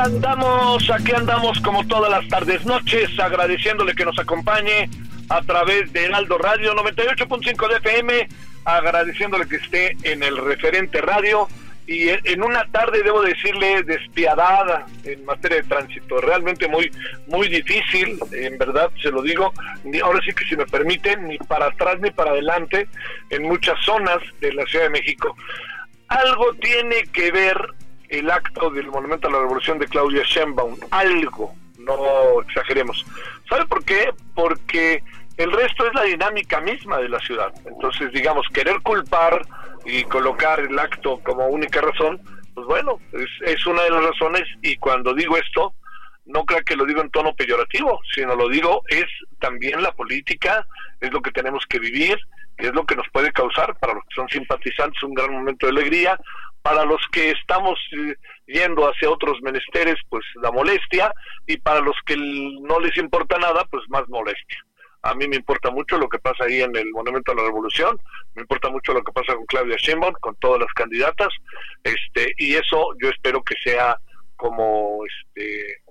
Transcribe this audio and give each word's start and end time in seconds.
Andamos, 0.00 0.90
aquí 0.90 1.12
andamos 1.12 1.60
como 1.60 1.86
todas 1.86 2.10
las 2.10 2.26
tardes, 2.28 2.64
noches, 2.64 3.10
agradeciéndole 3.18 3.94
que 3.94 4.04
nos 4.04 4.18
acompañe 4.18 4.88
a 5.28 5.42
través 5.42 5.92
de 5.92 6.04
Heraldo 6.04 6.38
Radio 6.38 6.74
98.5 6.74 7.68
de 7.68 7.76
FM, 7.76 8.28
agradeciéndole 8.64 9.46
que 9.46 9.56
esté 9.56 9.96
en 10.02 10.22
el 10.22 10.38
referente 10.38 11.00
radio 11.02 11.48
y 11.86 12.08
en 12.08 12.42
una 12.42 12.64
tarde 12.66 13.02
debo 13.02 13.20
decirle 13.22 13.82
despiadada 13.82 14.86
en 15.04 15.24
materia 15.24 15.58
de 15.58 15.64
tránsito, 15.64 16.20
realmente 16.20 16.66
muy 16.68 16.90
muy 17.26 17.48
difícil, 17.48 18.18
en 18.32 18.56
verdad 18.58 18.90
se 19.02 19.10
lo 19.10 19.22
digo, 19.22 19.52
ahora 20.02 20.20
sí 20.24 20.32
que 20.32 20.44
si 20.44 20.56
me 20.56 20.66
permiten 20.66 21.28
ni 21.28 21.36
para 21.38 21.66
atrás 21.66 22.00
ni 22.00 22.10
para 22.10 22.30
adelante 22.30 22.88
en 23.28 23.42
muchas 23.42 23.78
zonas 23.84 24.18
de 24.40 24.52
la 24.54 24.64
Ciudad 24.66 24.84
de 24.86 24.90
México. 24.90 25.36
Algo 26.08 26.54
tiene 26.54 27.04
que 27.12 27.30
ver 27.30 27.56
el 28.10 28.30
acto 28.30 28.70
del 28.70 28.88
Monumento 28.88 29.28
a 29.28 29.30
la 29.30 29.38
Revolución 29.38 29.78
de 29.78 29.86
Claudia 29.86 30.22
Sheinbaum, 30.24 30.76
algo, 30.90 31.54
no 31.78 32.42
exageremos. 32.42 33.06
¿Sabe 33.48 33.66
por 33.66 33.84
qué? 33.84 34.12
Porque 34.34 35.02
el 35.36 35.52
resto 35.52 35.86
es 35.86 35.94
la 35.94 36.02
dinámica 36.02 36.60
misma 36.60 36.98
de 36.98 37.08
la 37.08 37.20
ciudad. 37.20 37.52
Entonces, 37.64 38.12
digamos, 38.12 38.46
querer 38.52 38.80
culpar 38.82 39.42
y 39.84 40.04
colocar 40.04 40.60
el 40.60 40.78
acto 40.78 41.20
como 41.24 41.46
única 41.46 41.80
razón, 41.80 42.20
pues 42.54 42.66
bueno, 42.66 42.98
es, 43.12 43.28
es 43.46 43.66
una 43.66 43.82
de 43.84 43.90
las 43.90 44.04
razones 44.04 44.42
y 44.60 44.76
cuando 44.76 45.14
digo 45.14 45.36
esto, 45.36 45.74
no 46.26 46.44
creo 46.44 46.62
que 46.62 46.76
lo 46.76 46.84
digo 46.84 47.00
en 47.00 47.10
tono 47.10 47.34
peyorativo, 47.34 48.00
sino 48.14 48.34
lo 48.34 48.48
digo 48.48 48.82
es 48.88 49.06
también 49.38 49.82
la 49.82 49.92
política, 49.92 50.66
es 51.00 51.12
lo 51.12 51.22
que 51.22 51.30
tenemos 51.30 51.64
que 51.66 51.78
vivir, 51.78 52.18
es 52.56 52.72
lo 52.74 52.84
que 52.84 52.96
nos 52.96 53.08
puede 53.10 53.32
causar 53.32 53.78
para 53.78 53.94
los 53.94 54.04
que 54.04 54.14
son 54.14 54.28
simpatizantes 54.28 55.02
un 55.02 55.14
gran 55.14 55.32
momento 55.32 55.66
de 55.66 55.72
alegría, 55.72 56.18
para 56.62 56.84
los 56.84 57.00
que 57.12 57.30
estamos 57.30 57.78
eh, 57.92 58.14
yendo 58.46 58.86
hacia 58.86 59.10
otros 59.10 59.40
menesteres, 59.42 59.96
pues 60.08 60.24
la 60.42 60.50
molestia, 60.50 61.12
y 61.46 61.56
para 61.58 61.80
los 61.80 61.96
que 62.04 62.16
no 62.16 62.78
les 62.80 62.96
importa 62.96 63.38
nada, 63.38 63.64
pues 63.70 63.82
más 63.88 64.08
molestia. 64.08 64.58
A 65.02 65.14
mí 65.14 65.26
me 65.26 65.36
importa 65.36 65.70
mucho 65.70 65.96
lo 65.96 66.08
que 66.08 66.18
pasa 66.18 66.44
ahí 66.44 66.60
en 66.60 66.76
el 66.76 66.90
Monumento 66.90 67.32
a 67.32 67.34
la 67.34 67.44
Revolución, 67.44 67.98
me 68.34 68.42
importa 68.42 68.68
mucho 68.68 68.92
lo 68.92 69.02
que 69.02 69.12
pasa 69.12 69.34
con 69.34 69.46
Claudia 69.46 69.76
Sheinbaum, 69.78 70.14
con 70.20 70.36
todas 70.36 70.60
las 70.60 70.72
candidatas, 70.74 71.28
este, 71.82 72.34
y 72.36 72.54
eso 72.54 72.88
yo 73.02 73.08
espero 73.08 73.42
que 73.42 73.54
sea 73.64 73.96
como, 74.36 75.00
este, 75.06 75.82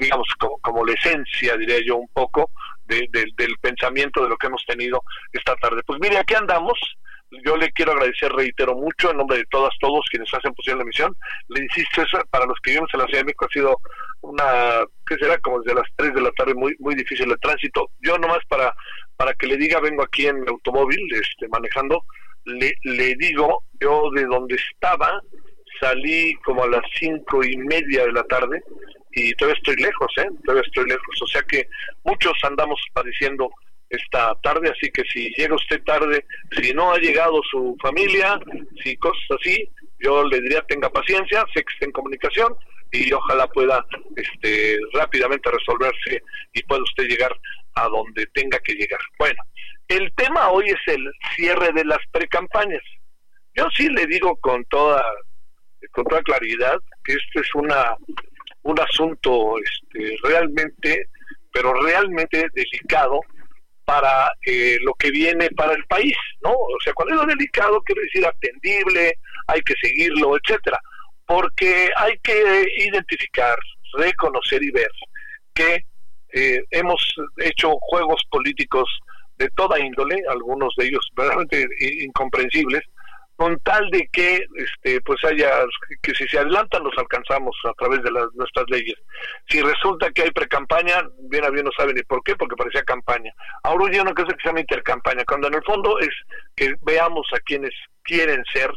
digamos, 0.00 0.26
como, 0.62 0.84
la 0.84 0.94
esencia, 0.94 1.56
diría 1.56 1.78
yo, 1.84 1.96
un 1.96 2.08
poco 2.08 2.50
de, 2.86 3.08
del 3.12 3.56
pensamiento 3.60 4.22
de 4.22 4.30
lo 4.30 4.36
que 4.36 4.48
hemos 4.48 4.64
tenido 4.66 5.02
esta 5.32 5.54
tarde. 5.56 5.82
Pues 5.86 6.00
mire, 6.00 6.18
aquí 6.18 6.34
andamos, 6.34 6.78
yo 7.44 7.56
le 7.56 7.70
quiero 7.72 7.92
agradecer, 7.92 8.32
reitero 8.32 8.74
mucho, 8.74 9.10
en 9.10 9.18
nombre 9.18 9.38
de 9.38 9.44
todas, 9.50 9.72
todos 9.80 10.04
quienes 10.10 10.32
hacen 10.32 10.54
posible 10.54 10.78
la 10.78 10.82
emisión. 10.84 11.16
Le 11.48 11.62
insisto, 11.62 12.02
eso 12.02 12.18
para 12.30 12.46
los 12.46 12.58
que 12.62 12.70
vivimos 12.70 12.90
en 12.92 13.00
la 13.00 13.06
Ciudad 13.06 13.20
de 13.20 13.24
México 13.24 13.46
ha 13.46 13.52
sido 13.52 13.76
una, 14.22 14.84
¿qué 15.06 15.16
será? 15.16 15.38
Como 15.38 15.60
desde 15.60 15.74
las 15.74 15.88
3 15.96 16.14
de 16.14 16.20
la 16.20 16.30
tarde, 16.32 16.54
muy 16.54 16.74
muy 16.78 16.94
difícil 16.94 17.30
el 17.30 17.40
tránsito. 17.40 17.90
Yo 18.00 18.18
nomás 18.18 18.40
para 18.48 18.72
para 19.16 19.32
que 19.34 19.46
le 19.46 19.56
diga, 19.56 19.80
vengo 19.80 20.02
aquí 20.02 20.26
en 20.26 20.42
mi 20.42 20.48
automóvil, 20.48 20.98
este, 21.12 21.48
manejando, 21.48 22.04
le, 22.44 22.72
le 22.84 23.14
digo, 23.16 23.64
yo 23.80 24.10
de 24.14 24.26
donde 24.26 24.56
estaba, 24.56 25.20
salí 25.80 26.34
como 26.44 26.64
a 26.64 26.68
las 26.68 26.82
cinco 26.98 27.42
y 27.44 27.56
media 27.56 28.04
de 28.04 28.12
la 28.12 28.22
tarde 28.24 28.62
y 29.12 29.32
todavía 29.34 29.56
estoy 29.56 29.76
lejos, 29.76 30.12
¿eh? 30.18 30.28
Todavía 30.44 30.62
estoy 30.66 30.86
lejos. 30.86 31.22
O 31.22 31.26
sea 31.26 31.42
que 31.42 31.66
muchos 32.04 32.34
andamos 32.42 32.80
padeciendo 32.92 33.50
esta 33.88 34.34
tarde, 34.42 34.70
así 34.70 34.90
que 34.90 35.02
si 35.12 35.30
llega 35.36 35.54
usted 35.54 35.82
tarde, 35.84 36.24
si 36.60 36.72
no 36.72 36.92
ha 36.92 36.98
llegado 36.98 37.40
su 37.50 37.76
familia, 37.80 38.38
si 38.82 38.96
cosas 38.96 39.24
así, 39.40 39.68
yo 39.98 40.24
le 40.24 40.40
diría 40.40 40.62
tenga 40.62 40.90
paciencia, 40.90 41.44
sé 41.54 41.62
que 41.62 41.72
está 41.72 41.86
en 41.86 41.92
comunicación 41.92 42.54
y 42.92 43.12
ojalá 43.12 43.46
pueda 43.48 43.84
este 44.16 44.78
rápidamente 44.92 45.50
resolverse 45.50 46.22
y 46.52 46.62
pueda 46.64 46.82
usted 46.82 47.04
llegar 47.04 47.34
a 47.74 47.88
donde 47.88 48.26
tenga 48.26 48.58
que 48.60 48.74
llegar. 48.74 49.00
Bueno, 49.18 49.40
el 49.88 50.12
tema 50.14 50.50
hoy 50.50 50.66
es 50.66 50.80
el 50.94 51.10
cierre 51.34 51.72
de 51.72 51.84
las 51.84 52.00
precampañas. 52.10 52.82
Yo 53.54 53.68
sí 53.74 53.88
le 53.88 54.06
digo 54.06 54.36
con 54.36 54.64
toda 54.66 55.02
con 55.92 56.04
toda 56.04 56.22
claridad 56.22 56.76
que 57.04 57.12
este 57.12 57.40
es 57.40 57.54
una 57.54 57.96
un 58.62 58.80
asunto 58.80 59.54
este, 59.58 60.16
realmente 60.24 61.08
pero 61.52 61.72
realmente 61.74 62.48
delicado 62.52 63.20
para 63.86 64.32
eh, 64.44 64.78
lo 64.82 64.92
que 64.94 65.10
viene 65.10 65.48
para 65.50 65.72
el 65.72 65.84
país, 65.86 66.16
¿no? 66.42 66.50
O 66.50 66.76
sea, 66.82 66.92
cuando 66.92 67.14
digo 67.14 67.26
delicado, 67.26 67.80
quiero 67.82 68.02
decir 68.02 68.26
atendible, 68.26 69.14
hay 69.46 69.62
que 69.62 69.74
seguirlo, 69.80 70.36
etcétera, 70.36 70.78
porque 71.24 71.88
hay 71.96 72.18
que 72.18 72.66
identificar, 72.78 73.56
reconocer 73.94 74.62
y 74.62 74.70
ver 74.72 74.90
que 75.54 75.84
eh, 76.34 76.62
hemos 76.72 77.14
hecho 77.38 77.76
juegos 77.80 78.20
políticos 78.28 78.88
de 79.38 79.48
toda 79.54 79.78
índole, 79.78 80.20
algunos 80.28 80.74
de 80.76 80.86
ellos 80.86 81.08
verdaderamente 81.16 81.68
incomprensibles, 82.00 82.82
con 83.36 83.58
tal 83.60 83.90
de 83.90 84.08
que 84.10 84.46
este 84.54 85.00
pues 85.02 85.22
haya 85.24 85.50
que 86.02 86.14
si 86.14 86.26
se 86.26 86.38
adelantan 86.38 86.82
los 86.82 86.96
alcanzamos 86.96 87.54
a 87.64 87.72
través 87.74 88.02
de 88.02 88.10
las, 88.10 88.26
nuestras 88.34 88.64
leyes. 88.68 88.96
Si 89.48 89.60
resulta 89.60 90.10
que 90.10 90.22
hay 90.22 90.30
precampaña 90.30 91.06
bien 91.30 91.44
a 91.44 91.50
bien 91.50 91.66
no 91.66 91.70
saben 91.76 91.94
ni 91.94 92.02
por 92.02 92.22
qué 92.24 92.34
porque 92.34 92.56
parecía 92.56 92.82
campaña. 92.82 93.32
Ahora 93.62 93.92
ya 93.92 94.04
no 94.04 94.14
creo 94.14 94.26
que 94.26 94.36
se 94.40 94.48
llama 94.48 94.60
intercampaña 94.60 95.24
cuando 95.26 95.48
en 95.48 95.54
el 95.54 95.64
fondo 95.64 95.98
es 96.00 96.14
que 96.56 96.74
veamos 96.82 97.26
a 97.34 97.40
quienes 97.40 97.72
quieren 98.02 98.42
ser 98.52 98.70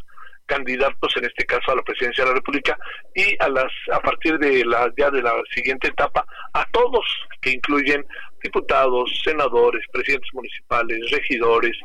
candidatos 0.49 1.15
en 1.15 1.25
este 1.25 1.45
caso 1.45 1.71
a 1.71 1.75
la 1.75 1.83
presidencia 1.83 2.23
de 2.23 2.31
la 2.31 2.35
República 2.35 2.77
y 3.15 3.41
a 3.41 3.47
las 3.47 3.71
a 3.93 3.99
partir 3.99 4.37
de 4.39 4.65
la 4.65 4.91
ya 4.97 5.09
de 5.11 5.21
la 5.21 5.33
siguiente 5.53 5.87
etapa 5.87 6.25
a 6.53 6.65
todos 6.71 7.05
que 7.39 7.51
incluyen 7.51 8.05
diputados, 8.41 9.09
senadores, 9.23 9.83
presidentes 9.91 10.29
municipales, 10.33 11.11
regidores, 11.11 11.77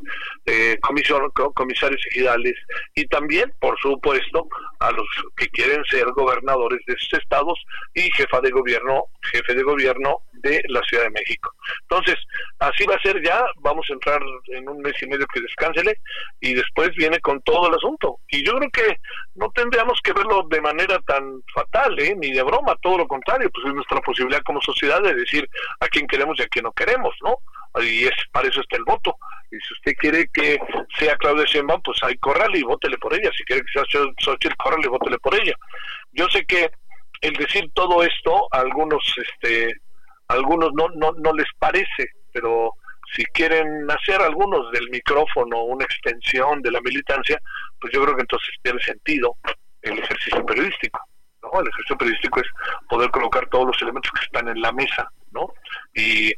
eh, 0.47 0.79
comisarios 1.55 2.01
ejidales 2.11 2.55
y 2.95 3.07
también, 3.07 3.53
por 3.61 3.79
supuesto, 3.81 4.49
a 4.81 4.91
los 4.91 5.07
que 5.37 5.49
quieren 5.49 5.85
ser 5.85 6.05
gobernadores 6.13 6.81
de 6.87 6.95
sus 6.99 7.19
estados 7.19 7.59
y 7.95 8.11
jefa 8.13 8.41
de 8.41 8.51
gobierno, 8.51 9.05
jefe 9.33 9.55
de 9.55 9.63
gobierno 9.63 10.19
de 10.33 10.63
la 10.69 10.81
Ciudad 10.83 11.05
de 11.05 11.11
México. 11.11 11.55
Entonces, 11.83 12.17
así 12.59 12.85
va 12.85 12.97
a 12.97 13.03
ser 13.03 13.23
ya, 13.23 13.45
vamos 13.61 13.87
a 13.89 13.95
entrar 13.95 14.21
en 14.49 14.69
un 14.69 14.81
mes 14.81 14.95
y 15.01 15.07
medio 15.07 15.27
que 15.27 15.41
descánsele 15.41 15.99
y 16.41 16.55
después 16.55 16.91
viene 16.97 17.19
con 17.21 17.41
todo 17.43 17.69
el 17.69 17.75
asunto. 17.75 18.19
Y 18.29 18.45
yo 18.45 18.57
creo 18.57 18.71
que 18.71 18.97
no 19.35 19.51
tendríamos 19.51 20.01
que 20.03 20.13
verlo 20.13 20.47
de 20.51 20.61
manera 20.61 20.99
tan 21.01 21.43
fatal, 21.55 21.99
¿eh? 21.99 22.15
ni 22.19 22.33
de 22.33 22.43
broma, 22.43 22.77
todo 22.83 22.99
lo 22.99 23.09
contrario, 23.09 23.51
pues 23.51 23.67
es 23.67 23.75
nuestra 23.75 24.01
posibilidad 24.01 24.43
como 24.43 24.61
sociedad 24.61 25.03
de 25.03 25.15
decir 25.15 25.49
a 25.81 25.89
quién 25.89 26.07
queremos 26.07 26.39
a 26.45 26.49
quién 26.49 26.65
no 26.65 26.73
queremos, 26.73 27.15
¿no? 27.23 27.39
Y 27.83 28.05
es 28.05 28.13
para 28.33 28.49
eso 28.49 28.61
está 28.61 28.77
el 28.77 28.85
voto. 28.85 29.17
Y 29.51 29.57
si 29.57 29.75
usted 29.75 29.93
quiere 29.99 30.29
que 30.33 30.59
sea 30.99 31.17
Claudia 31.17 31.45
Sheinbaum, 31.45 31.83
pues 31.83 31.99
ahí 32.03 32.17
córrale 32.19 32.59
y 32.59 32.63
vótele 32.63 32.99
por 32.99 33.15
ella. 33.15 33.31
Si 33.37 33.45
quiere 33.45 33.63
que 33.63 33.73
sea 33.73 33.85
Xochitl, 34.19 34.57
córrale 34.57 34.87
y 34.87 34.89
vótele 34.89 35.19
por 35.19 35.35
ella. 35.35 35.55
Yo 36.13 36.29
sé 36.29 36.45
que 36.45 36.71
el 37.21 37.35
decir 37.35 37.71
todo 37.75 38.03
esto 38.03 38.49
a 38.53 38.61
algunos 38.61 39.03
este 39.17 39.81
algunos 40.29 40.73
no, 40.75 40.89
no, 40.95 41.13
no 41.13 41.33
les 41.33 41.47
parece, 41.59 42.09
pero 42.33 42.73
si 43.15 43.25
quieren 43.27 43.91
hacer 43.91 44.21
algunos 44.21 44.71
del 44.73 44.89
micrófono 44.91 45.65
una 45.65 45.85
extensión 45.85 46.63
de 46.63 46.71
la 46.71 46.81
militancia, 46.81 47.41
pues 47.81 47.93
yo 47.93 48.03
creo 48.03 48.17
que 48.17 48.23
entonces 48.23 48.51
tiene 48.63 48.81
sentido 48.81 49.37
el 49.83 49.99
ejercicio 49.99 50.45
periodístico. 50.45 51.01
¿no? 51.43 51.61
El 51.61 51.69
ejercicio 51.69 51.99
periodístico 51.99 52.41
es 52.41 52.47
poder 52.89 53.11
colocar 53.11 53.47
todos 53.49 53.67
los 53.67 53.83
elementos 53.83 54.11
que 54.13 54.25
están 54.25 54.49
en 54.49 54.61
la 54.61 54.73
mesa, 54.73 55.09
¿no? 55.35 55.53
Y 55.95 56.33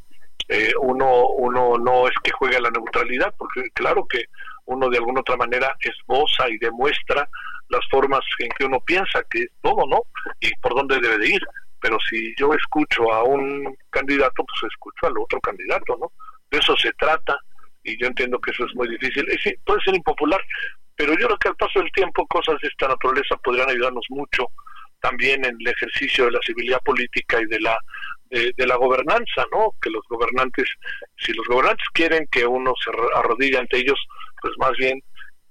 eh, 0.48 0.72
uno, 0.80 1.28
uno 1.28 1.78
no 1.78 2.08
es 2.08 2.14
que 2.22 2.32
juegue 2.32 2.56
a 2.56 2.60
la 2.60 2.70
neutralidad, 2.70 3.34
porque 3.38 3.62
claro 3.74 4.06
que 4.06 4.24
uno 4.64 4.88
de 4.88 4.98
alguna 4.98 5.20
otra 5.20 5.36
manera 5.36 5.76
esboza 5.80 6.48
y 6.48 6.58
demuestra 6.58 7.28
las 7.68 7.80
formas 7.90 8.20
en 8.40 8.48
que 8.58 8.64
uno 8.64 8.80
piensa 8.80 9.22
que 9.30 9.42
es 9.42 9.50
todo, 9.62 9.86
¿no? 9.86 10.02
Y 10.40 10.50
por 10.56 10.74
dónde 10.74 11.00
debe 11.00 11.18
de 11.18 11.28
ir 11.28 11.42
pero 11.80 11.98
si 12.10 12.34
yo 12.36 12.52
escucho 12.52 13.12
a 13.12 13.22
un 13.22 13.76
candidato, 13.90 14.44
pues 14.44 14.72
escucho 14.72 15.06
al 15.06 15.18
otro 15.18 15.40
candidato, 15.40 15.96
¿no? 16.00 16.10
De 16.50 16.58
eso 16.58 16.76
se 16.76 16.92
trata 16.94 17.38
y 17.84 17.96
yo 18.00 18.08
entiendo 18.08 18.40
que 18.40 18.50
eso 18.50 18.64
es 18.66 18.74
muy 18.74 18.88
difícil. 18.88 19.24
Y 19.32 19.38
sí, 19.38 19.54
puede 19.64 19.80
ser 19.82 19.94
impopular, 19.94 20.40
pero 20.96 21.12
yo 21.12 21.26
creo 21.26 21.38
que 21.38 21.48
al 21.48 21.56
paso 21.56 21.80
del 21.80 21.92
tiempo 21.92 22.26
cosas 22.26 22.60
de 22.60 22.68
esta 22.68 22.88
naturaleza 22.88 23.36
podrían 23.36 23.70
ayudarnos 23.70 24.04
mucho 24.08 24.48
también 25.00 25.44
en 25.44 25.56
el 25.60 25.68
ejercicio 25.68 26.26
de 26.26 26.32
la 26.32 26.40
civilidad 26.44 26.80
política 26.82 27.40
y 27.40 27.46
de 27.46 27.60
la 27.60 27.78
de, 28.30 28.66
la 28.66 28.76
gobernanza, 28.76 29.44
¿no? 29.52 29.74
Que 29.80 29.90
los 29.90 30.02
gobernantes, 30.08 30.66
si 31.16 31.32
los 31.32 31.46
gobernantes 31.46 31.86
quieren 31.92 32.26
que 32.30 32.46
uno 32.46 32.72
se 32.82 32.90
arrodille 33.16 33.58
ante 33.58 33.78
ellos, 33.78 33.98
pues 34.40 34.52
más 34.58 34.72
bien, 34.72 35.00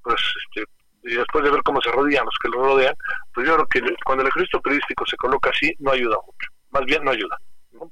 pues 0.03 0.21
este, 0.45 0.69
después 1.03 1.44
de 1.44 1.51
ver 1.51 1.62
cómo 1.63 1.81
se 1.81 1.89
arrodillan 1.89 2.25
los 2.25 2.38
que 2.42 2.50
lo 2.50 2.63
rodean, 2.63 2.95
pues 3.33 3.47
yo 3.47 3.56
creo 3.56 3.68
que 3.68 3.95
cuando 4.03 4.24
el 4.24 4.30
ejército 4.30 4.62
periodístico 4.62 5.06
se 5.06 5.18
coloca 5.18 5.50
así, 5.50 5.74
no 5.80 5.92
ayuda 5.92 6.18
mucho, 6.25 6.50
más 6.71 6.86
bien 6.86 7.03
no 7.03 7.12
ayuda. 7.12 7.38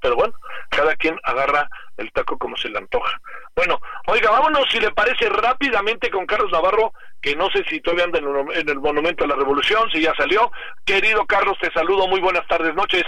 Pero 0.01 0.15
bueno, 0.15 0.33
cada 0.69 0.95
quien 0.95 1.19
agarra 1.23 1.69
el 1.97 2.11
taco 2.11 2.37
como 2.37 2.57
se 2.57 2.69
le 2.69 2.77
antoja. 2.77 3.19
Bueno, 3.55 3.79
oiga, 4.07 4.31
vámonos 4.31 4.65
si 4.69 4.79
le 4.79 4.91
parece 4.91 5.29
rápidamente 5.29 6.09
con 6.09 6.25
Carlos 6.25 6.51
Navarro, 6.51 6.93
que 7.21 7.35
no 7.35 7.49
sé 7.51 7.63
si 7.69 7.79
todavía 7.81 8.05
anda 8.05 8.19
en 8.19 8.69
el 8.69 8.79
Monumento 8.79 9.23
a 9.23 9.27
la 9.27 9.35
Revolución, 9.35 9.89
si 9.91 10.01
ya 10.01 10.13
salió. 10.15 10.51
Querido 10.85 11.25
Carlos, 11.25 11.57
te 11.61 11.71
saludo, 11.71 12.07
muy 12.07 12.19
buenas 12.19 12.47
tardes, 12.47 12.73
noches. 12.75 13.03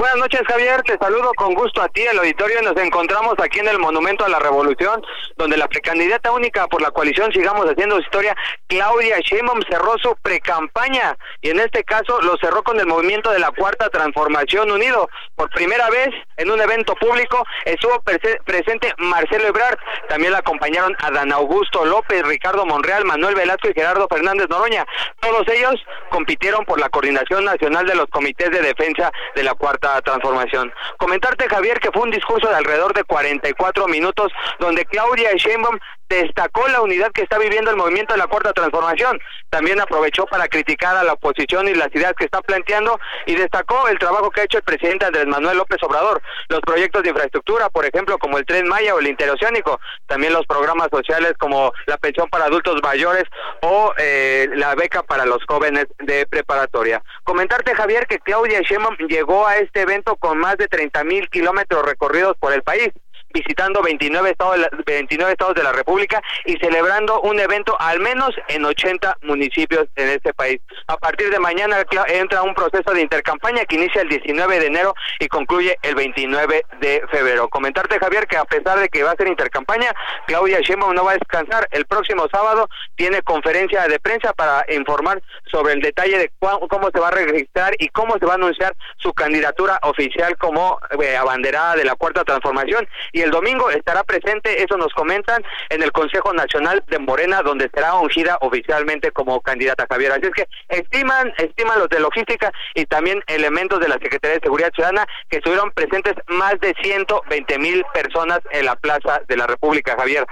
Buenas 0.00 0.18
noches, 0.18 0.42
Javier. 0.46 0.80
Te 0.82 0.96
saludo 0.96 1.32
con 1.34 1.54
gusto 1.54 1.82
a 1.82 1.88
ti, 1.88 2.02
el 2.02 2.20
auditorio. 2.20 2.62
Nos 2.62 2.76
encontramos 2.76 3.34
aquí 3.42 3.58
en 3.58 3.66
el 3.66 3.80
Monumento 3.80 4.24
a 4.24 4.28
la 4.28 4.38
Revolución, 4.38 5.02
donde 5.36 5.56
la 5.56 5.66
precandidata 5.66 6.30
única 6.30 6.68
por 6.68 6.80
la 6.80 6.92
coalición 6.92 7.32
Sigamos 7.32 7.66
Haciendo 7.66 7.98
Historia, 7.98 8.36
Claudia 8.68 9.18
Sheinbaum, 9.18 9.60
cerró 9.68 9.98
su 10.00 10.14
precampaña 10.22 11.16
y 11.42 11.50
en 11.50 11.58
este 11.58 11.82
caso 11.82 12.22
lo 12.22 12.36
cerró 12.36 12.62
con 12.62 12.78
el 12.78 12.86
movimiento 12.86 13.32
de 13.32 13.40
la 13.40 13.50
Cuarta 13.50 13.90
Transformación 13.90 14.70
Unido. 14.70 15.08
Por 15.34 15.50
primera 15.50 15.90
vez 15.90 16.10
en 16.36 16.52
un 16.52 16.60
evento 16.60 16.94
público 16.94 17.44
estuvo 17.64 18.00
presente 18.44 18.94
Marcelo 18.98 19.48
Ebrard. 19.48 19.78
También 20.08 20.30
la 20.30 20.38
acompañaron 20.38 20.96
Adán 21.00 21.32
Augusto 21.32 21.84
López, 21.84 22.22
Ricardo 22.22 22.64
Monreal, 22.66 23.04
Manuel 23.04 23.34
Velasco 23.34 23.68
y 23.68 23.74
Gerardo 23.74 24.06
Fernández 24.08 24.48
Noroña. 24.48 24.86
Todos 25.18 25.42
ellos 25.48 25.74
compitieron 26.10 26.64
por 26.64 26.78
la 26.78 26.88
Coordinación 26.88 27.44
Nacional 27.44 27.84
de 27.84 27.96
los 27.96 28.06
Comités 28.06 28.52
de 28.52 28.60
Defensa 28.60 29.10
de 29.34 29.42
la 29.42 29.54
Cuarta 29.54 29.87
transformación. 30.02 30.72
Comentarte, 30.98 31.48
Javier, 31.48 31.80
que 31.80 31.90
fue 31.90 32.02
un 32.02 32.10
discurso 32.10 32.48
de 32.48 32.54
alrededor 32.54 32.94
de 32.94 33.04
44 33.04 33.86
minutos 33.88 34.32
donde 34.58 34.84
Claudia 34.84 35.30
Sheinbaum 35.34 35.78
destacó 36.08 36.66
la 36.68 36.80
unidad 36.80 37.12
que 37.12 37.22
está 37.22 37.38
viviendo 37.38 37.70
el 37.70 37.76
movimiento 37.76 38.14
de 38.14 38.18
la 38.18 38.26
cuarta 38.26 38.52
transformación. 38.52 39.20
También 39.50 39.80
aprovechó 39.80 40.26
para 40.26 40.48
criticar 40.48 40.96
a 40.96 41.04
la 41.04 41.14
oposición 41.14 41.68
y 41.68 41.74
las 41.74 41.94
ideas 41.94 42.14
que 42.16 42.24
está 42.24 42.40
planteando 42.40 42.98
y 43.26 43.34
destacó 43.34 43.88
el 43.88 43.98
trabajo 43.98 44.30
que 44.30 44.40
ha 44.40 44.44
hecho 44.44 44.58
el 44.58 44.64
presidente 44.64 45.06
Andrés 45.06 45.26
Manuel 45.26 45.58
López 45.58 45.78
Obrador, 45.82 46.22
los 46.48 46.60
proyectos 46.60 47.02
de 47.02 47.10
infraestructura, 47.10 47.68
por 47.70 47.84
ejemplo, 47.84 48.18
como 48.18 48.38
el 48.38 48.46
Tren 48.46 48.68
Maya 48.68 48.94
o 48.94 48.98
el 48.98 49.06
Interoceánico, 49.06 49.80
también 50.06 50.32
los 50.32 50.46
programas 50.46 50.88
sociales 50.90 51.32
como 51.38 51.72
la 51.86 51.98
pensión 51.98 52.28
para 52.28 52.46
adultos 52.46 52.80
mayores 52.82 53.24
o 53.62 53.92
eh, 53.98 54.48
la 54.54 54.74
beca 54.74 55.02
para 55.02 55.26
los 55.26 55.44
jóvenes 55.46 55.86
de 55.98 56.26
preparatoria. 56.26 57.02
Comentarte, 57.24 57.74
Javier, 57.74 58.06
que 58.06 58.18
Claudia 58.18 58.60
Sheinbaum 58.60 58.96
llegó 59.08 59.46
a 59.46 59.56
este 59.56 59.82
evento 59.82 60.16
con 60.16 60.38
más 60.38 60.56
de 60.56 60.68
30 60.68 61.04
mil 61.04 61.28
kilómetros 61.28 61.84
recorridos 61.84 62.36
por 62.38 62.52
el 62.52 62.62
país 62.62 62.90
visitando 63.32 63.82
29 63.82 64.30
estados, 64.30 64.56
de 64.56 64.60
la, 64.62 64.70
29 64.86 65.32
estados 65.32 65.54
de 65.54 65.62
la 65.62 65.72
República 65.72 66.22
y 66.44 66.56
celebrando 66.56 67.20
un 67.22 67.38
evento 67.38 67.76
al 67.78 68.00
menos 68.00 68.30
en 68.48 68.64
80 68.64 69.18
municipios 69.22 69.86
en 69.96 70.08
este 70.08 70.32
país. 70.34 70.60
A 70.86 70.96
partir 70.96 71.30
de 71.30 71.38
mañana 71.38 71.84
entra 72.08 72.42
un 72.42 72.54
proceso 72.54 72.92
de 72.92 73.02
intercampaña 73.02 73.64
que 73.64 73.76
inicia 73.76 74.02
el 74.02 74.08
19 74.08 74.60
de 74.60 74.66
enero 74.66 74.94
y 75.20 75.28
concluye 75.28 75.78
el 75.82 75.94
29 75.94 76.64
de 76.80 77.02
febrero. 77.10 77.48
Comentarte, 77.48 77.98
Javier, 77.98 78.26
que 78.26 78.36
a 78.36 78.44
pesar 78.44 78.78
de 78.78 78.88
que 78.88 79.02
va 79.02 79.12
a 79.12 79.16
ser 79.16 79.28
intercampaña, 79.28 79.92
Claudia 80.26 80.60
Sheinbaum 80.60 80.94
no 80.94 81.04
va 81.04 81.12
a 81.12 81.14
descansar. 81.14 81.68
El 81.70 81.86
próximo 81.86 82.26
sábado 82.30 82.68
tiene 82.96 83.22
conferencia 83.22 83.86
de 83.88 83.98
prensa 83.98 84.32
para 84.32 84.64
informar 84.72 85.22
sobre 85.50 85.74
el 85.74 85.80
detalle 85.80 86.18
de 86.18 86.30
cómo 86.38 86.90
se 86.92 87.00
va 87.00 87.08
a 87.08 87.12
registrar 87.12 87.74
y 87.78 87.88
cómo 87.88 88.18
se 88.18 88.26
va 88.26 88.32
a 88.32 88.36
anunciar 88.36 88.74
su 88.96 89.12
candidatura 89.12 89.78
oficial 89.82 90.36
como 90.38 90.78
eh, 91.02 91.16
abanderada 91.16 91.76
de 91.76 91.84
la 91.84 91.94
Cuarta 91.94 92.24
Transformación 92.24 92.88
el 93.22 93.30
domingo 93.30 93.70
estará 93.70 94.02
presente, 94.04 94.62
eso 94.62 94.76
nos 94.76 94.92
comentan, 94.94 95.42
en 95.70 95.82
el 95.82 95.92
Consejo 95.92 96.32
Nacional 96.32 96.82
de 96.88 96.98
Morena, 96.98 97.42
donde 97.42 97.70
será 97.74 97.94
ungida 97.94 98.38
oficialmente 98.40 99.10
como 99.10 99.40
candidata 99.40 99.86
Javier. 99.88 100.12
Así 100.12 100.26
es 100.26 100.32
que 100.32 100.48
estiman, 100.68 101.32
estiman 101.38 101.78
los 101.78 101.88
de 101.88 102.00
logística 102.00 102.52
y 102.74 102.84
también 102.86 103.22
elementos 103.26 103.80
de 103.80 103.88
la 103.88 103.98
Secretaría 103.98 104.36
de 104.36 104.44
Seguridad 104.44 104.72
Ciudadana 104.74 105.06
que 105.28 105.38
estuvieron 105.38 105.70
presentes 105.72 106.14
más 106.28 106.58
de 106.60 106.74
120 106.82 107.58
mil 107.58 107.84
personas 107.92 108.40
en 108.50 108.66
la 108.66 108.76
Plaza 108.76 109.22
de 109.26 109.36
la 109.36 109.46
República, 109.46 109.96
Javier. 109.98 110.26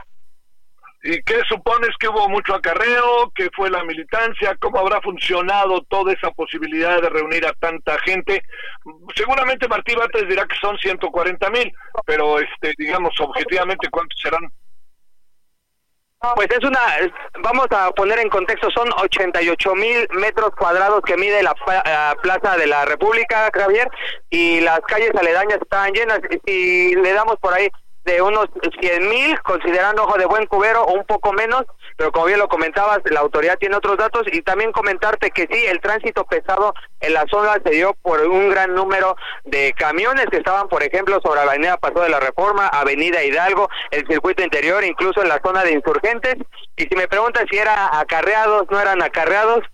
¿Y 1.08 1.22
qué 1.22 1.40
supones 1.48 1.90
que 2.00 2.08
hubo 2.08 2.28
mucho 2.28 2.52
acarreo? 2.52 3.30
¿Qué 3.32 3.48
fue 3.54 3.70
la 3.70 3.84
militancia? 3.84 4.56
¿Cómo 4.60 4.80
habrá 4.80 5.00
funcionado 5.00 5.80
toda 5.82 6.12
esa 6.12 6.32
posibilidad 6.32 7.00
de 7.00 7.08
reunir 7.08 7.46
a 7.46 7.52
tanta 7.52 7.96
gente? 8.00 8.42
Seguramente 9.14 9.68
Martí 9.68 9.94
Bates 9.94 10.28
dirá 10.28 10.44
que 10.46 10.56
son 10.56 10.76
140 10.76 11.48
mil, 11.50 11.72
pero 12.04 12.40
este, 12.40 12.75
digamos 12.76 13.12
objetivamente, 13.20 13.88
¿cuántos 13.88 14.18
serán? 14.20 14.50
Pues 16.34 16.48
es 16.50 16.64
una, 16.64 16.80
vamos 17.40 17.68
a 17.70 17.92
poner 17.92 18.18
en 18.18 18.28
contexto, 18.28 18.68
son 18.72 18.88
88 18.92 19.75
mil 19.76 20.08
metros 20.10 20.50
cuadrados 20.58 21.02
que 21.02 21.16
mide 21.16 21.40
la, 21.40 21.54
Plaza 22.20 22.56
de 22.56 22.66
la 22.66 22.84
República, 22.84 23.48
Javier, 23.54 23.88
y 24.28 24.58
las 24.60 24.80
calles 24.80 25.12
aledañas 25.14 25.60
están 25.62 25.92
llenas. 25.92 26.18
Y 26.46 26.96
le 26.96 27.12
damos 27.12 27.36
por 27.36 27.54
ahí 27.54 27.68
de 28.06 28.22
unos 28.22 28.46
100 28.80 29.08
mil, 29.08 29.38
considerando 29.42 30.04
ojo 30.04 30.16
de 30.16 30.26
buen 30.26 30.46
cubero 30.46 30.82
o 30.82 30.94
un 30.94 31.04
poco 31.04 31.32
menos, 31.32 31.64
pero 31.96 32.12
como 32.12 32.26
bien 32.26 32.38
lo 32.38 32.48
comentabas, 32.48 33.00
la 33.10 33.20
autoridad 33.20 33.58
tiene 33.58 33.76
otros 33.76 33.98
datos 33.98 34.22
y 34.32 34.42
también 34.42 34.72
comentarte 34.72 35.30
que 35.30 35.48
sí, 35.50 35.66
el 35.66 35.80
tránsito 35.80 36.25
pesado 36.25 36.72
en 37.00 37.12
la 37.12 37.25
zona 37.28 37.60
se 37.64 37.70
dio 37.70 37.94
por 38.02 38.20
un 38.22 38.48
gran 38.50 38.75
número 38.75 39.16
de 39.44 39.72
camiones 39.76 40.26
que 40.30 40.36
estaban, 40.36 40.68
por 40.68 40.82
ejemplo, 40.82 41.20
sobre 41.22 41.44
la 41.44 41.50
avenida 41.50 41.76
Paso 41.78 42.00
de 42.00 42.08
la 42.08 42.20
Reforma, 42.20 42.68
Avenida 42.68 43.25
Hidalgo, 43.25 43.68
el 43.90 44.06
circuito 44.06 44.42
interior, 44.42 44.84
incluso 44.84 45.22
en 45.22 45.28
la 45.28 45.40
zona 45.44 45.64
de 45.64 45.72
insurgentes. 45.72 46.36
Y 46.76 46.84
si 46.84 46.94
me 46.94 47.08
preguntas 47.08 47.44
si 47.50 47.58
eran 47.58 47.76
acarreados, 47.92 48.66
no 48.70 48.80
eran 48.80 49.02
acarreados, 49.02 49.64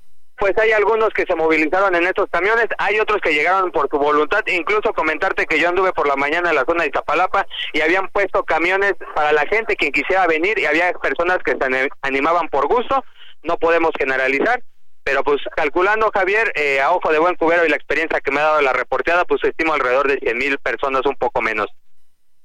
pues 0.43 0.59
hay 0.59 0.73
algunos 0.73 1.11
que 1.11 1.25
se 1.25 1.37
movilizaron 1.37 1.95
en 1.95 2.05
estos 2.05 2.29
camiones, 2.29 2.67
hay 2.77 2.99
otros 2.99 3.21
que 3.21 3.33
llegaron 3.33 3.71
por 3.71 3.89
su 3.89 3.97
voluntad, 3.97 4.43
incluso 4.49 4.93
comentarte 4.93 5.47
que 5.47 5.61
yo 5.61 5.69
anduve 5.69 5.93
por 5.93 6.09
la 6.09 6.17
mañana 6.17 6.51
en 6.51 6.57
la 6.57 6.65
zona 6.65 6.83
de 6.83 6.89
Iztapalapa 6.89 7.47
y 7.73 7.81
habían 7.81 8.09
puesto 8.09 8.43
camiones 8.43 8.95
para 9.15 9.31
la 9.31 9.47
gente 9.47 9.77
que 9.77 9.93
quisiera 9.93 10.27
venir 10.27 10.59
y 10.59 10.67
había 10.67 10.93
personas 10.95 11.39
que 11.45 11.53
se 11.53 11.91
animaban 12.01 12.49
por 12.49 12.67
gusto, 12.67 13.05
no 13.45 13.57
podemos 13.57 13.93
generalizar, 13.97 14.61
pero 15.05 15.23
pues 15.23 15.41
calculando 15.55 16.11
Javier, 16.13 16.51
eh, 16.57 16.81
a 16.81 16.91
ojo 16.91 17.13
de 17.13 17.21
buen 17.21 17.37
cubero 17.37 17.65
y 17.65 17.69
la 17.69 17.77
experiencia 17.77 18.19
que 18.19 18.33
me 18.33 18.41
ha 18.41 18.45
dado 18.45 18.63
la 18.63 18.73
reporteada, 18.73 19.25
pues 19.25 19.45
estimo 19.45 19.75
alrededor 19.75 20.09
de 20.09 20.19
100 20.19 20.39
mil 20.39 20.59
personas, 20.59 21.03
un 21.07 21.15
poco 21.15 21.41
menos. 21.41 21.69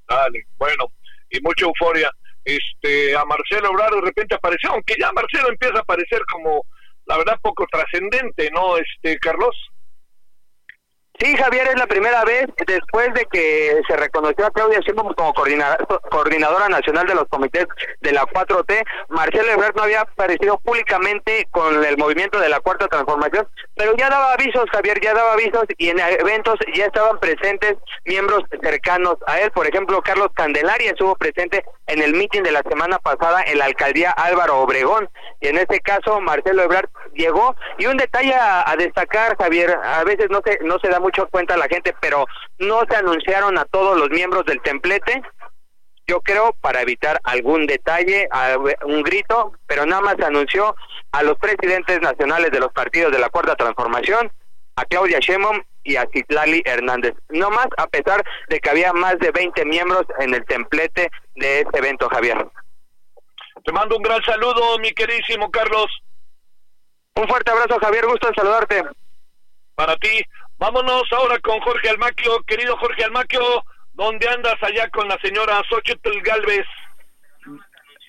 Dale, 0.08 0.46
bueno, 0.60 0.86
y 1.32 1.42
mucha 1.42 1.66
euforia. 1.66 2.12
Este, 2.46 3.18
a 3.18 3.26
Marcelo 3.26 3.72
Obrador 3.72 4.02
de 4.02 4.08
repente 4.08 4.36
apareció, 4.36 4.70
aunque 4.70 4.94
ya 4.98 5.12
Marcelo 5.14 5.50
empieza 5.50 5.80
a 5.80 5.82
aparecer 5.82 6.22
como, 6.32 6.64
la 7.08 7.18
verdad, 7.18 7.40
poco 7.42 7.66
trascendente, 7.72 8.50
¿no, 8.52 8.78
este, 8.78 9.18
Carlos? 9.20 9.56
Sí, 11.20 11.36
Javier, 11.36 11.68
es 11.68 11.80
la 11.80 11.88
primera 11.88 12.24
vez 12.26 12.46
después 12.68 13.12
de 13.16 13.26
que 13.32 13.82
se 13.88 13.98
reconoció 13.98 14.46
a 14.46 14.52
Claudia 14.52 14.80
Sheinbaum 14.82 15.16
como 15.16 15.34
coordinadora 15.34 16.70
nacional 16.70 17.08
de 17.08 17.16
los 17.16 17.24
comités 17.28 17.66
de 18.02 18.12
la 18.12 18.24
4T. 18.24 18.84
Marcelo 19.10 19.52
Ebrard 19.52 19.76
no 19.76 19.82
había 19.82 20.02
aparecido 20.02 20.60
públicamente 20.60 21.48
con 21.50 21.84
el 21.84 21.98
movimiento 21.98 22.40
de 22.40 22.50
la 22.50 22.60
Cuarta 22.60 22.88
Transformación, 22.88 23.48
pero 23.76 23.96
ya 23.98 24.12
daba 24.12 24.34
avisos, 24.34 24.66
Javier, 24.72 25.00
ya 25.02 25.16
daba 25.16 25.34
avisos 25.34 25.64
y 25.80 25.90
en 25.90 25.98
eventos 26.00 26.56
ya 26.76 26.86
estaban 26.86 27.20
presentes 27.20 27.78
miembros 28.06 28.44
cercanos 28.62 29.16
a 29.26 29.40
él. 29.40 29.50
Por 29.52 29.66
ejemplo, 29.66 30.04
Carlos 30.04 30.30
Candelaria 30.36 30.92
estuvo 30.92 31.16
presente 31.16 31.66
en 31.88 32.04
el 32.04 32.14
mitin 32.14 32.44
de 32.44 32.52
la 32.52 32.62
semana 32.62 33.00
pasada 33.00 33.42
en 33.42 33.58
la 33.58 33.66
alcaldía 33.66 34.12
Álvaro 34.12 34.60
Obregón. 34.60 35.10
Y 35.42 35.48
en 35.48 35.58
este 35.58 35.80
caso, 35.80 36.22
Marcelo 36.22 36.62
Ebrard 36.62 36.90
llegó. 37.18 37.56
Y 37.78 37.88
un 37.88 37.98
detalle 37.98 38.34
a, 38.34 38.74
destacar, 38.78 39.36
Javier, 39.38 39.78
a 39.84 40.04
veces 40.04 40.28
no 40.30 40.42
se, 40.46 40.60
no 40.64 40.80
se 40.80 40.90
da 40.90 41.00
mucho 41.00 41.28
cuenta 41.28 41.58
la 41.58 41.68
gente, 41.68 41.94
pero 42.00 42.26
no 42.60 42.84
se 42.90 42.96
anunciaron 42.96 43.58
a 43.58 43.66
todos 43.66 43.98
los 43.98 44.10
miembros 44.10 44.46
del 44.46 44.62
templete. 44.62 45.22
Yo 46.08 46.22
creo 46.22 46.56
para 46.62 46.82
evitar 46.82 47.20
algún 47.24 47.68
detalle, 47.68 48.30
un 48.86 49.04
grito, 49.04 49.52
pero 49.66 49.86
nada 49.86 50.02
más 50.02 50.16
se 50.18 50.26
anunció 50.26 50.74
a 51.12 51.24
los 51.24 51.38
presidentes 51.38 52.00
nacionales 52.02 52.52
de 52.52 52.60
los 52.60 52.72
partidos 52.72 53.12
de 53.12 53.20
la 53.20 53.30
Cuarta 53.30 53.56
Transformación, 53.56 54.32
a 54.78 54.86
Claudia 54.86 55.20
Sheinbaum 55.20 55.62
y 55.84 55.96
a 55.96 56.08
Citlali 56.14 56.62
Hernández. 56.64 57.14
No 57.30 57.50
más, 57.50 57.68
a 57.78 57.88
pesar 57.88 58.24
de 58.48 58.60
que 58.60 58.70
había 58.70 58.94
más 58.94 59.18
de 59.20 59.32
20 59.32 59.66
miembros 59.66 60.06
en 60.20 60.34
el 60.34 60.46
templete 60.46 61.10
de 61.36 61.62
este 61.62 61.80
evento, 61.80 62.08
Javier. 62.10 62.48
Te 63.66 63.72
mando 63.72 63.98
un 63.98 64.04
gran 64.04 64.22
saludo, 64.24 64.78
mi 64.80 64.92
queridísimo 64.92 65.50
Carlos. 65.52 65.88
Un 67.18 67.28
fuerte 67.28 67.52
abrazo, 67.52 67.80
Javier. 67.80 68.06
Gusto 68.06 68.28
en 68.28 68.36
saludarte. 68.36 68.84
Para 69.74 69.96
ti. 69.98 70.22
Vámonos 70.60 71.04
ahora 71.12 71.40
con 71.40 71.60
Jorge 71.62 71.90
Almaquio. 71.90 72.44
Querido 72.46 72.78
Jorge 72.78 73.04
Almaquio, 73.04 73.42
¿dónde 73.94 74.28
andas 74.30 74.56
allá 74.62 74.88
con 74.90 75.08
la 75.08 75.18
señora 75.20 75.62
Xochitl 75.68 76.22
Galvez? 76.22 76.66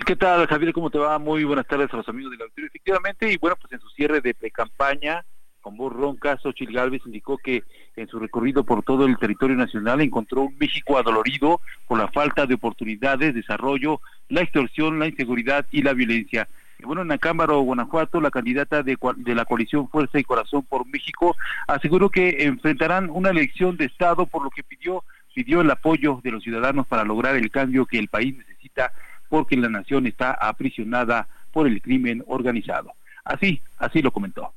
¿Qué 0.06 0.14
tal, 0.14 0.46
Javier? 0.46 0.72
¿Cómo 0.72 0.90
te 0.90 0.98
va? 0.98 1.18
Muy 1.18 1.44
buenas 1.44 1.66
tardes 1.66 1.92
a 1.92 1.96
los 1.96 2.08
amigos 2.08 2.32
de 2.32 2.38
la 2.38 2.44
auditorio. 2.44 2.68
Efectivamente, 2.68 3.30
y 3.32 3.36
bueno, 3.38 3.56
pues 3.56 3.72
en 3.72 3.80
su 3.80 3.88
cierre 3.90 4.20
de 4.20 4.34
pre-campaña, 4.34 5.24
con 5.60 5.76
voz 5.76 5.92
ronca, 5.92 6.38
Xochitl 6.38 6.74
Galvez 6.74 7.02
indicó 7.04 7.38
que 7.38 7.64
en 7.96 8.08
su 8.08 8.18
recorrido 8.18 8.64
por 8.64 8.82
todo 8.82 9.06
el 9.06 9.18
territorio 9.18 9.56
nacional 9.56 10.00
encontró 10.00 10.42
un 10.42 10.56
México 10.58 10.98
adolorido 10.98 11.60
por 11.86 11.98
la 11.98 12.08
falta 12.08 12.46
de 12.46 12.54
oportunidades, 12.54 13.34
desarrollo, 13.34 14.00
la 14.28 14.42
extorsión, 14.42 14.98
la 14.98 15.06
inseguridad 15.06 15.66
y 15.70 15.82
la 15.82 15.94
violencia 15.94 16.48
bueno, 16.84 17.02
en 17.02 17.10
Acámbaro, 17.10 17.60
Guanajuato, 17.60 18.20
la 18.20 18.30
candidata 18.30 18.82
de, 18.82 18.96
la 19.34 19.44
coalición 19.44 19.88
Fuerza 19.88 20.18
y 20.18 20.24
Corazón 20.24 20.62
por 20.62 20.86
México 20.86 21.36
aseguró 21.66 22.08
que 22.08 22.44
enfrentarán 22.44 23.10
una 23.10 23.30
elección 23.30 23.76
de 23.76 23.86
Estado, 23.86 24.26
por 24.26 24.44
lo 24.44 24.50
que 24.50 24.62
pidió, 24.62 25.04
pidió 25.34 25.60
el 25.60 25.70
apoyo 25.70 26.20
de 26.22 26.30
los 26.30 26.42
ciudadanos 26.42 26.86
para 26.86 27.04
lograr 27.04 27.34
el 27.36 27.50
cambio 27.50 27.84
que 27.84 27.98
el 27.98 28.08
país 28.08 28.36
necesita, 28.36 28.92
porque 29.28 29.56
la 29.56 29.68
nación 29.68 30.06
está 30.06 30.32
aprisionada 30.32 31.28
por 31.52 31.66
el 31.66 31.82
crimen 31.82 32.22
organizado. 32.26 32.92
Así, 33.24 33.60
así 33.78 34.00
lo 34.00 34.12
comentó. 34.12 34.52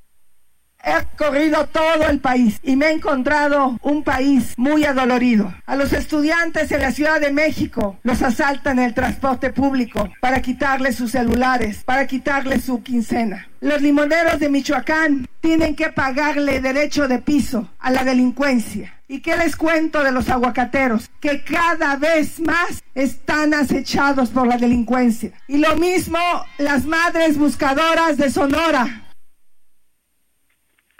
He 0.83 1.15
corrido 1.15 1.67
todo 1.67 2.07
el 2.09 2.19
país 2.19 2.59
y 2.63 2.75
me 2.75 2.87
he 2.87 2.91
encontrado 2.91 3.77
un 3.83 4.03
país 4.03 4.53
muy 4.57 4.83
adolorido. 4.83 5.53
A 5.67 5.75
los 5.75 5.93
estudiantes 5.93 6.71
en 6.71 6.81
la 6.81 6.91
Ciudad 6.91 7.21
de 7.21 7.31
México 7.31 7.99
los 8.03 8.21
asaltan 8.23 8.79
en 8.79 8.85
el 8.85 8.93
transporte 8.93 9.51
público 9.51 10.09
para 10.19 10.41
quitarles 10.41 10.95
sus 10.95 11.11
celulares, 11.11 11.83
para 11.85 12.07
quitarles 12.07 12.63
su 12.63 12.81
quincena. 12.81 13.47
Los 13.59 13.81
limoneros 13.81 14.39
de 14.39 14.49
Michoacán 14.49 15.27
tienen 15.39 15.75
que 15.75 15.91
pagarle 15.91 16.61
derecho 16.61 17.07
de 17.07 17.19
piso 17.19 17.69
a 17.79 17.91
la 17.91 18.03
delincuencia. 18.03 18.95
¿Y 19.07 19.19
qué 19.19 19.37
les 19.37 19.55
cuento 19.55 20.03
de 20.03 20.11
los 20.11 20.29
aguacateros? 20.29 21.11
Que 21.19 21.43
cada 21.43 21.95
vez 21.97 22.39
más 22.39 22.81
están 22.95 23.53
acechados 23.53 24.29
por 24.29 24.47
la 24.47 24.57
delincuencia. 24.57 25.31
Y 25.47 25.57
lo 25.57 25.75
mismo 25.75 26.17
las 26.57 26.85
madres 26.85 27.37
buscadoras 27.37 28.17
de 28.17 28.31
Sonora 28.31 29.10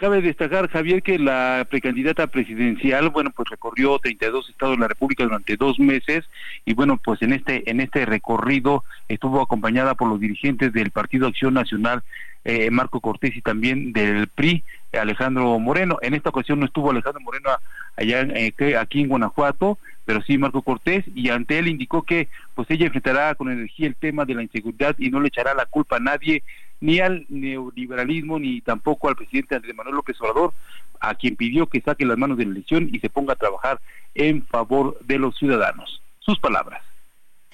Cabe 0.02 0.20
destacar, 0.20 0.68
Javier, 0.68 1.00
que 1.00 1.16
la 1.16 1.64
precandidata 1.70 2.26
presidencial, 2.26 3.10
bueno, 3.10 3.30
pues 3.30 3.48
recorrió 3.48 4.00
32 4.00 4.50
estados 4.50 4.74
de 4.74 4.80
la 4.80 4.88
República 4.88 5.22
durante 5.22 5.56
dos 5.56 5.78
meses 5.78 6.24
y 6.64 6.74
bueno, 6.74 6.96
pues 6.96 7.22
en 7.22 7.32
este 7.32 7.70
en 7.70 7.78
este 7.78 8.04
recorrido 8.04 8.82
estuvo 9.06 9.40
acompañada 9.40 9.94
por 9.94 10.08
los 10.08 10.18
dirigentes 10.18 10.72
del 10.72 10.90
Partido 10.90 11.28
Acción 11.28 11.54
Nacional, 11.54 12.02
eh, 12.44 12.68
Marco 12.72 12.98
Cortés 13.00 13.36
y 13.36 13.42
también 13.42 13.92
del 13.92 14.26
PRI, 14.26 14.64
Alejandro 14.92 15.56
Moreno. 15.60 15.98
En 16.02 16.14
esta 16.14 16.30
ocasión 16.30 16.58
no 16.58 16.66
estuvo 16.66 16.90
Alejandro 16.90 17.20
Moreno 17.20 17.50
allá 17.96 18.22
eh, 18.22 18.76
aquí 18.76 19.02
en 19.02 19.08
Guanajuato, 19.08 19.78
pero 20.04 20.20
sí 20.22 20.36
Marco 20.36 20.62
Cortés 20.62 21.04
y 21.14 21.28
ante 21.28 21.60
él 21.60 21.68
indicó 21.68 22.02
que 22.02 22.26
pues 22.56 22.68
ella 22.72 22.86
enfrentará 22.86 23.36
con 23.36 23.52
energía 23.52 23.86
el 23.86 23.94
tema 23.94 24.24
de 24.24 24.34
la 24.34 24.42
inseguridad 24.42 24.96
y 24.98 25.10
no 25.10 25.20
le 25.20 25.28
echará 25.28 25.54
la 25.54 25.66
culpa 25.66 25.98
a 25.98 26.00
nadie 26.00 26.42
ni 26.82 26.98
al 26.98 27.24
neoliberalismo 27.28 28.38
ni 28.38 28.60
tampoco 28.60 29.08
al 29.08 29.16
presidente 29.16 29.54
Andrés 29.54 29.74
Manuel 29.74 29.96
López 29.96 30.20
Obrador, 30.20 30.52
a 31.00 31.14
quien 31.14 31.36
pidió 31.36 31.66
que 31.66 31.80
saque 31.80 32.04
las 32.04 32.18
manos 32.18 32.36
de 32.36 32.44
la 32.44 32.50
elección 32.50 32.90
y 32.92 32.98
se 32.98 33.08
ponga 33.08 33.32
a 33.32 33.36
trabajar 33.36 33.80
en 34.14 34.44
favor 34.44 34.98
de 35.00 35.18
los 35.18 35.36
ciudadanos. 35.38 36.02
Sus 36.18 36.38
palabras. 36.38 36.82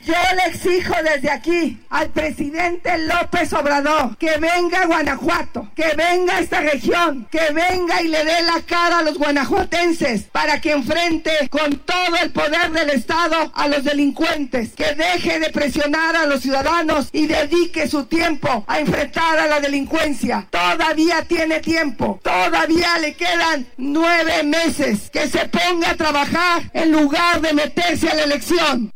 Yo 0.05 0.15
le 0.37 0.53
exijo 0.53 0.95
desde 1.03 1.31
aquí 1.31 1.79
al 1.91 2.09
presidente 2.11 2.97
López 2.99 3.53
Obrador 3.53 4.17
que 4.17 4.39
venga 4.39 4.83
a 4.83 4.87
Guanajuato, 4.87 5.71
que 5.75 5.95
venga 5.97 6.37
a 6.37 6.41
esta 6.41 6.61
región, 6.61 7.27
que 7.31 7.53
venga 7.53 8.01
y 8.01 8.09
le 8.09 8.25
dé 8.25 8.43
la 8.43 8.63
cara 8.65 8.99
a 8.99 9.03
los 9.03 9.19
guanajuatenses 9.19 10.23
para 10.33 10.61
que 10.61 10.73
enfrente 10.73 11.49
con 11.51 11.79
todo 11.81 12.17
el 12.23 12.31
poder 12.31 12.71
del 12.71 12.91
Estado 12.91 13.53
a 13.55 13.69
los 13.69 13.85
delincuentes, 13.85 14.73
que 14.75 14.95
deje 14.95 15.41
de 15.41 15.51
presionar 15.51 16.17
a 16.17 16.27
los 16.27 16.43
ciudadanos 16.43 17.09
y 17.13 17.27
dedique 17.27 17.89
su 17.89 18.07
tiempo 18.07 18.65
a 18.69 18.79
enfrentar 18.79 19.39
a 19.39 19.47
la 19.47 19.61
delincuencia. 19.61 20.47
Todavía 20.51 21.23
tiene 21.23 21.61
tiempo, 21.61 22.21
todavía 22.23 22.99
le 22.99 23.15
quedan 23.15 23.67
nueve 23.77 24.45
meses 24.45 25.11
que 25.11 25.29
se 25.29 25.49
ponga 25.49 25.91
a 25.91 25.97
trabajar 25.97 26.63
en 26.73 26.93
lugar 26.93 27.41
de 27.41 27.53
meterse 27.53 28.09
a 28.09 28.15
la 28.15 28.23
elección. 28.23 28.93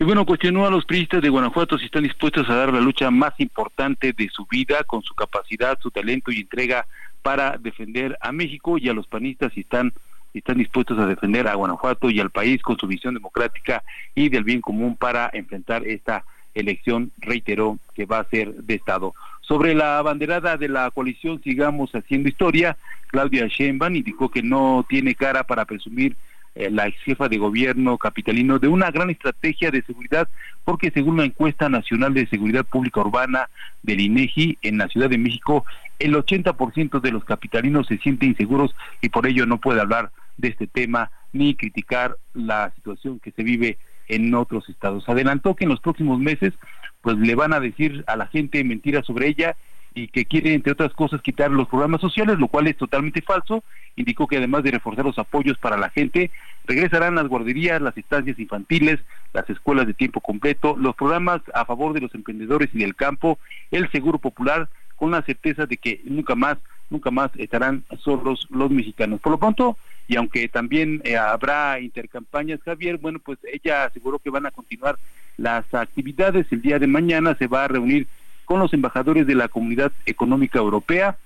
Y 0.00 0.04
bueno, 0.04 0.24
cuestionó 0.24 0.66
a 0.66 0.70
los 0.70 0.86
priistas 0.86 1.20
de 1.20 1.28
Guanajuato 1.28 1.76
si 1.76 1.84
están 1.84 2.04
dispuestos 2.04 2.48
a 2.48 2.54
dar 2.54 2.72
la 2.72 2.80
lucha 2.80 3.10
más 3.10 3.34
importante 3.36 4.14
de 4.14 4.30
su 4.30 4.46
vida 4.46 4.82
con 4.84 5.02
su 5.02 5.14
capacidad, 5.14 5.78
su 5.78 5.90
talento 5.90 6.30
y 6.32 6.40
entrega 6.40 6.86
para 7.20 7.58
defender 7.58 8.16
a 8.22 8.32
México 8.32 8.78
y 8.78 8.88
a 8.88 8.94
los 8.94 9.06
panistas 9.06 9.52
si 9.52 9.60
están, 9.60 9.92
están 10.32 10.56
dispuestos 10.56 10.98
a 10.98 11.04
defender 11.04 11.46
a 11.46 11.54
Guanajuato 11.54 12.08
y 12.08 12.18
al 12.18 12.30
país 12.30 12.62
con 12.62 12.78
su 12.78 12.86
visión 12.86 13.12
democrática 13.12 13.84
y 14.14 14.30
del 14.30 14.42
bien 14.42 14.62
común 14.62 14.96
para 14.96 15.28
enfrentar 15.34 15.86
esta 15.86 16.24
elección, 16.54 17.10
reiteró, 17.18 17.78
que 17.92 18.06
va 18.06 18.20
a 18.20 18.28
ser 18.30 18.54
de 18.54 18.76
Estado. 18.76 19.12
Sobre 19.42 19.74
la 19.74 20.00
banderada 20.00 20.56
de 20.56 20.68
la 20.70 20.90
coalición 20.92 21.42
Sigamos 21.42 21.90
Haciendo 21.92 22.30
Historia, 22.30 22.78
Claudia 23.08 23.48
Sheinbaum 23.48 23.96
indicó 23.96 24.30
que 24.30 24.42
no 24.42 24.82
tiene 24.88 25.14
cara 25.14 25.44
para 25.44 25.66
presumir 25.66 26.16
la 26.54 26.86
ex 26.86 27.00
jefa 27.02 27.28
de 27.28 27.38
gobierno 27.38 27.96
capitalino 27.96 28.58
de 28.58 28.68
una 28.68 28.90
gran 28.90 29.10
estrategia 29.10 29.70
de 29.70 29.82
seguridad 29.82 30.28
porque 30.64 30.90
según 30.90 31.18
la 31.18 31.24
encuesta 31.24 31.68
nacional 31.68 32.12
de 32.12 32.26
seguridad 32.26 32.64
pública 32.64 33.00
urbana 33.00 33.48
del 33.82 34.00
INEGI 34.00 34.58
en 34.62 34.78
la 34.78 34.88
Ciudad 34.88 35.08
de 35.08 35.18
México 35.18 35.64
el 35.98 36.14
80% 36.14 37.00
de 37.00 37.12
los 37.12 37.24
capitalinos 37.24 37.86
se 37.86 37.98
sienten 37.98 38.30
inseguros 38.30 38.74
y 39.00 39.10
por 39.10 39.26
ello 39.26 39.46
no 39.46 39.58
puede 39.58 39.80
hablar 39.80 40.10
de 40.38 40.48
este 40.48 40.66
tema 40.66 41.10
ni 41.32 41.54
criticar 41.54 42.16
la 42.34 42.72
situación 42.74 43.20
que 43.20 43.30
se 43.30 43.42
vive 43.42 43.78
en 44.08 44.34
otros 44.34 44.68
estados. 44.68 45.08
Adelantó 45.08 45.54
que 45.54 45.64
en 45.64 45.70
los 45.70 45.80
próximos 45.80 46.18
meses 46.18 46.52
pues 47.00 47.16
le 47.16 47.34
van 47.34 47.52
a 47.52 47.60
decir 47.60 48.04
a 48.06 48.16
la 48.16 48.26
gente 48.26 48.64
mentiras 48.64 49.06
sobre 49.06 49.28
ella 49.28 49.56
y 49.94 50.08
que 50.08 50.24
quiere, 50.24 50.54
entre 50.54 50.72
otras 50.72 50.92
cosas, 50.92 51.20
quitar 51.22 51.50
los 51.50 51.68
programas 51.68 52.00
sociales, 52.00 52.38
lo 52.38 52.48
cual 52.48 52.66
es 52.66 52.76
totalmente 52.76 53.22
falso. 53.22 53.64
Indicó 53.96 54.26
que 54.26 54.36
además 54.36 54.62
de 54.62 54.70
reforzar 54.70 55.04
los 55.04 55.18
apoyos 55.18 55.58
para 55.58 55.76
la 55.76 55.90
gente, 55.90 56.30
regresarán 56.64 57.16
las 57.16 57.26
guarderías, 57.26 57.82
las 57.82 57.96
estancias 57.96 58.38
infantiles, 58.38 59.00
las 59.32 59.48
escuelas 59.50 59.86
de 59.86 59.94
tiempo 59.94 60.20
completo, 60.20 60.76
los 60.76 60.94
programas 60.94 61.42
a 61.54 61.64
favor 61.64 61.92
de 61.92 62.00
los 62.00 62.14
emprendedores 62.14 62.70
y 62.72 62.78
del 62.78 62.94
campo, 62.94 63.38
el 63.70 63.90
seguro 63.90 64.18
popular, 64.18 64.68
con 64.96 65.10
la 65.10 65.22
certeza 65.22 65.66
de 65.66 65.76
que 65.76 66.00
nunca 66.04 66.34
más, 66.34 66.58
nunca 66.88 67.10
más 67.10 67.30
estarán 67.36 67.84
solos 67.98 68.46
los 68.50 68.70
mexicanos. 68.70 69.20
Por 69.20 69.32
lo 69.32 69.38
pronto, 69.38 69.76
y 70.06 70.16
aunque 70.16 70.48
también 70.48 71.00
eh, 71.04 71.16
habrá 71.16 71.80
intercampañas, 71.80 72.60
Javier, 72.64 72.98
bueno, 72.98 73.18
pues 73.18 73.38
ella 73.44 73.84
aseguró 73.84 74.18
que 74.18 74.30
van 74.30 74.46
a 74.46 74.50
continuar 74.50 74.98
las 75.36 75.72
actividades. 75.72 76.46
El 76.50 76.62
día 76.62 76.78
de 76.78 76.86
mañana 76.86 77.34
se 77.36 77.46
va 77.46 77.64
a 77.64 77.68
reunir 77.68 78.06
con 78.50 78.58
los 78.58 78.74
embajadores 78.74 79.28
de 79.28 79.36
la 79.36 79.46
Comunidad 79.46 79.92
Económica 80.06 80.58
Europea. 80.58 81.16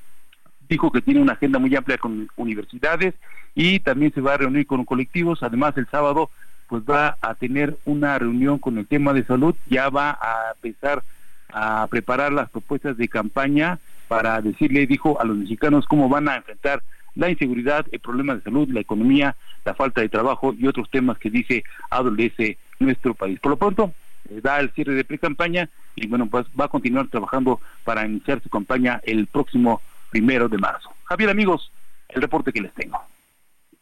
Dijo 0.68 0.92
que 0.92 1.00
tiene 1.00 1.22
una 1.22 1.32
agenda 1.32 1.58
muy 1.58 1.74
amplia 1.74 1.96
con 1.96 2.28
universidades 2.36 3.14
y 3.54 3.80
también 3.80 4.12
se 4.12 4.20
va 4.20 4.34
a 4.34 4.36
reunir 4.36 4.66
con 4.66 4.84
colectivos. 4.84 5.42
Además, 5.42 5.74
el 5.78 5.86
sábado 5.86 6.28
pues 6.68 6.82
va 6.82 7.16
a 7.22 7.34
tener 7.34 7.78
una 7.86 8.18
reunión 8.18 8.58
con 8.58 8.76
el 8.76 8.86
tema 8.86 9.14
de 9.14 9.24
salud, 9.24 9.54
ya 9.70 9.88
va 9.88 10.18
a 10.20 10.52
empezar 10.54 11.02
a 11.48 11.86
preparar 11.88 12.30
las 12.30 12.50
propuestas 12.50 12.98
de 12.98 13.08
campaña 13.08 13.78
para 14.06 14.42
decirle, 14.42 14.86
dijo, 14.86 15.18
a 15.18 15.24
los 15.24 15.38
mexicanos 15.38 15.86
cómo 15.86 16.10
van 16.10 16.28
a 16.28 16.36
enfrentar 16.36 16.82
la 17.14 17.30
inseguridad, 17.30 17.86
el 17.90 18.00
problema 18.00 18.34
de 18.34 18.42
salud, 18.42 18.68
la 18.68 18.80
economía, 18.80 19.34
la 19.64 19.72
falta 19.72 20.02
de 20.02 20.10
trabajo 20.10 20.52
y 20.52 20.66
otros 20.66 20.90
temas 20.90 21.16
que 21.16 21.30
dice 21.30 21.64
adolece 21.88 22.58
nuestro 22.80 23.14
país. 23.14 23.40
Por 23.40 23.52
lo 23.52 23.56
pronto, 23.56 23.94
da 24.28 24.60
el 24.60 24.70
cierre 24.72 24.94
de 24.94 25.04
pre-campaña 25.04 25.68
y 25.94 26.06
bueno, 26.06 26.28
pues 26.30 26.46
va 26.58 26.66
a 26.66 26.68
continuar 26.68 27.08
trabajando 27.08 27.60
para 27.84 28.06
iniciar 28.06 28.42
su 28.42 28.48
campaña 28.48 29.00
el 29.04 29.26
próximo 29.26 29.80
primero 30.10 30.48
de 30.48 30.58
marzo. 30.58 30.92
Javier, 31.04 31.30
amigos, 31.30 31.70
el 32.08 32.22
reporte 32.22 32.52
que 32.52 32.60
les 32.60 32.72
tengo. 32.74 33.00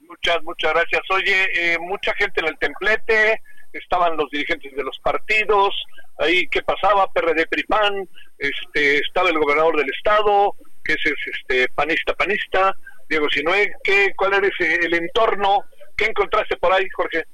Muchas, 0.08 0.42
muchas 0.42 0.72
gracias. 0.72 1.02
Oye, 1.10 1.46
eh, 1.54 1.78
mucha 1.78 2.14
gente 2.14 2.40
en 2.40 2.48
el 2.48 2.58
templete, 2.58 3.40
estaban 3.72 4.16
los 4.16 4.30
dirigentes 4.30 4.74
de 4.74 4.82
los 4.82 4.98
partidos, 4.98 5.74
ahí 6.18 6.46
qué 6.48 6.62
pasaba, 6.62 7.10
PRD 7.12 7.46
Pripan, 7.46 8.08
este, 8.38 8.98
estaba 8.98 9.30
el 9.30 9.38
gobernador 9.38 9.76
del 9.76 9.90
estado, 9.90 10.54
que 10.84 10.92
es 10.92 11.00
este 11.06 11.68
panista 11.68 12.14
panista, 12.14 12.76
Diego 13.08 13.28
Sinue, 13.30 13.72
¿qué, 13.84 14.12
¿cuál 14.16 14.34
era 14.34 14.48
el 14.58 14.94
entorno? 14.94 15.64
¿Qué 15.96 16.06
encontraste 16.06 16.56
por 16.56 16.72
ahí, 16.72 16.88
Jorge? 16.90 17.24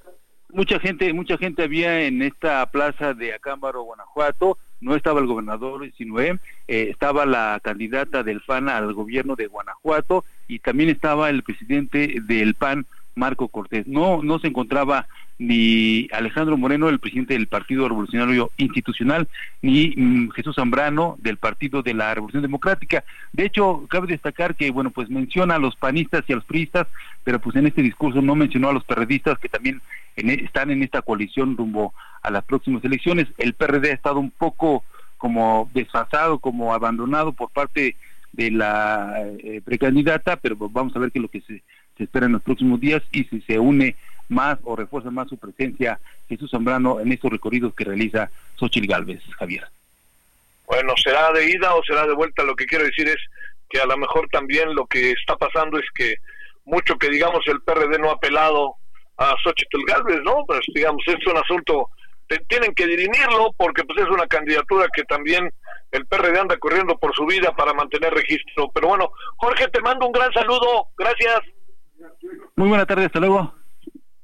Mucha 0.50 0.80
gente, 0.80 1.12
mucha 1.12 1.36
gente 1.36 1.62
había 1.62 2.02
en 2.02 2.22
esta 2.22 2.64
plaza 2.70 3.12
de 3.12 3.34
Acámbaro, 3.34 3.82
Guanajuato, 3.82 4.58
no 4.80 4.94
estaba 4.94 5.20
el 5.20 5.26
gobernador 5.26 5.90
Sinue, 5.92 6.38
eh, 6.68 6.88
estaba 6.90 7.26
la 7.26 7.60
candidata 7.62 8.22
del 8.22 8.40
PAN 8.40 8.68
al 8.68 8.94
gobierno 8.94 9.36
de 9.36 9.46
Guanajuato 9.46 10.24
y 10.46 10.60
también 10.60 10.88
estaba 10.88 11.28
el 11.28 11.42
presidente 11.42 12.16
del 12.22 12.54
PAN, 12.54 12.86
Marco 13.14 13.48
Cortés. 13.48 13.86
No, 13.86 14.22
no 14.22 14.38
se 14.38 14.46
encontraba 14.46 15.06
ni 15.38 16.08
Alejandro 16.12 16.56
Moreno, 16.56 16.88
el 16.88 16.98
presidente 16.98 17.34
del 17.34 17.46
Partido 17.46 17.88
Revolucionario 17.88 18.50
Institucional, 18.56 19.28
ni 19.62 19.94
mm, 19.96 20.30
Jesús 20.30 20.56
Zambrano 20.56 21.16
del 21.20 21.36
Partido 21.36 21.82
de 21.82 21.94
la 21.94 22.12
Revolución 22.12 22.42
Democrática. 22.42 23.04
De 23.32 23.44
hecho, 23.46 23.86
cabe 23.88 24.08
destacar 24.08 24.56
que, 24.56 24.70
bueno, 24.70 24.90
pues 24.90 25.08
menciona 25.08 25.54
a 25.54 25.60
los 25.60 25.76
panistas 25.76 26.24
y 26.26 26.32
a 26.32 26.36
los 26.36 26.44
priistas, 26.44 26.88
pero 27.22 27.40
pues 27.40 27.54
en 27.56 27.68
este 27.68 27.82
discurso 27.82 28.20
no 28.20 28.34
mencionó 28.34 28.70
a 28.70 28.72
los 28.72 28.84
perredistas 28.84 29.38
que 29.38 29.48
también 29.48 29.80
e, 30.16 30.44
están 30.44 30.70
en 30.70 30.82
esta 30.82 31.02
coalición 31.02 31.56
rumbo 31.56 31.94
a 32.22 32.30
las 32.30 32.44
próximas 32.44 32.84
elecciones. 32.84 33.28
El 33.38 33.54
PRD 33.54 33.90
ha 33.90 33.94
estado 33.94 34.18
un 34.18 34.30
poco 34.30 34.84
como 35.18 35.70
desfasado, 35.72 36.40
como 36.40 36.74
abandonado 36.74 37.32
por 37.32 37.50
parte 37.50 37.96
de 38.32 38.50
la 38.50 39.24
eh, 39.38 39.60
precandidata, 39.64 40.36
pero 40.36 40.56
vamos 40.56 40.94
a 40.94 40.98
ver 40.98 41.10
qué 41.12 41.18
es 41.18 41.22
lo 41.22 41.28
que 41.28 41.40
se, 41.42 41.62
se 41.96 42.04
espera 42.04 42.26
en 42.26 42.32
los 42.32 42.42
próximos 42.42 42.80
días 42.80 43.02
y 43.12 43.24
si 43.24 43.40
se 43.42 43.58
une 43.58 43.96
más 44.28 44.58
o 44.64 44.76
refuerza 44.76 45.10
más 45.10 45.28
su 45.28 45.36
presencia 45.36 45.98
Jesús 46.28 46.50
Zambrano 46.50 47.00
en 47.00 47.12
estos 47.12 47.30
recorridos 47.30 47.74
que 47.74 47.84
realiza 47.84 48.30
Xochitl 48.56 48.86
Galvez, 48.86 49.22
Javier. 49.38 49.66
Bueno, 50.66 50.94
será 51.02 51.32
de 51.32 51.50
ida 51.50 51.74
o 51.74 51.82
será 51.82 52.06
de 52.06 52.14
vuelta. 52.14 52.42
Lo 52.42 52.54
que 52.54 52.66
quiero 52.66 52.84
decir 52.84 53.08
es 53.08 53.16
que 53.70 53.80
a 53.80 53.86
lo 53.86 53.96
mejor 53.96 54.28
también 54.30 54.74
lo 54.74 54.86
que 54.86 55.12
está 55.12 55.36
pasando 55.36 55.78
es 55.78 55.86
que 55.94 56.16
mucho 56.64 56.96
que 56.96 57.08
digamos 57.08 57.46
el 57.48 57.62
PRD 57.62 57.98
no 57.98 58.10
ha 58.10 58.14
apelado 58.14 58.74
a 59.16 59.34
Xochitl 59.42 59.84
Galvez, 59.86 60.20
¿no? 60.22 60.44
Pues 60.46 60.60
digamos, 60.74 61.02
es 61.06 61.26
un 61.26 61.38
asunto, 61.38 61.90
tienen 62.48 62.74
que 62.74 62.86
dirimirlo 62.86 63.52
porque 63.56 63.82
pues 63.84 63.98
es 64.04 64.10
una 64.10 64.26
candidatura 64.26 64.86
que 64.94 65.04
también 65.04 65.50
el 65.90 66.06
PRD 66.06 66.38
anda 66.38 66.56
corriendo 66.58 66.98
por 66.98 67.14
su 67.14 67.24
vida 67.26 67.54
para 67.56 67.72
mantener 67.72 68.12
registro. 68.12 68.70
Pero 68.72 68.88
bueno, 68.88 69.10
Jorge, 69.36 69.68
te 69.68 69.80
mando 69.80 70.06
un 70.06 70.12
gran 70.12 70.32
saludo, 70.32 70.88
gracias. 70.96 71.40
Muy 72.56 72.68
buena 72.68 72.86
tarde, 72.86 73.06
hasta 73.06 73.20
luego. 73.20 73.54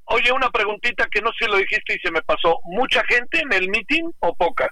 Oye, 0.06 0.32
una 0.32 0.50
preguntita 0.50 1.06
que 1.11 1.20
no 1.20 1.30
sé 1.32 1.44
si 1.44 1.50
lo 1.50 1.56
dijiste 1.56 1.94
y 1.94 1.99
se 1.99 2.11
me 2.11 2.23
pasó. 2.23 2.61
¿Mucha 2.64 3.02
gente 3.04 3.40
en 3.40 3.52
el 3.52 3.68
meeting 3.68 4.11
o 4.20 4.34
poca? 4.34 4.70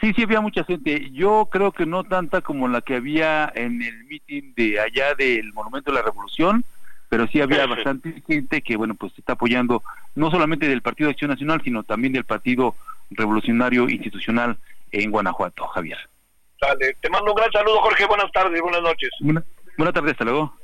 Sí, 0.00 0.12
sí 0.14 0.22
había 0.22 0.40
mucha 0.40 0.64
gente. 0.64 1.10
Yo 1.12 1.48
creo 1.50 1.72
que 1.72 1.84
no 1.84 2.04
tanta 2.04 2.40
como 2.40 2.68
la 2.68 2.80
que 2.80 2.96
había 2.96 3.50
en 3.54 3.82
el 3.82 4.04
meeting 4.04 4.54
de 4.54 4.78
allá 4.78 5.14
del 5.14 5.52
Monumento 5.52 5.90
de 5.90 5.96
la 5.96 6.04
Revolución, 6.04 6.64
pero 7.08 7.26
sí 7.26 7.40
había 7.40 7.66
bastante 7.66 8.22
gente 8.26 8.62
que, 8.62 8.76
bueno, 8.76 8.94
pues 8.94 9.12
está 9.18 9.32
apoyando 9.32 9.82
no 10.14 10.30
solamente 10.30 10.68
del 10.68 10.82
Partido 10.82 11.08
de 11.08 11.12
Acción 11.12 11.30
Nacional, 11.30 11.60
sino 11.64 11.82
también 11.82 12.12
del 12.12 12.24
Partido 12.24 12.76
Revolucionario 13.10 13.88
Institucional 13.88 14.56
en 14.92 15.10
Guanajuato, 15.10 15.66
Javier. 15.68 15.98
Dale, 16.60 16.96
te 17.00 17.10
mando 17.10 17.32
un 17.32 17.36
gran 17.36 17.50
saludo, 17.50 17.80
Jorge. 17.80 18.06
Buenas 18.06 18.30
tardes, 18.32 18.60
buenas 18.60 18.82
noches. 18.82 19.10
buenas 19.20 19.94
tardes, 19.94 20.12
hasta 20.12 20.24
luego. 20.24 20.54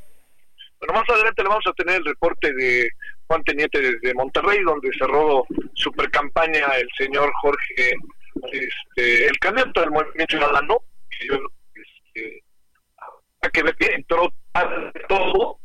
Bueno, 0.87 1.01
más 1.01 1.09
adelante 1.09 1.43
le 1.43 1.49
vamos 1.49 1.67
a 1.67 1.73
tener 1.73 1.97
el 1.97 2.05
reporte 2.05 2.53
de 2.53 2.91
Juan 3.27 3.43
Teniente 3.45 3.81
desde 3.81 4.13
Monterrey, 4.13 4.63
donde 4.63 4.91
cerró 4.99 5.47
super 5.73 6.11
campaña 6.11 6.67
el 6.77 6.89
señor 6.99 7.33
Jorge, 7.41 7.95
este, 8.53 9.27
el 9.27 9.39
candidato 9.39 9.81
del 9.81 9.91
Movimiento 9.93 10.37
Ciudadano, 10.37 10.79
que 11.09 11.27
yo, 11.27 11.37
este, 11.75 12.43
que 13.51 13.63
ver 13.63 13.75
que 13.77 13.95
entró 13.95 14.31
todo. 15.09 15.59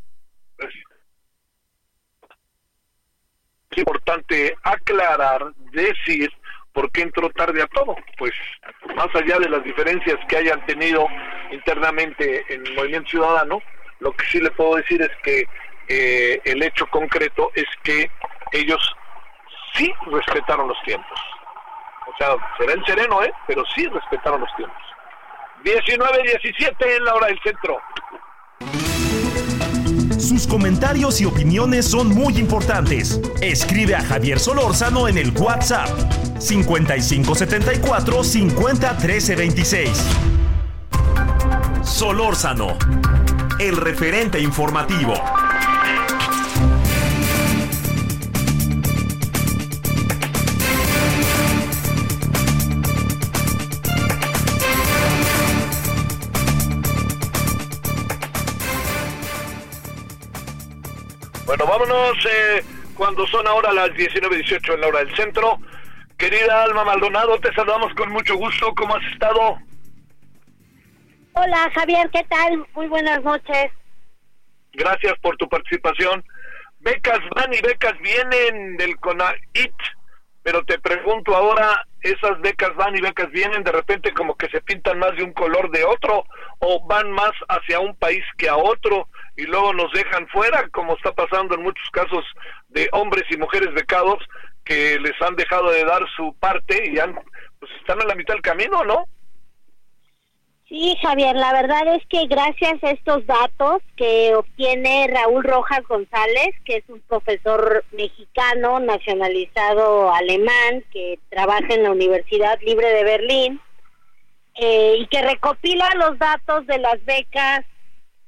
Es 3.71 3.77
importante 3.77 4.55
aclarar, 4.63 5.53
decir 5.73 6.32
por 6.71 6.89
qué 6.91 7.01
entró 7.01 7.29
tarde 7.32 7.62
a 7.62 7.67
todo. 7.67 7.97
Pues 8.17 8.32
más 8.95 9.13
allá 9.15 9.38
de 9.39 9.49
las 9.49 9.65
diferencias 9.65 10.17
que 10.29 10.38
hayan 10.38 10.65
tenido 10.65 11.08
internamente 11.51 12.45
en 12.53 12.65
el 12.65 12.73
Movimiento 12.75 13.10
Ciudadano, 13.10 13.62
lo 13.99 14.12
que 14.13 14.25
sí 14.25 14.39
le 14.39 14.51
puedo 14.51 14.75
decir 14.75 15.01
es 15.01 15.12
que 15.23 15.43
eh, 15.88 16.41
el 16.45 16.63
hecho 16.63 16.85
concreto 16.88 17.51
es 17.55 17.65
que 17.83 18.09
ellos 18.51 18.95
sí 19.73 19.91
respetaron 20.07 20.67
los 20.67 20.77
tiempos. 20.83 21.19
O 22.07 22.17
sea, 22.17 22.35
será 22.57 22.73
en 22.73 22.83
sereno, 22.85 23.23
¿eh? 23.23 23.31
Pero 23.47 23.63
sí 23.75 23.88
respetaron 23.88 24.41
los 24.41 24.49
tiempos. 24.55 24.77
19-17 25.63 26.97
en 26.97 27.03
la 27.03 27.15
hora 27.15 27.27
del 27.27 27.39
centro. 27.41 27.79
Sus 30.19 30.47
comentarios 30.47 31.21
y 31.21 31.25
opiniones 31.25 31.89
son 31.89 32.09
muy 32.09 32.38
importantes. 32.38 33.19
Escribe 33.41 33.95
a 33.95 34.01
Javier 34.01 34.39
Solórzano 34.39 35.07
en 35.07 35.17
el 35.17 35.31
WhatsApp 35.38 35.89
5574 36.39 38.23
50 38.23 38.97
Solórzano 41.83 42.77
el 43.59 43.75
referente 43.75 44.39
informativo. 44.39 45.13
Bueno, 61.45 61.65
vámonos 61.65 62.17
eh, 62.25 62.63
cuando 62.95 63.27
son 63.27 63.45
ahora 63.45 63.73
las 63.73 63.89
19.18 63.89 64.73
en 64.75 64.81
la 64.81 64.87
hora 64.87 64.99
del 64.99 65.13
centro. 65.17 65.59
Querida 66.17 66.63
Alma 66.63 66.85
Maldonado, 66.85 67.37
te 67.39 67.53
saludamos 67.53 67.93
con 67.95 68.09
mucho 68.11 68.35
gusto. 68.35 68.73
¿Cómo 68.73 68.95
has 68.95 69.03
estado? 69.11 69.68
Hola 71.41 71.71
Javier, 71.73 72.10
¿qué 72.12 72.21
tal? 72.25 72.65
Muy 72.75 72.88
buenas 72.88 73.23
noches. 73.23 73.71
Gracias 74.73 75.13
por 75.21 75.38
tu 75.38 75.47
participación. 75.47 76.21
Becas 76.80 77.19
van 77.34 77.54
y 77.54 77.62
becas 77.62 77.97
vienen 77.99 78.75
del 78.75 78.97
CONAIT, 78.97 79.73
pero 80.43 80.65
te 80.65 80.78
pregunto 80.80 81.34
ahora, 81.34 81.86
¿esas 82.02 82.41
becas 82.41 82.75
van 82.75 82.93
y 82.97 82.99
becas 82.99 83.32
vienen 83.32 83.63
de 83.63 83.71
repente 83.71 84.13
como 84.13 84.36
que 84.36 84.49
se 84.49 84.60
pintan 84.60 84.99
más 84.99 85.15
de 85.15 85.23
un 85.23 85.32
color 85.32 85.71
de 85.71 85.86
otro 85.86 86.25
o 86.60 86.86
van 86.86 87.10
más 87.12 87.32
hacia 87.47 87.80
un 87.80 87.95
país 87.95 88.23
que 88.38 88.49
a 88.49 88.58
otro 88.58 89.08
y 89.38 89.43
luego 89.43 89.71
nos 89.73 89.93
dejan 89.93 90.28
fuera, 90.28 90.67
como 90.73 90.97
está 90.97 91.13
pasando 91.13 91.56
en 91.56 91.63
muchos 91.63 91.89
casos 91.91 92.25
de 92.67 92.89
hombres 92.91 93.23
y 93.30 93.38
mujeres 93.38 93.73
becados 93.73 94.21
que 94.65 94.99
les 94.99 95.19
han 95.21 95.38
dejado 95.38 95.71
de 95.71 95.86
dar 95.86 96.06
su 96.17 96.36
parte 96.38 96.91
y 96.91 96.99
han, 96.99 97.15
pues 97.60 97.71
están 97.80 98.02
a 98.02 98.06
la 98.06 98.15
mitad 98.15 98.34
del 98.34 98.43
camino, 98.43 98.84
¿no? 98.84 99.06
Sí, 100.69 100.95
Javier, 101.01 101.36
la 101.36 101.51
verdad 101.51 101.95
es 101.95 102.05
que 102.05 102.27
gracias 102.27 102.84
a 102.84 102.91
estos 102.91 103.25
datos 103.25 103.82
que 103.97 104.36
obtiene 104.36 105.10
Raúl 105.12 105.43
Rojas 105.43 105.82
González, 105.89 106.49
que 106.63 106.75
es 106.75 106.84
un 106.89 107.01
profesor 107.01 107.84
mexicano 107.91 108.79
nacionalizado 108.79 110.13
alemán 110.13 110.84
que 110.93 111.17
trabaja 111.29 111.73
en 111.73 111.82
la 111.82 111.91
Universidad 111.91 112.60
Libre 112.62 112.88
de 112.93 113.03
Berlín 113.03 113.60
eh, 114.53 114.97
y 114.99 115.08
que 115.08 115.23
recopila 115.23 115.89
los 115.95 116.19
datos 116.19 116.67
de 116.67 116.77
las 116.77 117.03
becas 117.03 117.65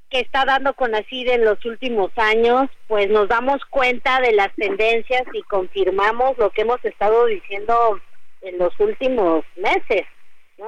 que 0.09 0.21
está 0.21 0.43
dando 0.43 0.73
con 0.73 0.89
CONACID 0.89 1.29
en 1.29 1.45
los 1.45 1.63
últimos 1.63 2.09
años, 2.15 2.71
pues 2.87 3.07
nos 3.11 3.29
damos 3.29 3.63
cuenta 3.69 4.19
de 4.19 4.33
las 4.33 4.51
tendencias 4.55 5.23
y 5.31 5.43
confirmamos 5.43 6.35
lo 6.39 6.49
que 6.49 6.63
hemos 6.63 6.83
estado 6.83 7.27
diciendo 7.27 8.01
en 8.41 8.57
los 8.57 8.73
últimos 8.79 9.45
meses. 9.57 10.07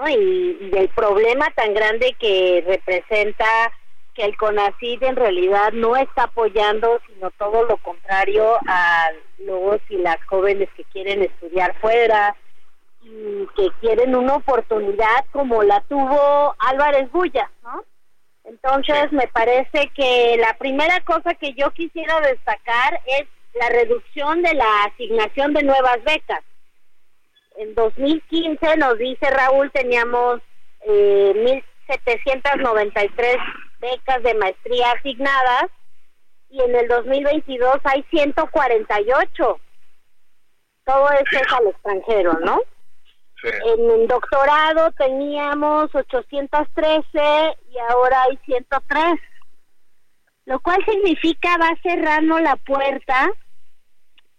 Y, 0.10 0.70
del 0.70 0.90
problema 0.90 1.50
tan 1.56 1.74
grande 1.74 2.16
que 2.20 2.64
representa 2.66 3.46
que 4.14 4.26
el 4.26 4.36
CONACID 4.38 5.04
en 5.04 5.16
realidad 5.16 5.72
no 5.74 5.96
está 5.96 6.24
apoyando, 6.24 7.00
sino 7.08 7.32
todo 7.32 7.64
lo 7.66 7.78
contrario 7.78 8.58
a 8.68 9.10
los 9.40 9.80
y 9.90 9.98
las 9.98 10.24
jóvenes 10.26 10.70
que 10.76 10.84
quieren 10.86 11.22
estudiar 11.22 11.76
fuera 11.80 12.36
y 13.02 13.48
que 13.56 13.70
quieren 13.82 14.16
una 14.16 14.36
oportunidad 14.36 15.26
como 15.32 15.64
la 15.64 15.82
tuvo 15.82 16.56
Álvarez 16.60 17.12
Bulla, 17.12 17.52
¿no? 17.64 17.84
Entonces 18.46 19.12
me 19.12 19.28
parece 19.28 19.90
que 19.96 20.38
la 20.38 20.58
primera 20.58 21.00
cosa 21.02 21.34
que 21.36 21.54
yo 21.54 21.72
quisiera 21.72 22.20
destacar 22.22 23.00
es 23.06 23.24
la 23.54 23.70
reducción 23.70 24.42
de 24.42 24.54
la 24.54 24.84
asignación 24.86 25.54
de 25.54 25.64
nuevas 25.64 26.04
becas. 26.04 26.44
En 27.58 27.76
2015 27.76 28.78
nos 28.78 28.98
dice 28.98 29.30
Raúl 29.30 29.72
teníamos 29.72 30.42
eh, 30.82 31.64
1.793 31.88 33.38
becas 33.80 34.24
de 34.24 34.34
maestría 34.36 34.92
asignadas 34.92 35.70
y 36.50 36.62
en 36.62 36.76
el 36.76 36.88
2022 36.88 37.78
hay 37.84 38.04
148. 38.10 39.60
Todo 40.86 41.10
esto 41.12 41.38
es 41.38 41.54
al 41.54 41.68
extranjero, 41.68 42.34
¿no? 42.44 42.60
En 43.44 43.92
el 43.92 44.08
doctorado 44.08 44.92
teníamos 44.92 45.94
813 45.94 47.04
y 47.70 47.78
ahora 47.90 48.24
hay 48.24 48.38
103. 48.46 49.20
Lo 50.46 50.60
cual 50.60 50.84
significa 50.86 51.58
va 51.58 51.70
cerrando 51.82 52.40
la 52.40 52.56
puerta 52.56 53.32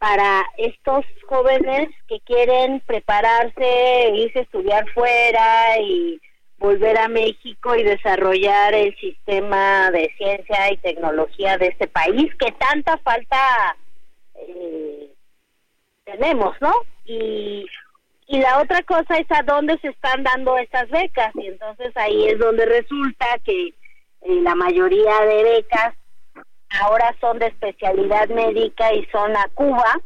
para 0.04 0.44
estos 0.58 1.06
jóvenes 1.26 1.88
que 2.06 2.20
quieren 2.26 2.80
prepararse, 2.80 4.10
irse 4.12 4.40
a 4.40 4.42
estudiar 4.42 4.86
fuera 4.90 5.80
y 5.80 6.20
volver 6.58 6.98
a 6.98 7.08
México 7.08 7.74
y 7.74 7.84
desarrollar 7.84 8.74
el 8.74 8.94
sistema 8.96 9.90
de 9.92 10.12
ciencia 10.18 10.70
y 10.70 10.76
tecnología 10.76 11.56
de 11.56 11.68
este 11.68 11.86
país 11.86 12.30
que 12.38 12.52
tanta 12.52 12.98
falta 12.98 13.38
eh, 14.34 15.10
tenemos, 16.04 16.54
¿no? 16.60 16.74
Y, 17.06 17.64
y 18.26 18.38
la 18.40 18.60
otra 18.60 18.82
cosa 18.82 19.16
es 19.16 19.26
a 19.30 19.42
dónde 19.42 19.78
se 19.78 19.88
están 19.88 20.22
dando 20.22 20.58
estas 20.58 20.90
becas 20.90 21.34
y 21.36 21.46
entonces 21.46 21.96
ahí 21.96 22.26
es 22.26 22.38
donde 22.38 22.66
resulta 22.66 23.38
que 23.42 23.68
eh, 23.68 24.40
la 24.42 24.54
mayoría 24.54 25.18
de 25.20 25.44
becas 25.44 25.94
ahora 26.80 27.14
son 27.20 27.38
de 27.38 27.46
especialidad 27.46 28.28
médica 28.28 28.92
y 28.92 29.06
son 29.06 29.36
a 29.36 29.48
Cuba 29.54 30.00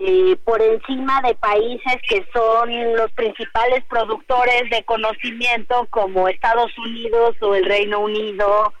eh, 0.00 0.36
por 0.44 0.62
encima 0.62 1.20
de 1.22 1.34
países 1.34 1.96
que 2.08 2.24
son 2.32 2.94
los 2.94 3.10
principales 3.12 3.84
productores 3.88 4.70
de 4.70 4.84
conocimiento 4.84 5.88
como 5.90 6.28
Estados 6.28 6.70
Unidos 6.78 7.34
o 7.40 7.54
el 7.56 7.64
Reino 7.64 7.98
Unido, 7.98 8.72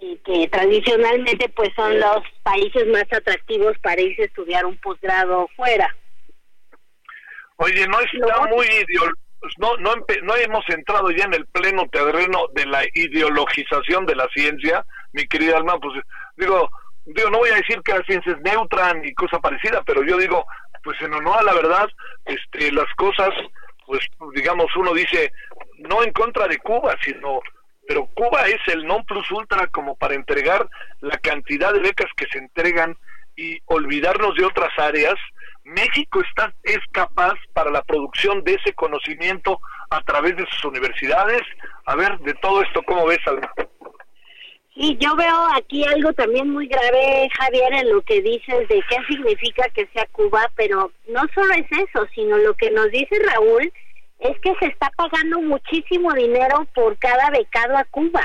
y 0.00 0.16
que 0.24 0.48
tradicionalmente 0.48 1.50
pues 1.50 1.68
son 1.76 2.00
los 2.00 2.22
países 2.42 2.86
más 2.86 3.04
atractivos 3.12 3.78
para 3.80 4.00
irse 4.00 4.22
a 4.22 4.26
estudiar 4.26 4.64
un 4.64 4.78
posgrado 4.78 5.46
fuera. 5.56 5.94
Oye, 7.56 7.86
no 7.86 8.00
está 8.00 8.46
muy 8.46 8.66
no, 9.58 9.76
no, 9.76 9.94
no 10.22 10.36
hemos 10.36 10.64
entrado 10.70 11.10
ya 11.10 11.24
en 11.24 11.34
el 11.34 11.46
pleno 11.46 11.86
terreno 11.92 12.46
de 12.54 12.64
la 12.64 12.82
ideologización 12.94 14.06
de 14.06 14.16
la 14.16 14.26
ciencia, 14.34 14.86
mi 15.14 15.26
querida 15.26 15.56
Alma, 15.56 15.78
pues 15.78 15.94
digo, 16.36 16.68
digo, 17.06 17.30
no 17.30 17.38
voy 17.38 17.50
a 17.50 17.56
decir 17.56 17.80
que 17.82 17.94
la 17.94 18.04
ciencia 18.04 18.32
es 18.32 18.40
neutra 18.40 18.92
ni 18.94 19.14
cosa 19.14 19.38
parecida, 19.38 19.82
pero 19.86 20.02
yo 20.02 20.18
digo, 20.18 20.44
pues 20.82 21.00
en 21.00 21.14
honor 21.14 21.38
a 21.38 21.42
la 21.42 21.54
verdad, 21.54 21.88
este, 22.24 22.72
las 22.72 22.92
cosas, 22.96 23.30
pues 23.86 24.00
digamos, 24.34 24.66
uno 24.76 24.92
dice, 24.92 25.32
no 25.78 26.02
en 26.02 26.12
contra 26.12 26.48
de 26.48 26.58
Cuba, 26.58 26.96
sino, 27.02 27.40
pero 27.86 28.06
Cuba 28.14 28.46
es 28.48 28.60
el 28.66 28.86
non 28.86 29.04
plus 29.04 29.30
ultra 29.30 29.68
como 29.68 29.96
para 29.96 30.14
entregar 30.14 30.68
la 31.00 31.16
cantidad 31.18 31.72
de 31.72 31.80
becas 31.80 32.10
que 32.16 32.26
se 32.26 32.38
entregan 32.38 32.96
y 33.36 33.58
olvidarnos 33.66 34.34
de 34.36 34.44
otras 34.44 34.76
áreas. 34.78 35.14
México 35.64 36.20
está, 36.20 36.52
es 36.62 36.80
capaz 36.92 37.34
para 37.52 37.70
la 37.70 37.82
producción 37.82 38.42
de 38.44 38.54
ese 38.54 38.74
conocimiento 38.74 39.60
a 39.90 40.00
través 40.02 40.36
de 40.36 40.46
sus 40.46 40.64
universidades. 40.64 41.42
A 41.86 41.94
ver, 41.94 42.18
de 42.20 42.34
todo 42.34 42.62
esto, 42.62 42.82
¿cómo 42.82 43.06
ves, 43.06 43.20
Alma? 43.26 43.50
Y 44.76 44.96
yo 44.98 45.14
veo 45.14 45.46
aquí 45.56 45.84
algo 45.84 46.12
también 46.14 46.50
muy 46.50 46.66
grave, 46.66 47.28
Javier, 47.38 47.72
en 47.74 47.90
lo 47.90 48.02
que 48.02 48.20
dices 48.20 48.68
de 48.68 48.82
qué 48.88 48.96
significa 49.08 49.68
que 49.68 49.86
sea 49.92 50.06
Cuba, 50.10 50.50
pero 50.56 50.90
no 51.06 51.20
solo 51.32 51.54
es 51.54 51.66
eso, 51.70 52.06
sino 52.12 52.36
lo 52.38 52.54
que 52.54 52.72
nos 52.72 52.90
dice 52.90 53.16
Raúl 53.30 53.72
es 54.18 54.38
que 54.40 54.52
se 54.58 54.66
está 54.66 54.90
pagando 54.96 55.40
muchísimo 55.42 56.12
dinero 56.14 56.66
por 56.74 56.98
cada 56.98 57.30
becado 57.30 57.76
a 57.76 57.84
Cuba, 57.84 58.24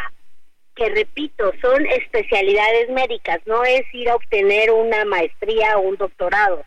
que 0.76 0.90
repito, 0.90 1.52
son 1.62 1.86
especialidades 1.86 2.90
médicas, 2.90 3.40
no 3.46 3.64
es 3.64 3.84
ir 3.94 4.10
a 4.10 4.16
obtener 4.16 4.72
una 4.72 5.06
maestría 5.06 5.78
o 5.78 5.82
un 5.82 5.98
doctorado. 5.98 6.64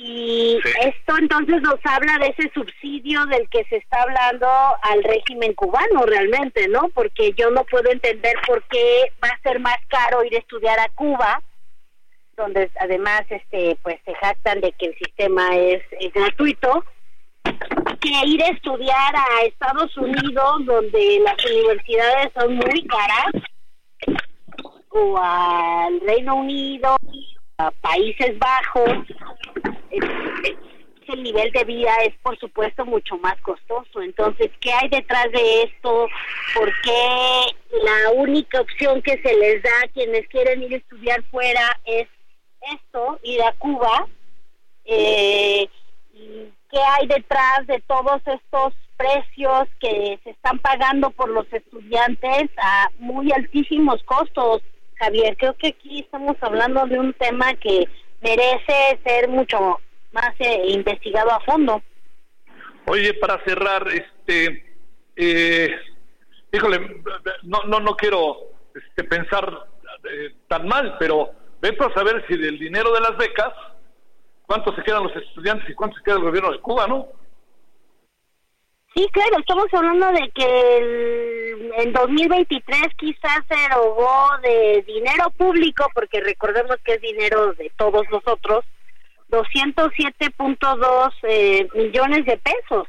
Y 0.00 0.60
esto 0.80 1.18
entonces 1.18 1.60
nos 1.60 1.80
habla 1.82 2.18
de 2.18 2.28
ese 2.28 2.48
subsidio 2.54 3.26
del 3.26 3.48
que 3.48 3.64
se 3.64 3.78
está 3.78 4.00
hablando 4.02 4.46
al 4.82 5.02
régimen 5.02 5.54
cubano 5.54 6.06
realmente, 6.06 6.68
¿no? 6.68 6.88
Porque 6.94 7.32
yo 7.32 7.50
no 7.50 7.64
puedo 7.64 7.90
entender 7.90 8.34
por 8.46 8.62
qué 8.68 9.10
va 9.22 9.26
a 9.26 9.42
ser 9.42 9.58
más 9.58 9.76
caro 9.88 10.22
ir 10.22 10.36
a 10.36 10.38
estudiar 10.38 10.78
a 10.78 10.88
Cuba, 10.90 11.42
donde 12.36 12.70
además 12.78 13.22
este 13.28 13.76
pues 13.82 13.98
se 14.04 14.14
jactan 14.14 14.60
de 14.60 14.70
que 14.70 14.86
el 14.86 14.98
sistema 14.98 15.56
es, 15.56 15.82
gratuito, 16.14 16.84
que 18.00 18.26
ir 18.26 18.40
a 18.44 18.50
estudiar 18.50 19.16
a 19.16 19.46
Estados 19.46 19.96
Unidos, 19.96 20.64
donde 20.64 21.20
las 21.24 21.44
universidades 21.44 22.28
son 22.38 22.54
muy 22.54 22.86
caras, 22.86 23.32
o 24.90 25.18
al 25.18 26.00
Reino 26.02 26.36
Unido, 26.36 26.94
Países 27.80 28.38
Bajos, 28.38 29.04
el 31.08 31.22
nivel 31.22 31.50
de 31.52 31.64
vida 31.64 31.92
es 32.04 32.14
por 32.22 32.38
supuesto 32.38 32.84
mucho 32.84 33.18
más 33.18 33.36
costoso. 33.40 34.00
Entonces, 34.00 34.50
¿qué 34.60 34.72
hay 34.72 34.88
detrás 34.88 35.26
de 35.32 35.62
esto? 35.62 36.06
¿Por 36.54 36.72
qué 36.82 37.56
la 37.82 38.12
única 38.12 38.60
opción 38.60 39.02
que 39.02 39.20
se 39.22 39.34
les 39.36 39.62
da 39.62 39.70
a 39.84 39.88
quienes 39.88 40.28
quieren 40.28 40.62
ir 40.62 40.74
a 40.74 40.76
estudiar 40.76 41.22
fuera 41.30 41.80
es 41.84 42.06
esto, 42.72 43.18
ir 43.22 43.42
a 43.42 43.52
Cuba? 43.54 44.06
Eh, 44.84 45.68
¿Qué 46.12 46.78
hay 46.78 47.06
detrás 47.06 47.66
de 47.66 47.80
todos 47.86 48.22
estos 48.26 48.74
precios 48.96 49.68
que 49.80 50.20
se 50.22 50.30
están 50.30 50.58
pagando 50.58 51.10
por 51.10 51.30
los 51.30 51.50
estudiantes 51.52 52.50
a 52.58 52.88
muy 52.98 53.32
altísimos 53.32 54.02
costos? 54.04 54.62
Javier, 54.98 55.36
creo 55.36 55.54
que 55.54 55.68
aquí 55.68 56.00
estamos 56.00 56.36
hablando 56.40 56.84
de 56.86 56.98
un 56.98 57.12
tema 57.14 57.54
que 57.54 57.88
merece 58.20 59.00
ser 59.04 59.28
mucho 59.28 59.80
más 60.12 60.34
eh, 60.38 60.62
investigado 60.68 61.30
a 61.32 61.40
fondo. 61.40 61.82
Oye, 62.86 63.14
para 63.14 63.42
cerrar, 63.44 63.86
este, 63.88 64.76
eh, 65.16 65.70
no, 67.42 67.62
no, 67.64 67.80
no 67.80 67.96
quiero 67.96 68.36
este, 68.74 69.04
pensar 69.04 69.66
eh, 70.10 70.34
tan 70.48 70.66
mal, 70.66 70.96
pero 70.98 71.30
ven 71.60 71.76
para 71.76 71.92
saber 71.94 72.24
si 72.26 72.36
del 72.36 72.58
dinero 72.58 72.92
de 72.92 73.00
las 73.00 73.16
becas, 73.16 73.52
cuánto 74.46 74.74
se 74.74 74.82
quedan 74.82 75.04
los 75.04 75.16
estudiantes 75.16 75.68
y 75.68 75.74
cuánto 75.74 75.96
se 75.98 76.02
queda 76.02 76.16
el 76.16 76.22
gobierno 76.22 76.52
de 76.52 76.60
Cuba, 76.60 76.86
¿no? 76.86 77.08
Sí, 78.94 79.06
claro, 79.12 79.38
estamos 79.38 79.66
hablando 79.72 80.12
de 80.12 80.30
que 80.30 81.72
en 81.76 81.92
2023 81.92 82.80
quizás 82.96 83.40
se 83.48 83.64
erogó 83.66 84.30
de 84.42 84.82
dinero 84.86 85.30
público, 85.36 85.86
porque 85.94 86.20
recordemos 86.20 86.76
que 86.84 86.94
es 86.94 87.00
dinero 87.00 87.52
de 87.54 87.70
todos 87.76 88.02
nosotros, 88.10 88.64
207.2 89.30 91.12
eh, 91.24 91.68
millones 91.74 92.24
de 92.24 92.38
pesos 92.38 92.88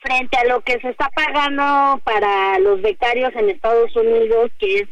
frente 0.00 0.36
a 0.36 0.44
lo 0.44 0.60
que 0.62 0.80
se 0.80 0.90
está 0.90 1.08
pagando 1.10 2.00
para 2.04 2.58
los 2.58 2.82
becarios 2.82 3.34
en 3.34 3.50
Estados 3.50 3.94
Unidos, 3.96 4.50
que 4.58 4.80
es 4.80 4.88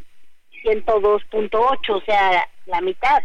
102.8, 0.64 1.90
o 1.90 2.00
sea, 2.02 2.48
la 2.66 2.80
mitad. 2.80 3.22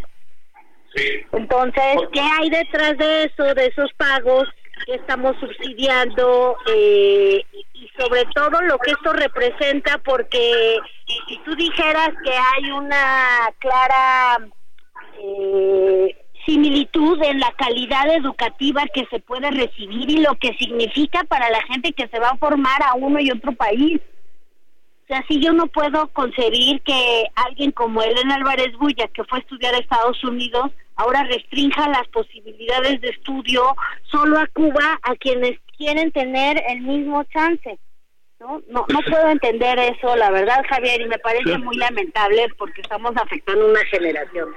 Entonces, 1.31 1.97
¿qué 2.11 2.19
hay 2.19 2.49
detrás 2.49 2.97
de 2.97 3.23
eso, 3.25 3.43
de 3.53 3.67
esos 3.67 3.91
pagos 3.93 4.47
que 4.85 4.95
estamos 4.95 5.35
subsidiando 5.39 6.57
eh, 6.73 7.43
y 7.73 7.89
sobre 7.97 8.25
todo 8.33 8.61
lo 8.61 8.77
que 8.79 8.91
esto 8.91 9.13
representa? 9.13 9.97
Porque 9.99 10.77
si 11.27 11.37
tú 11.39 11.55
dijeras 11.55 12.09
que 12.23 12.31
hay 12.31 12.71
una 12.71 13.49
clara 13.59 14.47
eh, 15.19 16.17
similitud 16.45 17.21
en 17.23 17.39
la 17.39 17.51
calidad 17.53 18.13
educativa 18.15 18.83
que 18.93 19.05
se 19.07 19.19
puede 19.19 19.51
recibir 19.51 20.09
y 20.09 20.17
lo 20.17 20.35
que 20.35 20.53
significa 20.57 21.23
para 21.25 21.49
la 21.49 21.61
gente 21.63 21.93
que 21.93 22.07
se 22.07 22.19
va 22.19 22.29
a 22.29 22.37
formar 22.37 22.81
a 22.83 22.95
uno 22.95 23.19
y 23.19 23.31
otro 23.31 23.51
país. 23.53 23.99
O 25.03 25.07
sea, 25.07 25.23
si 25.27 25.41
yo 25.41 25.51
no 25.51 25.67
puedo 25.67 26.07
concebir 26.07 26.81
que 26.81 27.25
alguien 27.35 27.71
como 27.71 28.01
Elena 28.01 28.35
Álvarez 28.35 28.71
Bulla, 28.77 29.07
que 29.09 29.23
fue 29.25 29.39
a 29.39 29.41
estudiar 29.41 29.75
a 29.75 29.79
Estados 29.79 30.23
Unidos, 30.23 30.71
ahora 31.01 31.23
restrinja 31.23 31.89
las 31.89 32.07
posibilidades 32.09 33.01
de 33.01 33.09
estudio 33.09 33.75
solo 34.03 34.39
a 34.39 34.47
Cuba 34.47 34.99
a 35.01 35.15
quienes 35.15 35.59
quieren 35.77 36.11
tener 36.11 36.61
el 36.69 36.81
mismo 36.81 37.23
chance. 37.25 37.79
¿no? 38.39 38.61
No, 38.69 38.85
no 38.87 38.99
puedo 39.09 39.29
entender 39.29 39.79
eso, 39.79 40.15
la 40.15 40.31
verdad, 40.31 40.63
Javier, 40.69 41.01
y 41.01 41.07
me 41.07 41.19
parece 41.19 41.57
muy 41.57 41.77
lamentable 41.77 42.47
porque 42.57 42.81
estamos 42.81 43.13
afectando 43.15 43.67
una 43.67 43.83
generación. 43.85 44.49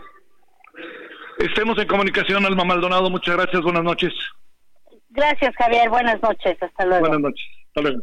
Estemos 1.39 1.79
en 1.79 1.87
comunicación, 1.87 2.45
Alma 2.45 2.65
Maldonado. 2.65 3.11
Muchas 3.11 3.37
gracias. 3.37 3.63
Buenas 3.63 3.85
noches. 3.85 4.13
Gracias, 5.11 5.55
Javier. 5.57 5.89
Buenas 5.89 6.21
noches. 6.23 6.63
Hasta 6.63 6.87
luego. 6.87 7.01
Buenas 7.01 7.21
noches. 7.21 7.47
Hasta 7.69 7.81
luego. 7.83 8.03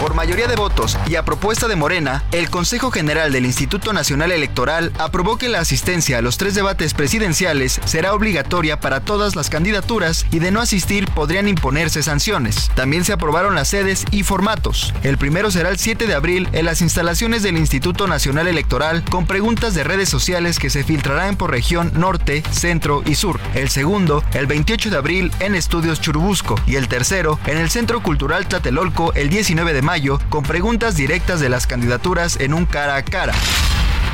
Por 0.00 0.14
mayoría 0.14 0.46
de 0.46 0.54
votos 0.54 0.96
y 1.08 1.16
a 1.16 1.24
propuesta 1.24 1.66
de 1.66 1.74
Morena, 1.74 2.22
el 2.30 2.50
Consejo 2.50 2.92
General 2.92 3.32
del 3.32 3.44
Instituto 3.44 3.92
Nacional 3.92 4.30
Electoral 4.30 4.92
aprobó 4.96 5.38
que 5.38 5.48
la 5.48 5.58
asistencia 5.58 6.18
a 6.18 6.22
los 6.22 6.38
tres 6.38 6.54
debates 6.54 6.94
presidenciales 6.94 7.80
será 7.84 8.14
obligatoria 8.14 8.78
para 8.78 9.00
todas 9.00 9.34
las 9.34 9.50
candidaturas 9.50 10.24
y 10.30 10.38
de 10.38 10.52
no 10.52 10.60
asistir 10.60 11.10
podrían 11.10 11.48
imponerse 11.48 12.04
sanciones. 12.04 12.70
También 12.76 13.04
se 13.04 13.12
aprobaron 13.12 13.56
las 13.56 13.68
sedes 13.68 14.04
y 14.12 14.22
formatos. 14.22 14.94
El 15.02 15.18
primero 15.18 15.50
será 15.50 15.68
el 15.68 15.78
7 15.78 16.06
de 16.06 16.14
abril 16.14 16.48
en 16.52 16.64
las 16.64 16.80
instalaciones 16.80 17.42
del 17.42 17.58
Instituto 17.58 18.06
Nacional 18.06 18.46
Electoral 18.46 19.02
con 19.10 19.26
preguntas 19.26 19.74
de 19.74 19.82
redes 19.82 20.08
sociales 20.08 20.60
que 20.60 20.70
se 20.70 20.84
filtrarán 20.84 21.34
por 21.34 21.50
región 21.50 21.90
norte, 21.96 22.44
centro 22.52 23.02
y 23.04 23.16
sur. 23.16 23.40
El 23.54 23.68
segundo, 23.68 24.22
el 24.32 24.46
28 24.46 24.90
de 24.90 24.96
abril 24.96 25.32
en 25.40 25.56
Estudios 25.56 26.00
Churubusco 26.00 26.54
y 26.68 26.76
el 26.76 26.86
tercero 26.86 27.40
en 27.46 27.58
el 27.58 27.68
Centro 27.68 28.00
Cultural 28.00 28.46
Tlatelolco 28.46 29.12
el 29.14 29.28
19 29.28 29.72
de 29.72 29.87
mayo 29.88 30.18
con 30.28 30.42
preguntas 30.42 30.96
directas 30.96 31.40
de 31.40 31.48
las 31.48 31.66
candidaturas 31.66 32.38
en 32.40 32.52
un 32.52 32.66
cara 32.66 32.96
a 32.96 33.02
cara. 33.02 33.32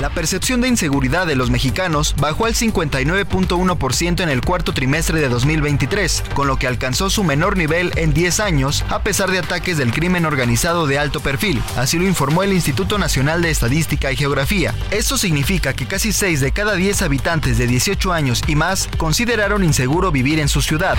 La 0.01 0.11
percepción 0.11 0.61
de 0.61 0.69
inseguridad 0.69 1.25
de 1.27 1.37
los 1.37 1.51
mexicanos 1.51 2.17
bajó 2.19 2.47
al 2.47 2.55
59.1% 2.55 4.23
en 4.23 4.29
el 4.29 4.41
cuarto 4.41 4.75
trimestre 4.75 5.21
de 5.21 5.29
2023, 5.29 6.25
con 6.35 6.49
lo 6.49 6.57
que 6.57 6.67
alcanzó 6.67 7.11
su 7.11 7.23
menor 7.23 7.57
nivel 7.57 7.93
en 7.95 8.13
10 8.13 8.41
años, 8.41 8.85
a 8.91 9.03
pesar 9.03 9.31
de 9.31 9.39
ataques 9.39 9.79
del 9.79 9.93
crimen 9.93 10.27
organizado 10.27 10.89
de 10.89 10.99
alto 10.99 11.21
perfil. 11.21 11.63
Así 11.77 11.99
lo 11.99 12.07
informó 12.07 12.43
el 12.43 12.53
Instituto 12.53 12.99
Nacional 12.99 13.41
de 13.41 13.51
Estadística 13.51 14.11
y 14.11 14.17
Geografía. 14.17 14.75
Esto 14.91 15.17
significa 15.17 15.75
que 15.75 15.87
casi 15.87 16.13
6 16.13 16.41
de 16.41 16.51
cada 16.51 16.75
10 16.75 17.03
habitantes 17.03 17.57
de 17.57 17.69
18 17.69 18.13
años 18.13 18.43
y 18.49 18.57
más 18.57 18.89
consideraron 18.99 19.63
inseguro 19.63 20.11
vivir 20.11 20.41
en 20.41 20.49
su 20.49 20.61
ciudad. 20.61 20.99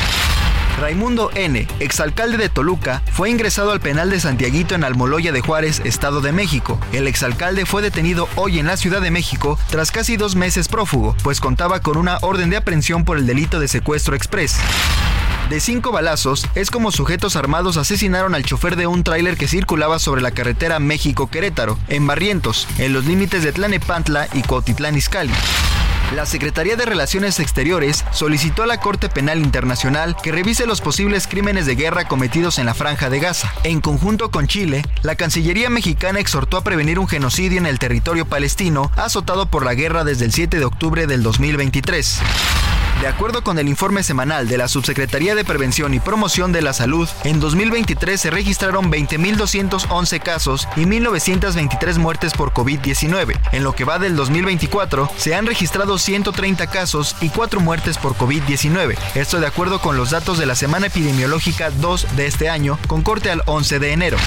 Raimundo 0.80 1.32
N., 1.36 1.68
exalcalde 1.80 2.38
de 2.38 2.50
Toluca, 2.50 3.02
fue 3.10 3.30
ingresado 3.30 3.72
al 3.72 3.80
penal 3.80 4.10
de 4.10 4.20
Santiaguito 4.20 4.76
en 4.76 4.84
Almoloya 4.84 5.32
de 5.32 5.40
Juárez, 5.40 5.82
Estado 5.86 6.20
de 6.20 6.34
México. 6.34 6.78
El 6.92 7.08
exalcalde 7.08 7.66
fue 7.66 7.82
detenido 7.82 8.28
hoy 8.36 8.60
en 8.60 8.68
la 8.68 8.76
Ciudad 8.76 8.85
de 8.90 9.12
México 9.12 9.58
tras 9.72 9.92
casi 9.92 10.16
dos 10.16 10.36
meses 10.36 10.68
prófugo, 10.68 11.16
pues 11.24 11.40
contaba 11.40 11.80
con 11.80 11.98
una 11.98 12.20
orden 12.22 12.52
de 12.52 12.58
aprehensión 12.58 13.04
por 13.04 13.18
el 13.18 13.26
delito 13.26 13.60
de 13.60 13.68
secuestro 13.68 14.16
express. 14.16 14.58
De 15.50 15.60
cinco 15.60 15.92
balazos, 15.92 16.46
es 16.56 16.70
como 16.70 16.92
sujetos 16.92 17.36
armados 17.36 17.78
asesinaron 17.78 18.36
al 18.36 18.44
chofer 18.44 18.76
de 18.76 18.88
un 18.88 19.04
tráiler 19.04 19.38
que 19.38 19.48
circulaba 19.48 20.00
sobre 20.00 20.22
la 20.22 20.32
carretera 20.32 20.80
México-Querétaro, 20.80 21.78
en 21.88 22.06
Barrientos, 22.06 22.68
en 22.78 22.94
los 22.94 23.06
límites 23.06 23.44
de 23.44 23.52
Tlanepantla 23.52 24.28
y 24.34 24.44
Cuautitlán 24.44 24.96
Izcalli. 24.96 25.34
La 26.14 26.26
Secretaría 26.26 26.76
de 26.76 26.86
Relaciones 26.86 27.40
Exteriores 27.40 28.06
solicitó 28.12 28.64
a 28.64 28.68
la 28.68 28.80
Corte 28.80 29.10
Penal 29.10 29.40
Internacional 29.40 30.16
que 30.22 30.32
revise 30.32 30.68
los 30.68 30.80
posibles 30.80 31.28
crímenes 31.28 31.66
de 31.66 31.76
guerra 31.76 32.08
cometidos 32.08 32.60
en 32.60 32.68
la 32.68 32.76
Franja 32.76 33.10
de 33.10 33.20
Gaza. 33.20 33.52
En 33.64 33.82
conjunto 33.82 34.30
con 34.30 34.48
Chile, 34.48 34.84
la 35.02 35.16
Cancillería 35.16 35.70
mexicana 35.70 36.20
exhortó 36.20 36.58
a 36.58 36.64
prevenir 36.64 37.00
un 37.00 37.08
genocidio 37.08 37.58
en 37.58 37.66
el 37.66 37.80
territorio 37.80 38.26
palestino 38.26 38.92
azotado 38.96 39.48
por 39.48 39.66
la 39.66 39.74
guerra 39.74 40.04
desde 40.04 40.26
el 40.26 40.32
7 40.32 40.60
de 40.60 40.66
octubre 40.66 41.08
del 41.08 41.24
2023. 41.24 42.22
De 43.02 43.08
acuerdo 43.08 43.44
con 43.44 43.60
el 43.60 43.68
informe 43.68 44.04
semanal 44.04 44.48
de 44.48 44.58
la 44.58 44.68
Subsecretaría 44.68 45.36
de 45.36 45.44
Prevención 45.44 45.94
y 45.94 46.00
Promoción 46.00 46.52
de 46.52 46.62
la 46.62 46.74
Salud, 46.74 47.08
en 47.24 47.40
2023 47.40 48.20
se 48.20 48.32
registraron 48.32 48.90
20.211 48.92 50.22
casos 50.22 50.68
y 50.76 50.86
1.923 50.86 51.98
muertes 51.98 52.34
por 52.34 52.54
COVID-19. 52.54 53.38
En 53.52 53.64
lo 53.64 53.74
que 53.74 53.84
va 53.84 54.00
del 54.00 54.16
2024, 54.16 55.10
se 55.18 55.36
han 55.36 55.46
registrado 55.46 55.98
130 55.98 56.68
casos 56.68 57.16
y 57.22 57.30
4 57.30 57.60
muertes 57.60 57.98
por 57.98 58.16
COVID-19. 58.16 58.96
Esto 59.14 59.40
de 59.40 59.48
acuerdo 59.48 59.80
con 59.80 59.98
los 59.98 60.12
datos 60.12 60.38
de 60.38 60.46
la 60.46 60.56
semana 60.56 60.88
epidemiológica 60.88 61.72
2 61.72 62.16
de 62.16 62.28
este 62.28 62.50
año, 62.50 62.80
con 62.88 63.04
corte 63.04 63.30
al 63.30 63.44
11 63.46 63.80
de 63.80 63.92
enero. 63.92 64.18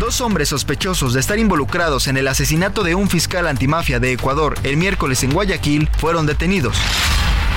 Dos 0.00 0.20
hombres 0.22 0.48
sospechosos 0.48 1.12
de 1.12 1.20
estar 1.20 1.38
involucrados 1.38 2.08
en 2.08 2.16
el 2.16 2.26
asesinato 2.26 2.82
de 2.82 2.94
un 2.94 3.08
fiscal 3.08 3.46
antimafia 3.46 4.00
de 4.00 4.12
Ecuador 4.12 4.54
el 4.64 4.76
miércoles 4.76 5.22
en 5.22 5.32
Guayaquil 5.32 5.88
fueron 5.98 6.26
detenidos. 6.26 6.76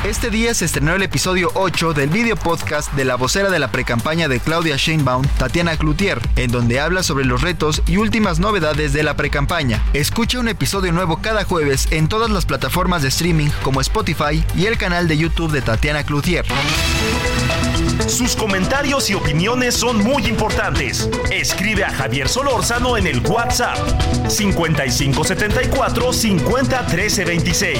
Este 0.04 0.30
día 0.30 0.54
se 0.54 0.66
estrenó 0.66 0.94
el 0.94 1.02
episodio 1.02 1.50
8 1.56 1.94
del 1.94 2.10
video 2.10 2.36
podcast 2.36 2.94
de 2.94 3.06
la 3.06 3.16
vocera 3.16 3.50
de 3.50 3.60
la 3.60 3.72
precampaña 3.72 4.28
de 4.28 4.40
Claudia 4.40 4.76
Sheinbaum, 4.78 5.26
Tatiana 5.38 5.78
Cloutier, 5.78 6.20
en 6.36 6.52
donde 6.52 6.80
habla 6.80 7.02
sobre 7.02 7.26
los 7.26 7.42
retos 7.42 7.82
y 7.88 7.98
últimas 7.98 8.40
novedades 8.40 8.94
de 8.94 9.04
la 9.04 9.16
precampaña. 9.16 9.84
Escucha 9.94 10.40
un 10.40 10.48
episodio 10.48 10.92
nuevo 10.92 11.18
cada 11.18 11.44
jueves 11.44 11.88
en 11.92 12.08
todas 12.08 12.30
las 12.30 12.46
plataformas 12.46 13.02
de 13.02 13.08
streaming 13.08 13.50
como 13.64 13.82
Spotify 13.82 14.44
y 14.56 14.66
el 14.68 14.78
canal 14.78 15.08
de 15.08 15.18
YouTube 15.18 15.52
de 15.52 15.62
Tatiana 15.62 16.04
Cloutier. 16.04 16.46
Sus 18.08 18.36
comentarios 18.36 19.10
y 19.10 19.16
opiniones 19.16 19.76
son 19.76 19.98
muy 19.98 20.26
importantes. 20.28 21.10
Escribe 21.32 21.84
a 21.84 21.92
Javier 21.92 22.30
Solórzano 22.30 22.98
en 22.98 23.08
el 23.08 23.20
WhatsApp 23.22 23.78
5574 24.30 26.14
50 26.14 26.86
13 26.86 27.26
26. 27.26 27.80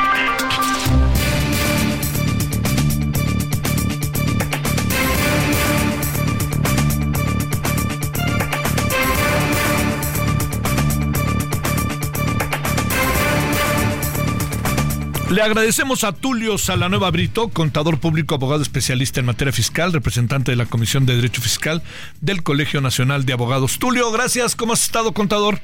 Le 15.31 15.41
agradecemos 15.41 16.03
a 16.03 16.11
Tulio 16.11 16.57
Salanueva 16.57 17.09
Brito, 17.09 17.47
contador 17.47 18.01
público, 18.01 18.35
abogado 18.35 18.61
especialista 18.61 19.21
en 19.21 19.27
materia 19.27 19.53
fiscal, 19.53 19.93
representante 19.93 20.51
de 20.51 20.57
la 20.57 20.65
Comisión 20.65 21.05
de 21.05 21.15
Derecho 21.15 21.41
Fiscal 21.41 21.81
del 22.19 22.43
Colegio 22.43 22.81
Nacional 22.81 23.25
de 23.25 23.31
Abogados. 23.31 23.79
Tulio, 23.79 24.11
gracias. 24.11 24.57
¿Cómo 24.57 24.73
has 24.73 24.83
estado, 24.83 25.13
contador? 25.13 25.61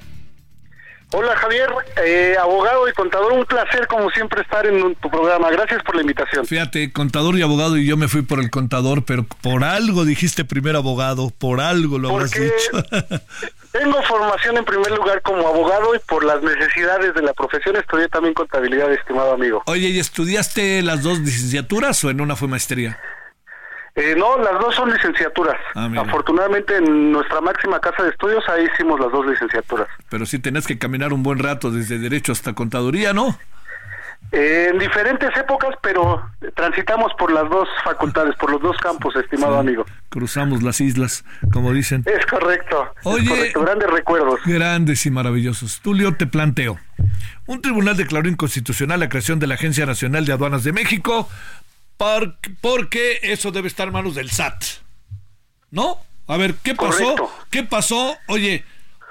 Hola 1.14 1.38
Javier, 1.38 1.70
eh, 2.06 2.36
abogado 2.38 2.88
y 2.90 2.92
contador, 2.92 3.32
un 3.32 3.46
placer 3.46 3.88
como 3.88 4.10
siempre 4.10 4.42
estar 4.42 4.66
en 4.66 4.94
tu 4.96 5.10
programa. 5.10 5.50
Gracias 5.50 5.82
por 5.84 5.96
la 5.96 6.02
invitación. 6.02 6.46
Fíjate, 6.46 6.92
contador 6.92 7.38
y 7.38 7.42
abogado 7.42 7.78
y 7.78 7.86
yo 7.86 7.96
me 7.96 8.10
fui 8.10 8.24
por 8.24 8.40
el 8.40 8.50
contador, 8.50 9.06
pero 9.06 9.26
por 9.42 9.64
algo 9.64 10.04
dijiste 10.04 10.44
primero 10.44 10.80
abogado, 10.80 11.32
por 11.38 11.62
algo 11.62 11.98
lo 11.98 12.18
has 12.18 12.32
dicho. 12.32 12.84
tengo 13.72 14.02
formación 14.04 14.58
en 14.58 14.66
primer 14.66 14.92
lugar 14.92 15.22
como 15.22 15.48
abogado 15.48 15.96
y 15.96 16.00
por 16.00 16.26
las 16.26 16.44
necesidades 16.44 17.14
de 17.14 17.22
la 17.22 17.34
profesión 17.34 17.78
estudié 17.78 18.10
también 18.10 18.34
contabilidad, 18.34 18.92
estimado 18.92 19.32
amigo. 19.32 19.64
Oye, 19.66 19.88
¿y 19.88 20.00
estudiaste 20.00 20.82
las 20.84 21.04
dos 21.04 21.20
licenciaturas 21.20 22.04
o 22.04 22.10
en 22.10 22.20
una 22.20 22.36
fue 22.36 22.50
maestría? 22.50 23.00
Eh, 23.98 24.16
no, 24.16 24.38
las 24.38 24.54
dos 24.60 24.76
son 24.76 24.92
licenciaturas. 24.92 25.56
Ah, 25.74 25.90
Afortunadamente 25.98 26.78
en 26.78 27.12
nuestra 27.12 27.42
máxima 27.42 27.80
casa 27.80 28.04
de 28.04 28.12
estudios 28.12 28.48
ahí 28.48 28.68
hicimos 28.72 29.00
las 29.00 29.12
dos 29.12 29.26
licenciaturas. 29.26 29.88
Pero 30.10 30.28
sí 30.28 30.38
tenés 30.38 30.68
que 30.68 30.78
caminar 30.78 31.14
un 31.14 31.24
buen 31.24 31.40
rato 31.40 31.72
desde 31.72 31.98
derecho 31.98 32.32
hasta 32.32 32.54
contaduría, 32.54 33.14
¿no? 33.14 33.36
Eh, 34.32 34.70
en 34.72 34.78
diferentes 34.78 35.36
épocas, 35.36 35.76
pero 35.82 36.22
transitamos 36.56 37.12
por 37.18 37.32
las 37.32 37.50
dos 37.50 37.68
facultades, 37.84 38.36
por 38.36 38.52
los 38.52 38.62
dos 38.62 38.78
campos, 38.78 39.16
estimado 39.16 39.58
amigo. 39.58 39.84
Cruzamos 40.10 40.62
las 40.62 40.80
islas, 40.80 41.26
como 41.52 41.74
dicen. 41.74 42.04
Es 42.06 42.24
correcto. 42.28 42.94
Oye, 43.04 43.52
grandes 43.56 43.90
recuerdos. 43.90 44.42
Grandes 44.46 45.08
y 45.08 45.12
maravillosos. 45.12 45.80
Tulio, 45.82 46.14
te 46.16 46.28
planteo. 46.28 46.78
Un 47.48 47.62
tribunal 47.62 47.98
declaró 47.98 48.30
inconstitucional 48.30 49.00
la 49.00 49.10
creación 49.10 49.40
de 49.40 49.48
la 49.48 49.56
Agencia 49.56 49.88
Nacional 49.88 50.26
de 50.26 50.34
Aduanas 50.34 50.64
de 50.64 50.74
México 50.74 51.28
porque 52.62 53.20
eso 53.24 53.52
debe 53.52 53.68
estar 53.68 53.88
en 53.88 53.94
manos 53.94 54.16
del 54.16 54.30
SAT. 54.30 54.64
¿No? 55.72 56.00
A 56.28 56.38
ver, 56.38 56.56
¿qué 56.64 56.76
pasó? 56.76 57.16
¿Qué 57.50 57.64
pasó? 57.64 58.18
Oye, 58.28 58.64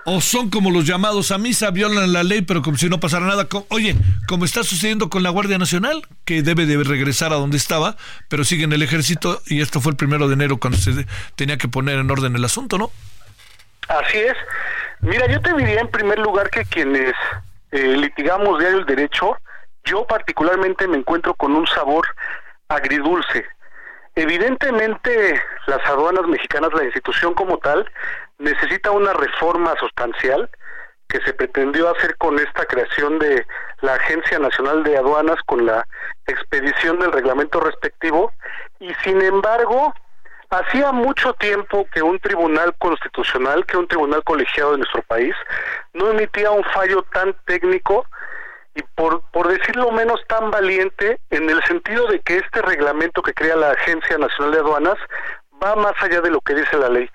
o 0.04 0.20
son 0.20 0.50
como 0.50 0.70
los 0.70 0.86
llamados 0.86 1.32
a 1.32 1.38
misa, 1.38 1.70
violan 1.72 2.12
la 2.12 2.22
ley, 2.22 2.42
pero 2.42 2.62
como 2.62 2.76
si 2.76 2.88
no 2.88 3.00
pasara 3.00 3.26
nada. 3.26 3.48
Oye, 3.70 3.96
como 4.28 4.44
está 4.44 4.62
sucediendo 4.62 5.10
con 5.10 5.24
la 5.24 5.30
Guardia 5.30 5.58
Nacional, 5.58 6.02
que 6.24 6.42
debe 6.42 6.64
de 6.64 6.82
regresar 6.84 7.32
a 7.32 7.36
donde 7.36 7.56
estaba, 7.56 7.96
pero 8.28 8.44
sigue 8.44 8.64
en 8.64 8.72
el 8.72 8.82
ejército, 8.82 9.42
y 9.46 9.60
esto 9.60 9.80
fue 9.80 9.90
el 9.90 9.96
primero 9.96 10.28
de 10.28 10.34
enero 10.34 10.58
cuando 10.58 10.78
se 10.78 11.06
tenía 11.34 11.58
que 11.58 11.66
poner 11.66 11.98
en 11.98 12.10
orden 12.10 12.36
el 12.36 12.44
asunto, 12.44 12.78
¿no? 12.78 12.92
Así 13.88 14.18
es. 14.18 14.36
Mira, 15.00 15.26
yo 15.26 15.40
te 15.40 15.52
diría 15.54 15.80
en 15.80 15.88
primer 15.88 16.18
lugar 16.20 16.50
que 16.50 16.64
quienes 16.64 17.12
eh, 17.72 17.96
litigamos 17.96 18.60
diario 18.60 18.78
el 18.78 18.86
derecho, 18.86 19.36
yo 19.84 20.06
particularmente 20.06 20.86
me 20.86 20.98
encuentro 20.98 21.34
con 21.34 21.52
un 21.52 21.66
sabor 21.66 22.06
agridulce. 22.68 23.46
Evidentemente, 24.14 25.40
las 25.66 25.84
aduanas 25.86 26.26
mexicanas, 26.26 26.72
la 26.72 26.84
institución 26.84 27.34
como 27.34 27.58
tal, 27.58 27.90
necesita 28.38 28.90
una 28.90 29.12
reforma 29.12 29.74
sustancial 29.78 30.48
que 31.08 31.20
se 31.20 31.32
pretendió 31.34 31.90
hacer 31.90 32.16
con 32.16 32.38
esta 32.38 32.64
creación 32.64 33.18
de 33.18 33.46
la 33.80 33.94
Agencia 33.94 34.38
Nacional 34.38 34.82
de 34.82 34.96
Aduanas 34.96 35.36
con 35.46 35.64
la 35.64 35.86
expedición 36.26 36.98
del 36.98 37.12
reglamento 37.12 37.60
respectivo 37.60 38.32
y 38.80 38.92
sin 39.04 39.22
embargo 39.22 39.94
hacía 40.50 40.92
mucho 40.92 41.32
tiempo 41.34 41.86
que 41.92 42.02
un 42.02 42.18
tribunal 42.18 42.74
constitucional, 42.78 43.64
que 43.66 43.76
un 43.76 43.86
tribunal 43.86 44.22
colegiado 44.24 44.72
de 44.72 44.78
nuestro 44.78 45.02
país 45.02 45.34
no 45.92 46.10
emitía 46.10 46.50
un 46.50 46.64
fallo 46.64 47.02
tan 47.12 47.34
técnico 47.44 48.06
y 48.76 48.82
por, 48.94 49.22
por 49.32 49.48
decirlo 49.48 49.90
menos 49.90 50.20
tan 50.28 50.50
valiente 50.50 51.18
en 51.30 51.48
el 51.48 51.62
sentido 51.64 52.06
de 52.08 52.20
que 52.20 52.36
este 52.36 52.60
reglamento 52.60 53.22
que 53.22 53.32
crea 53.32 53.56
la 53.56 53.70
Agencia 53.70 54.18
Nacional 54.18 54.52
de 54.52 54.58
Aduanas 54.58 54.98
va 55.62 55.74
más 55.76 55.94
allá 56.00 56.20
de 56.20 56.30
lo 56.30 56.40
que 56.42 56.54
dice 56.54 56.76
la 56.76 56.90
ley. 56.90 57.10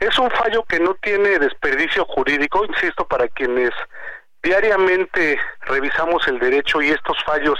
Es 0.00 0.18
un 0.18 0.30
fallo 0.30 0.64
que 0.64 0.80
no 0.80 0.94
tiene 0.94 1.38
desperdicio 1.38 2.06
jurídico, 2.06 2.64
insisto, 2.64 3.06
para 3.06 3.28
quienes 3.28 3.70
diariamente 4.42 5.38
revisamos 5.66 6.26
el 6.26 6.38
derecho 6.38 6.80
y 6.80 6.88
estos 6.88 7.16
fallos 7.24 7.58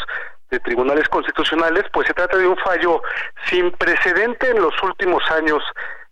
de 0.50 0.58
tribunales 0.60 1.08
constitucionales, 1.08 1.84
pues 1.92 2.06
se 2.06 2.14
trata 2.14 2.38
de 2.38 2.46
un 2.46 2.56
fallo 2.56 3.02
sin 3.48 3.70
precedente 3.72 4.50
en 4.50 4.60
los 4.60 4.74
últimos 4.82 5.22
años 5.30 5.62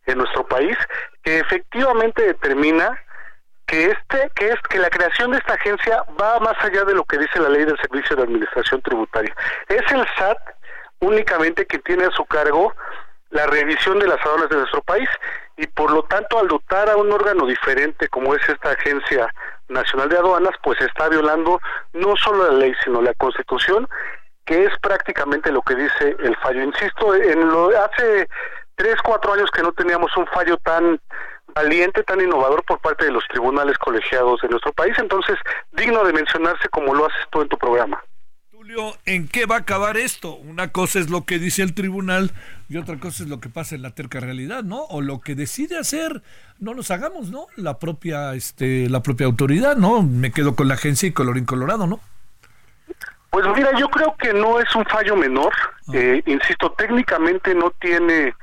en 0.06 0.18
nuestro 0.18 0.46
país, 0.46 0.76
que 1.22 1.38
efectivamente 1.38 2.22
determina 2.22 2.98
que 3.70 3.84
este 3.84 4.30
que 4.34 4.48
es 4.48 4.60
que 4.68 4.78
la 4.80 4.90
creación 4.90 5.30
de 5.30 5.38
esta 5.38 5.54
agencia 5.54 6.02
va 6.20 6.40
más 6.40 6.56
allá 6.60 6.84
de 6.84 6.92
lo 6.92 7.04
que 7.04 7.18
dice 7.18 7.38
la 7.38 7.48
ley 7.48 7.64
del 7.64 7.78
servicio 7.78 8.16
de 8.16 8.24
administración 8.24 8.82
tributaria. 8.82 9.32
Es 9.68 9.92
el 9.92 10.04
SAT 10.18 10.38
únicamente 10.98 11.64
quien 11.66 11.80
tiene 11.82 12.04
a 12.06 12.10
su 12.10 12.24
cargo 12.24 12.74
la 13.30 13.46
revisión 13.46 14.00
de 14.00 14.08
las 14.08 14.20
aduanas 14.26 14.48
de 14.48 14.56
nuestro 14.56 14.82
país 14.82 15.08
y 15.56 15.68
por 15.68 15.92
lo 15.92 16.02
tanto 16.02 16.40
al 16.40 16.48
dotar 16.48 16.90
a 16.90 16.96
un 16.96 17.12
órgano 17.12 17.46
diferente 17.46 18.08
como 18.08 18.34
es 18.34 18.46
esta 18.48 18.70
agencia 18.70 19.32
nacional 19.68 20.08
de 20.08 20.18
aduanas 20.18 20.54
pues 20.64 20.80
está 20.80 21.08
violando 21.08 21.60
no 21.92 22.16
solo 22.16 22.50
la 22.50 22.58
ley 22.58 22.74
sino 22.82 23.00
la 23.00 23.14
constitución 23.14 23.88
que 24.46 24.64
es 24.64 24.72
prácticamente 24.80 25.52
lo 25.52 25.62
que 25.62 25.76
dice 25.76 26.16
el 26.18 26.36
fallo. 26.38 26.64
Insisto 26.64 27.14
en 27.14 27.48
lo 27.48 27.68
hace 27.84 28.28
tres 28.74 28.96
cuatro 29.04 29.34
años 29.34 29.48
que 29.52 29.62
no 29.62 29.70
teníamos 29.70 30.16
un 30.16 30.26
fallo 30.26 30.56
tan 30.56 30.98
valiente, 31.54 32.02
tan 32.02 32.20
innovador 32.20 32.64
por 32.64 32.78
parte 32.80 33.04
de 33.06 33.12
los 33.12 33.24
tribunales 33.28 33.76
colegiados 33.78 34.40
de 34.42 34.48
nuestro 34.48 34.72
país, 34.72 34.94
entonces 34.98 35.36
digno 35.72 36.04
de 36.04 36.12
mencionarse 36.12 36.68
como 36.68 36.94
lo 36.94 37.06
haces 37.06 37.26
tú 37.30 37.42
en 37.42 37.48
tu 37.48 37.56
programa. 37.56 38.02
Tulio, 38.50 38.94
¿en 39.06 39.26
qué 39.28 39.46
va 39.46 39.56
a 39.56 39.60
acabar 39.60 39.96
esto? 39.96 40.34
Una 40.34 40.70
cosa 40.70 40.98
es 40.98 41.08
lo 41.08 41.24
que 41.24 41.38
dice 41.38 41.62
el 41.62 41.74
tribunal 41.74 42.32
y 42.68 42.76
otra 42.76 42.98
cosa 42.98 43.22
es 43.22 43.28
lo 43.28 43.40
que 43.40 43.48
pasa 43.48 43.74
en 43.74 43.82
la 43.82 43.90
terca 43.90 44.20
realidad, 44.20 44.62
¿no? 44.62 44.82
O 44.84 45.00
lo 45.00 45.20
que 45.20 45.34
decide 45.34 45.78
hacer, 45.78 46.22
no 46.58 46.74
nos 46.74 46.90
hagamos, 46.90 47.30
¿no? 47.30 47.46
La 47.56 47.78
propia, 47.78 48.34
este, 48.34 48.88
la 48.90 49.02
propia 49.02 49.26
autoridad, 49.26 49.76
¿no? 49.76 50.02
Me 50.02 50.30
quedo 50.30 50.56
con 50.56 50.68
la 50.68 50.74
agencia 50.74 51.08
y 51.08 51.12
colorín 51.12 51.46
colorado, 51.46 51.86
¿no? 51.86 52.00
Pues 53.30 53.46
mira, 53.56 53.70
yo 53.78 53.88
creo 53.88 54.14
que 54.18 54.32
no 54.34 54.60
es 54.60 54.74
un 54.74 54.84
fallo 54.84 55.16
menor. 55.16 55.52
Ah. 55.88 55.92
Eh, 55.94 56.22
insisto, 56.26 56.72
técnicamente 56.72 57.54
no 57.54 57.70
tiene 57.80 58.34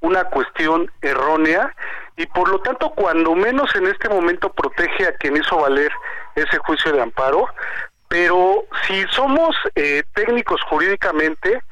una 0.00 0.24
cuestión 0.24 0.90
errónea 1.00 1.74
y 2.16 2.26
por 2.26 2.48
lo 2.48 2.60
tanto 2.60 2.90
cuando 2.90 3.34
menos 3.34 3.74
en 3.74 3.86
este 3.86 4.08
momento 4.08 4.52
protege 4.52 5.06
a 5.06 5.12
quien 5.16 5.36
hizo 5.36 5.56
valer 5.58 5.90
ese 6.34 6.58
juicio 6.58 6.92
de 6.92 7.02
amparo, 7.02 7.46
pero 8.08 8.64
si 8.86 9.04
somos 9.10 9.56
eh, 9.74 10.02
técnicos 10.14 10.60
jurídicamente, 10.68 11.62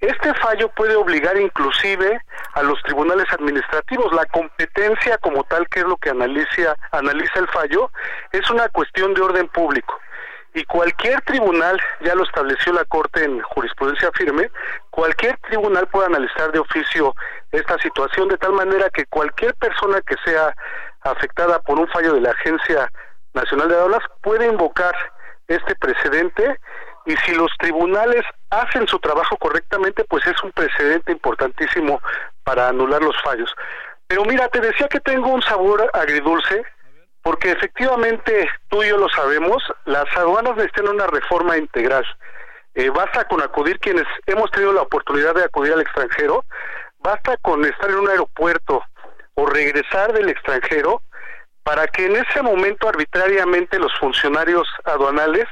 este 0.00 0.34
fallo 0.34 0.68
puede 0.70 0.94
obligar 0.94 1.38
inclusive 1.38 2.20
a 2.52 2.62
los 2.62 2.82
tribunales 2.82 3.26
administrativos. 3.32 4.12
La 4.12 4.26
competencia 4.26 5.16
como 5.18 5.42
tal, 5.44 5.66
que 5.68 5.80
es 5.80 5.86
lo 5.86 5.96
que 5.96 6.10
analiza, 6.10 6.76
analiza 6.92 7.38
el 7.38 7.48
fallo, 7.48 7.90
es 8.32 8.50
una 8.50 8.68
cuestión 8.68 9.14
de 9.14 9.22
orden 9.22 9.48
público 9.48 9.98
y 10.56 10.64
cualquier 10.64 11.20
tribunal, 11.20 11.78
ya 12.00 12.14
lo 12.14 12.24
estableció 12.24 12.72
la 12.72 12.86
Corte 12.86 13.22
en 13.22 13.42
jurisprudencia 13.42 14.10
firme, 14.12 14.50
cualquier 14.88 15.36
tribunal 15.48 15.86
puede 15.88 16.06
analizar 16.06 16.50
de 16.50 16.58
oficio 16.58 17.14
esta 17.52 17.78
situación 17.78 18.28
de 18.28 18.38
tal 18.38 18.54
manera 18.54 18.88
que 18.88 19.04
cualquier 19.04 19.54
persona 19.56 20.00
que 20.00 20.14
sea 20.24 20.54
afectada 21.02 21.60
por 21.60 21.78
un 21.78 21.86
fallo 21.88 22.14
de 22.14 22.22
la 22.22 22.30
Agencia 22.30 22.90
Nacional 23.34 23.68
de 23.68 23.74
Aduanas 23.74 24.02
puede 24.22 24.46
invocar 24.46 24.94
este 25.46 25.74
precedente 25.76 26.58
y 27.04 27.14
si 27.18 27.32
los 27.34 27.52
tribunales 27.58 28.24
hacen 28.48 28.88
su 28.88 28.98
trabajo 28.98 29.36
correctamente, 29.36 30.04
pues 30.04 30.26
es 30.26 30.42
un 30.42 30.52
precedente 30.52 31.12
importantísimo 31.12 32.00
para 32.44 32.68
anular 32.68 33.02
los 33.02 33.20
fallos. 33.22 33.54
Pero 34.06 34.24
mira, 34.24 34.48
te 34.48 34.60
decía 34.60 34.88
que 34.88 35.00
tengo 35.00 35.28
un 35.28 35.42
sabor 35.42 35.90
agridulce 35.92 36.64
porque 37.26 37.50
efectivamente 37.50 38.48
tú 38.68 38.84
y 38.84 38.88
yo 38.88 38.98
lo 38.98 39.08
sabemos, 39.08 39.60
las 39.84 40.04
aduanas 40.16 40.54
necesitan 40.54 40.90
una 40.90 41.08
reforma 41.08 41.56
integral. 41.56 42.06
Eh, 42.76 42.88
basta 42.90 43.24
con 43.24 43.42
acudir 43.42 43.80
quienes 43.80 44.04
hemos 44.26 44.48
tenido 44.52 44.72
la 44.72 44.82
oportunidad 44.82 45.34
de 45.34 45.42
acudir 45.42 45.72
al 45.72 45.80
extranjero, 45.80 46.44
basta 47.00 47.36
con 47.38 47.64
estar 47.64 47.90
en 47.90 47.96
un 47.96 48.08
aeropuerto 48.08 48.80
o 49.34 49.44
regresar 49.44 50.12
del 50.12 50.28
extranjero 50.28 51.02
para 51.64 51.88
que 51.88 52.06
en 52.06 52.14
ese 52.14 52.42
momento 52.42 52.88
arbitrariamente 52.88 53.80
los 53.80 53.92
funcionarios 53.98 54.68
aduanales 54.84 55.46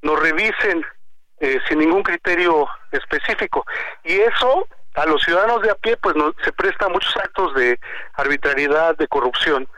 nos 0.00 0.18
revisen 0.18 0.86
eh, 1.40 1.58
sin 1.68 1.80
ningún 1.80 2.02
criterio 2.02 2.66
específico. 2.92 3.66
Y 4.04 4.14
eso 4.20 4.66
a 4.94 5.04
los 5.04 5.22
ciudadanos 5.22 5.60
de 5.60 5.70
a 5.70 5.74
pie 5.74 5.98
pues 5.98 6.16
no, 6.16 6.32
se 6.42 6.52
presta 6.52 6.88
muchos 6.88 7.14
actos 7.18 7.54
de 7.56 7.78
arbitrariedad, 8.14 8.96
de 8.96 9.06
corrupción 9.06 9.68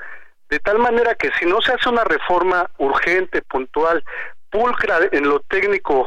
de 0.52 0.60
tal 0.60 0.78
manera 0.78 1.14
que 1.14 1.30
si 1.38 1.46
no 1.46 1.62
se 1.62 1.72
hace 1.72 1.88
una 1.88 2.04
reforma 2.04 2.68
urgente, 2.76 3.40
puntual, 3.40 4.04
pulcra 4.50 4.98
en 5.10 5.26
lo 5.26 5.40
técnico 5.40 6.06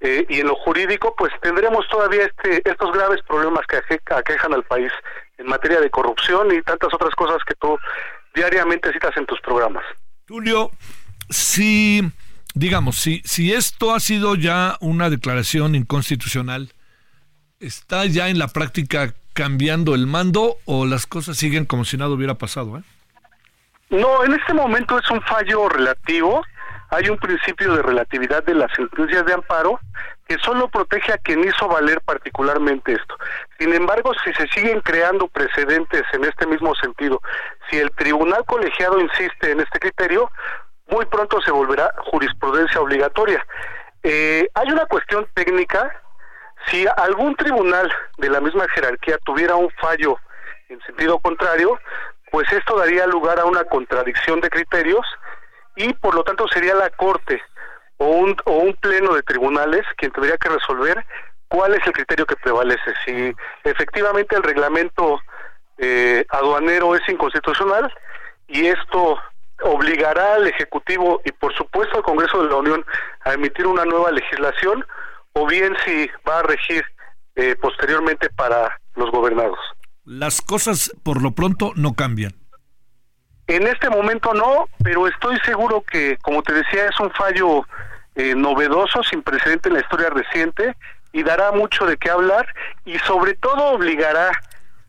eh, 0.00 0.26
y 0.28 0.40
en 0.40 0.46
lo 0.46 0.56
jurídico, 0.56 1.14
pues 1.16 1.32
tendremos 1.40 1.88
todavía 1.88 2.26
este, 2.26 2.60
estos 2.70 2.92
graves 2.92 3.22
problemas 3.26 3.64
que 3.66 3.80
aquejan 4.14 4.52
al 4.52 4.62
país 4.64 4.92
en 5.38 5.46
materia 5.46 5.80
de 5.80 5.88
corrupción 5.88 6.54
y 6.54 6.60
tantas 6.60 6.92
otras 6.92 7.14
cosas 7.14 7.38
que 7.46 7.54
tú 7.54 7.78
diariamente 8.34 8.92
citas 8.92 9.16
en 9.16 9.24
tus 9.24 9.40
programas. 9.40 9.84
Tulio, 10.26 10.70
si, 11.30 12.02
digamos, 12.52 12.96
si, 12.96 13.22
si 13.24 13.54
esto 13.54 13.94
ha 13.94 14.00
sido 14.00 14.34
ya 14.34 14.76
una 14.80 15.08
declaración 15.08 15.74
inconstitucional, 15.74 16.74
¿está 17.58 18.04
ya 18.04 18.28
en 18.28 18.38
la 18.38 18.48
práctica 18.48 19.14
cambiando 19.32 19.94
el 19.94 20.06
mando 20.06 20.58
o 20.66 20.84
las 20.84 21.06
cosas 21.06 21.38
siguen 21.38 21.64
como 21.64 21.86
si 21.86 21.96
nada 21.96 22.10
hubiera 22.10 22.34
pasado? 22.34 22.76
¿eh? 22.76 22.82
No, 23.90 24.24
en 24.24 24.34
este 24.34 24.52
momento 24.52 24.98
es 24.98 25.10
un 25.10 25.22
fallo 25.22 25.68
relativo. 25.68 26.42
hay 26.90 27.08
un 27.10 27.18
principio 27.18 27.74
de 27.74 27.82
relatividad 27.82 28.42
de 28.44 28.54
las 28.54 28.72
sentencias 28.72 29.24
de 29.26 29.34
amparo 29.34 29.78
que 30.26 30.38
solo 30.38 30.68
protege 30.68 31.12
a 31.12 31.18
quien 31.18 31.42
hizo 31.44 31.68
valer 31.68 32.00
particularmente 32.02 32.92
esto. 32.92 33.16
Sin 33.58 33.74
embargo, 33.74 34.12
si 34.24 34.32
se 34.34 34.46
siguen 34.48 34.80
creando 34.80 35.28
precedentes 35.28 36.02
en 36.12 36.24
este 36.24 36.46
mismo 36.46 36.74
sentido, 36.76 37.20
si 37.70 37.78
el 37.78 37.90
tribunal 37.92 38.44
colegiado 38.46 39.00
insiste 39.00 39.50
en 39.50 39.60
este 39.60 39.78
criterio, 39.78 40.30
muy 40.88 41.04
pronto 41.06 41.40
se 41.42 41.50
volverá 41.50 41.92
jurisprudencia 42.10 42.80
obligatoria. 42.80 43.44
Eh, 44.02 44.48
hay 44.54 44.70
una 44.70 44.86
cuestión 44.86 45.26
técnica, 45.34 45.90
si 46.66 46.86
algún 46.96 47.34
tribunal 47.36 47.90
de 48.18 48.30
la 48.30 48.40
misma 48.40 48.66
jerarquía 48.68 49.18
tuviera 49.24 49.56
un 49.56 49.70
fallo 49.80 50.18
en 50.68 50.80
sentido 50.82 51.18
contrario, 51.20 51.78
pues 52.30 52.50
esto 52.52 52.78
daría 52.78 53.06
lugar 53.06 53.38
a 53.38 53.44
una 53.44 53.64
contradicción 53.64 54.40
de 54.40 54.50
criterios 54.50 55.06
y 55.76 55.92
por 55.94 56.14
lo 56.14 56.24
tanto 56.24 56.46
sería 56.48 56.74
la 56.74 56.90
Corte 56.90 57.40
o 57.98 58.06
un, 58.06 58.36
o 58.44 58.52
un 58.52 58.74
pleno 58.74 59.14
de 59.14 59.22
tribunales 59.22 59.84
quien 59.96 60.12
tendría 60.12 60.36
que 60.36 60.48
resolver 60.48 61.04
cuál 61.48 61.74
es 61.74 61.86
el 61.86 61.92
criterio 61.92 62.26
que 62.26 62.36
prevalece. 62.36 62.94
Si 63.04 63.34
efectivamente 63.64 64.36
el 64.36 64.42
reglamento 64.42 65.20
eh, 65.78 66.24
aduanero 66.28 66.94
es 66.94 67.08
inconstitucional 67.08 67.92
y 68.46 68.66
esto 68.66 69.18
obligará 69.62 70.34
al 70.34 70.46
Ejecutivo 70.46 71.20
y 71.24 71.32
por 71.32 71.54
supuesto 71.54 71.96
al 71.96 72.02
Congreso 72.02 72.42
de 72.42 72.50
la 72.50 72.56
Unión 72.56 72.84
a 73.24 73.32
emitir 73.34 73.66
una 73.66 73.84
nueva 73.84 74.10
legislación 74.10 74.84
o 75.32 75.46
bien 75.46 75.76
si 75.84 76.10
va 76.28 76.40
a 76.40 76.42
regir 76.42 76.84
eh, 77.36 77.56
posteriormente 77.60 78.28
para 78.30 78.78
los 78.96 79.10
gobernados. 79.10 79.58
Las 80.08 80.40
cosas 80.40 80.90
por 81.02 81.20
lo 81.20 81.32
pronto 81.32 81.72
no 81.76 81.92
cambian. 81.92 82.32
En 83.46 83.66
este 83.66 83.90
momento 83.90 84.32
no, 84.32 84.66
pero 84.82 85.06
estoy 85.06 85.36
seguro 85.40 85.82
que, 85.82 86.16
como 86.22 86.42
te 86.42 86.54
decía, 86.54 86.86
es 86.86 86.98
un 86.98 87.10
fallo 87.10 87.66
eh, 88.14 88.34
novedoso, 88.34 89.02
sin 89.02 89.22
precedente 89.22 89.68
en 89.68 89.74
la 89.74 89.80
historia 89.80 90.08
reciente, 90.08 90.74
y 91.12 91.22
dará 91.22 91.52
mucho 91.52 91.84
de 91.84 91.98
qué 91.98 92.08
hablar, 92.08 92.46
y 92.86 92.98
sobre 93.00 93.34
todo 93.34 93.62
obligará 93.66 94.30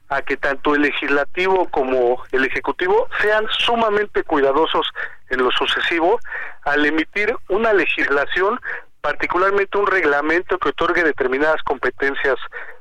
a 0.07 0.21
que 0.21 0.37
tanto 0.37 0.73
el 0.73 0.83
legislativo 0.83 1.67
como 1.67 2.23
el 2.31 2.45
ejecutivo 2.45 3.09
sean 3.21 3.45
sumamente 3.57 4.23
cuidadosos 4.23 4.89
en 5.31 5.43
lo 5.43 5.51
sucesivo 5.51 6.17
al 6.63 6.85
emitir 6.85 7.35
una 7.49 7.73
legislación, 7.73 8.57
particularmente 9.01 9.77
un 9.77 9.87
reglamento 9.87 10.57
que 10.59 10.69
otorgue 10.69 11.03
determinadas 11.03 11.61
competencias 11.63 12.37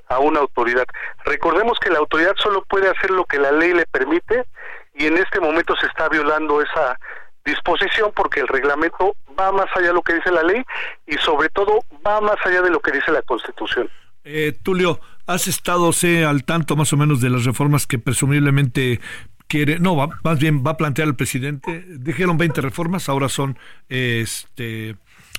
a 0.08 0.18
una 0.18 0.40
autoridad. 0.40 0.86
Recordemos 1.24 1.78
que 1.78 1.90
la 1.90 1.98
autoridad 1.98 2.34
solo 2.42 2.64
puede 2.68 2.88
hacer 2.88 3.10
lo 3.10 3.24
que 3.24 3.38
la 3.38 3.52
ley 3.52 3.72
le 3.72 3.86
permite 3.86 4.44
y 4.94 5.06
en 5.06 5.16
este 5.16 5.40
momento 5.40 5.74
se 5.76 5.86
está 5.86 6.08
violando 6.08 6.60
esa 6.60 6.98
disposición 7.44 8.12
porque 8.14 8.40
el 8.40 8.48
reglamento 8.48 9.14
va 9.38 9.52
más 9.52 9.66
allá 9.74 9.88
de 9.88 9.94
lo 9.94 10.02
que 10.02 10.14
dice 10.14 10.30
la 10.30 10.42
ley 10.42 10.62
y 11.06 11.16
sobre 11.18 11.48
todo 11.50 11.80
va 12.06 12.20
más 12.20 12.36
allá 12.44 12.62
de 12.62 12.70
lo 12.70 12.80
que 12.80 12.92
dice 12.92 13.10
la 13.12 13.22
Constitución. 13.22 13.88
Eh, 14.24 14.52
Tulio, 14.62 15.00
¿has 15.26 15.46
estado 15.46 15.92
sé, 15.92 16.24
al 16.24 16.44
tanto 16.44 16.76
más 16.76 16.92
o 16.92 16.96
menos 16.96 17.20
de 17.20 17.30
las 17.30 17.44
reformas 17.44 17.86
que 17.86 17.98
presumiblemente 17.98 19.00
quiere, 19.46 19.78
no, 19.78 19.96
va, 19.96 20.08
más 20.22 20.38
bien 20.38 20.62
va 20.66 20.72
a 20.72 20.76
plantear 20.76 21.08
el 21.08 21.16
presidente? 21.16 21.84
Dijeron 21.88 22.36
20 22.36 22.60
reformas, 22.60 23.08
ahora 23.08 23.28
son 23.28 23.58
este 23.88 24.96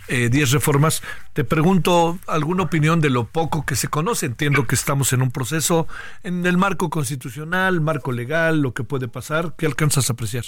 10 0.09 0.33
eh, 0.33 0.53
reformas. 0.53 1.03
Te 1.33 1.43
pregunto 1.43 2.17
alguna 2.27 2.63
opinión 2.63 2.99
de 2.99 3.09
lo 3.09 3.25
poco 3.25 3.65
que 3.65 3.75
se 3.75 3.87
conoce. 3.87 4.25
Entiendo 4.25 4.65
que 4.65 4.75
estamos 4.75 5.13
en 5.13 5.21
un 5.21 5.31
proceso 5.31 5.87
en 6.23 6.45
el 6.45 6.57
marco 6.57 6.89
constitucional, 6.89 7.79
marco 7.79 8.11
legal, 8.11 8.61
lo 8.61 8.73
que 8.73 8.83
puede 8.83 9.07
pasar. 9.07 9.53
¿Qué 9.57 9.65
alcanzas 9.67 10.09
a 10.09 10.13
apreciar? 10.13 10.43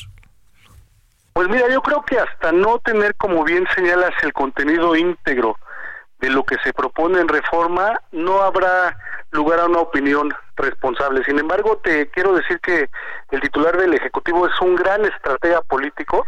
Pues 1.34 1.48
mira, 1.48 1.70
yo 1.72 1.82
creo 1.82 2.04
que 2.04 2.20
hasta 2.20 2.52
no 2.52 2.80
tener, 2.80 3.16
como 3.16 3.44
bien 3.44 3.66
señalas, 3.76 4.12
el 4.24 4.34
contenido 4.34 4.96
íntegro 4.96 5.58
de 6.20 6.30
lo 6.30 6.44
que 6.44 6.56
se 6.64 6.74
propone 6.74 7.20
en 7.20 7.28
reforma, 7.28 8.00
no 8.12 8.42
habrá 8.42 8.98
lugar 9.32 9.60
a 9.60 9.66
una 9.66 9.80
opinión 9.80 10.34
responsable. 10.56 11.24
Sin 11.24 11.40
embargo, 11.40 11.80
te 11.84 12.10
quiero 12.10 12.34
decir 12.34 12.60
que 12.60 12.90
el 13.32 13.42
titular 13.42 13.78
del 13.78 13.94
Ejecutivo 13.94 14.48
es 14.48 14.62
un 14.62 14.76
gran 14.76 15.06
estratega 15.06 15.62
político 15.62 16.26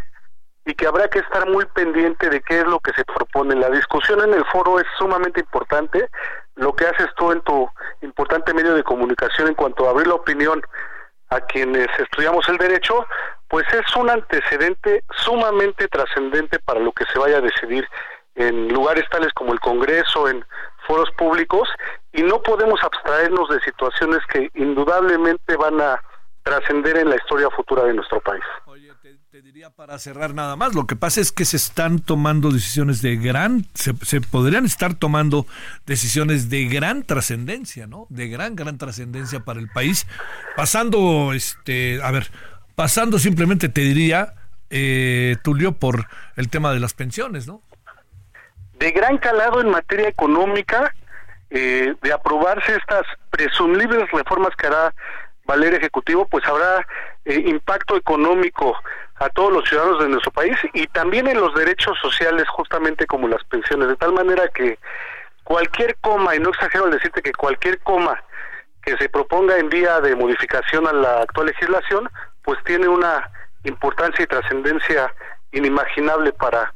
y 0.65 0.73
que 0.73 0.87
habrá 0.87 1.07
que 1.09 1.19
estar 1.19 1.49
muy 1.49 1.65
pendiente 1.65 2.29
de 2.29 2.41
qué 2.41 2.59
es 2.59 2.65
lo 2.65 2.79
que 2.79 2.93
se 2.93 3.03
propone. 3.03 3.55
La 3.55 3.69
discusión 3.69 4.21
en 4.21 4.33
el 4.33 4.45
foro 4.45 4.79
es 4.79 4.85
sumamente 4.97 5.41
importante. 5.41 6.09
Lo 6.55 6.73
que 6.75 6.85
haces 6.85 7.07
tú 7.17 7.31
en 7.31 7.41
tu 7.41 7.69
importante 8.01 8.53
medio 8.53 8.73
de 8.73 8.83
comunicación 8.83 9.49
en 9.49 9.55
cuanto 9.55 9.87
a 9.87 9.91
abrir 9.91 10.07
la 10.07 10.15
opinión 10.15 10.61
a 11.29 11.41
quienes 11.41 11.87
estudiamos 11.99 12.47
el 12.47 12.57
derecho, 12.57 13.05
pues 13.49 13.65
es 13.73 13.95
un 13.95 14.09
antecedente 14.09 15.03
sumamente 15.17 15.87
trascendente 15.87 16.59
para 16.59 16.79
lo 16.79 16.91
que 16.91 17.05
se 17.11 17.19
vaya 17.19 17.37
a 17.37 17.41
decidir 17.41 17.87
en 18.35 18.69
lugares 18.69 19.05
tales 19.09 19.33
como 19.33 19.53
el 19.53 19.59
Congreso, 19.59 20.27
en 20.27 20.45
foros 20.87 21.09
públicos, 21.11 21.69
y 22.11 22.23
no 22.23 22.41
podemos 22.41 22.83
abstraernos 22.83 23.49
de 23.49 23.59
situaciones 23.61 24.19
que 24.31 24.49
indudablemente 24.55 25.55
van 25.55 25.81
a 25.81 26.01
trascender 26.43 26.97
en 26.97 27.09
la 27.09 27.15
historia 27.15 27.49
futura 27.49 27.83
de 27.83 27.93
nuestro 27.93 28.19
país. 28.19 28.43
Te 29.33 29.41
diría 29.41 29.71
para 29.71 29.97
cerrar 29.97 30.35
nada 30.35 30.55
más, 30.55 30.75
lo 30.75 30.85
que 30.85 30.95
pasa 30.95 31.19
es 31.19 31.31
que 31.31 31.43
se 31.43 31.57
están 31.57 31.97
tomando 31.97 32.51
decisiones 32.51 33.01
de 33.01 33.15
gran, 33.15 33.65
se, 33.73 34.21
podrían 34.21 34.63
estar 34.63 34.93
tomando 34.93 35.47
decisiones 35.87 36.51
de 36.51 36.65
gran 36.65 37.01
trascendencia, 37.01 37.87
¿no? 37.87 38.05
De 38.09 38.27
gran, 38.27 38.55
gran 38.55 38.77
trascendencia 38.77 39.39
para 39.39 39.59
el 39.59 39.69
país, 39.69 40.05
pasando, 40.55 41.33
este, 41.33 41.99
a 42.03 42.11
ver, 42.11 42.29
pasando 42.75 43.17
simplemente, 43.17 43.69
te 43.69 43.81
diría, 43.81 44.35
eh, 44.69 45.37
Tulio, 45.43 45.71
por 45.71 46.05
el 46.35 46.51
tema 46.51 46.71
de 46.71 46.79
las 46.79 46.93
pensiones, 46.93 47.47
¿no? 47.47 47.63
De 48.77 48.91
gran 48.91 49.17
calado 49.17 49.61
en 49.61 49.71
materia 49.71 50.09
económica, 50.09 50.93
eh, 51.49 51.95
de 51.99 52.13
aprobarse 52.13 52.75
estas 52.75 53.07
presumibles 53.31 54.11
reformas 54.11 54.55
que 54.55 54.67
hará 54.67 54.93
Valer 55.45 55.73
Ejecutivo, 55.73 56.27
pues 56.27 56.45
habrá 56.45 56.85
eh, 57.25 57.43
impacto 57.47 57.97
económico 57.97 58.77
a 59.23 59.29
todos 59.29 59.53
los 59.53 59.69
ciudadanos 59.69 59.99
de 59.99 60.09
nuestro 60.09 60.31
país 60.31 60.57
y 60.73 60.85
también 60.87 61.27
en 61.27 61.39
los 61.39 61.53
derechos 61.55 61.97
sociales 62.01 62.45
justamente 62.49 63.05
como 63.05 63.29
las 63.29 63.43
pensiones, 63.45 63.87
de 63.87 63.95
tal 63.95 64.11
manera 64.11 64.49
que 64.49 64.77
cualquier 65.45 65.95
coma, 66.01 66.35
y 66.35 66.39
no 66.39 66.49
exagero 66.49 66.85
al 66.85 66.91
decirte 66.91 67.21
que 67.21 67.31
cualquier 67.31 67.79
coma 67.79 68.21
que 68.83 68.97
se 68.97 69.07
proponga 69.07 69.57
en 69.57 69.69
vía 69.69 70.01
de 70.01 70.15
modificación 70.15 70.87
a 70.87 70.93
la 70.93 71.21
actual 71.21 71.47
legislación, 71.47 72.09
pues 72.43 72.59
tiene 72.65 72.89
una 72.89 73.29
importancia 73.63 74.23
y 74.23 74.27
trascendencia 74.27 75.13
inimaginable 75.53 76.33
para 76.33 76.73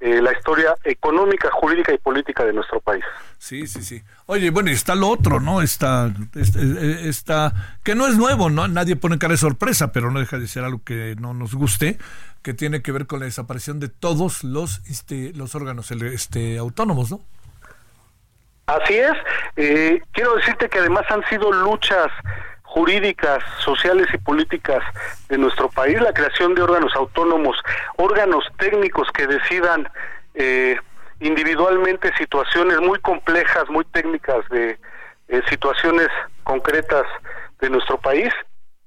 eh, 0.00 0.22
la 0.22 0.32
historia 0.32 0.74
económica, 0.84 1.50
jurídica 1.50 1.92
y 1.92 1.98
política 1.98 2.44
de 2.44 2.52
nuestro 2.52 2.80
país. 2.80 3.04
Sí, 3.38 3.66
sí, 3.66 3.82
sí. 3.82 4.02
Oye, 4.26 4.50
bueno, 4.50 4.70
y 4.70 4.74
está 4.74 4.94
lo 4.94 5.08
otro, 5.08 5.40
¿no? 5.40 5.60
Está, 5.60 6.12
está, 6.34 7.78
que 7.82 7.94
no 7.94 8.06
es 8.06 8.16
nuevo, 8.16 8.48
¿no? 8.48 8.68
Nadie 8.68 8.96
pone 8.96 9.18
cara 9.18 9.32
de 9.32 9.38
sorpresa, 9.38 9.92
pero 9.92 10.10
no 10.10 10.20
deja 10.20 10.38
de 10.38 10.46
ser 10.46 10.64
algo 10.64 10.82
que 10.84 11.16
no 11.18 11.34
nos 11.34 11.54
guste, 11.54 11.98
que 12.42 12.54
tiene 12.54 12.80
que 12.82 12.92
ver 12.92 13.06
con 13.06 13.20
la 13.20 13.26
desaparición 13.26 13.80
de 13.80 13.88
todos 13.88 14.44
los, 14.44 14.82
este, 14.88 15.32
los 15.34 15.54
órganos 15.54 15.90
este, 15.90 16.58
autónomos, 16.58 17.10
¿no? 17.10 17.20
Así 18.66 18.94
es. 18.94 19.14
Eh, 19.56 20.00
quiero 20.12 20.36
decirte 20.36 20.68
que 20.68 20.78
además 20.78 21.04
han 21.08 21.24
sido 21.28 21.50
luchas 21.50 22.08
jurídicas, 22.78 23.42
sociales 23.58 24.06
y 24.14 24.18
políticas 24.18 24.84
de 25.28 25.36
nuestro 25.36 25.68
país, 25.68 26.00
la 26.00 26.12
creación 26.12 26.54
de 26.54 26.62
órganos 26.62 26.94
autónomos, 26.94 27.56
órganos 27.96 28.44
técnicos 28.56 29.08
que 29.10 29.26
decidan 29.26 29.88
eh, 30.34 30.76
individualmente 31.18 32.12
situaciones 32.16 32.78
muy 32.78 33.00
complejas, 33.00 33.68
muy 33.68 33.84
técnicas 33.86 34.48
de 34.50 34.78
eh, 35.26 35.42
situaciones 35.48 36.06
concretas 36.44 37.02
de 37.60 37.68
nuestro 37.68 37.98
país 37.98 38.32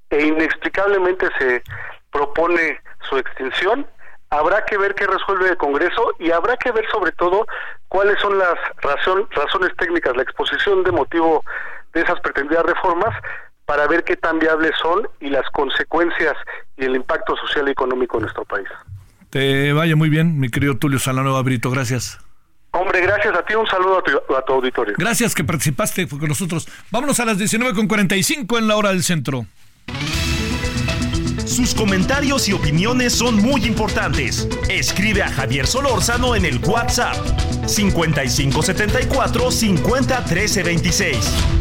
e 0.10 0.26
inexplicablemente 0.26 1.28
se 1.38 1.62
propone 2.14 2.80
su 3.10 3.18
extinción. 3.18 3.86
Habrá 4.30 4.64
que 4.64 4.78
ver 4.78 4.96
qué 4.96 5.06
resuelve 5.06 5.50
el 5.50 5.58
Congreso 5.58 6.14
y 6.18 6.32
habrá 6.32 6.56
que 6.56 6.72
ver 6.72 6.90
sobre 6.90 7.12
todo 7.12 7.46
cuáles 7.90 8.18
son 8.22 8.38
las 8.38 8.56
razones 8.82 9.76
técnicas, 9.78 10.16
la 10.16 10.24
exposición 10.24 10.82
de 10.84 10.94
motivo 10.94 11.44
de 11.94 12.04
esas 12.04 12.22
pretendidas 12.22 12.64
reformas 12.64 13.14
para 13.72 13.88
ver 13.88 14.04
qué 14.04 14.18
tan 14.18 14.38
viables 14.38 14.72
son 14.82 15.08
y 15.22 15.30
las 15.30 15.50
consecuencias 15.52 16.36
y 16.76 16.84
el 16.84 16.94
impacto 16.94 17.38
social 17.38 17.70
y 17.70 17.72
económico 17.72 18.18
en 18.18 18.24
nuestro 18.24 18.44
país. 18.44 18.68
Te 19.30 19.72
vaya 19.72 19.96
muy 19.96 20.10
bien, 20.10 20.42
mi 20.42 20.50
querido 20.50 20.76
Tulio 20.76 21.00
Salanueva 21.00 21.42
Brito, 21.42 21.72
gracias. 21.72 22.20
Hombre, 22.72 23.00
gracias 23.00 23.34
a 23.34 23.46
ti, 23.46 23.56
un 23.56 23.66
saludo 23.68 24.00
a 24.00 24.04
tu, 24.04 24.36
a 24.36 24.44
tu 24.44 24.52
auditorio. 24.52 24.96
Gracias 24.98 25.34
que 25.34 25.46
participaste 25.46 26.06
con 26.06 26.28
nosotros. 26.28 26.68
Vámonos 26.92 27.22
a 27.22 27.26
las 27.26 27.40
19.45 27.40 28.58
en 28.58 28.68
la 28.68 28.76
hora 28.76 28.90
del 28.90 29.04
centro. 29.04 29.46
Sus 31.46 31.74
comentarios 31.74 32.50
y 32.50 32.54
opiniones 32.54 33.14
son 33.14 33.38
muy 33.38 33.64
importantes. 33.64 34.50
Escribe 34.68 35.24
a 35.24 35.32
Javier 35.32 35.66
Solórzano 35.66 36.36
en 36.36 36.44
el 36.44 36.58
WhatsApp 36.58 37.16
5574 37.68 39.50
501326. 39.50 41.61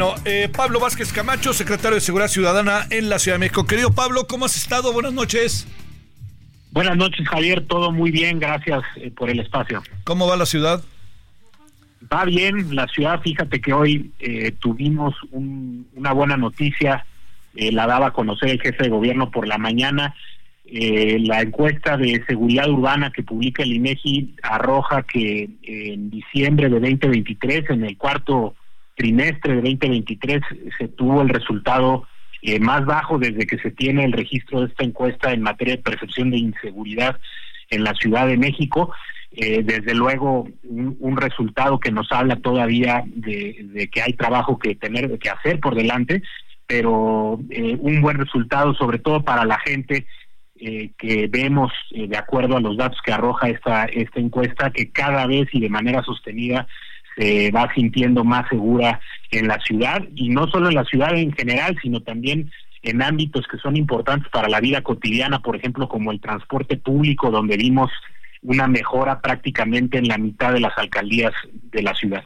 Bueno, 0.00 0.16
eh, 0.24 0.48
Pablo 0.48 0.80
Vázquez 0.80 1.12
Camacho, 1.12 1.52
secretario 1.52 1.96
de 1.96 2.00
Seguridad 2.00 2.28
Ciudadana 2.28 2.86
en 2.88 3.10
la 3.10 3.18
Ciudad 3.18 3.34
de 3.34 3.40
México. 3.40 3.66
Querido 3.66 3.92
Pablo, 3.92 4.26
¿cómo 4.26 4.46
has 4.46 4.56
estado? 4.56 4.94
Buenas 4.94 5.12
noches. 5.12 5.68
Buenas 6.72 6.96
noches, 6.96 7.28
Javier. 7.28 7.66
Todo 7.66 7.92
muy 7.92 8.10
bien, 8.10 8.38
gracias 8.38 8.82
eh, 8.96 9.10
por 9.14 9.28
el 9.28 9.40
espacio. 9.40 9.82
¿Cómo 10.04 10.26
va 10.26 10.38
la 10.38 10.46
ciudad? 10.46 10.82
Va 12.10 12.24
bien, 12.24 12.74
la 12.74 12.88
ciudad, 12.88 13.20
fíjate 13.20 13.60
que 13.60 13.74
hoy 13.74 14.10
eh, 14.20 14.52
tuvimos 14.52 15.14
una 15.32 16.12
buena 16.14 16.38
noticia, 16.38 17.04
eh, 17.54 17.70
la 17.70 17.86
daba 17.86 18.06
a 18.06 18.12
conocer 18.14 18.48
el 18.48 18.62
jefe 18.62 18.84
de 18.84 18.88
gobierno 18.88 19.30
por 19.30 19.46
la 19.46 19.58
mañana. 19.58 20.14
la 20.64 21.42
encuesta 21.42 21.98
de 21.98 22.24
seguridad 22.26 22.70
urbana 22.70 23.12
que 23.12 23.22
publica 23.22 23.62
el 23.62 23.74
INEGI 23.74 24.36
arroja 24.42 25.02
que 25.02 25.50
en 25.62 26.08
diciembre 26.08 26.70
de 26.70 26.80
2023, 26.80 27.68
en 27.68 27.84
el 27.84 27.98
cuarto 27.98 28.54
trimestre 29.00 29.54
de 29.54 29.62
2023, 29.62 30.42
se 30.76 30.88
tuvo 30.88 31.22
el 31.22 31.30
resultado 31.30 32.06
eh, 32.42 32.60
más 32.60 32.84
bajo 32.84 33.18
desde 33.18 33.46
que 33.46 33.56
se 33.56 33.70
tiene 33.70 34.04
el 34.04 34.12
registro 34.12 34.60
de 34.60 34.66
esta 34.66 34.84
encuesta 34.84 35.32
en 35.32 35.40
materia 35.40 35.76
de 35.76 35.82
percepción 35.82 36.30
de 36.30 36.36
inseguridad 36.36 37.18
en 37.70 37.82
la 37.82 37.94
Ciudad 37.94 38.26
de 38.26 38.36
México. 38.36 38.92
Eh, 39.30 39.62
desde 39.64 39.94
luego, 39.94 40.46
un, 40.64 41.16
resultado 41.16 41.80
que 41.80 41.90
nos 41.90 42.12
habla 42.12 42.36
todavía 42.36 43.02
de, 43.06 43.88
que 43.90 44.02
hay 44.02 44.12
trabajo 44.12 44.58
que 44.58 44.74
tener 44.74 45.18
que 45.18 45.30
hacer 45.30 45.60
por 45.60 45.74
delante, 45.74 46.22
pero 46.66 47.40
eh, 47.48 47.78
un 47.80 48.02
buen 48.02 48.18
resultado, 48.18 48.74
sobre 48.74 48.98
todo 48.98 49.24
para 49.24 49.46
la 49.46 49.58
gente 49.60 50.06
que 50.98 51.26
vemos, 51.30 51.72
de 51.90 52.18
acuerdo 52.18 52.58
a 52.58 52.60
los 52.60 52.76
datos 52.76 52.98
que 53.02 53.14
arroja 53.14 53.48
esta 53.48 53.86
esta 53.86 54.20
encuesta, 54.20 54.70
que 54.70 54.90
cada 54.90 55.26
vez 55.26 55.48
y 55.54 55.60
de 55.60 55.70
manera 55.70 56.02
sostenida 56.02 56.66
se 57.20 57.50
va 57.50 57.72
sintiendo 57.74 58.24
más 58.24 58.48
segura 58.48 58.98
en 59.30 59.46
la 59.46 59.60
ciudad 59.60 60.02
y 60.14 60.30
no 60.30 60.48
solo 60.48 60.68
en 60.68 60.74
la 60.74 60.84
ciudad 60.84 61.14
en 61.14 61.32
general, 61.32 61.76
sino 61.82 62.00
también 62.00 62.50
en 62.82 63.02
ámbitos 63.02 63.46
que 63.46 63.58
son 63.58 63.76
importantes 63.76 64.30
para 64.32 64.48
la 64.48 64.60
vida 64.60 64.82
cotidiana, 64.82 65.40
por 65.40 65.54
ejemplo, 65.54 65.86
como 65.86 66.12
el 66.12 66.20
transporte 66.20 66.78
público, 66.78 67.30
donde 67.30 67.58
vimos 67.58 67.90
una 68.42 68.66
mejora 68.66 69.20
prácticamente 69.20 69.98
en 69.98 70.08
la 70.08 70.16
mitad 70.16 70.54
de 70.54 70.60
las 70.60 70.76
alcaldías 70.78 71.32
de 71.52 71.82
la 71.82 71.94
ciudad. 71.94 72.24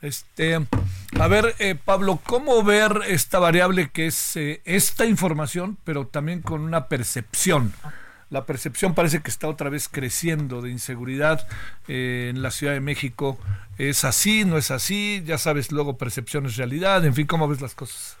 Este, 0.00 0.56
a 1.20 1.28
ver, 1.28 1.54
eh, 1.58 1.74
Pablo, 1.74 2.20
¿cómo 2.24 2.62
ver 2.62 2.92
esta 3.08 3.40
variable 3.40 3.90
que 3.92 4.06
es 4.06 4.36
eh, 4.36 4.60
esta 4.64 5.04
información, 5.06 5.78
pero 5.84 6.06
también 6.06 6.42
con 6.42 6.60
una 6.60 6.86
percepción? 6.86 7.72
La 8.32 8.46
percepción 8.46 8.94
parece 8.94 9.20
que 9.20 9.28
está 9.28 9.46
otra 9.46 9.68
vez 9.68 9.90
creciendo 9.90 10.62
de 10.62 10.70
inseguridad 10.70 11.46
eh, 11.86 12.30
en 12.30 12.40
la 12.40 12.50
Ciudad 12.50 12.72
de 12.72 12.80
México. 12.80 13.38
¿Es 13.76 14.04
así? 14.04 14.46
¿No 14.46 14.56
es 14.56 14.70
así? 14.70 15.22
Ya 15.26 15.36
sabes, 15.36 15.70
luego 15.70 15.98
percepción 15.98 16.46
es 16.46 16.56
realidad. 16.56 17.04
En 17.04 17.12
fin, 17.12 17.26
¿cómo 17.26 17.46
ves 17.46 17.60
las 17.60 17.74
cosas? 17.74 18.16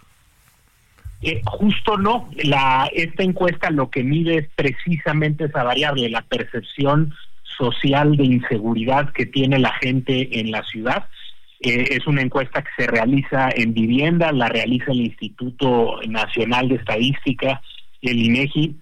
Eh, 1.22 1.40
justo 1.46 1.96
no. 1.96 2.28
La, 2.44 2.90
esta 2.92 3.22
encuesta 3.22 3.70
lo 3.70 3.88
que 3.88 4.04
mide 4.04 4.36
es 4.36 4.48
precisamente 4.54 5.46
esa 5.46 5.62
variable, 5.62 6.10
la 6.10 6.20
percepción 6.20 7.14
social 7.56 8.14
de 8.18 8.24
inseguridad 8.24 9.12
que 9.14 9.24
tiene 9.24 9.58
la 9.58 9.72
gente 9.78 10.40
en 10.40 10.50
la 10.50 10.62
ciudad. 10.64 11.06
Eh, 11.60 11.86
es 11.90 12.06
una 12.06 12.20
encuesta 12.20 12.60
que 12.60 12.70
se 12.76 12.86
realiza 12.86 13.48
en 13.54 13.72
vivienda, 13.72 14.30
la 14.30 14.48
realiza 14.48 14.92
el 14.92 15.00
Instituto 15.00 16.00
Nacional 16.06 16.68
de 16.68 16.74
Estadística, 16.74 17.62
el 18.02 18.18
INEGI, 18.18 18.76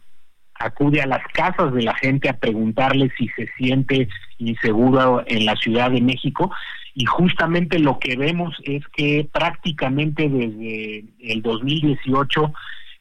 acude 0.60 1.00
a 1.00 1.06
las 1.06 1.26
casas 1.32 1.72
de 1.72 1.82
la 1.82 1.94
gente 1.94 2.28
a 2.28 2.36
preguntarle 2.36 3.10
si 3.18 3.28
se 3.28 3.48
siente 3.56 4.08
inseguro 4.38 5.24
en 5.26 5.46
la 5.46 5.56
Ciudad 5.56 5.90
de 5.90 6.00
México. 6.00 6.52
Y 6.94 7.06
justamente 7.06 7.78
lo 7.78 7.98
que 7.98 8.16
vemos 8.16 8.56
es 8.64 8.86
que 8.88 9.26
prácticamente 9.32 10.28
desde 10.28 11.04
el 11.20 11.42
2018 11.42 12.52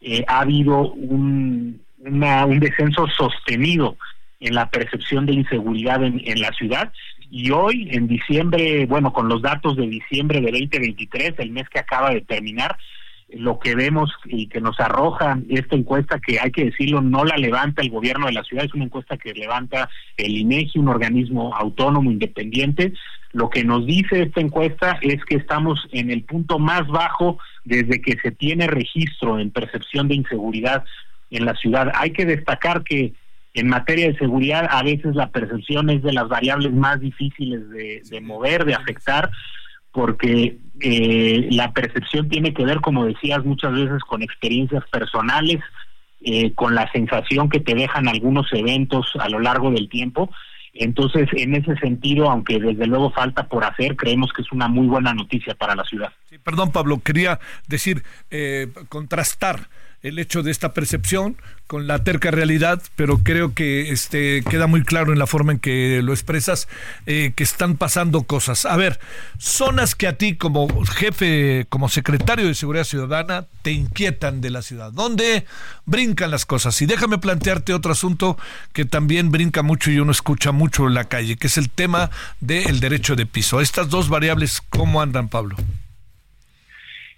eh, 0.02 0.24
ha 0.28 0.40
habido 0.40 0.92
un, 0.94 1.82
un 2.00 2.60
descenso 2.60 3.08
sostenido 3.08 3.98
en 4.40 4.56
la 4.56 4.70
percepción 4.70 5.26
de 5.26 5.34
inseguridad 5.34 6.04
en, 6.04 6.22
en 6.24 6.42
la 6.42 6.52
ciudad. 6.54 6.94
Y 7.30 7.52
hoy 7.52 7.90
en 7.92 8.08
diciembre, 8.08 8.86
bueno, 8.86 9.12
con 9.12 9.28
los 9.28 9.42
datos 9.42 9.76
de 9.76 9.88
diciembre 9.88 10.40
de 10.40 10.52
2023, 10.52 11.34
el 11.40 11.52
mes 11.52 11.68
que 11.70 11.80
acaba 11.80 12.12
de 12.12 12.22
terminar, 12.22 12.78
lo 13.34 13.60
que 13.60 13.76
vemos 13.76 14.12
y 14.26 14.48
que 14.48 14.62
nos 14.62 14.80
arroja 14.80 15.40
esta 15.50 15.76
encuesta, 15.76 16.20
que 16.20 16.40
hay 16.40 16.52
que 16.52 16.66
decirlo, 16.66 17.02
no 17.02 17.24
la 17.26 17.38
levanta 17.38 17.82
el 17.82 17.90
gobierno 17.90 18.26
de 18.26 18.34
la 18.34 18.44
ciudad, 18.44 18.66
es 18.66 18.74
una 18.74 18.86
encuesta 18.86 19.18
que 19.18 19.34
levanta 19.34 19.90
el 20.18 20.38
INEGI, 20.38 20.80
un 20.80 20.88
organismo 20.88 21.56
autónomo 21.56 22.12
independiente. 22.12 22.94
Lo 23.32 23.50
que 23.50 23.64
nos 23.64 23.86
dice 23.86 24.24
esta 24.24 24.42
encuesta 24.42 24.98
es 25.02 25.24
que 25.26 25.36
estamos 25.36 25.88
en 25.92 26.10
el 26.10 26.24
punto 26.24 26.58
más 26.58 26.88
bajo 26.88 27.38
desde 27.64 28.02
que 28.02 28.18
se 28.22 28.32
tiene 28.32 28.68
registro 28.68 29.40
en 29.40 29.52
percepción 29.52 30.08
de 30.08 30.16
inseguridad 30.16 30.84
en 31.30 31.46
la 31.46 31.54
ciudad. 31.56 31.92
Hay 31.94 32.12
que 32.12 32.26
destacar 32.26 32.84
que 32.84 33.14
en 33.54 33.68
materia 33.68 34.08
de 34.08 34.18
seguridad 34.18 34.68
a 34.70 34.82
veces 34.84 35.16
la 35.16 35.30
percepción 35.30 35.90
es 35.90 36.02
de 36.02 36.14
las 36.14 36.28
variables 36.28 36.72
más 36.72 37.00
difíciles 37.00 37.70
de, 37.70 38.02
de 38.10 38.22
mover, 38.22 38.66
de 38.66 38.74
afectar, 38.74 39.30
porque 39.92 40.58
eh, 40.82 41.48
la 41.52 41.72
percepción 41.72 42.30
tiene 42.30 42.54
que 42.54 42.66
ver, 42.66 42.82
como 42.82 43.06
decías, 43.06 43.44
muchas 43.44 43.74
veces 43.74 44.02
con 44.04 44.22
experiencias 44.22 44.84
personales, 44.90 45.60
eh, 46.22 46.54
con 46.54 46.76
la 46.76 46.92
sensación 46.92 47.50
que 47.50 47.60
te 47.60 47.76
dejan 47.76 48.08
algunos 48.08 48.52
eventos 48.54 49.14
a 49.20 49.30
lo 49.30 49.40
largo 49.40 49.72
del 49.72 49.90
tiempo. 49.90 50.30
Entonces, 50.74 51.28
en 51.34 51.56
ese 51.56 51.76
sentido, 51.78 52.30
aunque 52.30 52.60
desde 52.60 52.86
luego 52.86 53.12
falta 53.12 53.48
por 53.48 53.66
hacer, 53.66 53.96
creemos 53.96 54.32
que 54.32 54.42
es 54.42 54.52
una 54.52 54.68
muy 54.68 54.88
buena 54.88 55.14
noticia 55.14 55.56
para 55.56 55.76
la 55.76 55.84
ciudad. 55.84 56.14
perdón, 56.44 56.72
Pablo, 56.72 57.02
quería 57.04 57.40
decir, 57.68 58.04
eh, 58.30 58.68
contrastar 58.88 59.68
el 60.02 60.20
hecho 60.20 60.44
de 60.44 60.52
esta 60.52 60.74
percepción 60.74 61.36
con 61.68 61.86
la 61.86 62.04
terca 62.04 62.32
realidad, 62.32 62.82
pero 62.96 63.20
creo 63.20 63.54
que 63.54 63.92
este 63.92 64.44
queda 64.50 64.66
muy 64.66 64.84
claro 64.84 65.14
en 65.14 65.20
la 65.20 65.28
forma 65.28 65.52
en 65.52 65.60
que 65.60 66.02
lo 66.02 66.14
expresas 66.14 66.68
eh, 67.06 67.34
que 67.36 67.44
están 67.44 67.78
pasando 67.78 68.24
cosas. 68.24 68.66
A 68.66 68.76
ver, 68.76 69.00
zonas 69.38 69.94
que 69.94 70.08
a 70.08 70.18
ti 70.18 70.36
como 70.36 70.68
jefe, 70.86 71.68
como 71.70 71.90
secretario 71.90 72.48
de 72.48 72.56
Seguridad 72.56 72.86
Ciudadana, 72.86 73.46
te 73.62 73.72
inquietan 73.72 74.42
de 74.42 74.50
la 74.50 74.62
ciudad, 74.62 74.92
¿dónde 74.92 75.46
brincan 75.86 76.32
las 76.32 76.46
cosas? 76.46 76.82
Y 76.82 76.86
déjame 76.86 77.18
plantearte 77.18 77.74
otro 77.74 77.92
asunto 77.92 78.38
que 78.74 78.86
también 78.86 79.32
brinca 79.32 79.62
mucho 79.62 79.92
y 79.92 80.00
uno 80.00 80.12
escucha 80.12 80.52
mucho 80.52 80.88
en 80.88 80.94
la 80.94 81.04
calle, 81.04 81.36
que 81.36 81.48
es 81.48 81.58
el 81.58 81.70
tema 81.70 82.10
del 82.40 82.80
derecho 82.80 83.16
de 83.16 83.26
piso. 83.26 83.62
Estas 83.62 83.90
dos 83.90 84.10
variables, 84.10 84.62
¿cómo 84.70 85.02
andan, 85.02 85.30
Pablo? 85.30 85.56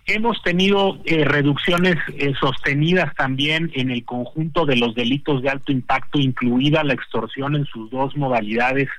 Hemos 0.07 0.41
tenido 0.41 0.99
eh, 1.05 1.23
reducciones 1.25 1.95
eh, 2.17 2.33
sostenidas 2.39 3.13
también 3.15 3.71
en 3.75 3.91
el 3.91 4.03
conjunto 4.03 4.65
de 4.65 4.75
los 4.75 4.95
delitos 4.95 5.41
de 5.43 5.49
alto 5.49 5.71
impacto, 5.71 6.19
incluida 6.19 6.83
la 6.83 6.93
extorsión 6.93 7.55
en 7.55 7.65
sus 7.65 7.89
dos 7.91 8.17
modalidades, 8.17 8.89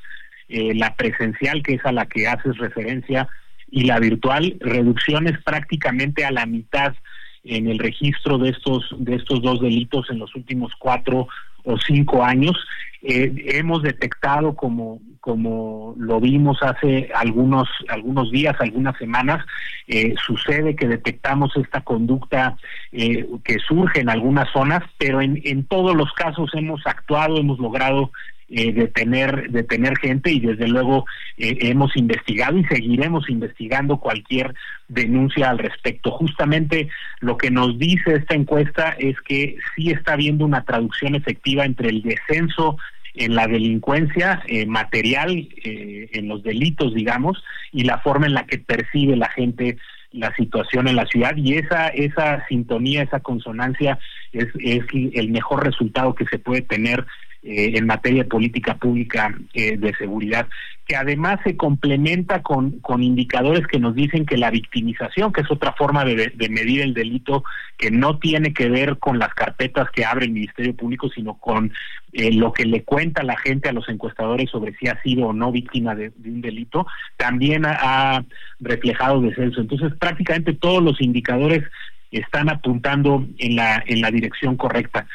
eh, 0.49 0.75
la 0.75 0.95
presencial, 0.95 1.63
que 1.63 1.75
es 1.75 1.85
a 1.85 1.93
la 1.93 2.07
que 2.07 2.29
haces 2.29 2.57
referencia, 2.59 3.29
y 3.71 3.85
la 3.85 3.99
virtual, 3.99 4.57
reducciones 4.61 5.43
prácticamente 5.43 6.25
a 6.25 6.31
la 6.31 6.47
mitad 6.47 6.95
en 7.43 7.67
el 7.67 7.79
registro 7.79 8.39
de 8.39 8.51
estos 8.51 8.95
de 8.99 9.17
estos 9.17 9.43
dos 9.43 9.61
delitos 9.61 10.09
en 10.11 10.19
los 10.19 10.35
últimos 10.37 10.73
cuatro 10.79 11.27
o 11.65 11.79
cinco 11.79 12.25
años. 12.25 12.57
Hemos 13.03 13.83
detectado 13.83 14.55
como 14.55 15.01
como 15.23 15.95
lo 15.99 16.19
vimos 16.21 16.59
hace 16.63 17.09
algunos 17.15 17.69
algunos 17.89 18.33
días, 18.33 18.57
algunas 18.59 18.99
semanas, 18.99 19.45
eh, 19.87 20.15
sucede 20.27 20.75
que 20.75 20.89
detectamos 20.89 21.57
esta 21.57 21.83
conducta 21.83 22.57
eh, 22.91 23.29
que 23.45 23.59
surge 23.61 24.01
en 24.01 24.11
algunas 24.11 24.51
zonas, 24.51 24.83
pero 24.99 25.21
en, 25.21 25.41
en 25.45 25.65
todos 25.65 25.95
los 25.95 26.13
casos 26.15 26.51
hemos 26.55 26.85
actuado, 26.87 27.39
hemos 27.39 27.61
logrado 27.61 28.11
eh, 28.55 28.71
detener, 28.71 29.51
detener 29.51 29.97
gente 29.97 30.31
y 30.31 30.39
desde 30.39 30.69
luego 30.69 31.07
eh, 31.39 31.57
hemos 31.63 31.97
investigado 31.97 32.59
y 32.59 32.65
seguiremos 32.65 33.31
investigando 33.31 33.97
cualquier 33.97 34.55
denuncia 34.89 35.49
al 35.49 35.59
respecto. 35.59 36.11
Justamente 36.11 36.91
lo 37.21 37.39
que 37.39 37.51
nos 37.51 37.79
dice 37.79 38.15
esta 38.15 38.35
encuesta 38.35 38.95
es 38.99 39.19
que 39.23 39.57
sí 39.75 39.91
está 39.91 40.13
habiendo 40.13 40.45
una 40.45 40.65
traducción 40.65 41.15
efectiva 41.15 41.65
entre 41.65 41.89
el 41.89 42.03
descenso 42.03 42.77
en 43.15 43.35
la 43.35 43.47
delincuencia 43.47 44.43
eh, 44.47 44.67
material, 44.67 45.49
eh, 45.65 46.09
en 46.13 46.29
los 46.29 46.43
delitos, 46.43 46.95
digamos, 46.95 47.43
y 47.73 47.85
la 47.85 47.99
forma 47.99 48.27
en 48.27 48.35
la 48.35 48.47
que 48.47 48.59
percibe 48.59 49.17
la 49.17 49.29
gente 49.29 49.79
la 50.13 50.35
situación 50.35 50.89
en 50.89 50.97
la 50.97 51.07
ciudad. 51.07 51.35
Y 51.37 51.55
esa 51.55 51.89
esa 51.89 52.47
sintonía, 52.47 53.03
esa 53.03 53.21
consonancia 53.21 53.99
es, 54.33 54.47
es 54.61 54.85
el 54.93 55.31
mejor 55.31 55.65
resultado 55.65 56.15
que 56.15 56.27
se 56.27 56.39
puede 56.39 56.63
tener 56.63 57.07
eh, 57.45 57.73
en 57.75 57.87
materia 57.87 58.23
de 58.23 58.29
política 58.29 58.77
pública 58.77 59.37
eh, 59.53 59.77
de 59.77 59.93
seguridad, 59.97 60.47
que 60.87 60.95
además 60.95 61.41
se 61.43 61.57
complementa 61.57 62.41
con, 62.41 62.79
con 62.81 63.03
indicadores 63.03 63.67
que 63.67 63.81
nos 63.81 63.97
dicen 63.97 64.27
que 64.27 64.37
la 64.37 64.51
victimización, 64.51 65.33
que 65.33 65.41
es 65.41 65.51
otra 65.51 65.73
forma 65.73 66.05
de, 66.05 66.33
medir 66.51 66.83
el 66.83 66.95
delito, 66.95 67.43
que 67.79 67.91
no 67.91 68.19
tiene 68.19 68.53
que 68.53 68.69
ver 68.69 68.99
con 68.99 69.19
las 69.19 69.35
carpetas 69.35 69.91
que 69.91 70.05
abre 70.05 70.27
el 70.27 70.33
Ministerio 70.33 70.77
Público, 70.77 71.09
sino 71.09 71.35
con 71.35 71.73
eh, 72.13 72.33
lo 72.33 72.53
que 72.53 72.65
le 72.65 72.85
cuenta 72.85 73.23
la 73.23 73.37
gente 73.37 73.69
a 73.69 73.73
los 73.73 73.89
encuestadores 73.89 74.51
sobre 74.51 74.75
si 74.75 74.87
ha 74.87 75.01
sido 75.03 75.27
o 75.27 75.33
no 75.33 75.51
víctima 75.51 75.95
de, 75.95 76.13
un 76.25 76.43
delito, 76.43 76.87
también 77.17 77.67
ha, 77.67 78.19
ha 78.19 78.25
reflejado 78.61 79.21
descenso. 79.21 79.61
Entonces, 79.61 79.93
prácticamente 79.99 80.53
todos 80.53 80.83
los 80.83 81.01
indicadores 81.01 81.65
están 82.13 82.51
apuntando 82.51 83.27
en 83.39 83.57
la, 83.57 83.83
en 83.87 84.01
la 84.01 84.11
dirección 84.11 84.57
correcta. 84.57 85.07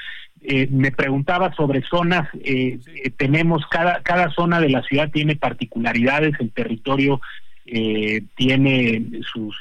Eh, 0.41 0.67
me 0.71 0.91
preguntaba 0.91 1.53
sobre 1.55 1.81
zonas, 1.81 2.29
eh, 2.43 2.79
eh, 3.03 3.09
tenemos, 3.17 3.65
cada, 3.67 4.01
cada 4.03 4.29
zona 4.29 4.61
de 4.61 4.69
la 4.69 4.83
ciudad 4.83 5.09
tiene 5.11 5.35
particularidades, 5.35 6.33
el 6.39 6.51
territorio 6.51 7.19
tiene 8.37 9.05
sus, 9.29 9.53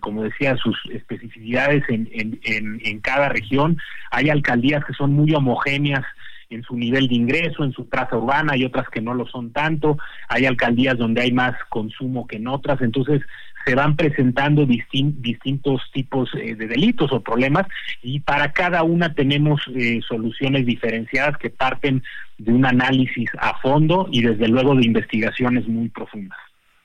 como 0.00 0.22
decía, 0.22 0.54
sus 0.56 0.78
especificidades 0.92 1.82
en, 1.88 2.06
en, 2.12 2.38
en, 2.44 2.78
en, 2.84 3.00
cada 3.00 3.30
región. 3.30 3.78
Hay 4.10 4.28
alcaldías 4.28 4.84
que 4.84 4.92
son 4.92 5.14
muy 5.14 5.32
homogéneas 5.32 6.04
en 6.50 6.62
su 6.62 6.76
nivel 6.76 7.08
de 7.08 7.14
ingreso, 7.14 7.64
en 7.64 7.72
su 7.72 7.84
traza 7.86 8.18
urbana, 8.18 8.52
hay 8.52 8.66
otras 8.66 8.86
que 8.90 9.00
no 9.00 9.14
lo 9.14 9.26
son 9.26 9.50
tanto, 9.50 9.96
hay 10.28 10.44
alcaldías 10.44 10.98
donde 10.98 11.22
hay 11.22 11.32
más 11.32 11.54
consumo 11.70 12.26
que 12.26 12.36
en 12.36 12.48
otras, 12.48 12.82
entonces 12.82 13.22
se 13.64 13.74
van 13.74 13.96
presentando 13.96 14.66
distintos 14.66 15.82
tipos 15.92 16.30
eh, 16.34 16.54
de 16.54 16.66
delitos 16.66 17.12
o 17.12 17.20
problemas 17.20 17.66
y 18.02 18.20
para 18.20 18.52
cada 18.52 18.82
una 18.82 19.14
tenemos 19.14 19.60
eh, 19.74 20.00
soluciones 20.06 20.66
diferenciadas 20.66 21.38
que 21.38 21.50
parten 21.50 22.02
de 22.38 22.52
un 22.52 22.66
análisis 22.66 23.30
a 23.38 23.58
fondo 23.60 24.08
y 24.10 24.22
desde 24.22 24.48
luego 24.48 24.74
de 24.74 24.84
investigaciones 24.84 25.66
muy 25.68 25.88
profundas. 25.88 26.38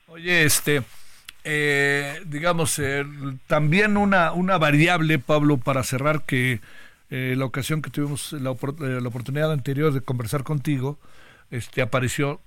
Oye, 0.06 0.44
este, 0.44 0.82
eh, 1.44 2.20
digamos, 2.26 2.80
también 3.46 3.96
una, 3.96 4.32
una 4.32 4.58
variable, 4.58 5.18
Pablo, 5.18 5.58
para 5.58 5.82
cerrar 5.82 6.22
que 6.24 6.60
la 7.10 7.46
ocasión 7.46 7.80
que 7.80 7.88
tuvimos 7.88 8.34
la, 8.34 8.54
la, 8.78 9.08
oportunidad 9.08 9.50
anterior 9.50 9.94
de 9.94 10.02
conversar 10.02 10.44
contigo, 10.44 10.98
este 11.50 11.80
apareció. 11.80 12.40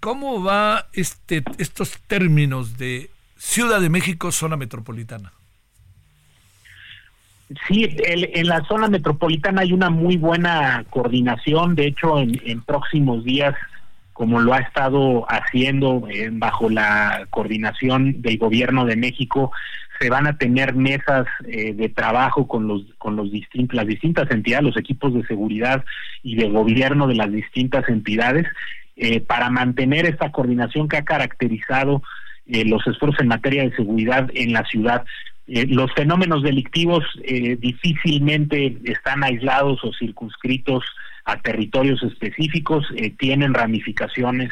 ¿Cómo 0.00 0.42
va 0.42 0.86
este, 0.92 1.44
estos 1.58 1.98
términos 2.08 2.78
de 2.78 3.10
Ciudad 3.38 3.80
de 3.80 3.88
México, 3.88 4.32
zona 4.32 4.56
metropolitana. 4.56 5.32
Sí, 7.66 7.88
en 8.04 8.46
la 8.46 8.62
zona 8.64 8.88
metropolitana 8.88 9.62
hay 9.62 9.72
una 9.72 9.88
muy 9.88 10.18
buena 10.18 10.84
coordinación. 10.90 11.74
De 11.74 11.86
hecho, 11.86 12.18
en, 12.18 12.60
próximos 12.62 13.24
días, 13.24 13.54
como 14.12 14.40
lo 14.40 14.52
ha 14.52 14.58
estado 14.58 15.24
haciendo 15.30 16.06
bajo 16.32 16.68
la 16.68 17.26
coordinación 17.30 18.20
del 18.20 18.36
Gobierno 18.36 18.84
de 18.84 18.96
México, 18.96 19.50
se 20.00 20.10
van 20.10 20.26
a 20.26 20.36
tener 20.36 20.74
mesas 20.74 21.26
eh, 21.46 21.72
de 21.74 21.88
trabajo 21.88 22.46
con 22.46 22.68
los 22.68 22.82
con 22.98 23.16
los 23.16 23.32
distintos 23.32 23.74
las 23.74 23.86
distintas 23.86 24.30
entidades, 24.30 24.64
los 24.64 24.76
equipos 24.76 25.12
de 25.12 25.26
seguridad 25.26 25.84
y 26.22 26.36
de 26.36 26.48
gobierno 26.50 27.08
de 27.08 27.16
las 27.16 27.32
distintas 27.32 27.88
entidades 27.88 28.46
eh, 28.96 29.20
para 29.20 29.50
mantener 29.50 30.06
esta 30.06 30.30
coordinación 30.30 30.88
que 30.88 30.98
ha 30.98 31.04
caracterizado 31.04 32.02
eh, 32.48 32.64
los 32.64 32.86
esfuerzos 32.86 33.20
en 33.20 33.28
materia 33.28 33.62
de 33.62 33.76
seguridad 33.76 34.30
en 34.34 34.52
la 34.52 34.64
ciudad. 34.64 35.04
Eh, 35.46 35.66
los 35.66 35.92
fenómenos 35.94 36.42
delictivos 36.42 37.04
eh, 37.24 37.56
difícilmente 37.56 38.78
están 38.84 39.22
aislados 39.22 39.84
o 39.84 39.92
circunscritos 39.92 40.84
a 41.24 41.36
territorios 41.42 42.02
específicos, 42.02 42.86
tienen 43.18 43.52
ramificaciones 43.52 44.50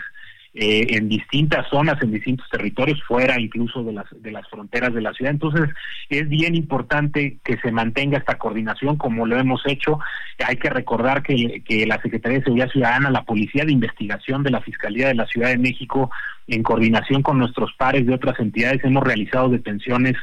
eh, 0.58 0.86
en 0.96 1.10
distintas 1.10 1.68
zonas, 1.68 2.02
en 2.02 2.12
distintos 2.12 2.48
territorios, 2.48 3.02
fuera 3.02 3.38
incluso 3.38 3.84
de 3.84 3.92
las, 3.92 4.06
de 4.10 4.30
las 4.30 4.48
fronteras 4.48 4.94
de 4.94 5.02
la 5.02 5.12
ciudad. 5.12 5.32
Entonces, 5.32 5.68
es 6.08 6.26
bien 6.30 6.54
importante 6.54 7.36
que 7.44 7.58
se 7.58 7.70
mantenga 7.70 8.16
esta 8.16 8.38
coordinación 8.38 8.96
como 8.96 9.26
lo 9.26 9.38
hemos 9.38 9.60
hecho. 9.66 9.98
Hay 10.46 10.56
que 10.56 10.70
recordar 10.70 11.22
que, 11.22 11.62
que 11.62 11.84
la 11.84 12.00
Secretaría 12.00 12.38
de 12.38 12.44
Seguridad 12.44 12.70
Ciudadana, 12.70 13.10
la 13.10 13.24
Policía 13.24 13.66
de 13.66 13.72
Investigación 13.72 14.42
de 14.42 14.50
la 14.50 14.62
Fiscalía 14.62 15.08
de 15.08 15.14
la 15.14 15.26
Ciudad 15.26 15.50
de 15.50 15.58
México, 15.58 16.10
en 16.46 16.62
coordinación 16.62 17.22
con 17.22 17.38
nuestros 17.38 17.74
pares 17.74 18.06
de 18.06 18.14
otras 18.14 18.40
entidades, 18.40 18.82
hemos 18.82 19.04
realizado 19.04 19.50
detenciones 19.50 20.14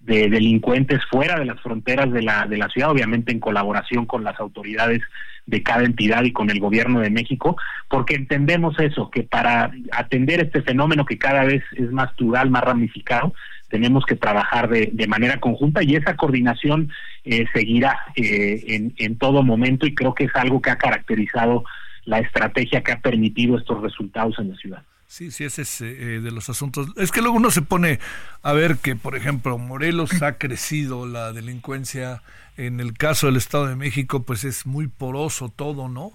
de 0.00 0.28
delincuentes 0.28 1.00
fuera 1.08 1.38
de 1.38 1.44
las 1.44 1.60
fronteras 1.60 2.12
de 2.12 2.22
la, 2.22 2.46
de 2.46 2.56
la 2.56 2.68
ciudad, 2.70 2.90
obviamente 2.90 3.30
en 3.30 3.38
colaboración 3.38 4.04
con 4.06 4.24
las 4.24 4.40
autoridades 4.40 5.02
de 5.46 5.62
cada 5.62 5.84
entidad 5.84 6.24
y 6.24 6.32
con 6.32 6.50
el 6.50 6.60
gobierno 6.60 7.00
de 7.00 7.10
México, 7.10 7.56
porque 7.88 8.16
entendemos 8.16 8.78
eso, 8.78 9.10
que 9.10 9.22
para 9.22 9.70
atender 9.92 10.40
este 10.40 10.62
fenómeno 10.62 11.04
que 11.04 11.18
cada 11.18 11.44
vez 11.44 11.62
es 11.76 11.90
más 11.92 12.12
plural, 12.14 12.50
más 12.50 12.64
ramificado, 12.64 13.32
tenemos 13.68 14.04
que 14.04 14.16
trabajar 14.16 14.68
de, 14.68 15.06
manera 15.08 15.40
conjunta 15.40 15.82
y 15.82 15.96
esa 15.96 16.16
coordinación 16.16 16.90
eh, 17.24 17.46
seguirá 17.52 17.98
eh, 18.14 18.62
en, 18.68 18.94
en 18.98 19.18
todo 19.18 19.42
momento 19.42 19.86
y 19.86 19.94
creo 19.94 20.14
que 20.14 20.24
es 20.24 20.34
algo 20.34 20.60
que 20.60 20.70
ha 20.70 20.78
caracterizado 20.78 21.64
la 22.04 22.20
estrategia 22.20 22.82
que 22.82 22.92
ha 22.92 23.00
permitido 23.00 23.58
estos 23.58 23.82
resultados 23.82 24.38
en 24.38 24.50
la 24.50 24.56
ciudad. 24.56 24.82
Sí, 25.08 25.30
sí, 25.30 25.44
ese 25.44 25.62
es 25.62 25.80
eh, 25.80 26.20
de 26.20 26.30
los 26.30 26.48
asuntos. 26.50 26.88
Es 26.96 27.12
que 27.12 27.22
luego 27.22 27.36
uno 27.36 27.50
se 27.50 27.62
pone 27.62 28.00
a 28.42 28.52
ver 28.52 28.78
que, 28.78 28.96
por 28.96 29.16
ejemplo, 29.16 29.56
Morelos 29.56 30.22
ha 30.22 30.36
crecido 30.36 31.06
la 31.06 31.32
delincuencia. 31.32 32.22
En 32.56 32.80
el 32.80 32.94
caso 32.94 33.26
del 33.26 33.36
Estado 33.36 33.66
de 33.66 33.76
México, 33.76 34.22
pues 34.22 34.44
es 34.44 34.66
muy 34.66 34.88
poroso 34.88 35.50
todo, 35.50 35.88
¿no? 35.88 36.12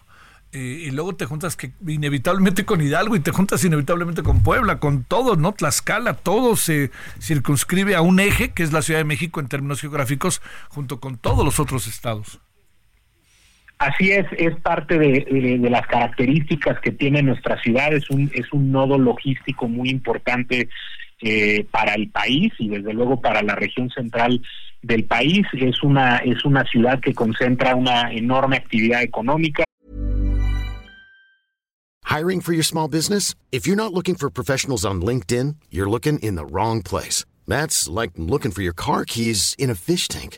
Eh, 0.53 0.85
y 0.87 0.91
luego 0.91 1.15
te 1.15 1.25
juntas 1.25 1.55
que 1.55 1.71
inevitablemente 1.87 2.65
con 2.65 2.81
Hidalgo 2.81 3.15
y 3.15 3.21
te 3.21 3.31
juntas 3.31 3.63
inevitablemente 3.63 4.21
con 4.21 4.43
Puebla, 4.43 4.79
con 4.79 5.03
todo, 5.03 5.37
¿no? 5.37 5.53
Tlaxcala, 5.53 6.15
todo 6.15 6.57
se 6.57 6.91
circunscribe 7.21 7.95
a 7.95 8.01
un 8.01 8.19
eje 8.19 8.51
que 8.51 8.63
es 8.63 8.73
la 8.73 8.81
Ciudad 8.81 8.99
de 8.99 9.05
México 9.05 9.39
en 9.39 9.47
términos 9.47 9.79
geográficos, 9.79 10.41
junto 10.67 10.99
con 10.99 11.17
todos 11.17 11.45
los 11.45 11.59
otros 11.59 11.87
estados. 11.87 12.41
Así 13.81 14.11
es, 14.11 14.27
es 14.37 14.55
parte 14.57 14.99
de, 14.99 15.57
las 15.67 15.87
características 15.87 16.79
que 16.81 16.91
tiene 16.91 17.23
nuestra 17.23 17.59
ciudad, 17.63 17.91
es 17.91 18.07
un, 18.11 18.29
es 18.31 18.53
un 18.53 18.71
nodo 18.71 18.99
logístico 18.99 19.67
muy 19.67 19.89
importante 19.89 20.69
eh, 21.19 21.65
para 21.71 21.95
el 21.95 22.11
país 22.11 22.53
y 22.59 22.69
desde 22.69 22.93
luego 22.93 23.19
para 23.19 23.41
la 23.41 23.55
región 23.55 23.89
central 23.89 24.39
del 24.83 25.05
país. 25.05 25.47
Es 25.53 25.81
una, 25.81 26.17
es 26.17 26.45
una 26.45 26.63
ciudad 26.65 26.99
que 26.99 27.15
concentra 27.15 27.73
una 27.73 28.11
enorme 28.11 28.57
actividad 28.57 29.01
económica. 29.01 29.63
Hiring 32.05 32.41
for 32.41 32.53
your 32.53 32.63
small 32.63 32.87
business? 32.87 33.33
If 33.51 33.65
you're 33.65 33.75
not 33.75 33.95
looking 33.95 34.13
for 34.13 34.29
professionals 34.29 34.85
on 34.85 35.01
LinkedIn, 35.01 35.55
you're 35.71 35.89
looking 35.89 36.19
in 36.19 36.35
the 36.35 36.45
wrong 36.45 36.83
place. 36.83 37.25
That's 37.47 37.89
like 37.89 38.11
looking 38.15 38.51
for 38.51 38.61
your 38.61 38.75
car 38.75 39.05
keys 39.05 39.55
in 39.57 39.71
a 39.71 39.75
fish 39.75 40.07
tank. 40.07 40.37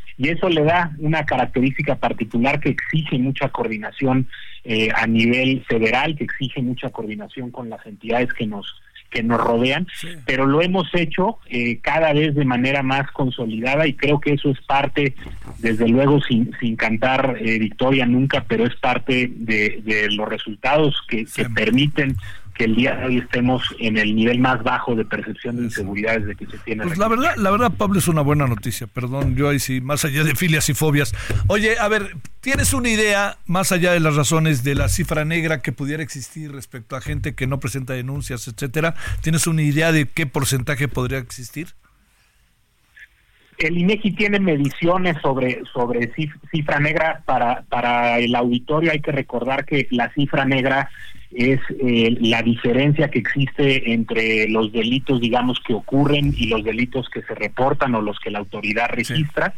Y 0.21 0.29
eso 0.29 0.49
le 0.49 0.63
da 0.63 0.91
una 0.99 1.25
característica 1.25 1.95
particular 1.95 2.59
que 2.59 2.69
exige 2.69 3.17
mucha 3.17 3.49
coordinación 3.49 4.27
eh, 4.63 4.89
a 4.93 5.07
nivel 5.07 5.63
federal, 5.67 6.15
que 6.15 6.25
exige 6.25 6.61
mucha 6.61 6.91
coordinación 6.91 7.49
con 7.49 7.71
las 7.71 7.83
entidades 7.87 8.31
que 8.33 8.45
nos 8.45 8.79
que 9.09 9.23
nos 9.23 9.41
rodean, 9.41 9.87
pero 10.25 10.45
lo 10.45 10.61
hemos 10.61 10.87
hecho 10.93 11.39
eh, 11.49 11.79
cada 11.81 12.13
vez 12.13 12.33
de 12.33 12.45
manera 12.45 12.81
más 12.81 13.11
consolidada 13.11 13.85
y 13.85 13.93
creo 13.93 14.21
que 14.21 14.33
eso 14.33 14.49
es 14.51 14.61
parte, 14.61 15.15
desde 15.57 15.89
luego 15.89 16.21
sin, 16.21 16.51
sin 16.61 16.77
cantar 16.77 17.35
eh, 17.41 17.59
victoria 17.59 18.05
nunca, 18.05 18.45
pero 18.47 18.65
es 18.65 18.73
parte 18.77 19.29
de, 19.35 19.81
de 19.83 20.11
los 20.11 20.29
resultados 20.29 20.95
que, 21.09 21.25
que 21.25 21.43
permiten 21.49 22.15
que 22.55 22.65
el 22.65 22.75
día 22.75 22.95
de 22.95 23.05
hoy 23.05 23.17
estemos 23.19 23.63
en 23.79 23.97
el 23.97 24.15
nivel 24.15 24.39
más 24.39 24.61
bajo 24.63 24.95
de 24.95 25.05
percepción 25.05 25.57
de 25.57 25.63
inseguridad 25.63 26.19
desde 26.19 26.35
que 26.35 26.45
se 26.45 26.57
tiene. 26.59 26.83
Pues 26.83 26.97
la 26.97 27.07
verdad, 27.07 27.35
la 27.37 27.51
verdad, 27.51 27.71
Pablo, 27.77 27.99
es 27.99 28.07
una 28.07 28.21
buena 28.21 28.47
noticia. 28.47 28.87
Perdón, 28.87 29.35
yo 29.35 29.49
ahí 29.49 29.59
sí, 29.59 29.81
más 29.81 30.05
allá 30.05 30.23
de 30.23 30.35
filias 30.35 30.69
y 30.69 30.73
fobias. 30.73 31.13
Oye, 31.47 31.77
a 31.79 31.87
ver, 31.87 32.15
¿tienes 32.39 32.73
una 32.73 32.89
idea, 32.89 33.37
más 33.45 33.71
allá 33.71 33.93
de 33.93 33.99
las 33.99 34.15
razones 34.15 34.63
de 34.63 34.75
la 34.75 34.89
cifra 34.89 35.25
negra 35.25 35.61
que 35.61 35.71
pudiera 35.71 36.03
existir 36.03 36.51
respecto 36.51 36.95
a 36.95 37.01
gente 37.01 37.35
que 37.35 37.47
no 37.47 37.59
presenta 37.59 37.93
denuncias, 37.93 38.47
etcétera? 38.47 38.95
¿Tienes 39.21 39.47
una 39.47 39.61
idea 39.61 39.91
de 39.91 40.07
qué 40.07 40.25
porcentaje 40.25 40.87
podría 40.87 41.19
existir? 41.19 41.75
El 43.67 43.77
INEGI 43.77 44.11
tiene 44.11 44.39
mediciones 44.39 45.17
sobre 45.21 45.63
sobre 45.73 46.11
cifra 46.51 46.79
negra 46.79 47.21
para 47.25 47.63
para 47.63 48.19
el 48.19 48.35
auditorio. 48.35 48.91
Hay 48.91 49.01
que 49.01 49.11
recordar 49.11 49.65
que 49.65 49.87
la 49.91 50.11
cifra 50.13 50.45
negra 50.45 50.89
es 51.33 51.59
eh, 51.69 52.17
la 52.19 52.41
diferencia 52.41 53.09
que 53.09 53.19
existe 53.19 53.93
entre 53.93 54.49
los 54.49 54.71
delitos, 54.71 55.21
digamos, 55.21 55.59
que 55.65 55.73
ocurren 55.73 56.33
y 56.35 56.47
los 56.47 56.63
delitos 56.63 57.09
que 57.09 57.21
se 57.21 57.35
reportan 57.35 57.95
o 57.95 58.01
los 58.01 58.19
que 58.19 58.31
la 58.31 58.39
autoridad 58.39 58.89
registra. 58.89 59.53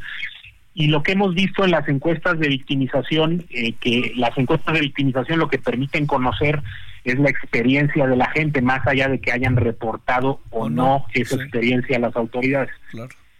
Y 0.75 0.87
lo 0.87 1.03
que 1.03 1.11
hemos 1.11 1.35
visto 1.35 1.63
en 1.63 1.71
las 1.71 1.87
encuestas 1.87 2.39
de 2.39 2.47
victimización, 2.47 3.45
eh, 3.49 3.73
que 3.73 4.13
las 4.15 4.37
encuestas 4.37 4.73
de 4.73 4.81
victimización 4.81 5.39
lo 5.39 5.47
que 5.47 5.59
permiten 5.59 6.07
conocer 6.07 6.61
es 7.03 7.19
la 7.19 7.29
experiencia 7.29 8.07
de 8.07 8.15
la 8.15 8.29
gente, 8.29 8.61
más 8.61 8.85
allá 8.87 9.07
de 9.09 9.19
que 9.19 9.31
hayan 9.31 9.55
reportado 9.55 10.39
o, 10.51 10.69
no, 10.69 11.05
esa 11.13 11.35
experiencia 11.35 11.97
a 11.97 11.99
las 11.99 12.15
autoridades. 12.15 12.71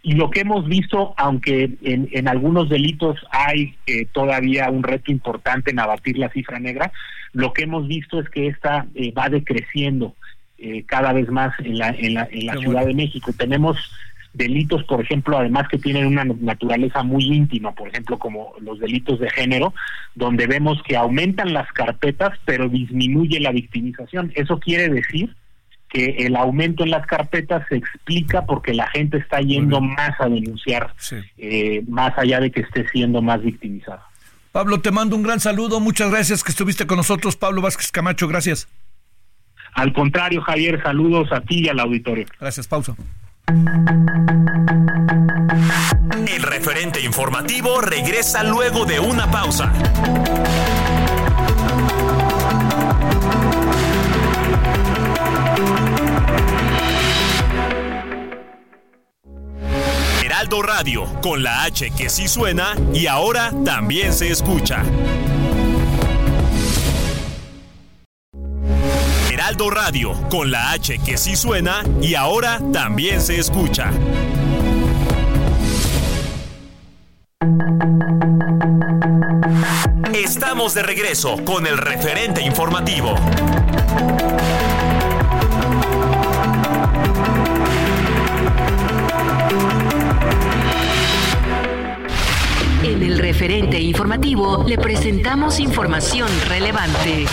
Y 0.05 0.15
lo 0.15 0.29
que 0.29 0.41
hemos 0.41 0.67
visto, 0.67 1.13
aunque 1.15 1.71
en, 1.81 2.09
en 2.11 2.27
algunos 2.27 2.67
delitos 2.67 3.17
hay 3.31 3.75
eh, 3.87 4.05
todavía 4.11 4.69
un 4.69 4.83
reto 4.83 5.11
importante 5.11 5.71
en 5.71 5.79
abatir 5.79 6.17
la 6.17 6.29
cifra 6.29 6.59
negra, 6.59 6.91
lo 7.31 7.53
que 7.53 7.63
hemos 7.63 7.87
visto 7.87 8.19
es 8.19 8.29
que 8.29 8.47
esta 8.47 8.85
eh, 8.95 9.13
va 9.13 9.29
decreciendo 9.29 10.13
eh, 10.57 10.83
cada 10.85 11.13
vez 11.13 11.29
más 11.29 11.57
en 11.59 11.77
la, 11.77 11.89
en 11.89 12.15
la, 12.15 12.27
en 12.29 12.45
la 12.45 12.57
Ciudad 12.57 12.85
de 12.85 12.93
México. 12.93 13.31
Tenemos 13.37 13.77
delitos, 14.33 14.83
por 14.83 14.99
ejemplo, 14.99 15.37
además 15.37 15.69
que 15.69 15.77
tienen 15.77 16.05
una 16.05 16.25
naturaleza 16.25 17.01
muy 17.03 17.23
íntima, 17.23 17.71
por 17.71 17.87
ejemplo, 17.87 18.19
como 18.19 18.53
los 18.59 18.79
delitos 18.79 19.19
de 19.21 19.29
género, 19.29 19.73
donde 20.15 20.47
vemos 20.47 20.81
que 20.83 20.97
aumentan 20.97 21.53
las 21.53 21.71
carpetas, 21.71 22.37
pero 22.43 22.67
disminuye 22.67 23.39
la 23.39 23.51
victimización. 23.51 24.33
Eso 24.35 24.59
quiere 24.59 24.89
decir 24.89 25.33
que 25.93 26.25
el 26.25 26.35
aumento 26.35 26.83
en 26.83 26.89
las 26.89 27.05
carpetas 27.05 27.63
se 27.69 27.75
explica 27.75 28.45
porque 28.45 28.73
la 28.73 28.87
gente 28.87 29.17
está 29.17 29.39
yendo 29.41 29.79
más 29.79 30.19
a 30.19 30.27
denunciar, 30.27 30.93
eh, 31.37 31.83
más 31.87 32.17
allá 32.17 32.39
de 32.39 32.51
que 32.51 32.61
esté 32.61 32.89
siendo 32.89 33.21
más 33.21 33.41
victimizada. 33.43 34.03
Pablo, 34.51 34.81
te 34.81 34.91
mando 34.91 35.15
un 35.15 35.23
gran 35.23 35.39
saludo. 35.39 35.79
Muchas 35.79 36.09
gracias 36.09 36.43
que 36.43 36.51
estuviste 36.51 36.87
con 36.87 36.97
nosotros. 36.97 37.35
Pablo 37.35 37.61
Vázquez 37.61 37.91
Camacho, 37.91 38.27
gracias. 38.27 38.67
Al 39.75 39.93
contrario, 39.93 40.41
Javier, 40.41 40.81
saludos 40.81 41.31
a 41.31 41.41
ti 41.41 41.65
y 41.65 41.69
al 41.69 41.79
auditorio. 41.79 42.25
Gracias, 42.39 42.67
pausa. 42.67 42.95
El 46.27 46.41
referente 46.41 47.01
informativo 47.01 47.81
regresa 47.81 48.43
luego 48.43 48.85
de 48.85 48.99
una 48.99 49.29
pausa. 49.29 49.71
Heraldo 60.43 60.61
Radio, 60.61 61.21
con 61.21 61.41
la 61.41 61.63
H 61.63 61.91
que 61.91 62.09
sí 62.09 62.27
suena 62.27 62.75
y 62.93 63.07
ahora 63.07 63.53
también 63.63 64.11
se 64.11 64.29
escucha. 64.29 64.83
Heraldo 69.31 69.69
Radio, 69.69 70.11
con 70.29 70.51
la 70.51 70.71
H 70.71 70.99
que 70.99 71.17
sí 71.17 71.37
suena 71.37 71.81
y 72.01 72.15
ahora 72.15 72.59
también 72.73 73.21
se 73.21 73.39
escucha. 73.39 73.89
Estamos 80.13 80.73
de 80.73 80.83
regreso 80.83 81.37
con 81.45 81.65
el 81.65 81.77
referente 81.77 82.41
informativo. 82.41 83.15
Referente 93.43 93.77
informativo 93.77 94.63
le 94.65 94.77
presentamos 94.77 95.59
información 95.59 96.29
relevante. 96.47 97.25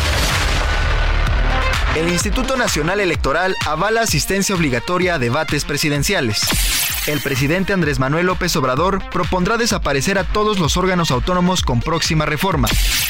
El 1.95 2.09
Instituto 2.09 2.57
Nacional 2.57 2.99
Electoral 2.99 3.55
avala 3.65 4.01
asistencia 4.01 4.57
obligatoria 4.57 5.15
a 5.15 5.19
debates 5.21 5.65
presidenciales. 5.65 6.41
El 7.07 7.21
presidente 7.21 7.73
Andrés 7.73 8.01
Manuel 8.01 8.27
López 8.27 8.57
Obrador 8.57 9.09
propondrá 9.11 9.57
desaparecer 9.57 10.19
a 10.19 10.25
todos 10.25 10.59
los 10.59 10.77
órganos 10.77 11.13
autónomos 11.13 11.63
con 11.63 11.81
próxima 11.81 12.27
reforma. 12.27 12.67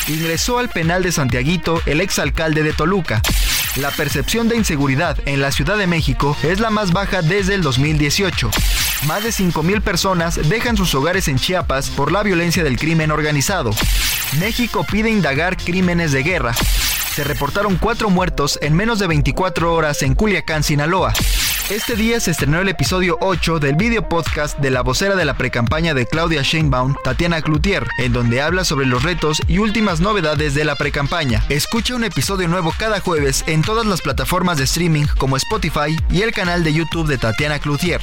Ingresó 0.06 0.58
al 0.58 0.68
penal 0.68 1.02
de 1.02 1.12
Santiaguito 1.12 1.80
el 1.86 2.02
exalcalde 2.02 2.62
de 2.62 2.74
Toluca. 2.74 3.22
La 3.76 3.90
percepción 3.92 4.50
de 4.50 4.56
inseguridad 4.56 5.16
en 5.24 5.40
la 5.40 5.52
Ciudad 5.52 5.78
de 5.78 5.86
México 5.86 6.36
es 6.42 6.60
la 6.60 6.68
más 6.68 6.92
baja 6.92 7.22
desde 7.22 7.54
el 7.54 7.62
2018. 7.62 8.50
Más 9.06 9.24
de 9.24 9.30
5.000 9.30 9.80
personas 9.80 10.48
dejan 10.48 10.76
sus 10.76 10.94
hogares 10.94 11.28
en 11.28 11.38
Chiapas 11.38 11.90
por 11.90 12.12
la 12.12 12.22
violencia 12.22 12.62
del 12.62 12.78
crimen 12.78 13.10
organizado. 13.10 13.70
México 14.38 14.86
pide 14.90 15.10
indagar 15.10 15.56
crímenes 15.56 16.12
de 16.12 16.22
guerra 16.22 16.54
se 17.14 17.24
reportaron 17.24 17.76
cuatro 17.76 18.08
muertos 18.08 18.58
en 18.62 18.74
menos 18.74 19.00
de 19.00 19.08
24 19.08 19.74
horas 19.74 20.02
en 20.02 20.14
Culiacán, 20.14 20.62
Sinaloa. 20.62 21.12
Este 21.70 21.94
día 21.94 22.18
se 22.18 22.32
estrenó 22.32 22.60
el 22.60 22.68
episodio 22.68 23.16
8 23.20 23.60
del 23.60 23.76
video 23.76 24.08
podcast 24.08 24.58
de 24.58 24.70
la 24.70 24.82
vocera 24.82 25.14
de 25.14 25.24
la 25.24 25.34
precampaña 25.34 25.94
de 25.94 26.04
Claudia 26.04 26.42
Sheinbaum, 26.42 26.96
Tatiana 27.04 27.42
Cloutier, 27.42 27.86
en 27.98 28.12
donde 28.12 28.42
habla 28.42 28.64
sobre 28.64 28.86
los 28.86 29.04
retos 29.04 29.40
y 29.46 29.58
últimas 29.58 30.00
novedades 30.00 30.54
de 30.54 30.64
la 30.64 30.74
precampaña. 30.74 31.44
Escucha 31.48 31.94
un 31.94 32.02
episodio 32.02 32.48
nuevo 32.48 32.74
cada 32.76 32.98
jueves 32.98 33.44
en 33.46 33.62
todas 33.62 33.86
las 33.86 34.00
plataformas 34.00 34.58
de 34.58 34.64
streaming 34.64 35.06
como 35.16 35.36
Spotify 35.36 35.96
y 36.10 36.22
el 36.22 36.32
canal 36.32 36.64
de 36.64 36.72
YouTube 36.72 37.06
de 37.06 37.18
Tatiana 37.18 37.60
Cloutier. 37.60 38.00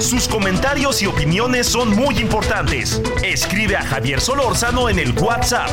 Sus 0.00 0.28
comentarios 0.28 1.02
y 1.02 1.06
opiniones 1.06 1.66
son 1.66 1.94
muy 1.94 2.16
importantes. 2.16 3.02
Escribe 3.22 3.76
a 3.76 3.82
Javier 3.82 4.22
Solórzano 4.22 4.88
en 4.88 4.98
el 4.98 5.12
WhatsApp 5.12 5.68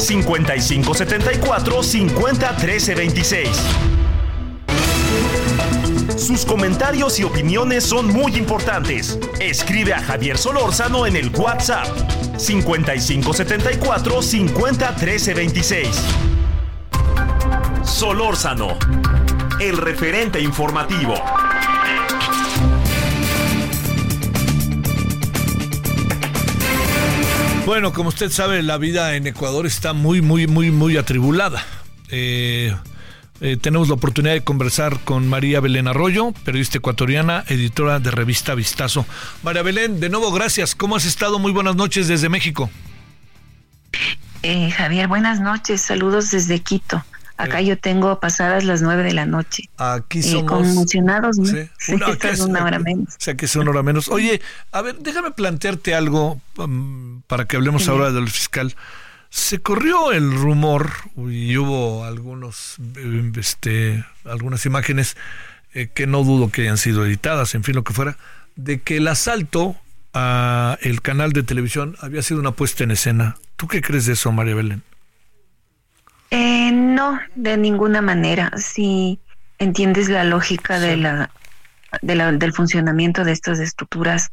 5574 0.00 1.82
50 1.84 2.56
26. 2.96 3.95
Sus 6.16 6.46
comentarios 6.46 7.20
y 7.20 7.24
opiniones 7.24 7.84
son 7.84 8.06
muy 8.06 8.36
importantes. 8.36 9.18
Escribe 9.38 9.92
a 9.92 10.02
Javier 10.02 10.38
Solórzano 10.38 11.06
en 11.06 11.14
el 11.14 11.28
WhatsApp 11.28 11.86
5574 12.38 14.22
50 14.22 14.96
26. 15.34 15.88
Solórzano, 17.84 18.78
el 19.60 19.76
referente 19.76 20.40
informativo. 20.40 21.14
Bueno, 27.66 27.92
como 27.92 28.08
usted 28.08 28.30
sabe, 28.30 28.62
la 28.62 28.78
vida 28.78 29.16
en 29.16 29.26
Ecuador 29.26 29.66
está 29.66 29.92
muy, 29.92 30.22
muy, 30.22 30.46
muy, 30.46 30.70
muy 30.70 30.96
atribulada. 30.96 31.62
Eh, 32.08 32.74
eh, 33.40 33.56
tenemos 33.56 33.88
la 33.88 33.94
oportunidad 33.94 34.34
de 34.34 34.42
conversar 34.44 35.00
con 35.00 35.28
María 35.28 35.60
Belén 35.60 35.88
Arroyo, 35.88 36.32
periodista 36.44 36.78
ecuatoriana, 36.78 37.44
editora 37.48 38.00
de 38.00 38.10
revista 38.10 38.54
Vistazo. 38.54 39.04
María 39.42 39.62
Belén, 39.62 40.00
de 40.00 40.08
nuevo 40.08 40.32
gracias. 40.32 40.74
¿Cómo 40.74 40.96
has 40.96 41.04
estado? 41.04 41.38
Muy 41.38 41.52
buenas 41.52 41.76
noches 41.76 42.08
desde 42.08 42.28
México. 42.28 42.70
Eh, 44.42 44.70
Javier, 44.70 45.08
buenas 45.08 45.40
noches. 45.40 45.80
Saludos 45.82 46.30
desde 46.30 46.60
Quito. 46.60 47.04
Acá 47.38 47.60
yo 47.60 47.76
tengo 47.76 48.18
pasadas 48.18 48.64
las 48.64 48.80
nueve 48.80 49.02
de 49.02 49.12
la 49.12 49.26
noche. 49.26 49.64
Aquí 49.76 50.20
Eh, 50.20 50.22
somos. 50.22 50.50
conmocionados, 50.50 51.36
¿no? 51.36 51.44
Sí, 51.44 51.68
Sé 51.78 51.98
que 51.98 52.10
estás 52.12 52.40
una 52.40 52.64
hora 52.64 52.78
menos. 52.78 53.08
O 53.08 53.16
sea 53.18 53.36
que 53.36 53.44
es 53.44 53.54
una 53.56 53.70
hora 53.70 53.82
menos. 53.82 54.08
Oye, 54.08 54.40
a 54.72 54.80
ver, 54.80 54.96
déjame 55.00 55.32
plantearte 55.32 55.94
algo 55.94 56.40
um, 56.56 57.20
para 57.26 57.44
que 57.46 57.56
hablemos 57.56 57.84
Sí. 57.84 57.90
ahora 57.90 58.10
del 58.10 58.30
fiscal. 58.30 58.74
Se 59.36 59.60
corrió 59.60 60.12
el 60.12 60.32
rumor 60.32 60.90
y 61.14 61.58
hubo 61.58 62.04
algunos, 62.06 62.76
este, 63.36 64.02
algunas 64.24 64.64
imágenes 64.64 65.14
eh, 65.74 65.88
que 65.92 66.06
no 66.06 66.24
dudo 66.24 66.50
que 66.50 66.62
hayan 66.62 66.78
sido 66.78 67.04
editadas, 67.04 67.54
en 67.54 67.62
fin, 67.62 67.74
lo 67.74 67.84
que 67.84 67.92
fuera, 67.92 68.16
de 68.56 68.80
que 68.80 68.96
el 68.96 69.06
asalto 69.08 69.76
a 70.14 70.78
el 70.80 71.02
canal 71.02 71.32
de 71.32 71.42
televisión 71.42 71.96
había 72.00 72.22
sido 72.22 72.40
una 72.40 72.52
puesta 72.52 72.84
en 72.84 72.92
escena. 72.92 73.36
¿Tú 73.56 73.68
qué 73.68 73.82
crees 73.82 74.06
de 74.06 74.14
eso, 74.14 74.32
María 74.32 74.54
Belén? 74.54 74.82
Eh, 76.30 76.72
no, 76.72 77.20
de 77.34 77.58
ninguna 77.58 78.00
manera. 78.00 78.50
Si 78.56 79.20
entiendes 79.58 80.08
la 80.08 80.24
lógica 80.24 80.80
de 80.80 80.96
la, 80.96 81.30
de 82.00 82.14
la- 82.14 82.32
del 82.32 82.54
funcionamiento 82.54 83.22
de 83.22 83.32
estas 83.32 83.58
estructuras, 83.58 84.30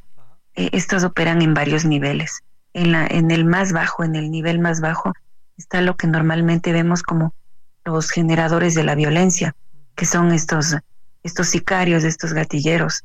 eh, 0.56 0.70
estas 0.72 1.04
operan 1.04 1.41
en 1.41 1.54
varios 1.54 1.84
niveles. 1.84 2.41
En, 2.74 2.91
la, 2.91 3.05
en 3.07 3.32
el 3.32 3.45
más 3.45 3.71
bajo, 3.71 4.03
en 4.03 4.15
el 4.15 4.32
nivel 4.32 4.59
más 4.59 4.82
bajo, 4.82 5.13
está 5.57 5.82
lo 5.82 5.95
que 5.95 6.07
normalmente 6.07 6.74
vemos 6.74 7.03
como 7.03 7.34
los 7.86 8.09
generadores 8.09 8.76
de 8.76 8.84
la 8.84 8.95
violencia, 8.95 9.55
que 9.95 10.05
son 10.05 10.32
estos, 10.32 10.76
estos 11.24 11.47
sicarios, 11.47 12.03
estos 12.03 12.34
gatilleros. 12.34 13.03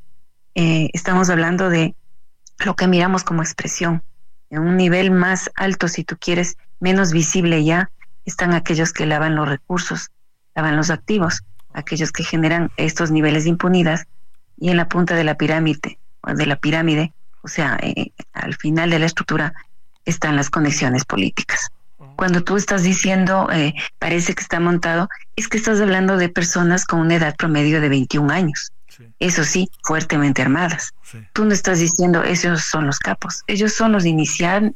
Eh, 0.55 0.91
estamos 0.93 1.31
hablando 1.31 1.69
de 1.69 1.95
lo 2.65 2.75
que 2.75 2.87
miramos 2.87 3.25
como 3.25 3.43
expresión. 3.43 4.03
En 4.51 4.61
un 4.61 4.77
nivel 4.77 5.11
más 5.11 5.51
alto, 5.55 5.89
si 5.89 6.05
tú 6.05 6.17
quieres, 6.19 6.57
menos 6.81 7.13
visible 7.13 7.65
ya, 7.65 7.91
están 8.25 8.53
aquellos 8.55 8.93
que 8.93 9.07
lavan 9.07 9.35
los 9.35 9.49
recursos, 9.49 10.11
lavan 10.55 10.77
los 10.77 10.91
activos, 10.91 11.43
aquellos 11.73 12.13
que 12.13 12.25
generan 12.25 12.71
estos 12.77 13.11
niveles 13.11 13.45
de 13.45 13.51
impunidad 13.51 14.01
y 14.57 14.71
en 14.71 14.77
la 14.77 14.89
punta 14.89 15.15
de 15.15 15.25
la 15.25 15.37
pirámide, 15.37 15.99
de 16.27 16.47
la 16.47 16.57
pirámide, 16.57 17.13
o 17.43 17.49
sea, 17.49 17.79
eh, 17.83 18.13
al 18.33 18.55
final 18.57 18.91
de 18.91 18.99
la 18.99 19.07
estructura 19.07 19.55
están 20.05 20.37
las 20.37 20.51
conexiones 20.51 21.05
políticas. 21.05 21.71
Cuando 22.17 22.43
tú 22.43 22.57
estás 22.57 22.83
diciendo, 22.83 23.49
eh, 23.53 23.75
parece 23.99 24.35
que 24.35 24.43
está 24.43 24.59
montado, 24.59 25.09
es 25.37 25.49
que 25.49 25.57
estás 25.57 25.81
hablando 25.81 26.17
de 26.17 26.29
personas 26.29 26.85
con 26.85 27.01
una 27.01 27.15
edad 27.15 27.37
promedio 27.37 27.81
de 27.81 27.89
21 27.89 28.33
años. 28.33 28.73
Eso 29.21 29.45
sí, 29.45 29.71
fuertemente 29.85 30.43
armadas. 30.43 30.91
Tú 31.33 31.45
no 31.45 31.53
estás 31.53 31.79
diciendo, 31.79 32.25
esos 32.25 32.65
son 32.65 32.87
los 32.87 32.99
capos. 32.99 33.45
Ellos 33.47 33.73
son 33.73 33.93
los 33.93 34.05
inician, 34.05 34.75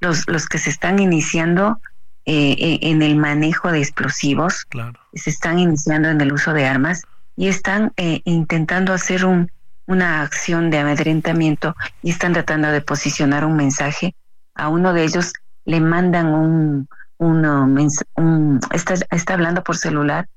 los, 0.00 0.26
los 0.28 0.46
que 0.46 0.56
se 0.56 0.70
están 0.70 0.98
iniciando 0.98 1.78
eh, 2.24 2.56
eh, 2.58 2.78
en 2.82 3.02
el 3.02 3.16
manejo 3.16 3.70
de 3.70 3.80
explosivos, 3.80 4.66
se 5.12 5.30
están 5.30 5.58
iniciando 5.58 6.08
en 6.08 6.20
el 6.20 6.32
uso 6.32 6.54
de 6.54 6.66
armas 6.66 7.02
y 7.36 7.48
están 7.48 7.92
intentando 8.24 8.92
hacer 8.92 9.24
un, 9.24 9.50
una 9.88 10.20
acción 10.22 10.70
de 10.70 10.78
amedrentamiento 10.78 11.74
y 12.02 12.10
están 12.10 12.34
tratando 12.34 12.70
de 12.70 12.82
posicionar 12.82 13.44
un 13.44 13.56
mensaje. 13.56 14.14
A 14.54 14.68
uno 14.68 14.92
de 14.92 15.02
ellos 15.02 15.32
le 15.64 15.80
mandan 15.80 16.26
un, 16.26 16.88
un, 17.16 18.60
está, 18.70 18.94
está, 19.10 19.34
hablando 19.34 19.64
por 19.64 19.78
celular 19.78 20.28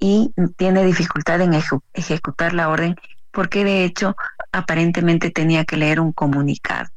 y 0.00 0.32
tiene 0.56 0.84
dificultad 0.84 1.40
en 1.40 1.54
ejecutar 1.94 2.54
la 2.54 2.68
orden 2.68 2.96
porque 3.30 3.64
de 3.64 3.84
hecho 3.84 4.16
aparentemente 4.50 5.30
tenía 5.30 5.64
que 5.64 5.76
leer 5.76 6.00
un 6.00 6.12
comunicado. 6.12 6.88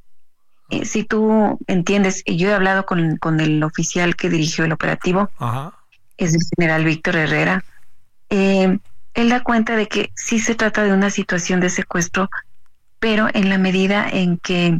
Eh, 0.71 0.85
si 0.85 1.03
tú 1.03 1.59
entiendes, 1.67 2.23
yo 2.25 2.49
he 2.49 2.53
hablado 2.53 2.87
con, 2.87 3.17
con 3.17 3.39
el 3.39 3.61
oficial 3.63 4.15
que 4.15 4.29
dirigió 4.29 4.65
el 4.65 4.71
operativo, 4.71 5.29
es 6.17 6.33
el 6.33 6.41
general 6.55 6.83
Víctor 6.83 7.17
Herrera, 7.17 7.63
eh, 8.29 8.79
él 9.13 9.29
da 9.29 9.43
cuenta 9.43 9.75
de 9.75 9.87
que 9.87 10.11
sí 10.15 10.39
se 10.39 10.55
trata 10.55 10.83
de 10.83 10.93
una 10.93 11.09
situación 11.09 11.59
de 11.59 11.69
secuestro, 11.69 12.29
pero 12.99 13.27
en 13.33 13.49
la 13.49 13.57
medida 13.57 14.07
en 14.09 14.37
que 14.37 14.79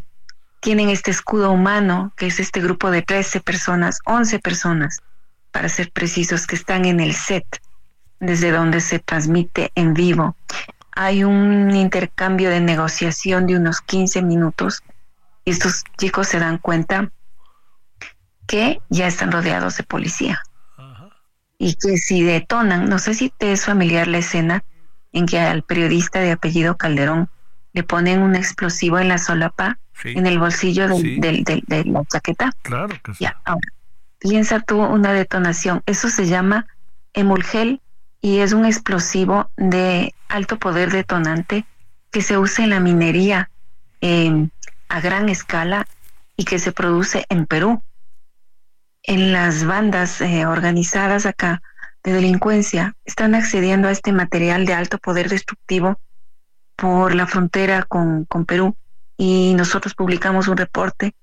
tienen 0.60 0.90
este 0.90 1.12
escudo 1.12 1.52
humano, 1.52 2.14
que 2.16 2.28
es 2.28 2.40
este 2.40 2.62
grupo 2.62 2.92
de 2.92 3.02
13 3.02 3.42
personas, 3.42 4.00
11 4.06 4.40
personas, 4.40 5.00
para 5.52 5.70
ser 5.70 5.92
precisos, 5.92 6.48
que 6.48 6.56
están 6.56 6.86
en 6.86 7.00
el 7.00 7.14
set, 7.14 7.46
desde 8.20 8.52
donde 8.52 8.80
se 8.80 9.00
transmite 9.00 9.72
en 9.76 9.94
vivo. 9.94 10.36
Hay 10.94 11.24
un 11.24 11.72
intercambio 11.72 12.50
de 12.50 12.62
negociación 12.62 13.48
de 13.48 13.58
unos 13.58 13.82
15 13.82 14.22
minutos 14.22 14.82
y 15.44 15.52
estos 15.52 15.84
chicos 15.98 16.28
se 16.28 16.40
dan 16.40 16.58
cuenta 16.60 17.12
que 18.46 18.82
ya 18.90 19.08
están 19.08 19.32
rodeados 19.32 19.78
de 19.78 19.84
policía 19.84 20.42
y 21.62 21.76
que 21.76 21.98
si 21.98 22.24
detonan, 22.24 22.90
no 22.90 22.98
sé 22.98 23.14
si 23.14 23.30
te 23.30 23.52
es 23.52 23.66
familiar 23.66 24.08
la 24.08 24.18
escena 24.18 24.64
en 25.14 25.28
que 25.28 25.40
al 25.40 25.62
periodista 25.62 26.20
de 26.20 26.32
apellido 26.32 26.76
Calderón 26.76 27.30
le 27.74 27.84
ponen 27.84 28.24
un 28.24 28.36
explosivo 28.36 28.98
en 28.98 29.10
la 29.10 29.20
solapa, 29.20 29.78
en 30.04 30.26
el 30.26 30.40
bolsillo 30.40 30.88
de 30.88 31.84
la 31.86 32.04
chaqueta. 32.06 32.52
Claro 32.64 32.96
que 33.04 33.14
sí. 33.14 33.26
Ya, 33.26 33.40
ahora, 33.46 33.68
piensa 34.18 34.60
tú 34.60 34.82
una 34.82 35.14
detonación. 35.14 35.84
Eso 35.86 36.10
se 36.10 36.26
llama 36.26 36.66
emulgel 37.14 37.80
y 38.22 38.40
es 38.40 38.54
un 38.54 38.66
explosivo 38.66 39.52
de 39.56 40.16
alto 40.30 40.58
poder 40.58 40.90
detonante 40.90 41.66
que 42.10 42.24
se 42.24 42.40
usa 42.40 42.64
en 42.64 42.72
la 42.72 42.80
minería 42.80 43.52
em, 44.02 44.50
a 44.90 45.00
gran 45.00 45.30
escala 45.30 45.88
y 46.36 46.46
que 46.46 46.58
se 46.58 46.72
produce 46.72 47.24
en 47.30 47.46
Perú 47.46 47.84
en 49.04 49.32
las 49.32 49.66
bandas 49.66 50.22
eh, 50.22 50.46
organizadas 50.46 51.26
acá 51.26 51.62
de 52.04 52.14
delincuencia 52.14 52.96
están 53.06 53.36
accediendo 53.36 53.88
a 53.88 53.92
este 53.92 54.12
material 54.12 54.66
de 54.66 54.74
alto 54.74 54.98
poder 54.98 55.30
destructivo 55.30 56.00
por 56.76 57.14
la 57.14 57.28
frontera 57.28 57.84
con, 57.84 58.26
con 58.26 58.46
Perú 58.46 58.76
y 59.18 59.54
nosotros 59.56 59.94
publicamos 59.94 60.48
un 60.48 60.58
reporte. 60.58 61.14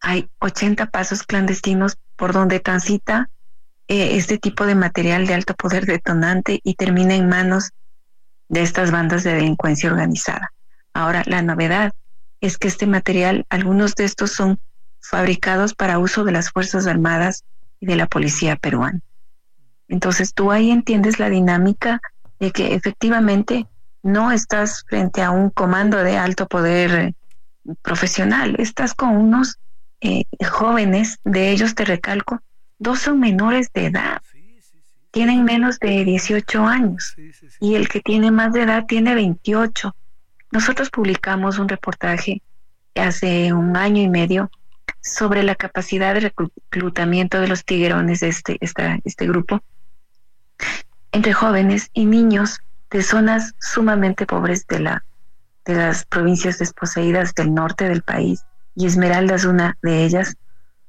Hay 0.00 0.30
80 0.38 0.86
pasos 0.86 1.24
clandestinos 1.24 1.98
por 2.16 2.32
donde 2.32 2.60
transita 2.60 3.30
eh, 3.88 4.16
este 4.16 4.38
tipo 4.38 4.66
de 4.66 4.76
material 4.76 5.26
de 5.26 5.34
alto 5.34 5.54
poder 5.54 5.86
detonante 5.86 6.60
y 6.62 6.74
termina 6.74 7.14
en 7.14 7.28
manos 7.28 7.70
de 8.48 8.62
estas 8.62 8.92
bandas 8.92 9.24
de 9.24 9.34
delincuencia 9.34 9.90
organizada. 9.90 10.52
Ahora, 10.94 11.22
la 11.26 11.42
novedad 11.42 11.92
es 12.40 12.56
que 12.58 12.68
este 12.68 12.86
material, 12.86 13.46
algunos 13.48 13.94
de 13.96 14.04
estos 14.04 14.32
son 14.32 14.60
fabricados 15.10 15.74
para 15.74 15.98
uso 15.98 16.22
de 16.24 16.30
las 16.30 16.50
Fuerzas 16.50 16.86
Armadas 16.86 17.44
y 17.80 17.86
de 17.86 17.96
la 17.96 18.06
Policía 18.06 18.54
peruana. 18.54 19.00
Entonces 19.88 20.32
tú 20.32 20.52
ahí 20.52 20.70
entiendes 20.70 21.18
la 21.18 21.28
dinámica 21.28 22.00
de 22.38 22.52
que 22.52 22.74
efectivamente 22.74 23.66
no 24.04 24.30
estás 24.30 24.84
frente 24.88 25.20
a 25.20 25.32
un 25.32 25.50
comando 25.50 25.96
de 25.98 26.16
alto 26.16 26.46
poder 26.46 26.90
eh, 26.92 27.14
profesional, 27.82 28.54
estás 28.58 28.94
con 28.94 29.16
unos 29.16 29.58
eh, 30.00 30.24
jóvenes, 30.48 31.18
de 31.24 31.50
ellos 31.50 31.74
te 31.74 31.84
recalco, 31.84 32.40
dos 32.78 33.00
son 33.00 33.18
menores 33.18 33.72
de 33.74 33.86
edad, 33.86 34.22
tienen 35.10 35.42
menos 35.44 35.80
de 35.80 36.04
18 36.04 36.64
años. 36.64 37.16
Y 37.58 37.74
el 37.74 37.88
que 37.88 38.00
tiene 38.00 38.30
más 38.30 38.52
de 38.52 38.62
edad 38.62 38.86
tiene 38.86 39.16
28. 39.16 39.94
Nosotros 40.52 40.88
publicamos 40.88 41.58
un 41.58 41.68
reportaje 41.68 42.42
hace 42.94 43.52
un 43.52 43.76
año 43.76 44.02
y 44.02 44.08
medio 44.08 44.50
sobre 45.00 45.42
la 45.42 45.54
capacidad 45.54 46.14
de 46.14 46.32
reclutamiento 46.36 47.40
de 47.40 47.48
los 47.48 47.64
tiguerones 47.64 48.20
de 48.20 48.28
este, 48.28 48.58
este 48.60 49.26
grupo 49.26 49.62
entre 51.12 51.32
jóvenes 51.32 51.90
y 51.92 52.06
niños 52.06 52.60
de 52.90 53.02
zonas 53.02 53.54
sumamente 53.60 54.26
pobres 54.26 54.66
de, 54.66 54.80
la, 54.80 55.04
de 55.64 55.74
las 55.74 56.04
provincias 56.04 56.58
desposeídas 56.58 57.34
del 57.34 57.54
norte 57.54 57.88
del 57.88 58.02
país, 58.02 58.44
y 58.74 58.86
Esmeralda 58.86 59.34
es 59.34 59.44
una 59.44 59.76
de 59.82 60.04
ellas, 60.04 60.36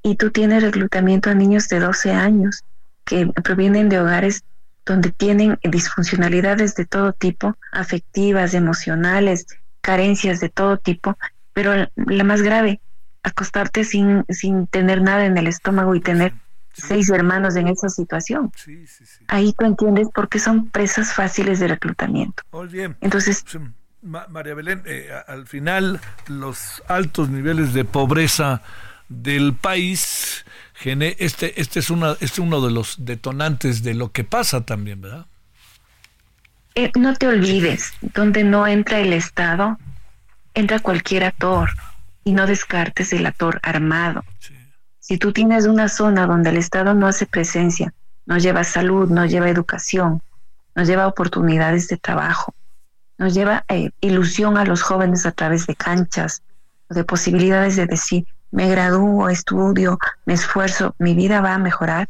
y 0.03 0.15
tú 0.15 0.31
tienes 0.31 0.63
reclutamiento 0.63 1.29
a 1.29 1.35
niños 1.35 1.67
de 1.69 1.79
12 1.79 2.11
años 2.11 2.63
que 3.05 3.27
provienen 3.43 3.89
de 3.89 3.99
hogares 3.99 4.43
donde 4.85 5.11
tienen 5.11 5.59
disfuncionalidades 5.63 6.75
de 6.75 6.85
todo 6.85 7.13
tipo, 7.13 7.55
afectivas, 7.71 8.53
emocionales, 8.53 9.45
carencias 9.81 10.39
de 10.39 10.49
todo 10.49 10.77
tipo, 10.77 11.17
pero 11.53 11.87
la 11.95 12.23
más 12.23 12.41
grave, 12.41 12.81
acostarte 13.23 13.83
sin, 13.83 14.25
sin 14.29 14.67
tener 14.67 15.01
nada 15.01 15.25
en 15.25 15.37
el 15.37 15.47
estómago 15.47 15.95
y 15.95 16.01
tener 16.01 16.33
seis 16.73 17.09
hermanos 17.09 17.55
en 17.55 17.67
esa 17.67 17.89
situación. 17.89 18.51
Ahí 19.27 19.53
tú 19.57 19.65
entiendes 19.65 20.07
por 20.13 20.29
qué 20.29 20.39
son 20.39 20.69
presas 20.69 21.13
fáciles 21.13 21.59
de 21.59 21.67
reclutamiento. 21.67 22.43
Muy 22.51 22.67
bien. 22.67 22.97
Entonces, 23.01 23.43
María 24.01 24.53
Belén, 24.53 24.81
eh, 24.85 25.09
al 25.27 25.47
final 25.47 25.99
los 26.27 26.81
altos 26.87 27.29
niveles 27.29 27.73
de 27.73 27.85
pobreza 27.85 28.61
del 29.09 29.53
país, 29.53 30.45
este, 30.83 31.61
este, 31.61 31.79
es 31.79 31.89
una, 31.89 32.13
este 32.13 32.25
es 32.25 32.39
uno 32.39 32.61
de 32.61 32.71
los 32.71 33.05
detonantes 33.05 33.83
de 33.83 33.93
lo 33.93 34.11
que 34.11 34.23
pasa 34.23 34.65
también, 34.65 35.01
¿verdad? 35.01 35.25
Eh, 36.75 36.89
no 36.97 37.13
te 37.15 37.27
olvides, 37.27 37.93
donde 38.01 38.45
no 38.45 38.65
entra 38.65 38.99
el 38.99 39.11
Estado, 39.11 39.77
entra 40.53 40.79
cualquier 40.79 41.25
actor 41.25 41.69
y 42.23 42.33
no 42.33 42.45
descartes 42.45 43.13
el 43.13 43.25
actor 43.25 43.59
armado. 43.63 44.23
Si 44.99 45.17
tú 45.17 45.33
tienes 45.33 45.65
una 45.65 45.89
zona 45.89 46.27
donde 46.27 46.51
el 46.51 46.57
Estado 46.57 46.93
no 46.93 47.07
hace 47.07 47.25
presencia, 47.25 47.93
no 48.25 48.37
lleva 48.37 48.63
salud, 48.63 49.09
no 49.09 49.25
lleva 49.25 49.49
educación, 49.49 50.21
no 50.75 50.83
lleva 50.83 51.07
oportunidades 51.07 51.87
de 51.87 51.97
trabajo, 51.97 52.53
no 53.17 53.27
lleva 53.27 53.65
eh, 53.67 53.91
ilusión 54.01 54.57
a 54.57 54.65
los 54.65 54.81
jóvenes 54.81 55.25
a 55.25 55.31
través 55.31 55.67
de 55.67 55.75
canchas, 55.75 56.43
de 56.89 57.03
posibilidades 57.03 57.75
de 57.75 57.85
decir, 57.87 58.25
me 58.51 58.69
gradúo, 58.69 59.29
estudio, 59.29 59.97
me 60.25 60.33
esfuerzo, 60.33 60.95
mi 60.99 61.13
vida 61.13 61.41
va 61.41 61.55
a 61.55 61.59
mejorar, 61.59 62.09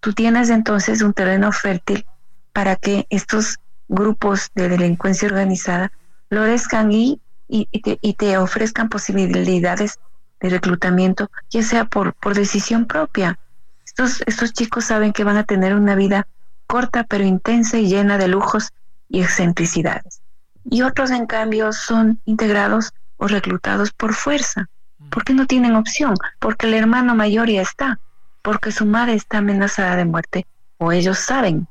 tú 0.00 0.12
tienes 0.12 0.50
entonces 0.50 1.00
un 1.00 1.14
terreno 1.14 1.52
fértil 1.52 2.04
para 2.52 2.76
que 2.76 3.06
estos 3.10 3.58
grupos 3.88 4.50
de 4.54 4.68
delincuencia 4.68 5.28
organizada 5.28 5.92
florezcan 6.28 6.92
y 6.92 7.20
y, 7.54 8.14
te, 8.14 8.38
ofrezcan 8.38 8.88
posibilidades 8.88 10.00
de 10.40 10.48
reclutamiento, 10.48 11.30
ya 11.50 11.62
sea 11.62 11.84
por, 11.84 12.14
por 12.14 12.34
decisión 12.34 12.86
propia. 12.86 13.38
Estos, 13.86 14.22
estos 14.26 14.52
chicos 14.52 14.86
saben 14.86 15.12
que 15.12 15.22
van 15.22 15.36
a 15.36 15.44
tener 15.44 15.74
una 15.74 15.94
vida 15.94 16.26
corta 16.66 17.04
pero 17.04 17.22
intensa 17.24 17.78
y 17.78 17.86
llena 17.86 18.18
de 18.18 18.26
lujos 18.26 18.72
y 19.08 19.22
excentricidades. 19.22 20.20
Y 20.68 20.82
otros, 20.82 21.10
en 21.10 21.26
cambio, 21.26 21.72
son 21.72 22.20
integrados 22.24 22.92
o 23.18 23.28
reclutados 23.28 23.92
por 23.92 24.14
fuerza, 24.14 24.68
porque 25.10 25.34
no 25.34 25.46
tienen 25.46 25.76
opción, 25.76 26.14
porque 26.40 26.66
el 26.66 26.74
hermano 26.74 27.14
mayor 27.14 27.48
ya 27.48 27.62
está, 27.62 28.00
porque 28.42 28.72
su 28.72 28.84
madre 28.84 29.14
está 29.14 29.38
amenazada 29.38 29.94
de 29.94 30.06
muerte, 30.06 30.46
o 30.78 30.90
ellos 30.90 31.18
saben 31.18 31.68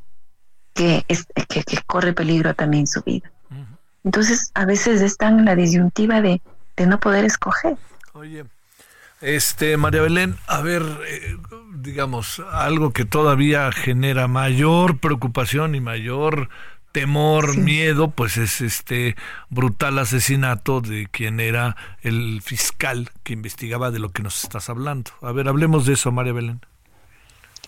que, 0.74 1.04
es, 1.10 1.26
que 1.36 1.64
corre 1.86 2.14
peligro 2.14 2.54
también 2.54 2.88
su 2.88 3.02
vida. 3.02 3.33
Entonces, 4.04 4.51
a 4.54 4.66
veces 4.66 5.01
están 5.01 5.39
en 5.39 5.45
la 5.45 5.56
disyuntiva 5.56 6.22
de, 6.22 6.41
no 6.86 6.99
poder 6.99 7.26
escoger. 7.26 7.78
Oye, 8.14 8.45
este, 9.22 9.78
María 9.78 10.01
Belén, 10.01 10.36
a 10.47 10.62
ver, 10.62 10.84
eh, 11.08 11.38
digamos, 11.76 12.41
algo 12.51 12.91
que 12.91 13.06
todavía 13.06 13.72
genera 13.72 14.28
mayor 14.28 14.97
preocupación 14.99 15.76
y 15.76 15.80
mayor 15.80 16.49
temor, 16.91 17.58
miedo, 17.58 18.12
pues 18.12 18.38
es 18.38 18.62
este 18.62 19.16
brutal 19.49 19.97
asesinato 19.97 20.80
de 20.80 21.08
quien 21.08 21.39
era 21.39 21.76
el 22.01 22.41
fiscal 22.43 23.10
que 23.24 23.34
investigaba 23.34 23.89
de 23.89 23.99
lo 23.99 24.10
que 24.10 24.22
nos 24.24 24.43
estás 24.43 24.70
hablando. 24.70 25.12
A 25.22 25.32
ver, 25.32 25.47
hablemos 25.47 25.86
de 25.86 25.93
eso, 25.93 26.12
María 26.12 26.34
Belén. 26.34 26.62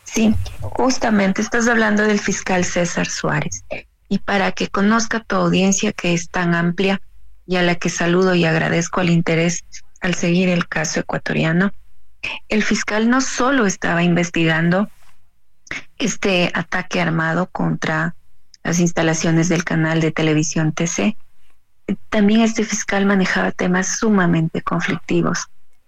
Sí, 0.04 0.36
justamente 0.62 1.42
estás 1.42 1.68
hablando 1.68 2.04
del 2.04 2.20
fiscal 2.20 2.64
César 2.64 3.08
Suárez. 3.08 3.66
Y 4.10 4.20
para 4.20 4.52
que 4.52 4.68
conozca 4.68 5.20
tu 5.20 5.36
audiencia 5.36 5.92
que 5.92 6.14
es 6.14 6.30
tan 6.30 6.54
amplia 6.54 7.02
y 7.48 7.56
a 7.58 7.64
la 7.64 7.76
que 7.76 7.90
saludo 7.90 8.36
y 8.36 8.46
agradezco 8.46 9.02
el 9.02 9.10
interés 9.10 9.64
al 10.02 10.16
seguir 10.16 10.50
el 10.50 10.68
caso 10.68 11.00
ecuatoriano, 11.00 11.72
el 12.50 12.64
fiscal 12.64 13.10
no 13.10 13.22
solo 13.22 13.66
estaba 13.66 14.04
investigando 14.04 14.90
este 15.98 16.52
ataque 16.54 17.02
armado 17.02 17.48
contra 17.48 18.16
las 18.64 18.80
instalaciones 18.80 19.50
del 19.50 19.64
canal 19.64 20.02
de 20.02 20.12
televisión 20.12 20.72
TC, 20.74 21.16
también 22.10 22.42
este 22.42 22.64
fiscal 22.64 23.06
manejaba 23.06 23.52
temas 23.52 24.00
sumamente 24.00 24.62
conflictivos, 24.62 25.46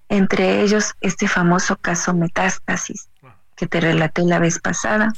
entre 0.09 0.61
ellos 0.61 0.93
este 1.01 1.28
famoso 1.28 1.76
caso 1.78 2.13
Metástasis, 2.13 3.09
que 3.58 3.68
te 3.68 3.82
relaté 3.82 4.22
la 4.22 4.39
vez 4.39 4.60
pasada, 4.60 5.12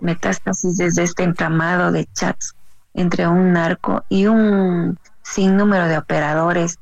Metástasis 0.00 0.78
desde 0.78 1.02
este 1.02 1.22
entramado 1.22 1.92
de 1.92 2.08
chats 2.14 2.56
entre 2.94 3.28
un 3.28 3.52
narco 3.52 4.02
y 4.08 4.26
un 4.26 4.98
sinnúmero 5.22 5.86
de 5.86 5.98
operadores 5.98 6.78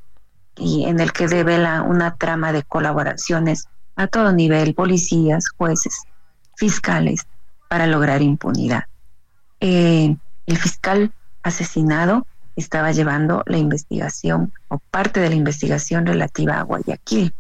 y 0.57 0.85
en 0.85 1.01
el 1.01 1.13
que 1.13 1.27
devela 1.27 1.83
una 1.83 2.15
trama 2.15 2.53
de 2.53 2.63
colaboraciones 2.63 3.67
a 3.97 4.07
todo 4.07 4.33
nivel, 4.33 4.75
policías, 4.75 5.49
jueces, 5.51 6.03
fiscales, 6.57 7.27
para 7.69 7.87
lograr 7.87 8.23
impunidad. 8.23 8.85
Eh, 9.61 10.17
el 10.47 10.59
fiscal 10.59 11.13
asesinado 11.43 12.27
estaba 12.55 12.93
llevando 12.93 13.43
la 13.47 13.59
investigación 13.59 14.53
o 14.69 14.79
parte 14.79 15.21
de 15.21 15.31
la 15.31 15.35
investigación 15.35 16.07
relativa 16.07 16.59
a 16.59 16.63
Guayaquil. 16.63 17.35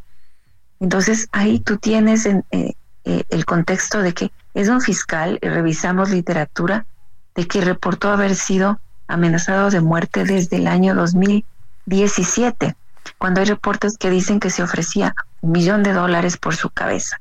Entonces 0.80 1.28
ahí 1.32 1.60
tú 1.60 1.76
tienes 1.76 2.26
eh, 2.26 2.74
eh, 3.05 3.24
el 3.30 3.44
contexto 3.44 4.03
de 4.03 4.12
que 4.12 4.32
es 4.55 4.68
un 4.68 4.80
fiscal, 4.80 5.38
revisamos 5.40 6.11
literatura, 6.11 6.86
de 7.34 7.46
que 7.46 7.61
reportó 7.61 8.11
haber 8.11 8.34
sido 8.34 8.80
amenazado 9.07 9.70
de 9.70 9.80
muerte 9.80 10.24
desde 10.24 10.57
el 10.57 10.66
año 10.66 10.94
2017, 10.94 12.76
cuando 13.18 13.40
hay 13.40 13.46
reportes 13.46 13.96
que 13.96 14.11
dicen 14.11 14.40
que 14.40 14.51
se 14.51 14.62
ofrecía 14.62 15.14
un 15.40 15.53
millón 15.53 15.82
de 15.82 15.92
dólares 15.92 16.36
por 16.36 16.55
su 16.55 16.70
cabeza. 16.70 17.20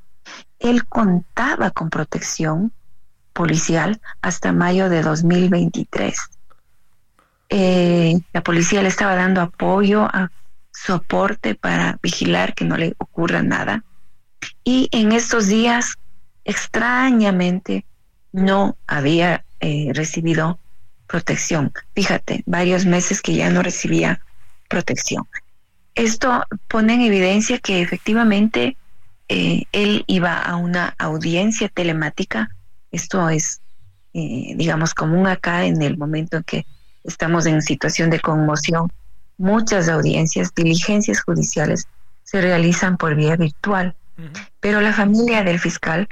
Él 0.60 0.86
contaba 0.86 1.72
con 1.72 1.90
protección 1.90 2.72
policial 3.34 4.02
hasta 4.22 4.52
mayo 4.52 4.90
de 4.90 5.02
2023. 5.02 6.18
Eh, 7.50 8.20
la 8.34 8.42
policía 8.42 8.82
le 8.82 8.90
estaba 8.90 9.16
dando 9.16 9.42
apoyo, 9.42 10.04
a 10.04 10.32
soporte 10.72 11.56
para 11.56 11.98
vigilar 12.02 12.54
que 12.54 12.66
no 12.66 12.78
le 12.78 12.96
ocurra 12.98 13.42
nada. 13.42 13.84
Y 14.64 14.90
en 14.92 15.12
estos 15.12 15.48
días, 15.48 15.96
extrañamente, 16.46 17.86
no 18.32 18.78
había 18.88 19.44
eh, 19.60 19.92
recibido 19.94 20.60
protección. 21.08 21.74
Fíjate, 21.96 22.44
varios 22.46 22.86
meses 22.86 23.22
que 23.22 23.36
ya 23.36 23.50
no 23.50 23.64
recibía 23.64 24.22
protección. 24.70 25.28
Esto 25.96 26.44
pone 26.68 26.94
en 26.94 27.02
evidencia 27.02 27.58
que 27.58 27.82
efectivamente 27.82 28.78
eh, 29.28 29.64
él 29.72 30.04
iba 30.08 30.38
a 30.38 30.56
una 30.56 30.96
audiencia 30.98 31.68
telemática. 31.68 32.50
Esto 32.92 33.30
es, 33.30 33.62
eh, 34.14 34.54
digamos, 34.56 34.94
común 34.94 35.28
acá 35.28 35.66
en 35.66 35.82
el 35.82 35.98
momento 35.98 36.38
en 36.38 36.44
que 36.44 36.66
estamos 37.04 37.46
en 37.48 37.62
situación 37.62 38.10
de 38.10 38.20
conmoción. 38.20 38.92
Muchas 39.38 39.90
audiencias, 39.90 40.54
diligencias 40.56 41.22
judiciales 41.22 41.88
se 42.24 42.42
realizan 42.42 42.98
por 42.98 43.16
vía 43.16 43.36
virtual, 43.36 43.96
pero 44.60 44.82
la 44.82 44.94
familia 44.94 45.44
del 45.44 45.60
fiscal 45.60 46.08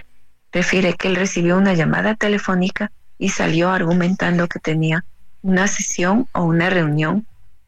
refiere 0.52 0.94
que 0.94 1.10
él 1.10 1.16
recibió 1.16 1.58
una 1.58 1.74
llamada 1.74 2.16
telefónica 2.16 2.92
y 3.18 3.30
salió 3.30 3.70
argumentando 3.70 4.48
que 4.48 4.60
tenía 4.60 5.04
una 5.42 5.68
sesión 5.68 6.28
o 6.34 6.44
una 6.44 6.70
reunión 6.70 7.26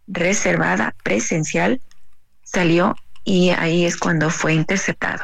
reservada 0.08 0.96
presencial 1.04 1.82
salió 2.44 2.96
y 3.24 3.50
ahí 3.52 3.86
es 3.86 3.98
cuando 3.98 4.30
fue 4.30 4.54
interceptado. 4.54 5.24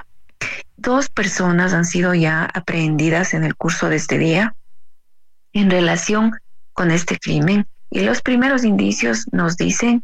Dos 0.78 1.10
personas 1.10 1.74
han 1.74 1.86
sido 1.86 2.14
ya 2.14 2.44
aprehendidas 2.44 3.34
en 3.34 3.44
el 3.44 3.56
curso 3.56 3.90
de 3.90 3.96
este 3.96 4.18
día 4.18 4.56
en 5.54 5.72
relación 5.72 6.34
con 6.74 6.92
este 6.92 7.18
crimen 7.18 7.66
y 7.90 8.02
los 8.02 8.22
primeros 8.22 8.64
indicios 8.64 9.26
nos 9.32 9.58
dicen 9.58 10.04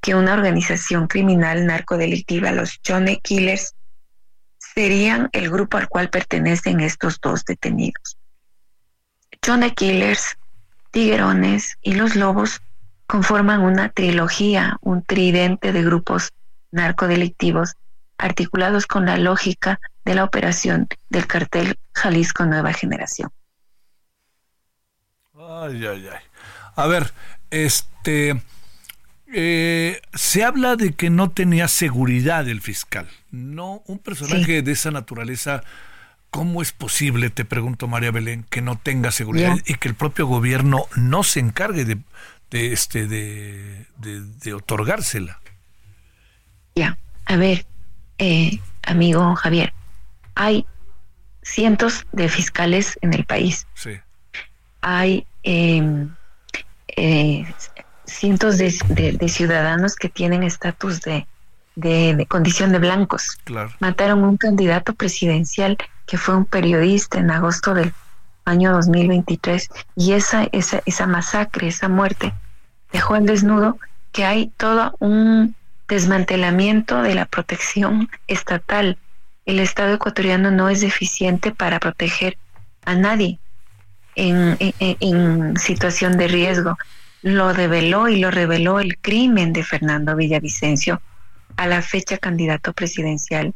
que 0.00 0.14
una 0.14 0.34
organización 0.34 1.06
criminal 1.06 1.66
narcodelictiva, 1.66 2.52
los 2.52 2.78
Johnny 2.86 3.18
Killers, 3.20 3.74
serían 4.74 5.28
el 5.32 5.50
grupo 5.50 5.76
al 5.76 5.88
cual 5.88 6.10
pertenecen 6.10 6.80
estos 6.80 7.20
dos 7.20 7.44
detenidos. 7.44 8.18
Johnny 9.44 9.70
Killers, 9.70 10.36
Tiguerones 10.90 11.76
y 11.82 11.94
los 11.94 12.16
Lobos 12.16 12.60
conforman 13.06 13.60
una 13.60 13.90
trilogía, 13.90 14.76
un 14.80 15.02
tridente 15.02 15.72
de 15.72 15.82
grupos 15.82 16.32
narcodelictivos 16.70 17.74
articulados 18.18 18.86
con 18.86 19.06
la 19.06 19.16
lógica 19.16 19.80
de 20.04 20.14
la 20.14 20.24
operación 20.24 20.88
del 21.10 21.26
cartel 21.26 21.78
Jalisco 21.94 22.44
Nueva 22.44 22.72
Generación. 22.72 23.30
Ay, 25.34 25.84
ay, 25.86 26.08
ay. 26.08 26.22
A 26.76 26.86
ver, 26.86 27.12
este, 27.50 28.40
eh, 29.34 30.00
se 30.14 30.44
habla 30.44 30.76
de 30.76 30.92
que 30.92 31.10
no 31.10 31.30
tenía 31.30 31.68
seguridad 31.68 32.48
el 32.48 32.60
fiscal. 32.60 33.08
No, 33.30 33.82
un 33.86 33.98
personaje 33.98 34.62
de 34.62 34.72
esa 34.72 34.90
naturaleza, 34.90 35.62
¿cómo 36.30 36.62
es 36.62 36.72
posible, 36.72 37.30
te 37.30 37.44
pregunto 37.44 37.88
María 37.88 38.10
Belén, 38.10 38.46
que 38.48 38.62
no 38.62 38.78
tenga 38.78 39.10
seguridad 39.10 39.56
y 39.66 39.74
que 39.74 39.88
el 39.88 39.94
propio 39.94 40.26
gobierno 40.26 40.86
no 40.96 41.22
se 41.22 41.40
encargue 41.40 41.84
de, 41.84 41.98
este, 42.50 43.06
de, 43.06 43.86
de 43.98 44.54
otorgársela? 44.54 45.40
Ya, 46.76 46.98
a 47.26 47.36
ver, 47.36 47.66
eh, 48.18 48.58
amigo 48.82 49.34
Javier, 49.36 49.72
hay 50.34 50.66
cientos 51.42 52.06
de 52.12 52.28
fiscales 52.28 52.98
en 53.02 53.14
el 53.14 53.24
país. 53.24 53.66
Sí. 53.74 53.92
Hay 54.80 55.26
em, 55.42 56.14
eh, 56.88 57.46
cientos 58.14 58.58
de, 58.58 58.70
ciudadanos 59.28 59.96
que 59.96 60.08
tienen 60.08 60.42
estatus 60.42 61.00
de, 61.02 61.26
de, 61.74 62.26
condición 62.28 62.72
de 62.72 62.78
blancos. 62.78 63.38
Claro. 63.44 63.70
Mataron 63.80 64.24
un 64.24 64.36
candidato 64.36 64.94
presidencial 64.94 65.76
que 66.06 66.18
fue 66.18 66.36
un 66.36 66.44
periodista 66.44 67.18
en 67.18 67.30
agosto 67.30 67.74
del 67.74 67.92
año 68.44 68.72
2023 68.72 69.68
y 69.96 70.12
esa, 70.12 70.48
esa, 70.52 70.82
esa 70.86 71.06
masacre, 71.06 71.68
esa 71.68 71.88
muerte 71.88 72.34
dejó 72.92 73.14
al 73.14 73.26
desnudo 73.26 73.78
que 74.12 74.24
hay 74.24 74.52
todo 74.56 74.94
un 75.00 75.56
desmantelamiento 75.88 77.02
de 77.02 77.14
la 77.14 77.26
protección 77.26 78.08
estatal. 78.26 78.98
El 79.44 79.58
Estado 79.58 79.94
ecuatoriano 79.94 80.50
no 80.50 80.68
es 80.68 80.82
eficiente 80.82 81.50
para 81.50 81.80
proteger 81.80 82.38
a 82.84 82.94
nadie 82.94 83.38
en, 84.14 84.56
en, 84.78 85.56
situación 85.56 86.16
de 86.16 86.28
riesgo. 86.28 86.78
Lo 87.24 87.54
develó 87.54 88.08
y 88.08 88.18
lo 88.20 88.30
reveló 88.30 88.80
el 88.80 88.98
crimen 88.98 89.54
de 89.54 89.64
Fernando 89.64 90.14
Villavicencio 90.14 91.00
a 91.56 91.66
la 91.66 91.80
fecha 91.80 92.18
candidato 92.18 92.74
presidencial. 92.74 93.54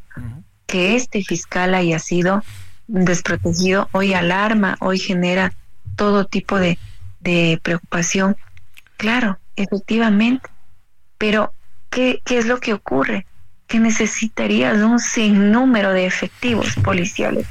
Que 0.66 0.96
este 0.96 1.22
fiscal 1.22 1.74
haya 1.74 1.98
sido 1.98 2.42
desprotegido 2.86 3.90
hoy 3.92 4.14
alarma, 4.14 4.78
hoy 4.80 4.98
genera 4.98 5.52
todo 5.96 6.24
tipo 6.24 6.58
de, 6.58 6.78
de 7.20 7.60
preocupación. 7.62 8.38
Claro, 8.96 9.38
efectivamente, 9.54 10.48
pero 11.18 11.52
¿qué, 11.90 12.22
es 12.24 12.46
lo 12.46 12.60
que 12.60 12.72
ocurre? 12.72 13.26
Que 13.66 13.78
necesitarías 13.80 14.78
un 14.78 14.98
sinnúmero 14.98 15.92
de 15.92 16.06
efectivos 16.06 16.74
policiales 16.76 17.46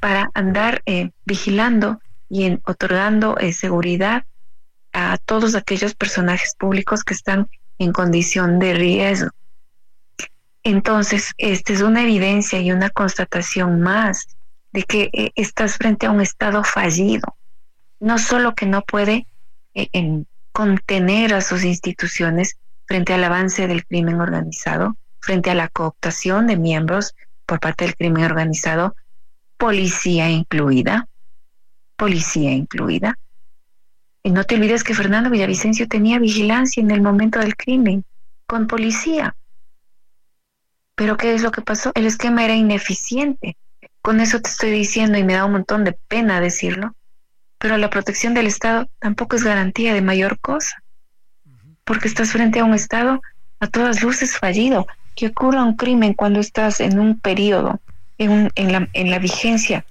para 0.00 0.28
andar 0.34 0.82
eh, 0.86 1.10
vigilando 1.24 2.00
y 2.28 2.46
en, 2.46 2.60
otorgando 2.64 3.38
eh, 3.38 3.52
seguridad 3.52 4.24
a 4.92 5.18
todos 5.18 5.54
aquellos 5.54 5.94
personajes 5.94 6.54
públicos 6.54 7.04
que 7.04 7.14
están 7.14 7.48
en 7.78 7.92
condición 7.92 8.58
de 8.58 8.74
riesgo. 8.74 9.30
Entonces, 10.62 11.32
esta 11.38 11.72
es 11.72 11.82
una 11.82 12.02
evidencia 12.02 12.60
y 12.60 12.70
una 12.70 12.90
constatación 12.90 13.80
más 13.80 14.28
de 14.72 14.84
que 14.84 15.10
eh, 15.12 15.32
estás 15.34 15.76
frente 15.76 16.06
a 16.06 16.10
un 16.10 16.20
Estado 16.20 16.62
fallido, 16.62 17.36
no 18.00 18.18
solo 18.18 18.54
que 18.54 18.66
no 18.66 18.82
puede 18.82 19.26
contener 20.52 21.34
a 21.34 21.40
sus 21.40 21.64
instituciones, 21.64 22.56
frente 22.86 23.14
al 23.14 23.24
avance 23.24 23.66
del 23.66 23.86
crimen 23.86 24.20
organizado, 24.20 24.96
frente 25.20 25.50
a 25.50 25.54
la 25.54 25.68
cooptación 25.68 26.46
de 26.46 26.56
miembros 26.56 27.14
por 27.46 27.58
parte 27.58 27.84
del 27.84 27.96
crimen 27.96 28.24
organizado, 28.24 28.94
policía 29.56 30.28
incluida, 30.28 31.08
policía 31.96 32.52
incluida, 32.52 33.18
Y 34.22 34.30
no 34.30 34.44
te 34.44 34.54
olvides 34.54 34.84
que 34.84 34.94
Fernando 34.94 35.30
Villavicencio 35.30 35.88
tenía 35.88 36.18
vigilancia 36.18 36.80
en 36.80 36.90
el 36.90 37.02
momento 37.02 37.40
del 37.40 37.56
crimen, 37.56 38.04
con 38.46 38.68
policía. 38.68 39.34
Pero 40.94 41.16
¿qué 41.16 41.34
es 41.34 41.42
lo 41.42 41.50
que 41.50 41.62
pasó? 41.62 41.90
El 41.94 42.06
esquema 42.06 42.44
era 42.44 42.54
ineficiente. 42.54 43.56
Con 44.00 44.20
eso 44.20 44.40
te 44.40 44.50
estoy 44.50 44.70
diciendo 44.70 45.18
y 45.18 45.24
me 45.24 45.34
da 45.34 45.44
un 45.44 45.52
montón 45.52 45.84
de 45.84 45.92
pena 45.92 46.40
decirlo. 46.40 46.94
Pero 47.58 47.76
la 47.78 47.90
protección 47.90 48.34
del 48.34 48.46
Estado 48.46 48.88
tampoco 49.00 49.36
es 49.36 49.42
garantía 49.42 49.94
de 49.94 50.02
mayor 50.02 50.38
cosa. 50.38 50.82
Porque 51.84 52.06
estás 52.06 52.30
frente 52.30 52.60
a 52.60 52.64
un 52.64 52.74
Estado 52.74 53.20
a 53.58 53.66
todas 53.66 54.02
luces 54.02 54.38
fallido. 54.38 54.86
Que 55.16 55.28
ocurra 55.28 55.64
un 55.64 55.76
crimen 55.76 56.14
cuando 56.14 56.40
estás 56.40 56.80
en 56.80 56.98
un 56.98 57.18
periodo, 57.18 57.80
en, 58.18 58.50
la, 58.54 58.88
en 58.92 59.10
la 59.10 59.18
vigencia 59.18 59.84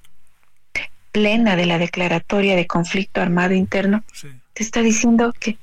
plena 1.12 1.56
de 1.56 1.66
la 1.66 1.78
declaratoria 1.78 2.56
de 2.56 2.68
conflicto 2.68 3.22
armado 3.22 3.54
interno, 3.54 4.04
te 4.54 4.64
está 4.64 4.82
diciendo 4.82 5.34
que, 5.40 5.58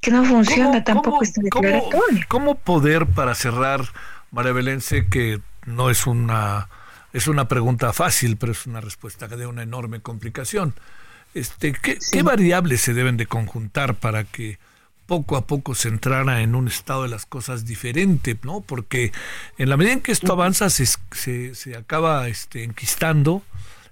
que 0.00 0.10
no 0.10 0.24
funciona 0.24 0.82
tampoco 0.84 1.22
esta 1.22 1.42
declaratoria. 1.42 2.26
¿cómo, 2.28 2.54
poder, 2.56 3.06
para 3.06 3.34
cerrar, 3.34 3.82
María 4.30 4.52
Belén, 4.52 4.80
sé 4.80 5.06
que 5.06 5.40
no 5.66 5.90
es 5.90 6.06
una, 6.06 6.68
es 7.12 7.28
una 7.28 7.48
pregunta 7.48 7.92
fácil, 7.92 8.36
pero 8.36 8.52
es 8.52 8.66
una 8.66 8.80
respuesta 8.80 9.28
que 9.28 9.36
de 9.36 9.46
una 9.46 9.62
enorme 9.62 10.00
complicación. 10.00 10.74
Este, 11.34 11.72
¿qué, 11.72 11.98
¿Qué 12.12 12.22
variables 12.22 12.80
se 12.80 12.94
deben 12.94 13.16
de 13.16 13.26
conjuntar 13.26 13.94
para 13.94 14.24
que 14.24 14.58
poco 15.06 15.36
a 15.36 15.46
poco 15.46 15.74
se 15.74 15.88
entrara 15.88 16.40
en 16.40 16.54
un 16.54 16.66
estado 16.66 17.04
de 17.04 17.08
las 17.08 17.26
cosas 17.26 17.64
diferente, 17.64 18.36
¿no? 18.42 18.60
Porque 18.60 19.12
en 19.56 19.68
la 19.68 19.76
medida 19.76 19.92
en 19.92 20.00
que 20.00 20.12
esto 20.12 20.32
avanza 20.32 20.68
se, 20.68 20.86
se, 21.12 21.54
se 21.54 21.76
acaba 21.76 22.28
este, 22.28 22.64
enquistando 22.64 23.42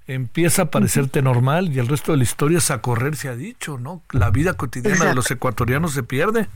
empieza 0.07 0.63
a 0.63 0.71
parecerte 0.71 1.23
normal 1.23 1.73
y 1.73 1.79
el 1.79 1.89
resto 1.89 2.13
de 2.13 2.19
la 2.19 2.25
historia 2.25 2.59
es 2.59 2.71
a 2.71 2.81
correr, 2.81 3.17
se 3.17 3.29
ha 3.29 3.37
dicho, 3.37 3.79
¿no? 3.79 4.03
La 4.11 4.31
vida 4.31 4.55
cotidiana 4.55 5.07
de 5.07 5.15
los 5.15 5.31
ecuatorianos 5.31 5.93
se 5.93 6.03
pierde. 6.03 6.49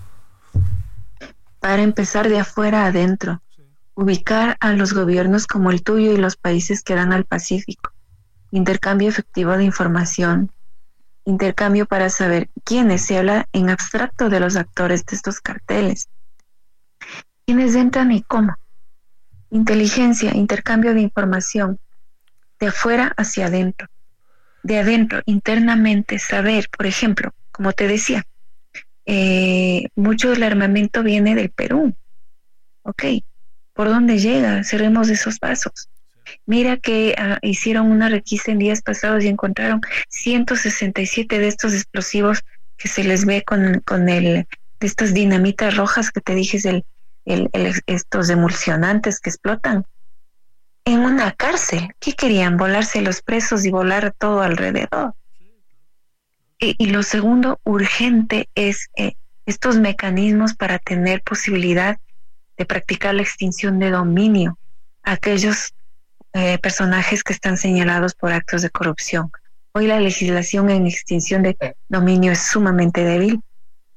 Para 1.61 1.83
empezar 1.83 2.29
de 2.29 2.39
afuera 2.39 2.87
adentro, 2.87 3.43
ubicar 3.95 4.57
a 4.61 4.73
los 4.73 4.93
gobiernos 4.93 5.47
como 5.47 5.71
el 5.71 5.83
tuyo 5.83 6.13
y 6.13 6.19
los 6.19 6.37
países 6.37 6.83
que 6.83 6.95
dan 6.95 7.13
al 7.13 7.25
Pacífico, 7.25 7.93
intercambio 8.51 9.09
efectivo 9.09 9.57
de 9.57 9.65
información, 9.65 10.53
intercambio 11.25 11.87
para 11.87 12.09
saber 12.09 12.49
quiénes 12.65 13.03
se 13.03 13.19
habla 13.19 13.49
en 13.53 13.71
abstracto 13.71 14.29
de 14.29 14.41
los 14.41 14.57
actores 14.57 15.05
de 15.05 15.17
estos 15.17 15.41
carteles, 15.41 16.09
quiénes 17.45 17.75
entran 17.75 18.13
y 18.13 18.23
cómo, 18.23 18.55
inteligencia, 19.51 20.35
intercambio 20.35 20.95
de 20.95 21.01
información, 21.01 21.79
de 22.61 22.67
afuera 22.69 23.13
hacia 23.17 23.47
adentro, 23.47 23.89
de 24.63 24.79
adentro 24.79 25.23
internamente 25.27 26.19
saber, 26.19 26.69
por 26.77 26.87
ejemplo, 26.87 27.33
como 27.53 27.73
te 27.73 27.89
decía, 27.89 28.25
eh, 29.07 29.89
mucho 29.97 30.31
del 30.31 30.43
armamento 30.43 31.03
viene 31.03 31.35
del 31.35 31.51
Perú. 31.51 31.95
Ok, 32.83 33.05
¿por 33.73 33.89
dónde 33.89 34.19
llega? 34.19 34.65
Cerremos 34.65 35.09
esos 35.09 35.39
pasos. 35.39 35.89
Mira 36.47 36.77
que 36.77 37.15
ah, 37.17 37.39
hicieron 37.43 37.91
una 37.91 38.09
requisa 38.09 38.53
en 38.53 38.59
días 38.59 38.83
pasados 38.83 39.25
y 39.25 39.29
encontraron 39.29 39.81
167 40.09 41.39
de 41.39 41.49
estos 41.49 41.73
explosivos 41.73 42.43
que 42.77 42.89
se 42.89 43.03
les 43.05 43.25
ve 43.25 43.43
con, 43.45 43.81
con 43.81 44.09
el, 44.09 44.47
de 44.81 44.87
estas 44.87 45.15
dinamitas 45.15 45.77
rojas 45.77 46.11
que 46.11 46.21
te 46.21 46.35
dije, 46.35 46.59
el, 46.65 46.85
el, 47.25 47.83
estos 47.87 48.31
emulsionantes 48.31 49.21
que 49.21 49.31
explotan 49.31 49.85
en 50.89 51.01
una 51.01 51.33
cárcel. 51.33 51.95
¿Qué 52.01 52.15
querían? 52.15 52.57
Volarse 52.57 53.03
los 53.03 53.21
presos 53.21 53.65
y 53.65 53.71
volar 53.71 54.15
todo 54.19 54.41
alrededor. 54.41 55.15
Y, 56.59 56.87
lo 56.87 57.03
segundo, 57.03 57.61
urgente, 57.63 58.49
es 58.55 58.89
eh, 58.97 59.13
estos 59.47 59.77
mecanismos 59.77 60.55
para 60.55 60.79
tener 60.79 61.23
posibilidad 61.23 61.99
de 62.57 62.65
practicar 62.65 63.15
la 63.15 63.23
extinción 63.23 63.79
de 63.79 63.91
dominio 63.91 64.59
a 65.05 65.13
aquellos 65.13 65.75
eh, 66.33 66.59
personajes 66.59 67.23
que 67.23 67.33
están 67.33 67.59
señalados 67.59 68.15
por 68.15 68.33
actos 68.33 68.63
de 68.63 68.71
corrupción. 68.71 69.31
Hoy 69.73 69.87
la 69.87 70.01
legislación 70.01 70.71
en 70.71 70.87
extinción 70.87 71.43
de 71.43 71.57
dominio 71.89 72.33
es 72.33 72.41
sumamente 72.41 73.05
débil 73.05 73.41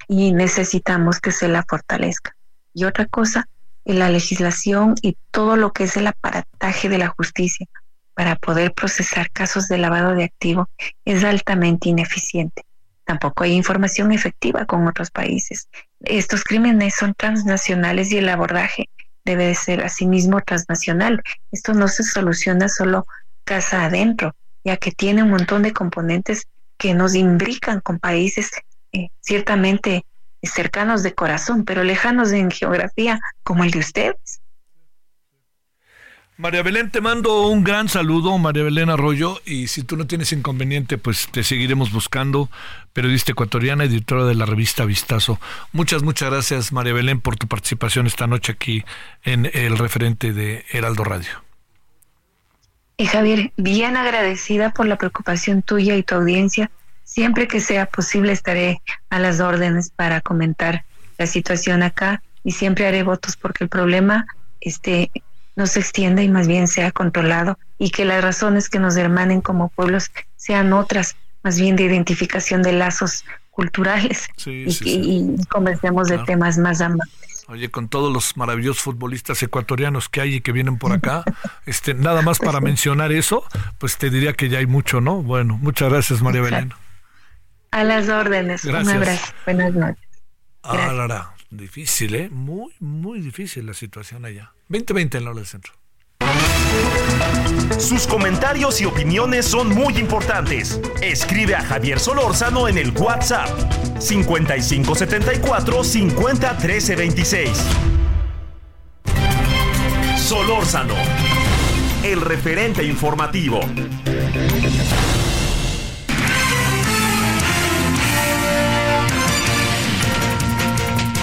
y 0.07 0.33
necesitamos 0.33 1.19
que 1.19 1.31
se 1.31 1.47
la 1.47 1.63
fortalezca. 1.67 2.35
Y 2.73 2.83
otra 2.83 3.07
cosa, 3.07 3.47
la 3.85 4.09
legislación 4.09 4.95
y 5.01 5.17
todo 5.31 5.55
lo 5.55 5.71
que 5.71 5.85
es 5.85 5.97
el 5.97 6.07
aparataje 6.07 6.89
de 6.89 6.97
la 6.97 7.07
justicia 7.09 7.67
para 8.13 8.35
poder 8.35 8.73
procesar 8.73 9.31
casos 9.31 9.67
de 9.67 9.77
lavado 9.77 10.13
de 10.13 10.25
activo 10.25 10.69
es 11.05 11.23
altamente 11.23 11.89
ineficiente. 11.89 12.63
Tampoco 13.05 13.43
hay 13.43 13.53
información 13.53 14.11
efectiva 14.11 14.65
con 14.65 14.87
otros 14.87 15.11
países. 15.11 15.67
Estos 16.01 16.43
crímenes 16.43 16.95
son 16.95 17.13
transnacionales 17.13 18.11
y 18.11 18.17
el 18.17 18.29
abordaje 18.29 18.89
debe 19.25 19.47
de 19.47 19.55
ser 19.55 19.83
asimismo 19.83 20.41
transnacional. 20.41 21.21
Esto 21.51 21.73
no 21.73 21.87
se 21.87 22.03
soluciona 22.03 22.69
solo 22.69 23.05
casa 23.43 23.85
adentro, 23.85 24.35
ya 24.63 24.77
que 24.77 24.91
tiene 24.91 25.23
un 25.23 25.31
montón 25.31 25.63
de 25.63 25.73
componentes 25.73 26.47
que 26.77 26.93
nos 26.93 27.15
imbrican 27.15 27.81
con 27.81 27.99
países 27.99 28.51
eh, 28.93 29.09
ciertamente 29.19 30.05
cercanos 30.47 31.03
de 31.03 31.13
corazón, 31.13 31.65
pero 31.65 31.83
lejanos 31.83 32.31
en 32.31 32.51
geografía 32.51 33.19
como 33.43 33.63
el 33.63 33.71
de 33.71 33.79
ustedes. 33.79 34.41
María 36.41 36.63
Belén, 36.63 36.89
te 36.89 37.01
mando 37.01 37.49
un 37.49 37.63
gran 37.63 37.87
saludo, 37.87 38.35
María 38.39 38.63
Belén 38.63 38.89
Arroyo, 38.89 39.39
y 39.45 39.67
si 39.67 39.83
tú 39.83 39.95
no 39.95 40.07
tienes 40.07 40.31
inconveniente, 40.31 40.97
pues 40.97 41.27
te 41.31 41.43
seguiremos 41.43 41.91
buscando, 41.91 42.49
periodista 42.93 43.33
ecuatoriana, 43.33 43.83
editora 43.83 44.25
de 44.25 44.33
la 44.33 44.47
revista 44.47 44.83
Vistazo. 44.85 45.39
Muchas, 45.71 46.01
muchas 46.01 46.31
gracias, 46.31 46.71
María 46.71 46.93
Belén, 46.93 47.21
por 47.21 47.35
tu 47.35 47.47
participación 47.47 48.07
esta 48.07 48.25
noche 48.25 48.53
aquí 48.53 48.83
en 49.23 49.51
el 49.53 49.77
referente 49.77 50.33
de 50.33 50.65
Heraldo 50.71 51.03
Radio. 51.03 51.43
Y 52.97 53.05
Javier, 53.05 53.51
bien 53.57 53.95
agradecida 53.95 54.73
por 54.73 54.87
la 54.87 54.97
preocupación 54.97 55.61
tuya 55.61 55.95
y 55.95 56.01
tu 56.01 56.15
audiencia 56.15 56.71
Siempre 57.11 57.45
que 57.45 57.59
sea 57.59 57.87
posible 57.87 58.31
estaré 58.31 58.81
a 59.09 59.19
las 59.19 59.41
órdenes 59.41 59.91
para 59.93 60.21
comentar 60.21 60.85
la 61.17 61.27
situación 61.27 61.83
acá 61.83 62.23
y 62.41 62.53
siempre 62.53 62.87
haré 62.87 63.03
votos 63.03 63.35
porque 63.35 63.65
el 63.65 63.69
problema 63.69 64.27
este, 64.61 65.11
no 65.57 65.67
se 65.67 65.81
extienda 65.81 66.23
y 66.23 66.29
más 66.29 66.47
bien 66.47 66.69
sea 66.69 66.93
controlado 66.93 67.59
y 67.77 67.89
que 67.89 68.05
las 68.05 68.23
razones 68.23 68.69
que 68.69 68.79
nos 68.79 68.95
hermanen 68.95 69.41
como 69.41 69.67
pueblos 69.67 70.09
sean 70.37 70.71
otras, 70.71 71.17
más 71.43 71.59
bien 71.59 71.75
de 71.75 71.83
identificación 71.83 72.63
de 72.63 72.71
lazos 72.71 73.25
culturales 73.49 74.29
y, 74.45 75.35
conversemos 75.49 76.07
de 76.07 76.17
temas 76.19 76.57
más 76.57 76.79
amantes. 76.79 77.43
Oye, 77.49 77.69
con 77.69 77.89
todos 77.89 78.13
los 78.13 78.37
maravillosos 78.37 78.83
futbolistas 78.83 79.43
ecuatorianos 79.43 80.07
que 80.07 80.21
hay 80.21 80.35
y 80.35 80.41
que 80.41 80.53
vienen 80.53 80.77
por 80.77 80.93
acá, 80.93 81.25
este, 81.65 81.93
nada 81.93 82.21
más 82.21 82.39
para 82.39 82.61
mencionar 82.61 83.11
eso, 83.11 83.43
pues 83.79 83.97
te 83.97 84.09
diría 84.09 84.31
que 84.31 84.47
ya 84.47 84.59
hay 84.59 84.65
mucho, 84.65 85.01
¿no? 85.01 85.21
Bueno, 85.21 85.59
muchas 85.61 85.89
gracias, 85.89 86.21
María 86.21 86.39
Belén. 86.39 86.73
A 87.71 87.83
las 87.83 88.09
órdenes. 88.09 88.65
Un 88.65 88.75
abrazo. 88.75 89.33
Buenas 89.45 89.73
noches. 89.73 90.07
Ah, 90.63 91.33
Difícil, 91.49 92.15
¿eh? 92.15 92.29
Muy, 92.29 92.71
muy 92.79 93.19
difícil 93.19 93.65
la 93.65 93.73
situación 93.73 94.23
allá. 94.25 94.53
2020 94.69 95.17
en 95.17 95.23
la 95.25 95.31
hora 95.31 95.39
del 95.39 95.47
centro. 95.47 95.73
Sus 97.77 98.07
comentarios 98.07 98.79
y 98.79 98.85
opiniones 98.85 99.45
son 99.45 99.69
muy 99.69 99.97
importantes. 99.97 100.79
Escribe 101.01 101.55
a 101.55 101.61
Javier 101.61 101.99
Solórzano 101.99 102.67
en 102.67 102.77
el 102.77 102.91
WhatsApp 102.91 103.49
5574 103.99 105.83
50 105.83 106.57
26. 106.95 107.49
Solórzano, 110.17 110.95
el 112.03 112.21
referente 112.21 112.83
informativo. 112.83 113.59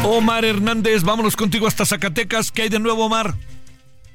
Omar 0.05 0.45
Hernández, 0.45 1.03
vámonos 1.05 1.37
contigo 1.37 1.67
hasta 1.67 1.85
Zacatecas. 1.85 2.53
¿Qué 2.53 2.63
hay 2.63 2.69
de 2.69 2.79
nuevo, 2.79 3.07
Omar? 3.07 3.35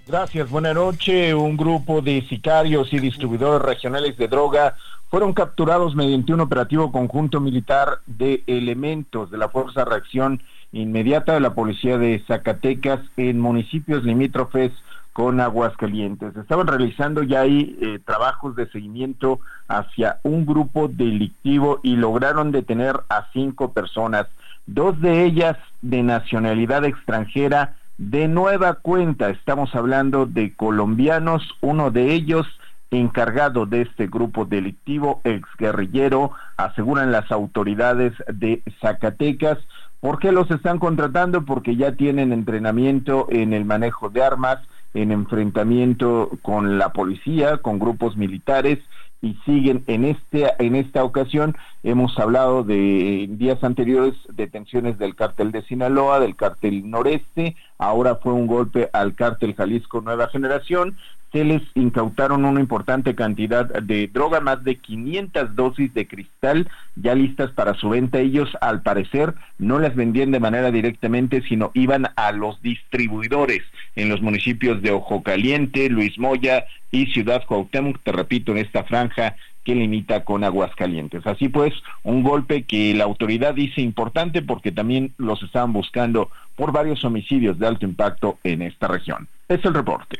Gracias, 0.07 0.49
buena 0.49 0.73
noche. 0.73 1.33
Un 1.33 1.57
grupo 1.57 2.01
de 2.01 2.25
sicarios 2.27 2.91
y 2.93 2.99
distribuidores 2.99 3.61
regionales 3.61 4.17
de 4.17 4.27
droga 4.27 4.75
fueron 5.09 5.33
capturados 5.33 5.95
mediante 5.95 6.33
un 6.33 6.39
operativo 6.39 6.91
conjunto 6.91 7.39
militar 7.39 7.99
de 8.07 8.43
elementos 8.47 9.29
de 9.29 9.37
la 9.37 9.49
Fuerza 9.49 9.85
Reacción 9.85 10.41
Inmediata 10.71 11.33
de 11.33 11.39
la 11.39 11.53
Policía 11.53 11.97
de 11.97 12.23
Zacatecas 12.27 12.99
en 13.15 13.39
municipios 13.39 14.03
limítrofes 14.03 14.71
con 15.13 15.39
Aguascalientes. 15.39 16.35
Estaban 16.35 16.65
realizando 16.65 17.21
ya 17.21 17.41
ahí 17.41 17.77
eh, 17.79 17.99
trabajos 18.03 18.55
de 18.55 18.67
seguimiento 18.71 19.39
hacia 19.67 20.19
un 20.23 20.45
grupo 20.45 20.87
delictivo 20.87 21.79
y 21.83 21.95
lograron 21.95 22.51
detener 22.51 22.95
a 23.09 23.27
cinco 23.31 23.71
personas 23.71 24.25
dos 24.65 24.99
de 25.01 25.23
ellas 25.23 25.57
de 25.81 26.03
nacionalidad 26.03 26.85
extranjera 26.85 27.75
de 27.97 28.27
nueva 28.27 28.75
cuenta. 28.75 29.29
Estamos 29.29 29.73
hablando 29.75 30.25
de 30.25 30.53
colombianos, 30.55 31.43
uno 31.61 31.91
de 31.91 32.13
ellos 32.13 32.47
encargado 32.91 33.65
de 33.65 33.81
este 33.81 34.07
grupo 34.07 34.45
delictivo, 34.45 35.21
exguerrillero, 35.23 36.31
aseguran 36.57 37.11
las 37.11 37.31
autoridades 37.31 38.13
de 38.27 38.61
Zacatecas. 38.81 39.57
¿Por 39.99 40.19
qué 40.19 40.31
los 40.31 40.49
están 40.51 40.79
contratando? 40.79 41.43
Porque 41.43 41.75
ya 41.75 41.93
tienen 41.93 42.31
entrenamiento 42.33 43.27
en 43.29 43.53
el 43.53 43.65
manejo 43.65 44.09
de 44.09 44.23
armas, 44.23 44.59
en 44.93 45.11
enfrentamiento 45.11 46.29
con 46.41 46.77
la 46.77 46.89
policía, 46.89 47.57
con 47.57 47.79
grupos 47.79 48.15
militares 48.15 48.79
y 49.23 49.35
siguen 49.45 49.85
en 49.87 50.03
este 50.03 50.51
en 50.59 50.75
esta 50.75 51.03
ocasión. 51.03 51.55
Hemos 51.81 52.19
hablado 52.19 52.63
de 52.63 53.27
días 53.31 53.63
anteriores 53.63 54.13
detenciones 54.33 54.99
del 54.99 55.15
cártel 55.15 55.51
de 55.51 55.63
Sinaloa, 55.63 56.19
del 56.19 56.35
cártel 56.35 56.89
Noreste, 56.89 57.55
ahora 57.83 58.15
fue 58.15 58.33
un 58.33 58.47
golpe 58.47 58.89
al 58.93 59.15
cártel 59.15 59.55
Jalisco 59.55 60.01
Nueva 60.01 60.29
Generación 60.29 60.95
se 61.33 61.43
les 61.43 61.63
incautaron 61.73 62.45
una 62.45 62.59
importante 62.59 63.15
cantidad 63.15 63.65
de 63.65 64.07
droga, 64.07 64.39
más 64.39 64.63
de 64.63 64.75
500 64.75 65.55
dosis 65.55 65.91
de 65.95 66.07
cristal 66.07 66.69
ya 66.95 67.15
listas 67.15 67.49
para 67.51 67.73
su 67.73 67.89
venta. 67.89 68.19
Ellos, 68.19 68.55
al 68.61 68.83
parecer, 68.83 69.33
no 69.57 69.79
las 69.79 69.95
vendían 69.95 70.29
de 70.29 70.39
manera 70.39 70.69
directamente, 70.69 71.41
sino 71.41 71.71
iban 71.73 72.07
a 72.15 72.31
los 72.31 72.61
distribuidores 72.61 73.63
en 73.95 74.09
los 74.09 74.21
municipios 74.21 74.83
de 74.83 74.91
Ojo 74.91 75.23
Caliente, 75.23 75.89
Luis 75.89 76.19
Moya 76.19 76.65
y 76.91 77.07
Ciudad 77.07 77.43
Cuauhtémoc, 77.47 77.99
te 78.03 78.11
repito, 78.11 78.51
en 78.51 78.59
esta 78.59 78.83
franja 78.83 79.35
que 79.63 79.75
limita 79.75 80.23
con 80.23 80.43
Aguascalientes. 80.43 81.25
Así 81.25 81.49
pues, 81.49 81.73
un 82.03 82.23
golpe 82.23 82.63
que 82.63 82.93
la 82.93 83.05
autoridad 83.05 83.53
dice 83.53 83.81
importante 83.81 84.41
porque 84.41 84.71
también 84.71 85.13
los 85.17 85.41
estaban 85.43 85.73
buscando 85.73 86.29
por 86.55 86.71
varios 86.71 87.03
homicidios 87.03 87.57
de 87.59 87.67
alto 87.67 87.85
impacto 87.85 88.39
en 88.43 88.61
esta 88.61 88.87
región. 88.87 89.27
Es 89.47 89.63
el 89.65 89.73
reporte. 89.73 90.19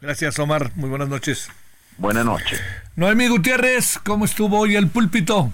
Gracias, 0.00 0.38
Omar. 0.38 0.70
Muy 0.76 0.88
buenas 0.88 1.08
noches. 1.08 1.50
Buenas 1.96 2.24
noches. 2.24 2.62
Noemí 2.94 3.26
Gutiérrez, 3.26 3.98
¿cómo 4.04 4.24
estuvo 4.24 4.60
hoy 4.60 4.76
el 4.76 4.88
púlpito? 4.88 5.52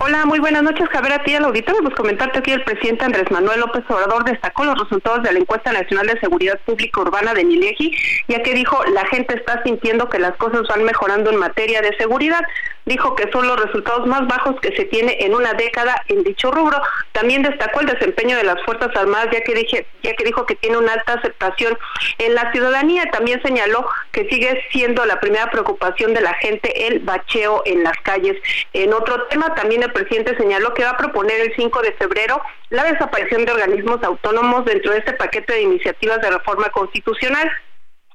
Hola, 0.00 0.24
muy 0.24 0.38
buenas 0.40 0.62
noches, 0.62 0.88
Javier, 0.88 1.12
a 1.12 1.22
ti 1.22 1.34
al 1.34 1.44
auditorio. 1.44 1.82
Pues 1.82 1.94
comentarte 1.94 2.42
que 2.42 2.54
el 2.54 2.64
presidente 2.64 3.04
Andrés 3.04 3.30
Manuel 3.30 3.60
López 3.60 3.84
Obrador 3.88 4.24
destacó 4.24 4.64
los 4.64 4.78
resultados 4.78 5.22
de 5.22 5.32
la 5.32 5.38
encuesta 5.38 5.72
nacional 5.72 6.06
de 6.06 6.18
seguridad 6.20 6.58
pública 6.64 7.00
urbana 7.00 7.34
de 7.34 7.44
Milegi, 7.44 7.94
ya 8.28 8.42
que 8.42 8.54
dijo 8.54 8.82
la 8.92 9.06
gente 9.06 9.36
está 9.36 9.62
sintiendo 9.62 10.08
que 10.08 10.18
las 10.18 10.36
cosas 10.36 10.62
van 10.68 10.84
mejorando 10.84 11.30
en 11.30 11.36
materia 11.36 11.80
de 11.80 11.96
seguridad 11.96 12.42
dijo 12.84 13.14
que 13.14 13.30
son 13.32 13.46
los 13.46 13.60
resultados 13.60 14.06
más 14.06 14.26
bajos 14.26 14.60
que 14.60 14.74
se 14.76 14.84
tiene 14.84 15.16
en 15.20 15.34
una 15.34 15.54
década 15.54 16.02
en 16.08 16.22
dicho 16.22 16.50
rubro. 16.50 16.80
También 17.12 17.42
destacó 17.42 17.80
el 17.80 17.86
desempeño 17.86 18.36
de 18.36 18.44
las 18.44 18.62
Fuerzas 18.64 18.94
Armadas, 18.96 19.28
ya 19.32 19.40
que, 19.40 19.54
dije, 19.54 19.86
ya 20.02 20.14
que 20.14 20.24
dijo 20.24 20.46
que 20.46 20.56
tiene 20.56 20.78
una 20.78 20.92
alta 20.92 21.14
aceptación 21.14 21.78
en 22.18 22.34
la 22.34 22.52
ciudadanía. 22.52 23.04
También 23.10 23.42
señaló 23.42 23.86
que 24.12 24.28
sigue 24.28 24.62
siendo 24.70 25.04
la 25.06 25.20
primera 25.20 25.50
preocupación 25.50 26.14
de 26.14 26.20
la 26.20 26.34
gente 26.34 26.86
el 26.86 27.00
bacheo 27.00 27.62
en 27.64 27.82
las 27.82 27.96
calles. 28.02 28.36
En 28.72 28.92
otro 28.92 29.22
tema, 29.28 29.54
también 29.54 29.82
el 29.82 29.92
presidente 29.92 30.36
señaló 30.36 30.74
que 30.74 30.84
va 30.84 30.90
a 30.90 30.96
proponer 30.96 31.40
el 31.40 31.54
5 31.56 31.82
de 31.82 31.92
febrero 31.92 32.40
la 32.70 32.84
desaparición 32.84 33.44
de 33.44 33.52
organismos 33.52 34.02
autónomos 34.02 34.64
dentro 34.64 34.92
de 34.92 34.98
este 34.98 35.12
paquete 35.12 35.52
de 35.52 35.62
iniciativas 35.62 36.20
de 36.20 36.30
reforma 36.30 36.68
constitucional. 36.70 37.50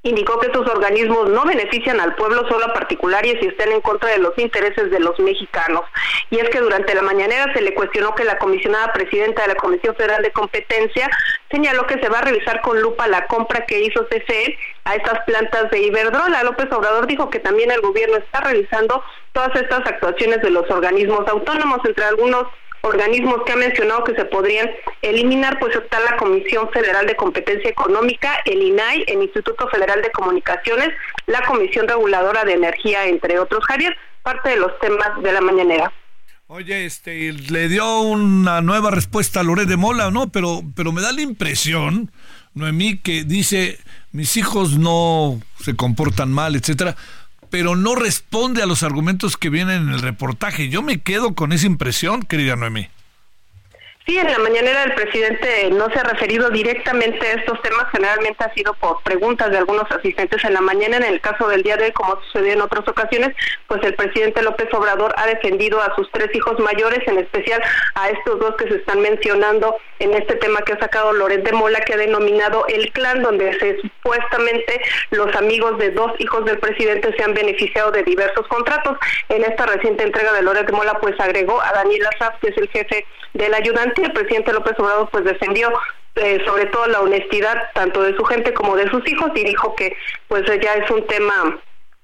Indicó 0.01 0.39
que 0.39 0.47
estos 0.47 0.65
organismos 0.69 1.29
no 1.29 1.43
benefician 1.43 1.99
al 1.99 2.15
pueblo 2.15 2.47
solo 2.47 2.67
a 2.67 2.73
particulares 2.73 3.35
y 3.41 3.47
estén 3.47 3.73
en 3.73 3.81
contra 3.81 4.09
de 4.09 4.19
los 4.19 4.37
intereses 4.37 4.89
de 4.91 4.99
los 5.01 5.19
mexicanos. 5.19 5.81
Y 6.29 6.39
es 6.39 6.49
que 6.49 6.59
durante 6.59 6.95
la 6.95 7.01
mañanera 7.01 7.53
se 7.53 7.61
le 7.61 7.73
cuestionó 7.73 8.15
que 8.15 8.23
la 8.23 8.37
comisionada 8.37 8.93
presidenta 8.93 9.41
de 9.41 9.49
la 9.49 9.55
Comisión 9.55 9.93
Federal 9.95 10.23
de 10.23 10.31
Competencia 10.31 11.09
señaló 11.51 11.85
que 11.85 11.99
se 11.99 12.07
va 12.07 12.19
a 12.19 12.23
revisar 12.23 12.61
con 12.61 12.81
lupa 12.81 13.07
la 13.07 13.27
compra 13.27 13.65
que 13.65 13.81
hizo 13.81 14.07
CFE 14.07 14.57
a 14.85 14.95
estas 14.95 15.19
plantas 15.25 15.69
de 15.69 15.79
Iberdrola. 15.79 16.43
López 16.43 16.71
Obrador 16.71 17.05
dijo 17.05 17.29
que 17.29 17.39
también 17.39 17.69
el 17.69 17.81
gobierno 17.81 18.17
está 18.17 18.39
revisando 18.39 19.03
todas 19.33 19.53
estas 19.55 19.79
actuaciones 19.79 20.41
de 20.41 20.51
los 20.51 20.69
organismos 20.71 21.27
autónomos, 21.27 21.79
entre 21.83 22.05
algunos 22.05 22.45
organismos 22.81 23.41
que 23.45 23.53
ha 23.53 23.57
mencionado 23.57 24.03
que 24.03 24.15
se 24.15 24.25
podrían 24.25 24.69
eliminar, 25.01 25.59
pues 25.59 25.75
está 25.75 25.99
la 25.99 26.17
Comisión 26.17 26.69
Federal 26.71 27.05
de 27.05 27.15
Competencia 27.15 27.69
Económica, 27.69 28.39
el 28.45 28.61
INAI, 28.61 29.05
el 29.07 29.23
Instituto 29.23 29.67
Federal 29.69 30.01
de 30.01 30.11
Comunicaciones, 30.11 30.89
la 31.27 31.41
Comisión 31.45 31.87
Reguladora 31.87 32.43
de 32.43 32.53
Energía, 32.53 33.05
entre 33.05 33.39
otros. 33.39 33.63
Javier, 33.65 33.95
parte 34.23 34.49
de 34.49 34.57
los 34.57 34.77
temas 34.79 35.21
de 35.21 35.31
la 35.31 35.41
mañanera. 35.41 35.91
Oye, 36.47 36.85
este, 36.85 37.31
le 37.31 37.67
dio 37.67 38.01
una 38.01 38.61
nueva 38.61 38.89
respuesta 38.89 39.41
a 39.41 39.43
Loret 39.43 39.67
de 39.67 39.77
Mola, 39.77 40.09
¿no? 40.09 40.29
Pero, 40.29 40.61
pero 40.75 40.91
me 40.91 41.01
da 41.01 41.11
la 41.11 41.21
impresión, 41.21 42.11
Noemí, 42.55 42.97
que 42.97 43.23
dice, 43.23 43.77
mis 44.11 44.35
hijos 44.35 44.79
no 44.79 45.39
se 45.59 45.75
comportan 45.75 46.31
mal, 46.31 46.55
etcétera 46.55 46.95
pero 47.49 47.75
no 47.75 47.95
responde 47.95 48.61
a 48.61 48.65
los 48.65 48.83
argumentos 48.83 49.37
que 49.37 49.49
vienen 49.49 49.83
en 49.83 49.89
el 49.89 50.01
reportaje. 50.01 50.69
Yo 50.69 50.81
me 50.81 51.01
quedo 51.01 51.35
con 51.35 51.51
esa 51.51 51.67
impresión, 51.67 52.23
querida 52.23 52.55
Noemí. 52.55 52.87
Sí, 54.09 54.17
en 54.17 54.25
la 54.25 54.39
mañanera 54.39 54.85
el 54.85 54.95
presidente 54.95 55.69
no 55.69 55.87
se 55.91 55.99
ha 55.99 56.03
referido 56.03 56.49
directamente 56.49 57.27
a 57.27 57.33
estos 57.33 57.61
temas, 57.61 57.85
generalmente 57.91 58.43
ha 58.43 58.51
sido 58.55 58.73
por 58.73 59.03
preguntas 59.03 59.51
de 59.51 59.59
algunos 59.59 59.83
asistentes 59.91 60.43
en 60.45 60.55
la 60.55 60.61
mañana. 60.61 60.97
En 60.97 61.03
el 61.03 61.21
caso 61.21 61.47
del 61.47 61.61
día 61.61 61.77
de 61.77 61.85
hoy, 61.85 61.91
como 61.91 62.19
sucedió 62.23 62.53
en 62.53 62.61
otras 62.61 62.87
ocasiones, 62.87 63.35
pues 63.67 63.83
el 63.83 63.93
presidente 63.93 64.41
López 64.41 64.67
Obrador 64.73 65.13
ha 65.15 65.27
defendido 65.27 65.79
a 65.79 65.95
sus 65.95 66.09
tres 66.11 66.33
hijos 66.33 66.59
mayores, 66.59 67.07
en 67.07 67.19
especial 67.19 67.61
a 67.93 68.09
estos 68.09 68.39
dos 68.39 68.55
que 68.55 68.67
se 68.67 68.77
están 68.77 68.99
mencionando 68.99 69.75
en 69.99 70.15
este 70.15 70.37
tema 70.37 70.61
que 70.61 70.73
ha 70.73 70.79
sacado 70.79 71.13
Loret 71.13 71.43
de 71.43 71.51
Mola, 71.51 71.81
que 71.81 71.93
ha 71.93 71.97
denominado 71.97 72.65
el 72.67 72.91
clan, 72.91 73.21
donde 73.21 73.59
se, 73.59 73.79
supuestamente 73.79 74.81
los 75.11 75.35
amigos 75.35 75.77
de 75.77 75.91
dos 75.91 76.13
hijos 76.17 76.45
del 76.45 76.57
presidente 76.57 77.13
se 77.15 77.23
han 77.23 77.35
beneficiado 77.35 77.91
de 77.91 78.01
diversos 78.01 78.47
contratos. 78.47 78.97
En 79.27 79.43
esta 79.43 79.67
reciente 79.67 80.03
entrega 80.03 80.33
de 80.33 80.41
Loret 80.41 80.65
de 80.65 80.73
Mola, 80.73 80.97
pues 80.99 81.13
agregó 81.19 81.61
a 81.61 81.73
Daniel 81.73 82.07
Azaf, 82.07 82.39
que 82.41 82.47
es 82.47 82.57
el 82.57 82.69
jefe 82.69 83.05
del 83.33 83.53
ayudante, 83.53 83.98
el 84.03 84.13
presidente 84.13 84.53
López 84.53 84.79
Obrador 84.79 85.09
pues 85.11 85.23
defendió 85.23 85.71
eh, 86.15 86.41
sobre 86.45 86.65
todo 86.65 86.87
la 86.87 87.01
honestidad 87.01 87.69
tanto 87.73 88.01
de 88.01 88.15
su 88.15 88.23
gente 88.25 88.53
como 88.53 88.75
de 88.75 88.89
sus 88.89 89.07
hijos 89.07 89.31
y 89.35 89.43
dijo 89.43 89.75
que 89.75 89.95
pues 90.27 90.43
ya 90.61 90.73
es 90.73 90.89
un 90.91 91.05
tema 91.07 91.59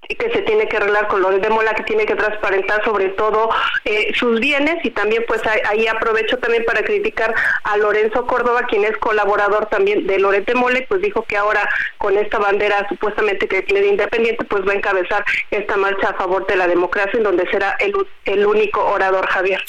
que 0.08 0.32
se 0.32 0.42
tiene 0.44 0.68
que 0.68 0.78
arreglar 0.78 1.08
con 1.08 1.22
Loret 1.22 1.50
Mola, 1.50 1.74
que 1.74 1.84
tiene 1.84 2.06
que 2.06 2.16
transparentar 2.16 2.84
sobre 2.84 3.10
todo 3.10 3.50
eh, 3.86 4.14
sus 4.16 4.40
bienes 4.40 4.78
y 4.84 4.92
también 4.92 5.24
pues 5.28 5.42
ahí 5.68 5.88
aprovecho 5.88 6.38
también 6.38 6.64
para 6.66 6.84
criticar 6.84 7.34
a 7.64 7.78
Lorenzo 7.78 8.26
Córdoba, 8.28 8.68
quien 8.70 8.86
es 8.86 8.96
colaborador 8.98 9.66
también 9.66 10.06
de 10.06 10.20
Loret 10.20 10.46
de 10.46 10.56
Mola, 10.56 10.80
pues 10.88 11.02
dijo 11.02 11.24
que 11.24 11.38
ahora 11.38 11.68
con 11.98 12.18
esta 12.18 12.38
bandera 12.38 12.88
supuestamente 12.88 13.48
que 13.48 13.64
tiene 13.64 13.82
de 13.82 13.90
independiente, 13.90 14.46
pues 14.46 14.68
va 14.68 14.74
a 14.74 14.76
encabezar 14.76 15.26
esta 15.50 15.76
marcha 15.78 16.10
a 16.10 16.14
favor 16.14 16.46
de 16.48 16.56
la 16.56 16.68
democracia 16.68 17.18
en 17.18 17.24
donde 17.24 17.50
será 17.50 17.76
el, 17.80 17.94
el 18.26 18.46
único 18.46 18.86
orador 18.86 19.28
Javier. 19.28 19.64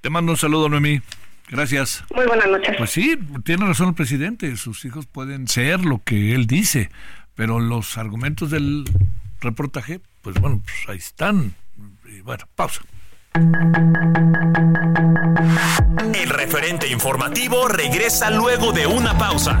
Te 0.00 0.10
mando 0.10 0.32
un 0.32 0.38
saludo, 0.38 0.68
Noemí. 0.68 1.00
Gracias. 1.48 2.04
Muy 2.14 2.26
buenas 2.26 2.48
noches. 2.48 2.74
Pues 2.76 2.90
sí, 2.90 3.18
tiene 3.44 3.66
razón 3.66 3.88
el 3.88 3.94
presidente. 3.94 4.56
Sus 4.56 4.84
hijos 4.84 5.06
pueden 5.06 5.48
ser 5.48 5.84
lo 5.84 6.02
que 6.02 6.34
él 6.34 6.46
dice, 6.46 6.90
pero 7.34 7.60
los 7.60 7.98
argumentos 7.98 8.50
del 8.50 8.84
reportaje, 9.40 10.00
pues 10.22 10.40
bueno, 10.40 10.60
pues 10.64 10.76
ahí 10.88 10.98
están. 10.98 11.54
Y 12.04 12.20
bueno, 12.20 12.44
pausa. 12.54 12.82
El 16.14 16.30
referente 16.30 16.88
informativo 16.88 17.68
regresa 17.68 18.30
luego 18.30 18.72
de 18.72 18.86
una 18.86 19.16
pausa. 19.16 19.60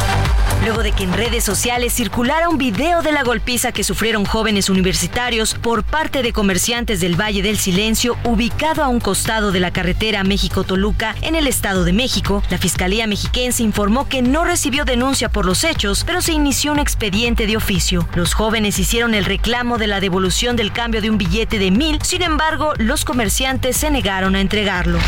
Luego 0.63 0.83
de 0.83 0.91
que 0.91 1.03
en 1.03 1.13
redes 1.13 1.43
sociales 1.43 1.93
circulara 1.93 2.49
un 2.49 2.57
video 2.57 3.01
de 3.01 3.11
la 3.11 3.23
golpiza 3.23 3.71
que 3.71 3.83
sufrieron 3.83 4.25
jóvenes 4.25 4.69
universitarios 4.69 5.55
por 5.55 5.83
parte 5.83 6.21
de 6.21 6.33
comerciantes 6.33 6.99
del 6.99 7.19
Valle 7.19 7.41
del 7.41 7.57
Silencio, 7.57 8.17
ubicado 8.23 8.83
a 8.83 8.87
un 8.87 8.99
costado 8.99 9.51
de 9.51 9.59
la 9.59 9.71
carretera 9.71 10.23
México-Toluca 10.23 11.15
en 11.21 11.35
el 11.35 11.47
Estado 11.47 11.83
de 11.83 11.93
México, 11.93 12.43
la 12.49 12.57
Fiscalía 12.57 13.07
Mexiquense 13.07 13.63
informó 13.63 14.07
que 14.07 14.21
no 14.21 14.45
recibió 14.45 14.85
denuncia 14.85 15.29
por 15.29 15.45
los 15.45 15.63
hechos, 15.63 16.03
pero 16.05 16.21
se 16.21 16.33
inició 16.33 16.71
un 16.71 16.79
expediente 16.79 17.47
de 17.47 17.57
oficio. 17.57 18.07
Los 18.15 18.33
jóvenes 18.33 18.79
hicieron 18.79 19.13
el 19.13 19.25
reclamo 19.25 19.77
de 19.77 19.87
la 19.87 19.99
devolución 19.99 20.55
del 20.55 20.71
cambio 20.71 21.01
de 21.01 21.09
un 21.09 21.17
billete 21.17 21.59
de 21.59 21.71
mil, 21.71 21.99
sin 22.03 22.21
embargo, 22.21 22.73
los 22.77 23.05
comerciantes 23.05 23.77
se 23.77 23.89
negaron 23.89 24.35
a 24.35 24.41
entregarlo. 24.41 24.99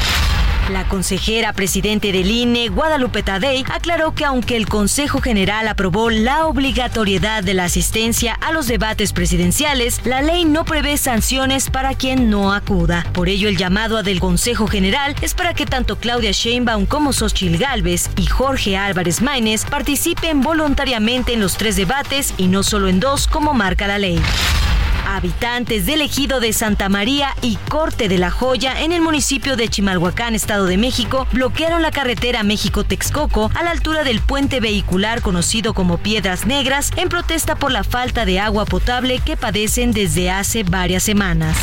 La 0.69 0.87
consejera 0.87 1.51
presidente 1.51 2.13
del 2.13 2.31
INE, 2.31 2.69
Guadalupe 2.69 3.21
Tadei, 3.21 3.65
aclaró 3.69 4.15
que 4.15 4.23
aunque 4.23 4.55
el 4.55 4.67
Consejo 4.67 5.19
General 5.19 5.67
aprobó 5.67 6.09
la 6.09 6.45
obligatoriedad 6.45 7.43
de 7.43 7.53
la 7.53 7.65
asistencia 7.65 8.33
a 8.35 8.53
los 8.53 8.67
debates 8.67 9.11
presidenciales, 9.11 9.99
la 10.05 10.21
ley 10.21 10.45
no 10.45 10.63
prevé 10.63 10.95
sanciones 10.95 11.69
para 11.69 11.95
quien 11.95 12.29
no 12.29 12.53
acuda. 12.53 13.05
Por 13.11 13.27
ello, 13.27 13.49
el 13.49 13.57
llamado 13.57 14.03
del 14.03 14.21
Consejo 14.21 14.65
General 14.67 15.15
es 15.21 15.33
para 15.33 15.53
que 15.53 15.65
tanto 15.65 15.97
Claudia 15.97 16.31
Sheinbaum 16.31 16.85
como 16.85 17.11
Xochitl 17.11 17.57
Gálvez 17.57 18.09
y 18.15 18.25
Jorge 18.25 18.77
Álvarez 18.77 19.21
Maínez 19.21 19.65
participen 19.65 20.41
voluntariamente 20.41 21.33
en 21.33 21.41
los 21.41 21.57
tres 21.57 21.75
debates 21.75 22.33
y 22.37 22.47
no 22.47 22.63
solo 22.63 22.87
en 22.87 23.01
dos 23.01 23.27
como 23.27 23.53
marca 23.53 23.85
la 23.85 23.97
ley. 23.97 24.21
Habitantes 25.05 25.85
del 25.85 26.01
ejido 26.01 26.39
de 26.39 26.53
Santa 26.53 26.89
María 26.89 27.35
y 27.41 27.57
Corte 27.69 28.07
de 28.07 28.17
la 28.17 28.31
Joya 28.31 28.81
en 28.81 28.91
el 28.91 29.01
municipio 29.01 29.55
de 29.55 29.67
Chimalhuacán, 29.67 30.35
Estado 30.35 30.65
de 30.65 30.77
México, 30.77 31.27
bloquearon 31.31 31.81
la 31.81 31.91
carretera 31.91 32.43
México-Texcoco 32.43 33.51
a 33.55 33.63
la 33.63 33.71
altura 33.71 34.03
del 34.03 34.21
puente 34.21 34.59
vehicular 34.59 35.21
conocido 35.21 35.73
como 35.73 35.97
Piedras 35.97 36.45
Negras 36.45 36.91
en 36.97 37.09
protesta 37.09 37.55
por 37.55 37.71
la 37.71 37.83
falta 37.83 38.25
de 38.25 38.39
agua 38.39 38.65
potable 38.65 39.19
que 39.19 39.37
padecen 39.37 39.91
desde 39.91 40.31
hace 40.31 40.63
varias 40.63 41.03
semanas. 41.03 41.57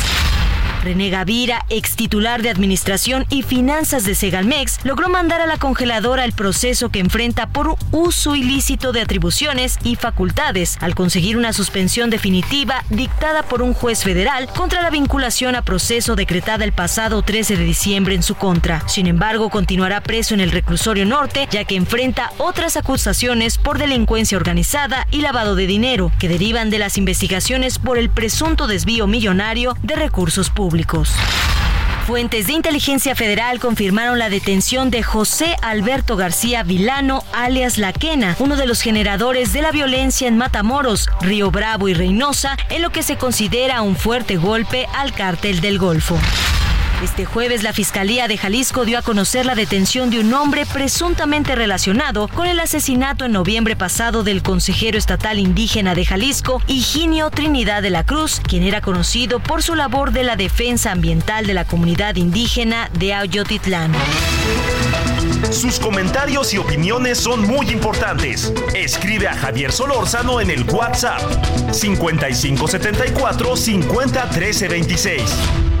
René 0.81 1.11
Gavira, 1.11 1.63
ex 1.69 1.95
titular 1.95 2.41
de 2.41 2.49
Administración 2.49 3.27
y 3.29 3.43
Finanzas 3.43 4.03
de 4.03 4.15
Segalmex, 4.15 4.79
logró 4.83 5.09
mandar 5.09 5.39
a 5.39 5.45
la 5.45 5.57
congeladora 5.57 6.25
el 6.25 6.33
proceso 6.33 6.89
que 6.89 6.99
enfrenta 6.99 7.47
por 7.47 7.75
uso 7.91 8.35
ilícito 8.35 8.91
de 8.91 9.01
atribuciones 9.01 9.77
y 9.83 9.95
facultades, 9.95 10.77
al 10.81 10.95
conseguir 10.95 11.37
una 11.37 11.53
suspensión 11.53 12.09
definitiva 12.09 12.83
dictada 12.89 13.43
por 13.43 13.61
un 13.61 13.73
juez 13.73 14.03
federal 14.03 14.47
contra 14.47 14.81
la 14.81 14.89
vinculación 14.89 15.55
a 15.55 15.61
proceso 15.61 16.15
decretada 16.15 16.65
el 16.65 16.73
pasado 16.73 17.21
13 17.21 17.57
de 17.57 17.63
diciembre 17.63 18.15
en 18.15 18.23
su 18.23 18.33
contra. 18.33 18.87
Sin 18.87 19.05
embargo, 19.05 19.51
continuará 19.51 20.01
preso 20.01 20.33
en 20.33 20.41
el 20.41 20.51
reclusorio 20.51 21.05
norte, 21.05 21.47
ya 21.51 21.63
que 21.63 21.75
enfrenta 21.75 22.31
otras 22.39 22.75
acusaciones 22.75 23.59
por 23.59 23.77
delincuencia 23.77 24.37
organizada 24.37 25.07
y 25.11 25.21
lavado 25.21 25.55
de 25.55 25.67
dinero, 25.67 26.11
que 26.17 26.27
derivan 26.27 26.71
de 26.71 26.79
las 26.79 26.97
investigaciones 26.97 27.77
por 27.77 27.99
el 27.99 28.09
presunto 28.09 28.65
desvío 28.65 29.05
millonario 29.05 29.75
de 29.83 29.95
recursos 29.95 30.49
públicos. 30.49 30.70
Fuentes 32.07 32.47
de 32.47 32.53
inteligencia 32.53 33.15
federal 33.15 33.59
confirmaron 33.59 34.17
la 34.17 34.29
detención 34.29 34.89
de 34.89 35.03
José 35.03 35.55
Alberto 35.61 36.17
García 36.17 36.63
Vilano, 36.63 37.23
alias 37.31 37.77
La 37.77 37.93
Quena, 37.93 38.35
uno 38.39 38.55
de 38.55 38.65
los 38.65 38.81
generadores 38.81 39.53
de 39.53 39.61
la 39.61 39.71
violencia 39.71 40.27
en 40.27 40.35
Matamoros, 40.37 41.09
Río 41.21 41.51
Bravo 41.51 41.87
y 41.87 41.93
Reynosa, 41.93 42.57
en 42.69 42.81
lo 42.81 42.89
que 42.89 43.03
se 43.03 43.17
considera 43.17 43.81
un 43.81 43.95
fuerte 43.95 44.37
golpe 44.37 44.87
al 44.93 45.13
cártel 45.13 45.61
del 45.61 45.77
Golfo. 45.77 46.17
Este 47.01 47.25
jueves 47.25 47.63
la 47.63 47.73
Fiscalía 47.73 48.27
de 48.27 48.37
Jalisco 48.37 48.85
dio 48.85 48.99
a 48.99 49.01
conocer 49.01 49.47
la 49.47 49.55
detención 49.55 50.11
de 50.11 50.19
un 50.19 50.31
hombre 50.35 50.67
presuntamente 50.67 51.55
relacionado 51.55 52.27
con 52.27 52.45
el 52.45 52.59
asesinato 52.59 53.25
en 53.25 53.31
noviembre 53.31 53.75
pasado 53.75 54.23
del 54.23 54.43
consejero 54.43 54.99
estatal 54.99 55.39
indígena 55.39 55.95
de 55.95 56.05
Jalisco, 56.05 56.61
Higinio 56.67 57.31
Trinidad 57.31 57.81
de 57.81 57.89
la 57.89 58.05
Cruz, 58.05 58.39
quien 58.39 58.61
era 58.61 58.81
conocido 58.81 59.39
por 59.39 59.63
su 59.63 59.73
labor 59.73 60.11
de 60.11 60.23
la 60.23 60.35
defensa 60.35 60.91
ambiental 60.91 61.47
de 61.47 61.55
la 61.55 61.65
comunidad 61.65 62.17
indígena 62.17 62.91
de 62.93 63.15
Ayotitlán. 63.15 63.93
Sus 65.49 65.79
comentarios 65.79 66.53
y 66.53 66.59
opiniones 66.59 67.17
son 67.17 67.47
muy 67.47 67.71
importantes. 67.71 68.53
Escribe 68.75 69.27
a 69.27 69.33
Javier 69.33 69.71
Solórzano 69.71 70.39
en 70.39 70.51
el 70.51 70.69
WhatsApp 70.69 71.19
5574 71.73 73.57
501326. 73.57 75.80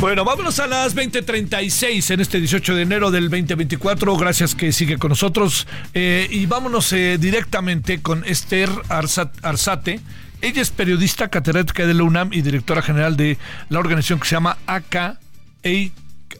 Bueno, 0.00 0.24
vámonos 0.24 0.58
a 0.60 0.66
las 0.66 0.94
20:36 0.94 2.10
en 2.10 2.20
este 2.20 2.38
18 2.38 2.74
de 2.74 2.82
enero 2.82 3.10
del 3.10 3.28
2024. 3.28 4.16
Gracias 4.16 4.54
que 4.54 4.72
sigue 4.72 4.96
con 4.96 5.10
nosotros. 5.10 5.66
Eh, 5.92 6.26
y 6.30 6.46
vámonos 6.46 6.90
eh, 6.94 7.18
directamente 7.20 8.00
con 8.00 8.24
Esther 8.24 8.70
Arzate. 8.88 10.00
Ella 10.40 10.62
es 10.62 10.70
periodista 10.70 11.28
catedrática 11.28 11.86
de 11.86 11.92
la 11.92 12.04
UNAM 12.04 12.32
y 12.32 12.40
directora 12.40 12.80
general 12.80 13.18
de 13.18 13.36
la 13.68 13.78
organización 13.78 14.20
que 14.20 14.26
se 14.26 14.36
llama 14.36 14.56
AK, 14.66 15.18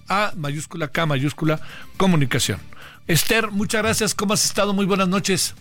A 0.09 0.33
mayúscula, 0.39 0.89
K 0.89 1.05
mayúscula, 1.05 1.61
Comunicación. 1.99 2.61
Esther, 3.09 3.51
muchas 3.51 3.83
gracias. 3.83 4.15
¿Cómo 4.15 4.33
has 4.33 4.45
estado? 4.47 4.73
Muy 4.73 4.87
buenas 4.87 5.09
noches. 5.09 5.55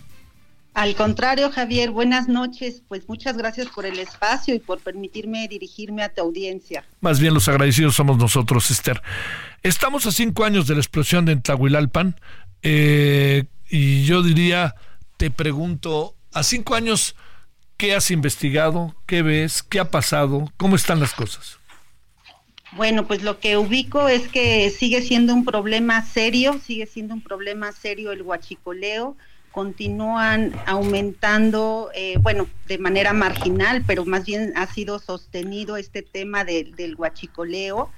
Al 0.72 0.94
contrario, 0.94 1.50
Javier, 1.50 1.90
buenas 1.90 2.28
noches. 2.28 2.82
Pues 2.86 3.08
muchas 3.08 3.36
gracias 3.36 3.68
por 3.68 3.86
el 3.86 3.98
espacio 3.98 4.54
y 4.54 4.60
por 4.60 4.78
permitirme 4.80 5.48
dirigirme 5.48 6.02
a 6.02 6.10
tu 6.10 6.22
audiencia. 6.22 6.84
Más 7.00 7.18
bien 7.18 7.34
los 7.34 7.48
agradecidos 7.48 7.96
somos 7.96 8.18
nosotros, 8.18 8.70
Esther. 8.70 9.02
Estamos 9.62 10.06
a 10.06 10.12
cinco 10.12 10.44
años 10.44 10.66
de 10.66 10.74
la 10.74 10.80
explosión 10.80 11.24
de 11.24 11.36
Tlahuilalpan 11.36 12.20
eh, 12.62 13.44
y 13.68 14.04
yo 14.04 14.22
diría, 14.22 14.76
te 15.16 15.30
pregunto, 15.30 16.14
a 16.32 16.44
cinco 16.44 16.76
años, 16.76 17.16
¿qué 17.76 17.94
has 17.94 18.10
investigado? 18.12 18.94
¿Qué 19.06 19.22
ves? 19.22 19.64
¿Qué 19.64 19.80
ha 19.80 19.90
pasado? 19.90 20.52
¿Cómo 20.56 20.76
están 20.76 21.00
las 21.00 21.14
cosas? 21.14 21.58
Bueno, 22.72 23.08
pues 23.08 23.24
lo 23.24 23.40
que 23.40 23.56
ubico 23.56 24.08
es 24.08 24.28
que 24.28 24.70
sigue 24.70 25.02
siendo 25.02 25.34
un 25.34 25.44
problema 25.44 26.04
serio, 26.04 26.60
sigue 26.64 26.86
siendo 26.86 27.14
un 27.14 27.22
problema 27.22 27.72
serio 27.72 28.12
el 28.12 28.22
huachicoleo 28.22 29.16
continúan 29.52 30.52
aumentando, 30.66 31.90
eh, 31.94 32.16
bueno, 32.22 32.46
de 32.68 32.78
manera 32.78 33.12
marginal, 33.12 33.82
pero 33.86 34.04
más 34.04 34.24
bien 34.24 34.52
ha 34.56 34.66
sido 34.66 34.98
sostenido 34.98 35.76
este 35.76 36.02
tema 36.02 36.44
del 36.44 36.94
huachicoleo. 36.96 37.90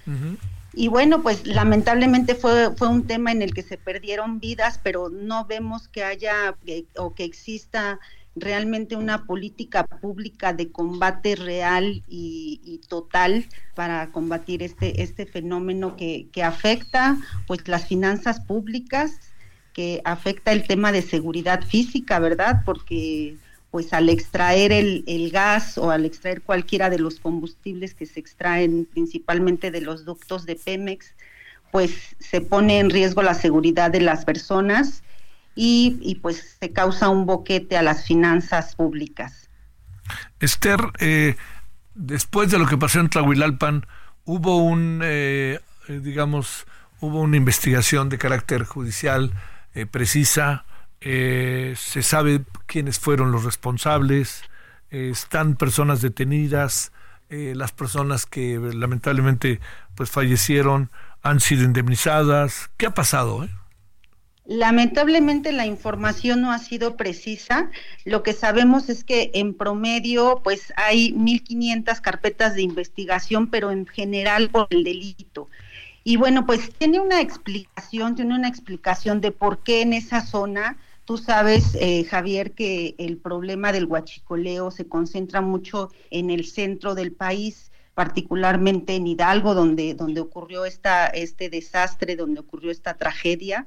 Y 0.75 0.89
bueno, 0.89 1.23
pues 1.23 1.47
lamentablemente 1.47 2.35
fue, 2.35 2.75
fue 2.77 2.89
un 2.89 3.07
tema 3.07 3.31
en 3.31 3.43
el 3.43 3.53
que 3.53 3.63
se 3.63 3.77
perdieron 3.77 4.41
vidas, 4.41 4.81
pero 4.83 5.11
no 5.11 5.45
vemos 5.45 5.89
que 5.89 6.03
haya 6.03 6.57
o 6.97 7.15
que 7.15 7.25
exista 7.25 8.01
realmente 8.35 8.97
una 8.97 9.27
política 9.27 9.85
pública 9.85 10.55
de 10.55 10.73
combate 10.73 11.37
real 11.37 12.03
y, 12.09 12.81
total 12.89 13.47
para 13.75 14.11
combatir 14.11 14.63
este, 14.63 15.03
este 15.03 15.25
fenómeno 15.27 15.97
que, 15.97 16.29
que 16.33 16.43
afecta 16.43 17.17
pues 17.47 17.69
las 17.69 17.87
finanzas 17.87 18.41
públicas 18.41 19.32
que 19.73 20.01
afecta 20.05 20.53
el 20.53 20.67
tema 20.67 20.93
de 20.93 21.03
seguridad 21.03 21.65
física, 21.65 22.19
¿verdad? 22.19 22.63
Porque 22.65 23.37
pues 23.71 23.95
al 23.95 24.11
extraer 24.11 24.71
el, 24.71 25.03
el, 25.07 25.31
gas 25.31 25.79
o 25.79 25.91
al 25.91 26.05
extraer 26.05 26.43
cualquiera 26.43 26.91
de 26.91 26.99
los 26.99 27.19
combustibles 27.19 27.95
que 27.95 28.05
se 28.05 28.21
extraen 28.21 28.87
principalmente 28.93 29.71
de 29.71 29.81
los 29.81 30.05
ductos 30.05 30.45
de 30.45 30.57
Pemex, 30.57 31.15
pues 31.71 32.15
se 32.19 32.43
pone 32.43 32.81
en 32.81 32.91
riesgo 32.91 33.23
la 33.23 33.33
seguridad 33.33 33.91
de 33.91 34.03
las 34.03 34.27
personas 34.27 35.03
y, 35.55 35.99
y 36.03 36.17
pues 36.17 36.59
se 36.61 36.71
causa 36.71 37.09
un 37.09 37.25
boquete 37.25 37.79
a 37.79 37.83
las 37.83 38.05
finanzas 38.05 38.77
públicas. 38.77 39.49
Esther, 40.39 40.81
eh, 41.01 41.37
después 41.95 42.51
de 42.51 42.59
lo 42.59 42.67
que 42.67 42.77
pasó 42.77 43.01
en 43.01 43.09
Tlahuilalpan, 43.09 43.87
hubo 44.25 44.59
un, 44.59 45.01
eh, 45.03 45.61
digamos, 45.89 46.67
hubo 47.01 47.21
una 47.21 47.39
investigación 47.39 48.11
de 48.11 48.19
carácter 48.19 48.65
judicial 48.65 49.33
eh, 49.75 49.87
precisa, 49.87 50.65
eh, 51.01 51.75
se 51.77 52.03
sabe 52.03 52.43
quiénes 52.67 52.99
fueron 52.99 53.33
los 53.33 53.45
responsables, 53.45 54.43
eh, 54.91 55.09
están 55.11 55.57
personas 55.57 56.01
detenidas, 56.01 56.93
las 57.35 57.73
personas 57.73 58.27
que 58.27 58.59
lamentablemente 58.59 59.59
pues 59.95 60.11
fallecieron 60.11 60.91
han 61.23 61.41
sido 61.41 61.65
indemnizadas. 61.65 62.69
¿Qué 62.77 62.85
ha 62.85 62.93
pasado? 62.93 63.49
Lamentablemente 64.45 65.51
la 65.51 65.65
información 65.65 66.43
no 66.43 66.53
ha 66.53 66.59
sido 66.59 66.97
precisa. 66.99 67.71
Lo 68.05 68.23
que 68.23 68.35
sabemos 68.35 68.91
es 68.91 69.03
que 69.03 69.31
en 69.33 69.55
promedio 69.55 70.43
pues 70.45 70.75
hay 70.77 71.15
1.500 71.15 72.03
carpetas 72.03 72.55
de 72.55 72.61
investigación, 72.63 73.49
pero 73.49 73.71
en 73.71 73.87
general 73.87 74.51
por 74.51 74.67
el 74.69 74.85
delito. 74.85 75.49
Y 76.05 76.17
bueno, 76.17 76.47
pues 76.47 76.73
tiene 76.79 77.01
una 77.01 77.21
explicación, 77.21 78.15
tiene 78.15 78.35
una 78.35 78.49
explicación 78.49 79.21
de 79.21 79.31
por 79.31 79.63
qué 79.63 79.83
en 79.83 79.93
esa 79.93 80.25
zona, 80.25 80.79
tú 81.05 81.17
sabes, 81.17 81.77
eh, 81.81 82.05
Javier, 82.05 82.53
que 82.53 82.95
el 82.99 83.19
problema 83.19 83.73
del 83.73 83.87
huachicoleo 83.87 84.71
se 84.71 84.89
concentra 84.89 85.41
mucho 85.41 85.91
en 86.11 86.31
el 86.31 86.45
centro 86.47 86.95
del 86.95 87.13
país 87.13 87.73
particularmente 87.95 88.95
en 88.95 89.07
Hidalgo, 89.07 89.55
donde, 89.55 89.95
donde 89.95 90.21
ocurrió 90.21 90.65
esta, 90.65 91.07
este 91.07 91.51
desastre, 91.51 92.17
donde 92.17 92.41
ocurrió 92.41 92.71
esta 92.71 92.95
tragedia. 92.95 93.67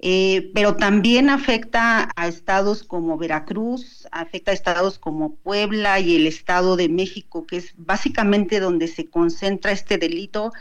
Eh, 0.00 0.50
pero 0.54 0.76
también 0.76 1.30
afecta 1.30 2.10
a 2.16 2.26
estados 2.26 2.82
como 2.82 3.16
Veracruz, 3.16 4.08
afecta 4.10 4.50
a 4.50 4.54
estados 4.54 4.98
como 4.98 5.36
Puebla 5.36 6.00
y 6.00 6.16
el 6.16 6.26
Estado 6.26 6.76
de 6.76 6.88
México, 6.88 7.46
que 7.46 7.58
es 7.58 7.72
básicamente 7.76 8.60
donde 8.60 8.88
se 8.88 9.08
concentra 9.08 9.70
este 9.72 9.96
delito. 9.96 10.52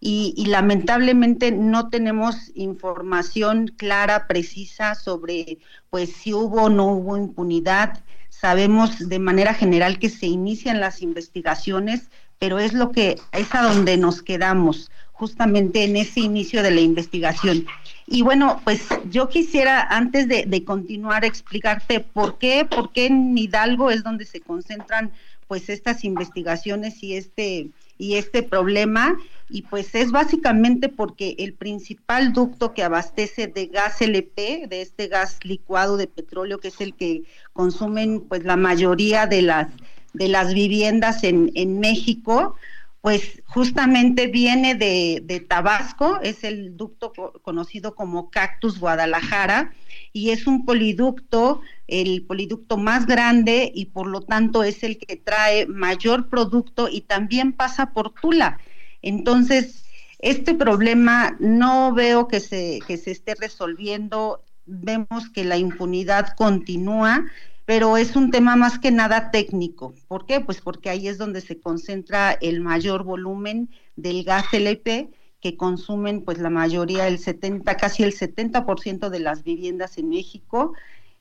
Y, 0.00 0.32
y, 0.36 0.46
lamentablemente 0.46 1.50
no 1.50 1.88
tenemos 1.88 2.52
información 2.54 3.66
clara, 3.76 4.28
precisa 4.28 4.94
sobre 4.94 5.58
pues 5.90 6.12
si 6.12 6.32
hubo 6.32 6.62
o 6.62 6.68
no 6.68 6.86
hubo 6.86 7.16
impunidad. 7.16 8.04
Sabemos 8.28 9.08
de 9.08 9.18
manera 9.18 9.54
general 9.54 9.98
que 9.98 10.08
se 10.08 10.26
inician 10.26 10.78
las 10.78 11.02
investigaciones, 11.02 12.10
pero 12.38 12.58
es 12.58 12.72
lo 12.72 12.92
que 12.92 13.18
es 13.32 13.54
a 13.54 13.62
donde 13.62 13.96
nos 13.96 14.22
quedamos, 14.22 14.90
justamente 15.12 15.84
en 15.84 15.96
ese 15.96 16.20
inicio 16.20 16.62
de 16.62 16.70
la 16.70 16.80
investigación. 16.80 17.66
Y 18.06 18.22
bueno, 18.22 18.60
pues 18.64 18.86
yo 19.10 19.28
quisiera, 19.28 19.82
antes 19.82 20.28
de, 20.28 20.64
continuar, 20.64 21.24
explicarte 21.24 22.00
por 22.00 22.38
qué, 22.38 22.64
por 22.64 22.92
qué 22.92 23.06
en 23.06 23.36
Hidalgo 23.36 23.90
es 23.90 24.02
donde 24.02 24.24
se 24.24 24.40
concentran 24.40 25.12
pues 25.46 25.68
estas 25.68 26.04
investigaciones 26.04 27.02
y 27.02 27.16
este 27.16 27.70
y 27.98 28.14
este 28.14 28.42
problema 28.42 29.18
y 29.50 29.62
pues 29.62 29.94
es 29.94 30.10
básicamente 30.10 30.88
porque 30.88 31.34
el 31.38 31.54
principal 31.54 32.32
ducto 32.32 32.74
que 32.74 32.82
abastece 32.82 33.46
de 33.46 33.66
gas 33.66 34.00
LP, 34.00 34.66
de 34.68 34.82
este 34.82 35.08
gas 35.08 35.38
licuado 35.42 35.96
de 35.96 36.06
petróleo 36.06 36.60
que 36.60 36.68
es 36.68 36.80
el 36.80 36.94
que 36.94 37.24
consumen 37.52 38.20
pues 38.20 38.44
la 38.44 38.56
mayoría 38.56 39.26
de 39.26 39.42
las 39.42 39.68
de 40.14 40.28
las 40.28 40.54
viviendas 40.54 41.22
en, 41.22 41.52
en 41.54 41.80
México, 41.80 42.56
pues 43.00 43.42
justamente 43.46 44.26
viene 44.26 44.74
de, 44.74 45.46
Tabasco, 45.48 46.20
es 46.20 46.42
el 46.42 46.76
ducto 46.76 47.12
conocido 47.42 47.94
como 47.94 48.30
Cactus 48.30 48.80
Guadalajara 48.80 49.72
y 50.12 50.30
es 50.30 50.46
un 50.46 50.64
poliducto, 50.64 51.60
el 51.86 52.24
poliducto 52.26 52.76
más 52.76 53.06
grande 53.06 53.70
y 53.72 53.86
por 53.86 54.08
lo 54.08 54.22
tanto 54.22 54.64
es 54.64 54.82
el 54.82 54.98
que 54.98 55.16
trae 55.16 55.66
mayor 55.66 56.28
producto 56.28 56.88
y 56.90 57.02
también 57.02 57.52
pasa 57.52 57.92
por 57.92 58.12
Tula. 58.14 58.58
Entonces, 59.00 59.84
este 60.18 60.54
problema 60.54 61.36
no 61.38 61.94
veo 61.94 62.26
que 62.26 62.40
se, 62.40 62.80
que 62.88 62.96
se 62.96 63.12
esté 63.12 63.36
resolviendo, 63.36 64.42
vemos 64.66 65.30
que 65.30 65.44
la 65.44 65.56
impunidad 65.56 66.34
continúa 66.36 67.24
pero 67.68 67.98
es 67.98 68.16
un 68.16 68.30
tema 68.30 68.56
más 68.56 68.78
que 68.78 68.90
nada 68.90 69.30
técnico. 69.30 69.92
¿Por 70.08 70.24
qué? 70.24 70.40
Pues 70.40 70.62
porque 70.62 70.88
ahí 70.88 71.06
es 71.06 71.18
donde 71.18 71.42
se 71.42 71.60
concentra 71.60 72.32
el 72.32 72.62
mayor 72.62 73.04
volumen 73.04 73.68
del 73.94 74.24
gas 74.24 74.46
LP 74.54 75.10
que 75.42 75.56
consumen 75.58 76.24
pues 76.24 76.38
la 76.38 76.48
mayoría, 76.48 77.06
el 77.06 77.18
70, 77.18 77.76
casi 77.76 78.04
el 78.04 78.14
70% 78.14 79.10
de 79.10 79.20
las 79.20 79.44
viviendas 79.44 79.98
en 79.98 80.08
México. 80.08 80.72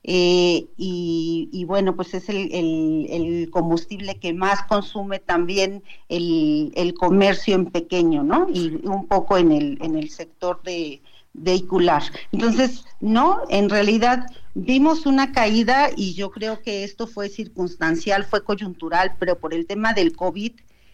Eh, 0.04 0.68
y, 0.78 1.66
bueno, 1.68 1.98
pues 1.98 2.14
es 2.14 2.30
el, 2.30 3.50
combustible 3.52 4.18
que 4.18 4.32
más 4.32 4.64
consume 4.68 5.20
también 5.20 5.84
el, 6.08 6.72
el, 6.76 6.94
comercio 6.94 7.56
en 7.56 7.66
pequeño, 7.66 8.24
¿no? 8.24 8.48
Y 8.50 8.80
un 8.86 9.06
poco 9.08 9.38
en 9.38 9.52
el, 9.52 9.80
en 9.82 9.98
el 9.98 10.10
sector 10.12 10.64
de 10.64 11.02
vehicular. 11.38 12.04
Entonces, 12.32 12.84
no, 13.00 13.42
en 13.50 13.70
realidad 13.70 14.26
Vimos 14.60 15.06
una 15.06 15.34
caída 15.34 15.92
y 15.96 16.16
yo 16.16 16.32
creo 16.32 16.64
que 16.64 16.84
esto 16.84 17.06
fue 17.06 17.30
circunstancial, 17.30 18.26
fue 18.26 18.44
coyuntural, 18.44 19.14
pero 19.20 19.38
por 19.38 19.54
el 19.54 19.68
tema 19.68 19.94
del 19.94 20.16
COVID 20.16 20.54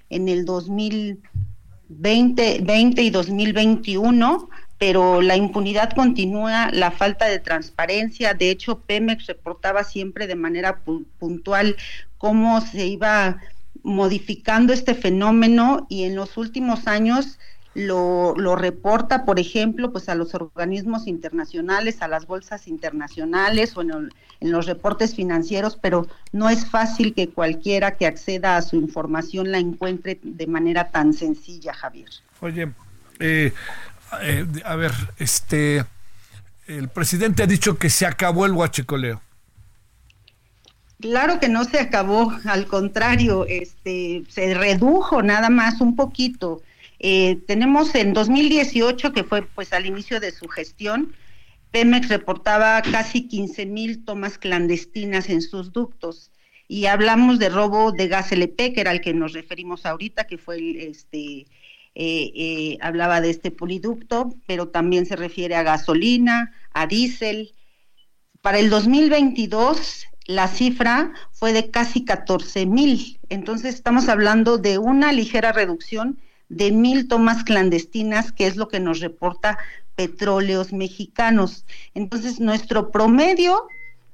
en 0.10 0.28
el 0.28 0.44
2020 0.44 2.60
20 2.62 3.02
y 3.02 3.10
2021, 3.10 4.50
pero 4.78 5.22
la 5.22 5.38
impunidad 5.38 5.94
continúa, 5.94 6.72
la 6.74 6.92
falta 6.92 7.28
de 7.28 7.40
transparencia. 7.40 8.34
De 8.34 8.50
hecho, 8.50 8.82
Pemex 8.82 9.28
reportaba 9.28 9.86
siempre 9.86 10.28
de 10.28 10.36
manera 10.36 10.82
puntual 11.18 11.78
cómo 12.18 12.60
se 12.60 12.88
iba 12.88 13.38
modificando 13.82 14.74
este 14.74 14.94
fenómeno 14.94 15.88
y 15.90 16.04
en 16.04 16.18
los 16.18 16.36
últimos 16.36 16.86
años 16.88 17.40
lo, 17.76 18.36
lo, 18.38 18.56
reporta, 18.56 19.26
por 19.26 19.40
ejemplo, 19.40 19.92
pues 19.92 20.08
a 20.10 20.16
los 20.16 20.36
organismos 20.36 21.08
internacionales, 21.08 22.02
a 22.02 22.08
las 22.08 22.28
bolsas 22.28 22.68
internacionales 22.68 23.76
o 23.76 23.82
en, 23.82 24.12
los 24.42 24.66
reportes 24.66 25.16
financieros, 25.16 25.78
pero 25.82 26.08
no 26.34 26.50
es 26.50 26.66
fácil 26.66 27.14
que 27.14 27.30
cualquiera 27.30 27.96
que 27.96 28.06
acceda 28.06 28.58
a 28.58 28.62
su 28.62 28.76
información 28.76 29.52
la 29.52 29.58
encuentre 29.58 30.20
de 30.22 30.48
manera 30.48 30.90
tan 30.90 31.14
sencilla, 31.14 31.74
Javier. 31.74 32.10
Oye, 32.42 32.70
eh, 33.20 33.54
eh, 34.22 34.46
a 34.66 34.76
ver, 34.76 34.92
este, 35.18 35.86
el 36.68 36.90
presidente 36.90 37.44
ha 37.44 37.48
dicho 37.48 37.78
que 37.78 37.90
se 37.90 38.06
acabó 38.06 38.46
el 38.46 38.52
huachicoleo. 38.52 39.22
Claro 41.00 41.40
que 41.40 41.50
no 41.50 41.64
se 41.64 41.80
acabó, 41.80 42.32
al 42.46 42.68
contrario, 42.68 43.46
este, 43.48 44.24
se 44.30 44.54
redujo 44.54 45.22
nada 45.22 45.50
más 45.50 45.82
un 45.82 45.96
poquito 45.96 46.62
eh, 47.06 47.42
tenemos 47.48 47.94
en 47.96 48.14
2018, 48.14 49.12
que 49.12 49.26
fue 49.26 49.42
pues 49.42 49.74
al 49.74 49.86
inicio 49.86 50.22
de 50.22 50.32
su 50.32 50.48
gestión, 50.48 51.14
Pemex 51.70 52.08
reportaba 52.08 52.82
casi 52.82 53.28
15 53.28 53.66
mil 53.66 54.06
tomas 54.06 54.38
clandestinas 54.38 55.28
en 55.28 55.42
sus 55.42 55.74
ductos 55.74 56.32
y 56.70 56.86
hablamos 56.86 57.40
de 57.40 57.50
robo 57.50 57.92
de 57.92 58.08
gas 58.08 58.32
LP, 58.32 58.72
que 58.72 58.80
era 58.80 58.94
el 58.94 59.02
que 59.02 59.14
nos 59.14 59.34
referimos 59.34 59.86
ahorita, 59.86 60.28
que 60.28 60.38
fue 60.38 60.56
el, 60.56 60.78
este, 60.78 61.20
eh, 61.20 61.46
eh, 61.96 62.78
hablaba 62.80 63.20
de 63.20 63.32
este 63.32 63.52
poliducto, 63.52 64.34
pero 64.48 64.70
también 64.70 65.06
se 65.06 65.18
refiere 65.18 65.56
a 65.56 65.64
gasolina, 65.64 66.54
a 66.72 66.88
diésel. 66.88 67.52
Para 68.42 68.60
el 68.60 68.70
2022 68.70 70.06
la 70.28 70.48
cifra 70.48 71.12
fue 71.34 71.52
de 71.52 71.70
casi 71.70 72.06
14 72.06 72.66
mil, 72.66 73.20
entonces 73.28 73.76
estamos 73.76 74.08
hablando 74.08 74.58
de 74.58 74.78
una 74.78 75.12
ligera 75.12 75.52
reducción 75.52 76.18
de 76.56 76.72
mil 76.72 77.08
tomas 77.08 77.44
clandestinas, 77.44 78.32
que 78.32 78.48
es 78.48 78.56
lo 78.56 78.68
que 78.68 78.80
nos 78.80 79.00
reporta 79.00 79.58
Petróleos 79.96 80.74
Mexicanos. 80.74 81.66
Entonces, 81.94 82.40
nuestro 82.40 82.92
promedio 82.92 83.68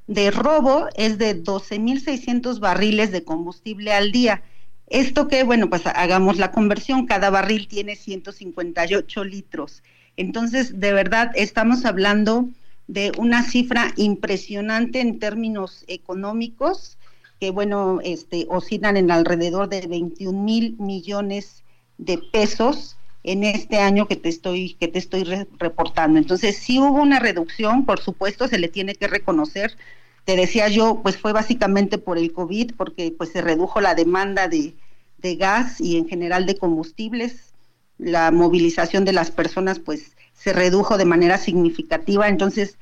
de 0.07 0.31
robo 0.31 0.87
es 0.95 1.17
de 1.17 1.41
12.600 1.41 2.59
barriles 2.59 3.11
de 3.11 3.23
combustible 3.23 3.93
al 3.93 4.11
día. 4.11 4.41
Esto 4.87 5.27
que, 5.27 5.43
bueno, 5.43 5.69
pues 5.69 5.85
hagamos 5.85 6.37
la 6.37 6.51
conversión, 6.51 7.05
cada 7.05 7.29
barril 7.29 7.67
tiene 7.67 7.95
158 7.95 9.23
litros. 9.23 9.83
Entonces, 10.17 10.79
de 10.79 10.93
verdad, 10.93 11.31
estamos 11.35 11.85
hablando 11.85 12.49
de 12.87 13.11
una 13.17 13.43
cifra 13.43 13.93
impresionante 13.97 14.99
en 14.99 15.19
términos 15.19 15.85
económicos, 15.87 16.97
que, 17.39 17.51
bueno, 17.51 17.99
este, 18.03 18.47
oscilan 18.49 18.97
en 18.97 19.11
alrededor 19.11 19.69
de 19.69 19.85
21 19.87 20.43
mil 20.43 20.75
millones 20.79 21.63
de 21.99 22.17
pesos 22.17 22.97
en 23.23 23.43
este 23.43 23.77
año 23.77 24.07
que 24.07 24.15
te 24.15 24.30
estoy 24.30 24.73
que 24.80 24.88
te 24.88 24.97
estoy 24.97 25.23
reportando. 25.59 26.17
Entonces, 26.17 26.57
sí 26.57 26.80
hubo 26.80 27.01
una 27.01 27.19
reducción, 27.19 27.85
por 27.85 27.99
supuesto, 27.99 28.47
se 28.47 28.57
le 28.57 28.69
tiene 28.69 28.95
que 28.95 29.07
reconocer. 29.07 29.77
Te 30.26 30.35
decía 30.35 30.67
yo, 30.69 31.01
pues 31.03 31.17
fue 31.17 31.34
básicamente 31.34 31.97
por 31.97 32.17
el 32.17 32.34
COVID, 32.34 32.73
porque 32.76 33.13
pues 33.15 33.31
se 33.31 33.41
redujo 33.41 33.81
la 33.81 33.93
demanda 33.93 34.47
de, 34.47 34.73
de 35.17 35.35
gas 35.35 35.80
y 35.81 35.97
en 35.97 36.07
general 36.07 36.45
de 36.45 36.57
combustibles. 36.57 37.53
La 37.97 38.31
movilización 38.31 39.05
de 39.05 39.13
las 39.13 39.31
personas 39.31 39.80
pues 39.80 40.15
se 40.34 40.53
redujo 40.53 40.97
de 40.97 41.05
manera 41.05 41.38
significativa. 41.38 42.30
Entonces, 42.30 42.77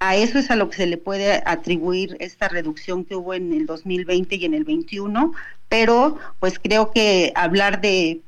a 0.00 0.16
eso 0.16 0.38
es 0.38 0.50
a 0.50 0.56
lo 0.56 0.68
que 0.68 0.76
se 0.76 0.86
le 0.86 0.98
puede 0.98 1.42
atribuir 1.46 2.16
esta 2.20 2.48
reducción 2.48 3.04
que 3.04 3.16
hubo 3.16 3.34
en 3.34 3.52
el 3.52 3.66
2020 3.66 4.36
y 4.36 4.44
en 4.44 4.54
el 4.54 4.64
21, 4.64 5.32
pero 5.68 6.18
pues 6.40 6.58
creo 6.58 6.90
que 6.90 7.32
hablar 7.34 7.80
de 7.80 8.20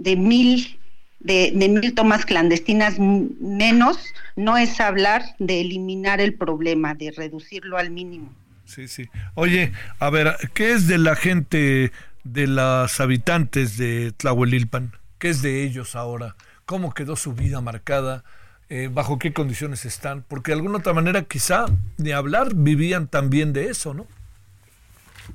de 0.00 0.16
mil 0.16 0.80
de, 1.20 1.52
mil 1.54 1.94
tomas 1.94 2.24
clandestinas 2.24 2.98
menos 2.98 3.98
no 4.36 4.56
es 4.56 4.80
hablar 4.80 5.22
de 5.38 5.60
eliminar 5.60 6.20
el 6.20 6.34
problema, 6.34 6.94
de 6.94 7.10
reducirlo 7.10 7.76
al 7.76 7.90
mínimo. 7.90 8.32
Sí, 8.64 8.88
sí. 8.88 9.08
Oye, 9.34 9.72
a 9.98 10.10
ver, 10.10 10.36
¿qué 10.54 10.72
es 10.72 10.86
de 10.86 10.96
la 10.96 11.16
gente 11.16 11.92
de 12.24 12.46
las 12.46 13.00
habitantes 13.00 13.76
de 13.76 14.12
Tlahuelilpan? 14.12 14.92
¿Qué 15.18 15.28
es 15.28 15.42
de 15.42 15.62
ellos 15.62 15.94
ahora? 15.94 16.36
¿Cómo 16.64 16.94
quedó 16.94 17.16
su 17.16 17.34
vida 17.34 17.60
marcada? 17.60 18.24
Eh, 18.70 18.88
¿Bajo 18.90 19.18
qué 19.18 19.32
condiciones 19.32 19.84
están? 19.84 20.24
Porque 20.26 20.52
de 20.52 20.58
alguna 20.58 20.78
otra 20.78 20.94
manera 20.94 21.24
quizá 21.24 21.66
de 21.98 22.14
hablar 22.14 22.54
vivían 22.54 23.08
también 23.08 23.52
de 23.52 23.68
eso, 23.68 23.92
¿no? 23.92 24.06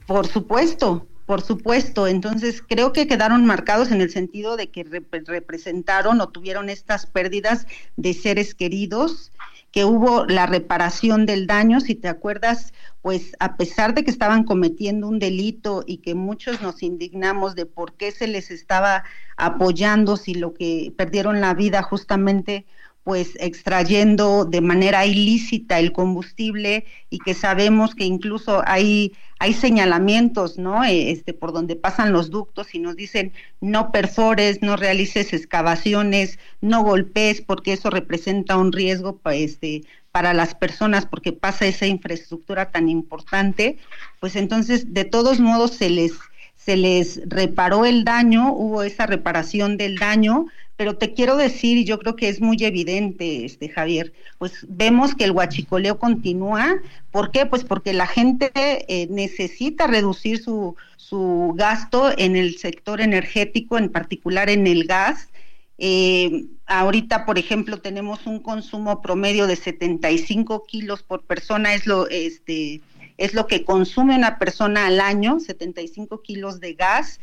Por 0.07 0.25
supuesto, 0.27 1.05
por 1.26 1.41
supuesto. 1.41 2.07
Entonces 2.07 2.61
creo 2.68 2.93
que 2.93 3.07
quedaron 3.07 3.45
marcados 3.45 3.91
en 3.91 4.02
el 4.02 4.11
sentido 4.11 4.57
de 4.57 4.69
que 4.69 4.84
representaron 4.84 6.22
o 6.22 6.30
tuvieron 6.30 6.69
estas 6.69 7.06
pérdidas 7.06 7.68
de 7.95 8.14
seres 8.14 8.56
queridos 8.56 9.31
que 9.72 9.84
hubo 9.84 10.26
la 10.26 10.45
reparación 10.45 11.26
del 11.26 11.47
daño, 11.47 11.81
si 11.81 11.95
te 11.95 12.07
acuerdas, 12.07 12.72
pues 13.02 13.35
a 13.41 13.57
pesar 13.57 13.93
de 13.93 14.06
que 14.06 14.10
estaban 14.11 14.45
cometiendo 14.45 15.06
un 15.06 15.19
delito 15.19 15.84
y 15.85 15.97
que 15.97 16.15
muchos 16.15 16.61
nos 16.61 16.81
indignamos 16.81 17.56
de 17.56 17.65
por 17.65 17.91
qué 17.97 18.11
se 18.11 18.27
les 18.27 18.52
estaba 18.52 19.03
apoyando 19.35 20.15
si 20.15 20.34
lo 20.34 20.53
que 20.53 20.93
perdieron 20.95 21.41
la 21.41 21.53
vida 21.53 21.84
justamente 21.84 22.65
pues 23.03 23.38
extrayendo 23.39 24.45
de 24.45 24.61
manera 24.61 25.06
ilícita 25.06 25.77
el 25.77 25.91
combustible 25.91 26.85
y 27.10 27.19
que 27.19 27.34
sabemos 27.34 27.93
que 27.93 28.06
incluso 28.06 28.64
hay 28.65 29.11
hay 29.39 29.53
señalamientos, 29.53 30.57
¿no? 30.57 30.83
Eh, 30.83 31.11
este 31.11 31.33
por 31.33 31.51
donde 31.51 31.75
pasan 31.75 32.13
los 32.13 32.29
ductos 32.29 32.73
y 32.73 32.79
nos 32.79 32.95
dicen 32.95 33.33
no 33.61 33.91
perfores, 33.91 34.61
no 34.61 34.75
realices 34.75 35.33
excavaciones, 35.33 36.39
no 36.61 36.83
golpees 36.83 37.41
porque 37.41 37.73
eso 37.73 37.89
representa 37.89 38.57
un 38.57 38.71
riesgo 38.71 39.19
este 39.25 39.83
para 40.11 40.33
las 40.33 40.55
personas 40.55 41.05
porque 41.05 41.33
pasa 41.33 41.65
esa 41.65 41.87
infraestructura 41.87 42.71
tan 42.71 42.87
importante, 42.87 43.77
pues 44.21 44.37
entonces 44.37 44.93
de 44.93 45.03
todos 45.03 45.39
modos 45.39 45.71
se 45.71 45.89
les 45.89 46.13
se 46.55 46.77
les 46.77 47.21
reparó 47.27 47.85
el 47.85 48.05
daño, 48.05 48.51
hubo 48.51 48.81
esa 48.81 49.05
reparación 49.05 49.77
del 49.77 49.97
daño, 49.97 50.47
pero 50.77 50.97
te 50.97 51.14
quiero 51.14 51.38
decir, 51.38 51.77
y 51.77 51.85
yo 51.85 51.99
creo 51.99 52.15
que 52.15 52.27
es 52.27 52.41
muy 52.41 52.57
evidente, 52.61 53.45
este 53.45 53.69
Javier, 53.69 54.14
pues 54.38 54.65
vemos 54.68 55.15
que 55.15 55.23
el 55.23 55.31
huachicoleo 55.31 55.97
continúa. 55.99 56.81
¿Por 57.11 57.31
qué? 57.31 57.45
Pues 57.45 57.64
porque 57.64 57.93
la 57.93 58.07
gente 58.07 58.52
eh, 58.53 59.07
necesita 59.10 59.88
reducir 59.88 60.41
su, 60.43 60.76
su 60.97 61.53
gasto 61.56 62.11
en 62.18 62.35
el 62.35 62.57
sector 62.57 62.99
energético, 62.99 63.77
en 63.77 63.89
particular 63.89 64.49
en 64.49 64.68
el 64.68 64.85
gas. 64.85 65.30
Eh, 65.77 66.45
ahorita, 66.65 67.26
por 67.26 67.38
ejemplo, 67.38 67.80
tenemos 67.80 68.26
un 68.27 68.39
consumo 68.39 69.02
promedio 69.02 69.47
de 69.47 69.56
75 69.56 70.65
kilos 70.65 71.03
por 71.03 71.23
persona, 71.23 71.73
es 71.73 71.85
lo, 71.85 72.07
este, 72.10 72.81
es 73.18 73.34
lo 73.34 73.47
que 73.47 73.64
consume 73.64 74.15
una 74.15 74.39
persona 74.39 74.88
al 74.88 74.99
año, 74.99 75.39
75 75.39 76.22
kilos 76.22 76.60
de 76.60 76.73
gas. 76.73 77.19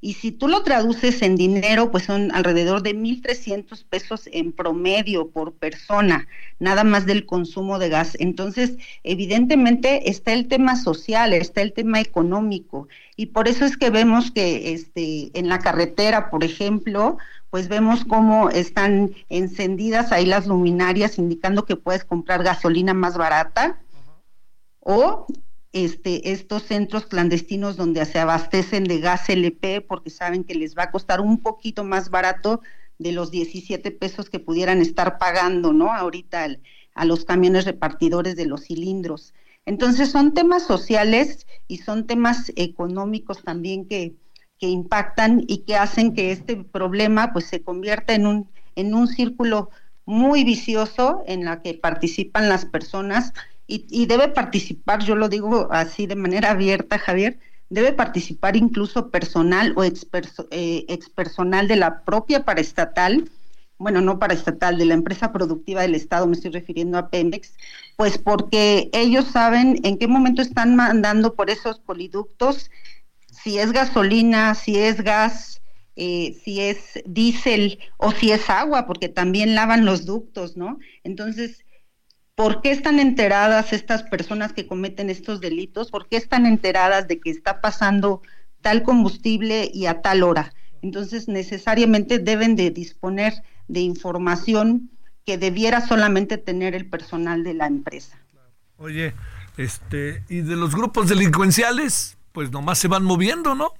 Y 0.00 0.14
si 0.14 0.30
tú 0.30 0.46
lo 0.46 0.62
traduces 0.62 1.22
en 1.22 1.36
dinero, 1.36 1.90
pues 1.90 2.04
son 2.04 2.30
alrededor 2.32 2.82
de 2.82 2.94
1.300 2.94 3.84
pesos 3.88 4.28
en 4.30 4.52
promedio 4.52 5.30
por 5.30 5.54
persona, 5.54 6.28
nada 6.58 6.84
más 6.84 7.06
del 7.06 7.24
consumo 7.24 7.78
de 7.78 7.88
gas. 7.88 8.16
Entonces, 8.20 8.76
evidentemente 9.04 10.10
está 10.10 10.34
el 10.34 10.48
tema 10.48 10.76
social, 10.76 11.32
está 11.32 11.62
el 11.62 11.72
tema 11.72 12.00
económico. 12.00 12.88
Y 13.16 13.26
por 13.26 13.48
eso 13.48 13.64
es 13.64 13.78
que 13.78 13.88
vemos 13.88 14.30
que 14.30 14.74
este, 14.74 15.30
en 15.38 15.48
la 15.48 15.60
carretera, 15.60 16.30
por 16.30 16.44
ejemplo, 16.44 17.16
pues 17.48 17.68
vemos 17.68 18.04
cómo 18.04 18.50
están 18.50 19.12
encendidas 19.30 20.12
ahí 20.12 20.26
las 20.26 20.46
luminarias 20.46 21.18
indicando 21.18 21.64
que 21.64 21.76
puedes 21.76 22.04
comprar 22.04 22.42
gasolina 22.42 22.92
más 22.92 23.16
barata. 23.16 23.80
O 24.80 25.26
este, 25.84 26.32
estos 26.32 26.62
centros 26.62 27.04
clandestinos 27.04 27.76
donde 27.76 28.02
se 28.06 28.18
abastecen 28.18 28.84
de 28.84 28.98
gas 28.98 29.28
LP 29.28 29.82
porque 29.82 30.08
saben 30.08 30.42
que 30.42 30.54
les 30.54 30.74
va 30.74 30.84
a 30.84 30.90
costar 30.90 31.20
un 31.20 31.42
poquito 31.42 31.84
más 31.84 32.08
barato 32.08 32.62
de 32.98 33.12
los 33.12 33.30
17 33.30 33.90
pesos 33.90 34.30
que 34.30 34.38
pudieran 34.38 34.80
estar 34.80 35.18
pagando, 35.18 35.74
¿no? 35.74 35.92
Ahorita 35.92 36.48
a 36.94 37.04
los 37.04 37.26
camiones 37.26 37.66
repartidores 37.66 38.36
de 38.36 38.46
los 38.46 38.62
cilindros. 38.64 39.34
Entonces 39.66 40.10
son 40.10 40.32
temas 40.32 40.62
sociales 40.62 41.46
y 41.68 41.76
son 41.78 42.06
temas 42.06 42.50
económicos 42.56 43.42
también 43.44 43.86
que, 43.86 44.14
que 44.58 44.68
impactan 44.68 45.44
y 45.46 45.58
que 45.64 45.76
hacen 45.76 46.14
que 46.14 46.32
este 46.32 46.56
problema 46.56 47.34
pues 47.34 47.44
se 47.44 47.62
convierta 47.62 48.14
en 48.14 48.26
un, 48.26 48.50
en 48.76 48.94
un 48.94 49.08
círculo 49.08 49.68
muy 50.06 50.42
vicioso 50.42 51.22
en 51.26 51.44
la 51.44 51.60
que 51.60 51.74
participan 51.74 52.48
las 52.48 52.64
personas 52.64 53.34
y, 53.68 54.06
debe 54.06 54.28
participar, 54.28 55.02
yo 55.02 55.16
lo 55.16 55.28
digo 55.28 55.68
así 55.72 56.06
de 56.06 56.14
manera 56.14 56.52
abierta, 56.52 56.98
Javier, 56.98 57.38
debe 57.68 57.92
participar 57.92 58.56
incluso 58.56 59.10
personal 59.10 59.72
o 59.76 59.82
eh, 59.82 60.84
expersonal 60.88 61.66
de 61.66 61.76
la 61.76 62.04
propia 62.04 62.44
paraestatal, 62.44 63.28
bueno, 63.78 64.00
no 64.00 64.18
paraestatal, 64.18 64.78
de 64.78 64.86
la 64.86 64.94
empresa 64.94 65.32
productiva 65.32 65.82
del 65.82 65.96
Estado, 65.96 66.26
me 66.26 66.34
estoy 66.34 66.52
refiriendo 66.52 66.96
a 66.96 67.10
Pemex, 67.10 67.54
pues 67.96 68.18
porque 68.18 68.88
ellos 68.92 69.26
saben 69.26 69.80
en 69.82 69.98
qué 69.98 70.06
momento 70.06 70.42
están 70.42 70.76
mandando 70.76 71.34
por 71.34 71.50
esos 71.50 71.80
poliductos, 71.80 72.70
si 73.26 73.58
es 73.58 73.72
gasolina, 73.72 74.54
si 74.54 74.78
es 74.78 75.02
gas, 75.02 75.60
eh, 75.96 76.36
si 76.44 76.60
es 76.60 77.02
diésel 77.04 77.80
o 77.96 78.12
si 78.12 78.30
es 78.30 78.48
agua, 78.48 78.86
porque 78.86 79.08
también 79.08 79.54
lavan 79.54 79.84
los 79.84 80.06
ductos, 80.06 80.56
¿no? 80.56 80.78
Entonces, 81.04 81.65
¿Por 82.36 82.60
qué 82.60 82.70
están 82.70 83.00
enteradas 83.00 83.72
estas 83.72 84.02
personas 84.02 84.52
que 84.52 84.66
cometen 84.66 85.08
estos 85.08 85.40
delitos? 85.40 85.90
¿Por 85.90 86.06
qué 86.06 86.18
están 86.18 86.44
enteradas 86.44 87.08
de 87.08 87.18
que 87.18 87.30
está 87.30 87.62
pasando 87.62 88.20
tal 88.60 88.82
combustible 88.82 89.70
y 89.72 89.86
a 89.86 90.02
tal 90.02 90.22
hora? 90.22 90.52
Entonces, 90.82 91.28
necesariamente 91.28 92.18
deben 92.18 92.54
de 92.54 92.70
disponer 92.70 93.42
de 93.68 93.80
información 93.80 94.90
que 95.24 95.38
debiera 95.38 95.80
solamente 95.80 96.36
tener 96.36 96.74
el 96.74 96.86
personal 96.86 97.42
de 97.42 97.54
la 97.54 97.68
empresa. 97.68 98.18
Oye, 98.76 99.14
este, 99.56 100.22
y 100.28 100.42
de 100.42 100.56
los 100.56 100.76
grupos 100.76 101.08
delincuenciales, 101.08 102.18
pues 102.32 102.52
nomás 102.52 102.78
se 102.78 102.88
van 102.88 103.02
moviendo, 103.02 103.54
¿no? 103.54 103.72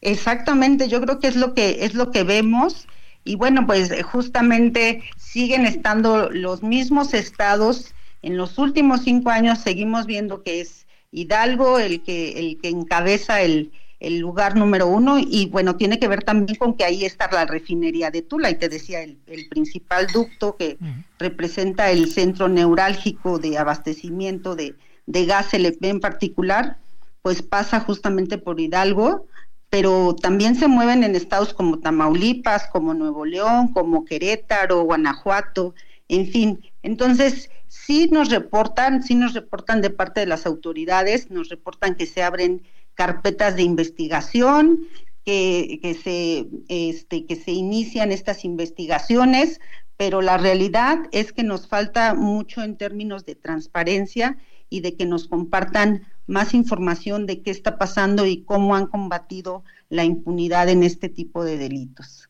Exactamente, 0.00 0.86
yo 0.86 1.00
creo 1.00 1.18
que 1.18 1.26
es 1.26 1.34
lo 1.34 1.52
que 1.52 1.84
es 1.84 1.94
lo 1.94 2.12
que 2.12 2.22
vemos 2.22 2.86
y 3.24 3.36
bueno, 3.36 3.66
pues 3.66 3.90
justamente 4.04 5.02
siguen 5.16 5.64
estando 5.64 6.30
los 6.30 6.62
mismos 6.62 7.14
estados. 7.14 7.94
En 8.22 8.36
los 8.36 8.58
últimos 8.58 9.02
cinco 9.02 9.30
años 9.30 9.58
seguimos 9.58 10.06
viendo 10.06 10.42
que 10.42 10.60
es 10.60 10.86
Hidalgo 11.10 11.78
el 11.78 12.02
que, 12.02 12.38
el 12.38 12.60
que 12.60 12.68
encabeza 12.68 13.40
el, 13.40 13.72
el 14.00 14.18
lugar 14.18 14.56
número 14.56 14.86
uno 14.86 15.18
y 15.18 15.46
bueno, 15.46 15.76
tiene 15.76 15.98
que 15.98 16.08
ver 16.08 16.22
también 16.22 16.58
con 16.58 16.74
que 16.74 16.84
ahí 16.84 17.04
está 17.04 17.30
la 17.32 17.46
refinería 17.46 18.10
de 18.10 18.22
Tula 18.22 18.50
y 18.50 18.56
te 18.56 18.68
decía 18.68 19.02
el, 19.02 19.18
el 19.26 19.48
principal 19.48 20.06
ducto 20.08 20.56
que 20.56 20.76
representa 21.18 21.90
el 21.90 22.10
centro 22.10 22.48
neurálgico 22.48 23.38
de 23.38 23.56
abastecimiento 23.56 24.54
de, 24.54 24.74
de 25.06 25.26
gas 25.26 25.54
LP 25.54 25.88
en 25.88 26.00
particular, 26.00 26.76
pues 27.22 27.40
pasa 27.40 27.80
justamente 27.80 28.36
por 28.36 28.60
Hidalgo 28.60 29.26
pero 29.74 30.14
también 30.14 30.54
se 30.54 30.68
mueven 30.68 31.02
en 31.02 31.16
estados 31.16 31.52
como 31.52 31.80
Tamaulipas, 31.80 32.68
como 32.68 32.94
Nuevo 32.94 33.24
León, 33.24 33.72
como 33.72 34.04
Querétaro, 34.04 34.84
Guanajuato, 34.84 35.74
en 36.06 36.28
fin. 36.28 36.60
Entonces, 36.84 37.50
sí 37.66 38.08
nos 38.12 38.30
reportan, 38.30 39.02
sí 39.02 39.16
nos 39.16 39.34
reportan 39.34 39.82
de 39.82 39.90
parte 39.90 40.20
de 40.20 40.26
las 40.26 40.46
autoridades, 40.46 41.28
nos 41.28 41.48
reportan 41.48 41.96
que 41.96 42.06
se 42.06 42.22
abren 42.22 42.62
carpetas 42.94 43.56
de 43.56 43.64
investigación, 43.64 44.86
que, 45.24 45.98
se, 46.00 46.46
este, 46.68 47.26
que 47.26 47.34
se 47.34 47.50
inician 47.50 48.12
estas 48.12 48.44
investigaciones, 48.44 49.58
pero 49.96 50.22
la 50.22 50.38
realidad 50.38 50.98
es 51.10 51.32
que 51.32 51.42
nos 51.42 51.66
falta 51.66 52.14
mucho 52.14 52.62
en 52.62 52.76
términos 52.76 53.26
de 53.26 53.34
transparencia 53.34 54.38
y 54.70 54.80
de 54.80 54.96
que 54.96 55.06
nos 55.06 55.28
compartan 55.28 56.02
más 56.26 56.54
información 56.54 57.26
de 57.26 57.42
qué 57.42 57.50
está 57.50 57.78
pasando 57.78 58.26
y 58.26 58.42
cómo 58.42 58.74
han 58.74 58.86
combatido 58.86 59.64
la 59.88 60.04
impunidad 60.04 60.68
en 60.68 60.82
este 60.82 61.08
tipo 61.08 61.44
de 61.44 61.58
delitos. 61.58 62.28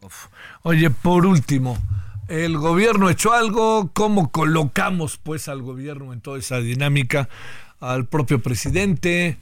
Oye, 0.62 0.90
por 0.90 1.26
último, 1.26 1.78
¿el 2.28 2.58
gobierno 2.58 3.08
hecho 3.08 3.32
algo? 3.32 3.90
¿Cómo 3.92 4.30
colocamos 4.30 5.18
pues 5.18 5.48
al 5.48 5.62
gobierno 5.62 6.12
en 6.12 6.20
toda 6.20 6.38
esa 6.38 6.58
dinámica? 6.58 7.28
Al 7.80 8.06
propio 8.06 8.42
presidente, 8.42 9.38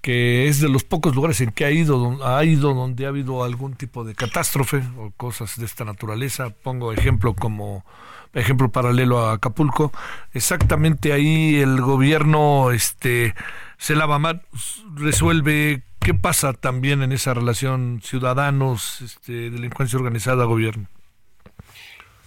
que 0.00 0.48
es 0.48 0.60
de 0.60 0.68
los 0.68 0.84
pocos 0.84 1.14
lugares 1.16 1.40
en 1.40 1.50
que 1.50 1.64
ha 1.64 1.70
ido, 1.70 2.24
ha 2.24 2.44
ido 2.44 2.74
donde 2.74 3.06
ha 3.06 3.08
habido 3.08 3.42
algún 3.42 3.74
tipo 3.74 4.04
de 4.04 4.14
catástrofe 4.14 4.82
o 4.98 5.10
cosas 5.16 5.58
de 5.58 5.66
esta 5.66 5.84
naturaleza. 5.84 6.50
Pongo 6.50 6.92
ejemplo 6.92 7.34
como 7.34 7.84
ejemplo 8.32 8.70
paralelo 8.70 9.20
a 9.20 9.34
Acapulco. 9.34 9.92
Exactamente 10.32 11.12
ahí 11.12 11.56
el 11.56 11.80
gobierno 11.80 12.70
este 12.70 13.34
se 13.78 13.94
lava 13.94 14.18
más, 14.18 14.36
resuelve 14.94 15.82
qué 16.00 16.14
pasa 16.14 16.52
también 16.52 17.02
en 17.02 17.12
esa 17.12 17.34
relación 17.34 18.00
ciudadanos, 18.02 19.00
este, 19.02 19.50
delincuencia 19.50 19.98
organizada, 19.98 20.44
gobierno. 20.44 20.88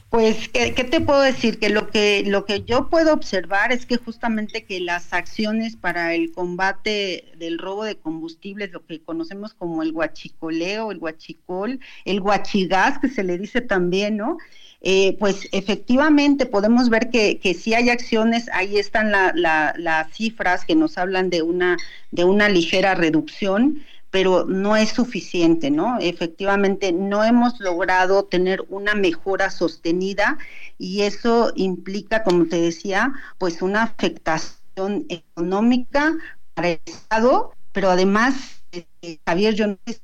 Pues, 0.09 0.49
¿qué, 0.49 0.71
te 0.71 1.01
puedo 1.01 1.21
decir? 1.21 1.59
Que 1.59 1.69
lo 1.69 1.87
que 1.89 2.23
lo 2.25 2.45
que 2.45 2.63
yo 2.63 2.89
puedo 2.89 3.13
observar 3.13 3.71
es 3.71 3.85
que 3.85 3.97
justamente 3.97 4.63
que 4.63 4.79
las 4.79 5.13
acciones 5.13 5.75
para 5.75 6.15
el 6.15 6.31
combate 6.31 7.31
del 7.37 7.59
robo 7.59 7.83
de 7.83 7.95
combustibles, 7.95 8.71
lo 8.71 8.83
que 8.85 9.01
conocemos 9.01 9.53
como 9.53 9.83
el 9.83 9.91
guachicoleo, 9.91 10.91
el 10.91 10.97
guachicol, 10.97 11.79
el 12.05 12.21
guachigás, 12.21 12.97
que 12.97 13.09
se 13.09 13.23
le 13.23 13.37
dice 13.37 13.61
también, 13.61 14.17
¿no? 14.17 14.37
Eh, 14.81 15.15
pues 15.19 15.47
efectivamente 15.51 16.47
podemos 16.47 16.89
ver 16.89 17.11
que, 17.11 17.37
que 17.37 17.53
sí 17.53 17.75
hay 17.75 17.89
acciones, 17.89 18.49
ahí 18.53 18.77
están 18.77 19.11
las 19.11 20.11
cifras 20.11 20.65
que 20.65 20.73
nos 20.73 20.97
hablan 20.97 21.29
de 21.29 21.43
una, 21.43 21.77
de 22.11 22.23
una 22.23 22.49
ligera 22.49 22.95
reducción, 22.95 23.83
pero 24.11 24.45
no 24.45 24.75
es 24.75 24.89
suficiente, 24.89 25.69
¿no? 25.71 25.97
Efectivamente, 25.99 26.91
no 26.91 27.23
hemos 27.23 27.59
logrado 27.59 28.25
tener 28.25 28.65
una 28.69 28.95
mejora 28.95 29.51
sostenida 29.51 30.37
y 30.77 31.01
eso 31.01 31.51
implica, 31.55 32.23
como 32.23 32.47
te 32.47 32.59
decía, 32.59 33.13
pues 33.37 33.61
una 33.61 33.83
afectación 33.83 35.05
económica 35.09 36.15
para 36.53 36.69
el 36.69 36.81
Estado, 36.85 37.53
pero 37.71 37.89
además, 37.91 38.63
eh, 38.71 39.19
Javier, 39.25 39.53
yo 39.53 39.67
no 39.67 39.77
sé 39.85 40.01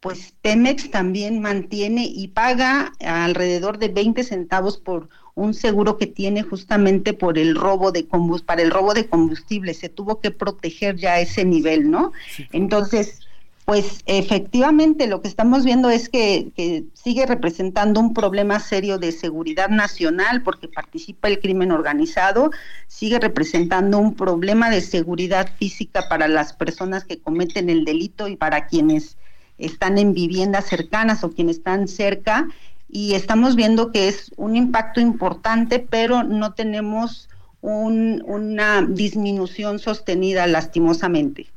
pues 0.00 0.32
Pemex 0.42 0.90
también 0.90 1.40
mantiene 1.40 2.04
y 2.06 2.28
paga 2.28 2.92
alrededor 3.00 3.78
de 3.78 3.88
20 3.88 4.22
centavos 4.22 4.78
por 4.78 5.08
un 5.38 5.54
seguro 5.54 5.96
que 5.96 6.06
tiene 6.06 6.42
justamente 6.42 7.12
por 7.12 7.38
el 7.38 7.54
robo 7.54 7.92
de 7.92 8.06
combustible, 8.06 8.46
para 8.46 8.62
el 8.62 8.70
robo 8.70 8.92
de 8.92 9.06
combustible, 9.06 9.72
se 9.72 9.88
tuvo 9.88 10.20
que 10.20 10.30
proteger 10.30 10.96
ya 10.96 11.12
a 11.12 11.20
ese 11.20 11.44
nivel, 11.44 11.90
¿no? 11.90 12.12
Entonces, 12.52 13.20
pues 13.64 14.00
efectivamente 14.06 15.06
lo 15.06 15.22
que 15.22 15.28
estamos 15.28 15.64
viendo 15.64 15.90
es 15.90 16.08
que, 16.08 16.50
que, 16.56 16.84
sigue 16.94 17.24
representando 17.24 18.00
un 18.00 18.14
problema 18.14 18.58
serio 18.58 18.98
de 18.98 19.12
seguridad 19.12 19.68
nacional 19.68 20.42
porque 20.42 20.66
participa 20.66 21.28
el 21.28 21.38
crimen 21.38 21.70
organizado, 21.70 22.50
sigue 22.88 23.20
representando 23.20 23.98
un 23.98 24.14
problema 24.14 24.70
de 24.70 24.80
seguridad 24.80 25.48
física 25.56 26.08
para 26.08 26.26
las 26.26 26.52
personas 26.52 27.04
que 27.04 27.20
cometen 27.20 27.70
el 27.70 27.84
delito 27.84 28.26
y 28.26 28.36
para 28.36 28.66
quienes 28.66 29.16
están 29.58 29.98
en 29.98 30.14
viviendas 30.14 30.66
cercanas 30.66 31.22
o 31.22 31.30
quienes 31.30 31.58
están 31.58 31.88
cerca 31.88 32.48
y 32.88 33.14
estamos 33.14 33.56
viendo 33.56 33.92
que 33.92 34.08
es 34.08 34.32
un 34.36 34.56
impacto 34.56 35.00
importante, 35.00 35.78
pero 35.78 36.22
no 36.22 36.54
tenemos 36.54 37.28
una 37.60 38.82
disminución 38.82 39.78
sostenida 39.78 40.46
lastimosamente. 40.46 41.48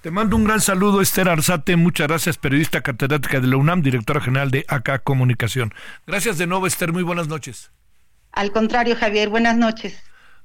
Te 0.00 0.10
mando 0.10 0.34
un 0.34 0.44
gran 0.44 0.60
saludo, 0.60 1.00
Esther 1.00 1.28
Arzate. 1.28 1.76
Muchas 1.76 2.08
gracias, 2.08 2.36
periodista 2.36 2.80
catedrática 2.80 3.38
de 3.38 3.46
la 3.46 3.56
UNAM, 3.56 3.82
directora 3.82 4.20
general 4.20 4.50
de 4.50 4.64
AK 4.66 5.04
Comunicación. 5.04 5.72
Gracias 6.06 6.38
de 6.38 6.48
nuevo, 6.48 6.66
Esther. 6.66 6.92
Muy 6.92 7.04
buenas 7.04 7.28
noches. 7.28 7.70
Al 8.32 8.50
contrario, 8.50 8.96
Javier, 8.96 9.28
buenas 9.28 9.56
noches. 9.56 10.02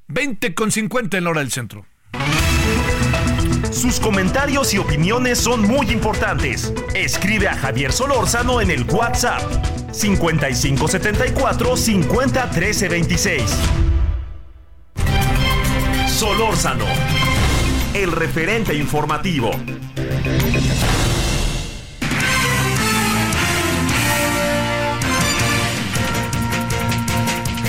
20 0.10 0.54
con 0.54 0.72
50 0.72 1.18
en 1.18 1.24
la 1.24 1.30
hora 1.32 1.40
del 1.40 1.52
centro. 1.52 1.86
Sus 3.78 4.00
comentarios 4.00 4.74
y 4.74 4.80
opiniones 4.80 5.38
son 5.38 5.62
muy 5.62 5.92
importantes. 5.92 6.74
Escribe 6.96 7.48
a 7.48 7.56
Javier 7.56 7.94
Solórzano 7.94 8.60
en 8.60 8.72
el 8.72 8.84
WhatsApp 8.90 9.40
5574 9.92 11.78
50 11.78 12.50
13 12.50 12.90
26. 12.90 13.44
Solórzano, 16.08 16.86
el 17.94 18.12
referente 18.12 18.74
informativo. 18.74 19.52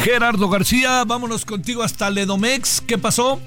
Gerardo 0.02 0.48
García, 0.48 1.04
vámonos 1.06 1.44
contigo 1.44 1.82
hasta 1.82 2.08
Ledomex. 2.08 2.80
¿Qué 2.80 2.96
pasó? 2.96 3.42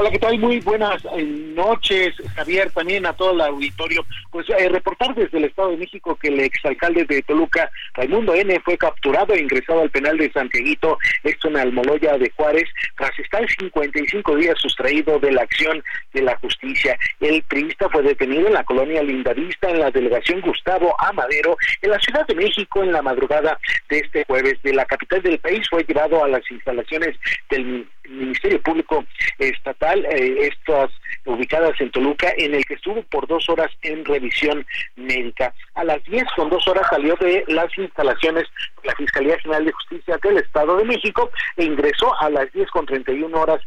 Hola, 0.00 0.12
¿qué 0.12 0.20
tal? 0.20 0.38
Muy 0.38 0.60
buenas 0.60 1.04
eh, 1.16 1.24
noches, 1.24 2.14
Javier, 2.36 2.70
también 2.70 3.04
a 3.04 3.12
todo 3.14 3.32
el 3.32 3.40
auditorio. 3.40 4.06
Pues 4.30 4.48
eh, 4.50 4.68
reportar 4.68 5.12
desde 5.12 5.38
el 5.38 5.46
Estado 5.46 5.70
de 5.70 5.78
México 5.78 6.16
que 6.22 6.28
el 6.28 6.38
exalcalde 6.38 7.04
de 7.04 7.20
Toluca, 7.22 7.68
Raimundo 7.94 8.32
N., 8.32 8.60
fue 8.64 8.78
capturado 8.78 9.34
e 9.34 9.40
ingresado 9.40 9.80
al 9.80 9.90
penal 9.90 10.16
de 10.16 10.30
Santiaguito, 10.30 10.98
esto 11.24 11.48
en 11.48 11.56
Almoloya 11.56 12.16
de 12.16 12.30
Juárez, 12.30 12.68
tras 12.96 13.18
estar 13.18 13.44
55 13.58 14.36
días 14.36 14.56
sustraído 14.60 15.18
de 15.18 15.32
la 15.32 15.42
acción 15.42 15.82
de 16.14 16.22
la 16.22 16.36
justicia. 16.36 16.96
El 17.18 17.42
priista 17.42 17.88
fue 17.88 18.04
detenido 18.04 18.46
en 18.46 18.54
la 18.54 18.62
colonia 18.62 19.02
Lindavista, 19.02 19.68
en 19.68 19.80
la 19.80 19.90
delegación 19.90 20.42
Gustavo 20.42 20.94
Amadero, 21.00 21.56
en 21.82 21.90
la 21.90 21.98
Ciudad 21.98 22.24
de 22.24 22.36
México, 22.36 22.84
en 22.84 22.92
la 22.92 23.02
madrugada 23.02 23.58
de 23.88 23.98
este 23.98 24.24
jueves. 24.26 24.62
De 24.62 24.74
la 24.74 24.84
capital 24.84 25.22
del 25.22 25.40
país 25.40 25.66
fue 25.68 25.82
llevado 25.82 26.22
a 26.22 26.28
las 26.28 26.48
instalaciones 26.52 27.16
del 27.50 27.88
Ministerio 28.08 28.60
Público 28.62 29.04
Estatal, 29.38 30.04
eh, 30.06 30.48
estas 30.48 30.90
ubicadas 31.24 31.80
en 31.80 31.90
Toluca, 31.90 32.32
en 32.36 32.54
el 32.54 32.64
que 32.64 32.74
estuvo 32.74 33.02
por 33.02 33.26
dos 33.26 33.48
horas 33.48 33.70
en 33.82 34.04
revisión 34.04 34.66
médica. 34.96 35.54
A 35.74 35.84
las 35.84 36.02
10 36.04 36.24
con 36.36 36.50
dos 36.50 36.66
horas 36.68 36.86
salió 36.90 37.14
de 37.16 37.44
las 37.48 37.76
instalaciones 37.76 38.44
de 38.82 38.88
la 38.88 38.94
Fiscalía 38.96 39.38
General 39.40 39.64
de 39.64 39.72
Justicia 39.72 40.18
del 40.22 40.38
Estado 40.38 40.76
de 40.76 40.84
México 40.84 41.30
e 41.56 41.64
ingresó 41.64 42.12
a 42.20 42.30
las 42.30 42.50
10 42.52 42.70
con 42.70 42.86
31 42.86 43.38
horas 43.38 43.60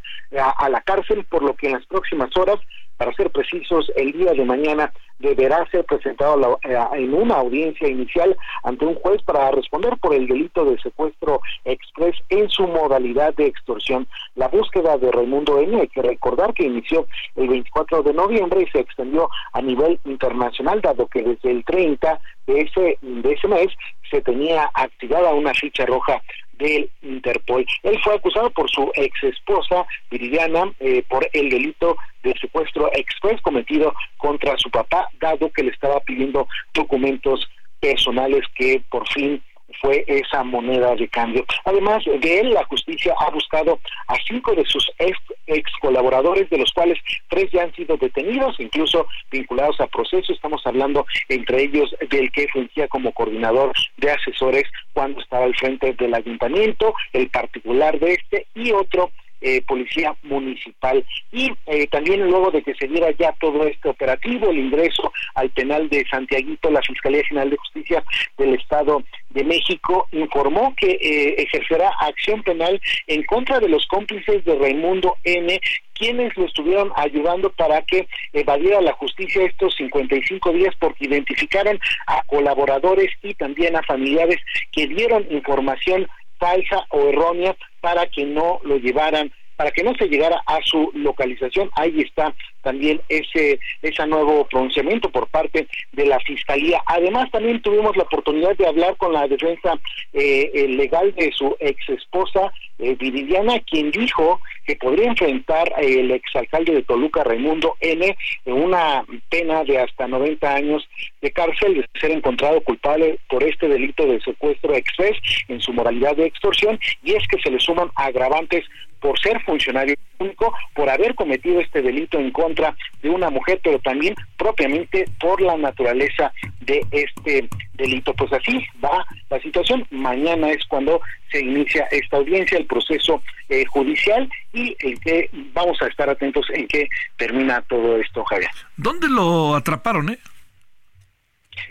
a 0.57 0.69
la 0.69 0.81
cárcel, 0.81 1.23
por 1.25 1.43
lo 1.43 1.53
que 1.55 1.67
en 1.67 1.73
las 1.73 1.85
próximas 1.85 2.35
horas 2.35 2.59
para 3.01 3.15
ser 3.15 3.31
precisos, 3.31 3.91
el 3.95 4.11
día 4.11 4.31
de 4.33 4.45
mañana 4.45 4.93
deberá 5.17 5.67
ser 5.71 5.83
presentado 5.85 6.59
eh, 6.61 6.77
en 6.93 7.15
una 7.15 7.37
audiencia 7.37 7.87
inicial 7.87 8.37
ante 8.61 8.85
un 8.85 8.93
juez 8.93 9.19
para 9.23 9.49
responder 9.49 9.97
por 9.97 10.13
el 10.13 10.27
delito 10.27 10.63
de 10.65 10.79
secuestro 10.79 11.41
express 11.65 12.15
en 12.29 12.47
su 12.51 12.67
modalidad 12.67 13.33
de 13.33 13.47
extorsión. 13.47 14.07
La 14.35 14.49
búsqueda 14.49 14.99
de 14.99 15.11
Raimundo 15.11 15.59
N. 15.59 15.81
hay 15.81 15.87
que 15.87 16.03
recordar 16.03 16.53
que 16.53 16.65
inició 16.65 17.07
el 17.37 17.47
24 17.47 18.03
de 18.03 18.13
noviembre 18.13 18.61
y 18.61 18.69
se 18.69 18.81
extendió 18.81 19.31
a 19.53 19.63
nivel 19.63 19.99
internacional, 20.05 20.79
dado 20.81 21.07
que 21.07 21.23
desde 21.23 21.49
el 21.49 21.65
30 21.65 22.21
de 22.45 22.59
ese, 22.61 22.99
de 23.01 23.33
ese 23.33 23.47
mes 23.47 23.69
se 24.11 24.21
tenía 24.21 24.69
activada 24.75 25.33
una 25.33 25.55
ficha 25.55 25.87
roja 25.87 26.21
del 26.61 26.89
Interpol. 27.01 27.65
Él 27.83 27.99
fue 28.03 28.15
acusado 28.15 28.49
por 28.51 28.69
su 28.69 28.91
ex 28.95 29.23
esposa 29.23 29.85
Viridiana 30.09 30.71
eh, 30.79 31.03
por 31.09 31.27
el 31.33 31.49
delito 31.49 31.97
de 32.23 32.33
secuestro 32.39 32.89
express 32.93 33.41
cometido 33.41 33.93
contra 34.17 34.57
su 34.57 34.69
papá, 34.69 35.07
dado 35.19 35.51
que 35.51 35.63
le 35.63 35.71
estaba 35.71 35.99
pidiendo 36.01 36.47
documentos 36.73 37.49
personales 37.79 38.43
que 38.55 38.81
por 38.89 39.07
fin 39.09 39.41
fue 39.79 40.03
esa 40.07 40.43
moneda 40.43 40.95
de 40.95 41.07
cambio. 41.07 41.45
Además 41.65 42.03
de 42.05 42.39
él, 42.39 42.51
la 42.51 42.63
justicia 42.65 43.13
ha 43.19 43.29
buscado 43.29 43.79
a 44.07 44.15
cinco 44.27 44.53
de 44.55 44.65
sus 44.65 44.89
ex, 44.99 45.17
ex, 45.47 45.71
colaboradores, 45.81 46.49
de 46.49 46.57
los 46.57 46.71
cuales 46.71 46.99
tres 47.29 47.49
ya 47.51 47.63
han 47.63 47.73
sido 47.75 47.97
detenidos, 47.97 48.59
incluso 48.59 49.07
vinculados 49.31 49.79
a 49.79 49.87
proceso. 49.87 50.33
Estamos 50.33 50.61
hablando 50.65 51.05
entre 51.29 51.63
ellos 51.63 51.95
del 52.09 52.31
que 52.31 52.47
fungía 52.49 52.87
como 52.87 53.11
coordinador 53.11 53.71
de 53.97 54.11
asesores 54.11 54.63
cuando 54.93 55.21
estaba 55.21 55.45
al 55.45 55.55
frente 55.55 55.93
del 55.93 56.13
ayuntamiento, 56.13 56.93
el 57.13 57.29
particular 57.29 57.99
de 57.99 58.13
este 58.13 58.47
y 58.55 58.71
otro 58.71 59.11
eh, 59.41 59.61
policía 59.67 60.15
municipal. 60.23 61.03
Y 61.31 61.51
eh, 61.65 61.87
también 61.87 62.21
luego 62.29 62.51
de 62.51 62.61
que 62.61 62.75
se 62.75 62.87
diera 62.87 63.11
ya 63.11 63.31
todo 63.39 63.65
este 63.65 63.89
operativo, 63.89 64.49
el 64.49 64.59
ingreso 64.59 65.11
al 65.35 65.49
penal 65.49 65.89
de 65.89 66.05
Santiaguito, 66.09 66.69
la 66.69 66.81
Fiscalía 66.81 67.23
General 67.25 67.49
de 67.49 67.57
Justicia 67.57 68.03
del 68.37 68.55
Estado 68.55 69.03
de 69.31 69.43
México 69.43 70.07
informó 70.11 70.73
que 70.75 70.91
eh, 70.91 71.35
ejercerá 71.41 71.91
acción 71.99 72.43
penal 72.43 72.79
en 73.07 73.23
contra 73.23 73.59
de 73.59 73.69
los 73.69 73.85
cómplices 73.87 74.43
de 74.45 74.55
Raimundo 74.55 75.17
N 75.23 75.59
quienes 76.01 76.35
lo 76.35 76.45
estuvieron 76.45 76.91
ayudando 76.95 77.51
para 77.51 77.83
que 77.83 78.07
evadiera 78.33 78.81
la 78.81 78.93
justicia 78.93 79.45
estos 79.45 79.75
55 79.75 80.51
días 80.51 80.73
porque 80.79 81.05
identificaron 81.05 81.79
a 82.07 82.23
colaboradores 82.23 83.11
y 83.21 83.35
también 83.35 83.75
a 83.75 83.83
familiares 83.83 84.39
que 84.71 84.87
dieron 84.87 85.27
información 85.29 86.07
falsa 86.41 86.87
o 86.89 87.09
errónea 87.09 87.55
para 87.79 88.07
que 88.07 88.25
no 88.25 88.59
lo 88.63 88.77
llevaran 88.77 89.31
para 89.61 89.69
que 89.73 89.83
no 89.83 89.93
se 89.93 90.07
llegara 90.07 90.41
a 90.47 90.57
su 90.63 90.89
localización. 90.95 91.69
Ahí 91.75 92.01
está 92.01 92.33
también 92.63 92.99
ese 93.09 93.59
ese 93.83 94.07
nuevo 94.07 94.47
pronunciamiento 94.47 95.11
por 95.11 95.27
parte 95.27 95.67
de 95.91 96.05
la 96.07 96.19
fiscalía. 96.21 96.81
Además, 96.87 97.29
también 97.29 97.61
tuvimos 97.61 97.95
la 97.95 98.03
oportunidad 98.03 98.57
de 98.57 98.65
hablar 98.65 98.97
con 98.97 99.13
la 99.13 99.27
defensa 99.27 99.79
eh, 100.13 100.65
legal 100.67 101.13
de 101.13 101.31
su 101.31 101.55
ex 101.59 101.77
esposa 101.89 102.51
eh, 102.79 102.95
Viridiana, 102.95 103.59
quien 103.59 103.91
dijo 103.91 104.41
que 104.65 104.75
podría 104.75 105.09
enfrentar 105.09 105.71
el 105.77 106.09
exalcalde 106.09 106.73
de 106.73 106.83
Toluca, 106.83 107.23
Raimundo 107.23 107.75
N., 107.79 108.17
en 108.45 108.53
una 108.53 109.05
pena 109.29 109.63
de 109.63 109.77
hasta 109.77 110.07
90 110.07 110.55
años 110.55 110.87
de 111.21 111.31
cárcel 111.31 111.75
de 111.75 111.99
ser 111.99 112.09
encontrado 112.09 112.61
culpable 112.61 113.19
por 113.29 113.43
este 113.43 113.67
delito 113.67 114.07
de 114.07 114.21
secuestro 114.21 114.73
express 114.73 115.17
en 115.47 115.61
su 115.61 115.73
moralidad 115.73 116.15
de 116.15 116.25
extorsión, 116.25 116.79
y 117.03 117.13
es 117.13 117.27
que 117.27 117.39
se 117.41 117.51
le 117.51 117.59
suman 117.59 117.91
agravantes 117.95 118.65
por 119.01 119.19
ser 119.19 119.41
funcionario 119.41 119.95
público, 120.17 120.53
por 120.73 120.89
haber 120.89 121.15
cometido 121.15 121.59
este 121.59 121.81
delito 121.81 122.19
en 122.19 122.31
contra 122.31 122.75
de 123.01 123.09
una 123.09 123.29
mujer, 123.29 123.59
pero 123.63 123.79
también 123.79 124.15
propiamente 124.37 125.05
por 125.19 125.41
la 125.41 125.57
naturaleza 125.57 126.31
de 126.61 126.85
este 126.91 127.49
delito. 127.73 128.13
Pues 128.13 128.31
así 128.31 128.63
va 128.83 129.05
la 129.29 129.39
situación. 129.41 129.85
Mañana 129.89 130.51
es 130.51 130.63
cuando 130.67 131.01
se 131.31 131.41
inicia 131.41 131.87
esta 131.91 132.17
audiencia, 132.17 132.57
el 132.57 132.65
proceso 132.65 133.21
eh, 133.49 133.65
judicial 133.65 134.29
y 134.53 134.75
en 134.79 134.97
que 134.99 135.29
vamos 135.53 135.81
a 135.81 135.87
estar 135.87 136.09
atentos 136.09 136.45
en 136.53 136.67
qué 136.67 136.87
termina 137.17 137.61
todo 137.63 137.97
esto, 137.97 138.23
Javier. 138.25 138.51
¿Dónde 138.77 139.07
lo 139.09 139.55
atraparon, 139.55 140.09
eh? 140.09 140.19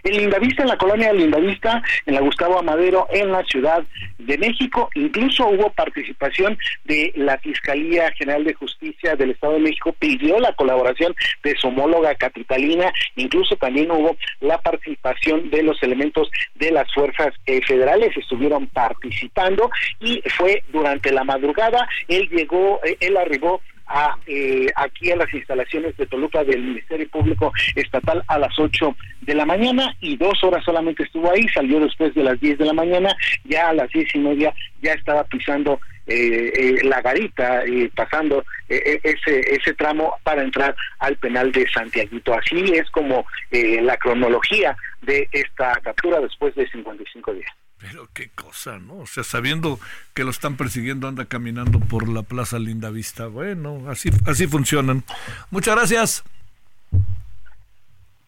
En 0.02 0.16
Lindavista, 0.16 0.62
en 0.62 0.68
la 0.68 0.78
colonia 0.78 1.12
Lindavista, 1.12 1.82
en 2.06 2.14
la 2.14 2.20
Gustavo 2.20 2.58
Amadero, 2.58 3.06
en 3.10 3.32
la 3.32 3.44
Ciudad 3.44 3.84
de 4.18 4.38
México. 4.38 4.90
Incluso 4.94 5.46
hubo 5.48 5.70
participación 5.72 6.58
de 6.84 7.12
la 7.16 7.38
Fiscalía 7.38 8.10
General 8.12 8.44
de 8.44 8.54
Justicia 8.54 9.16
del 9.16 9.30
Estado 9.30 9.54
de 9.54 9.60
México, 9.60 9.94
pidió 9.98 10.38
la 10.38 10.52
colaboración 10.54 11.14
de 11.42 11.56
su 11.56 11.68
homóloga 11.68 12.14
capitalina, 12.14 12.92
incluso 13.16 13.56
también 13.56 13.90
hubo 13.90 14.16
la 14.40 14.58
participación 14.58 15.50
de 15.50 15.62
los 15.62 15.82
elementos 15.82 16.30
de 16.54 16.70
las 16.70 16.92
fuerzas 16.92 17.34
eh, 17.46 17.60
federales, 17.62 18.16
estuvieron 18.16 18.66
participando 18.68 19.70
y 20.00 20.22
fue 20.36 20.62
durante 20.72 21.12
la 21.12 21.24
madrugada, 21.24 21.88
él 22.08 22.28
llegó, 22.30 22.80
eh, 22.84 22.96
él 23.00 23.16
arribó 23.16 23.60
a, 23.90 24.16
eh, 24.26 24.68
aquí 24.76 25.10
a 25.10 25.16
las 25.16 25.32
instalaciones 25.34 25.96
de 25.96 26.06
Toluca 26.06 26.44
del 26.44 26.62
Ministerio 26.62 27.08
Público 27.10 27.52
Estatal 27.74 28.22
a 28.28 28.38
las 28.38 28.56
8 28.58 28.96
de 29.22 29.34
la 29.34 29.44
mañana 29.44 29.94
y 30.00 30.16
dos 30.16 30.42
horas 30.44 30.64
solamente 30.64 31.02
estuvo 31.02 31.30
ahí, 31.30 31.46
salió 31.48 31.80
después 31.80 32.14
de 32.14 32.22
las 32.22 32.40
10 32.40 32.58
de 32.58 32.64
la 32.66 32.72
mañana, 32.72 33.14
ya 33.44 33.68
a 33.68 33.74
las 33.74 33.90
diez 33.90 34.14
y 34.14 34.18
media 34.18 34.54
ya 34.80 34.92
estaba 34.92 35.24
pisando 35.24 35.80
eh, 36.06 36.52
eh, 36.54 36.84
la 36.84 37.02
garita 37.02 37.66
y 37.66 37.88
pasando 37.88 38.44
ese 38.68 39.40
ese 39.54 39.74
tramo 39.74 40.14
para 40.22 40.42
entrar 40.42 40.74
al 41.00 41.16
penal 41.16 41.50
de 41.50 41.68
Santiaguito. 41.68 42.34
Así 42.34 42.72
es 42.72 42.88
como 42.90 43.26
la 43.50 43.96
cronología 43.96 44.76
de 45.02 45.28
esta 45.32 45.74
captura 45.82 46.20
después 46.20 46.54
de 46.54 46.68
55 46.70 47.34
días. 47.34 47.50
Pero 47.80 48.08
qué 48.12 48.28
cosa, 48.28 48.78
¿no? 48.78 48.98
O 48.98 49.06
sea, 49.06 49.24
sabiendo 49.24 49.80
que 50.12 50.22
lo 50.22 50.30
están 50.30 50.56
persiguiendo, 50.56 51.08
anda 51.08 51.24
caminando 51.24 51.80
por 51.80 52.08
la 52.08 52.22
Plaza 52.22 52.58
Linda 52.58 52.90
Vista. 52.90 53.26
Bueno, 53.26 53.84
así, 53.88 54.10
así 54.26 54.46
funcionan. 54.46 55.02
Muchas 55.50 55.76
gracias. 55.76 56.24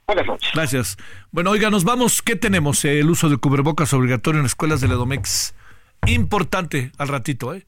Buenas 0.06 0.26
noches. 0.26 0.50
Gracias. 0.54 0.96
Bueno, 1.30 1.50
oiga, 1.50 1.68
nos 1.68 1.84
vamos. 1.84 2.22
¿Qué 2.22 2.34
tenemos? 2.34 2.84
El 2.86 3.10
uso 3.10 3.28
de 3.28 3.36
cubrebocas 3.36 3.92
obligatorio 3.92 4.40
en 4.40 4.46
escuelas 4.46 4.80
de 4.80 4.88
la 4.88 4.94
Domex. 4.94 5.54
Importante 6.06 6.90
al 6.96 7.08
ratito, 7.08 7.54
¿eh? 7.54 7.66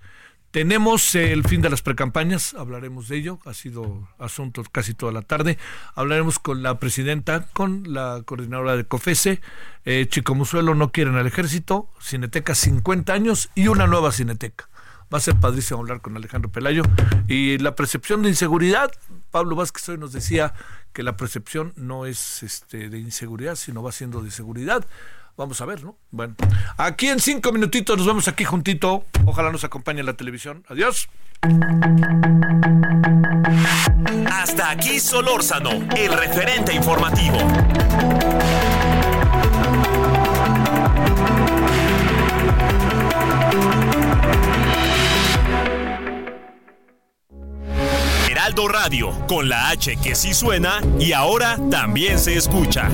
Tenemos 0.54 1.16
el 1.16 1.42
fin 1.42 1.62
de 1.62 1.68
las 1.68 1.82
precampañas, 1.82 2.54
hablaremos 2.54 3.08
de 3.08 3.16
ello, 3.16 3.40
ha 3.44 3.54
sido 3.54 4.06
asunto 4.20 4.62
casi 4.70 4.94
toda 4.94 5.10
la 5.10 5.22
tarde. 5.22 5.58
Hablaremos 5.96 6.38
con 6.38 6.62
la 6.62 6.78
presidenta, 6.78 7.48
con 7.52 7.92
la 7.92 8.22
coordinadora 8.24 8.76
de 8.76 8.84
COFESE. 8.84 9.40
Eh, 9.84 10.06
Chico 10.08 10.36
Musuelo 10.36 10.76
no 10.76 10.92
quieren 10.92 11.16
al 11.16 11.26
ejército, 11.26 11.90
Cineteca 12.00 12.54
50 12.54 13.12
años 13.12 13.50
y 13.56 13.66
una 13.66 13.88
nueva 13.88 14.12
Cineteca. 14.12 14.68
Va 15.12 15.18
a 15.18 15.20
ser 15.20 15.34
padrísimo 15.40 15.80
hablar 15.80 16.00
con 16.00 16.16
Alejandro 16.16 16.52
Pelayo. 16.52 16.84
Y 17.26 17.58
la 17.58 17.74
percepción 17.74 18.22
de 18.22 18.28
inseguridad, 18.28 18.92
Pablo 19.32 19.56
Vázquez 19.56 19.88
hoy 19.88 19.98
nos 19.98 20.12
decía 20.12 20.54
que 20.92 21.02
la 21.02 21.16
percepción 21.16 21.72
no 21.74 22.06
es 22.06 22.44
este, 22.44 22.90
de 22.90 23.00
inseguridad, 23.00 23.56
sino 23.56 23.82
va 23.82 23.90
siendo 23.90 24.22
de 24.22 24.30
seguridad. 24.30 24.86
Vamos 25.36 25.60
a 25.60 25.64
ver, 25.64 25.82
¿no? 25.82 25.96
Bueno, 26.10 26.36
aquí 26.76 27.08
en 27.08 27.18
cinco 27.18 27.50
minutitos 27.50 27.96
nos 27.98 28.06
vemos 28.06 28.28
aquí 28.28 28.44
juntito. 28.44 29.04
Ojalá 29.26 29.50
nos 29.50 29.64
acompañe 29.64 30.02
la 30.02 30.14
televisión. 30.14 30.64
Adiós. 30.68 31.08
Hasta 34.30 34.70
aquí 34.70 35.00
Solórzano, 35.00 35.70
el 35.96 36.12
referente 36.12 36.72
informativo. 36.72 37.38
Heraldo 48.30 48.68
Radio, 48.68 49.26
con 49.26 49.48
la 49.48 49.70
H 49.70 49.96
que 49.96 50.14
sí 50.14 50.32
suena 50.32 50.80
y 51.00 51.12
ahora 51.12 51.58
también 51.70 52.18
se 52.18 52.36
escucha. 52.36 52.88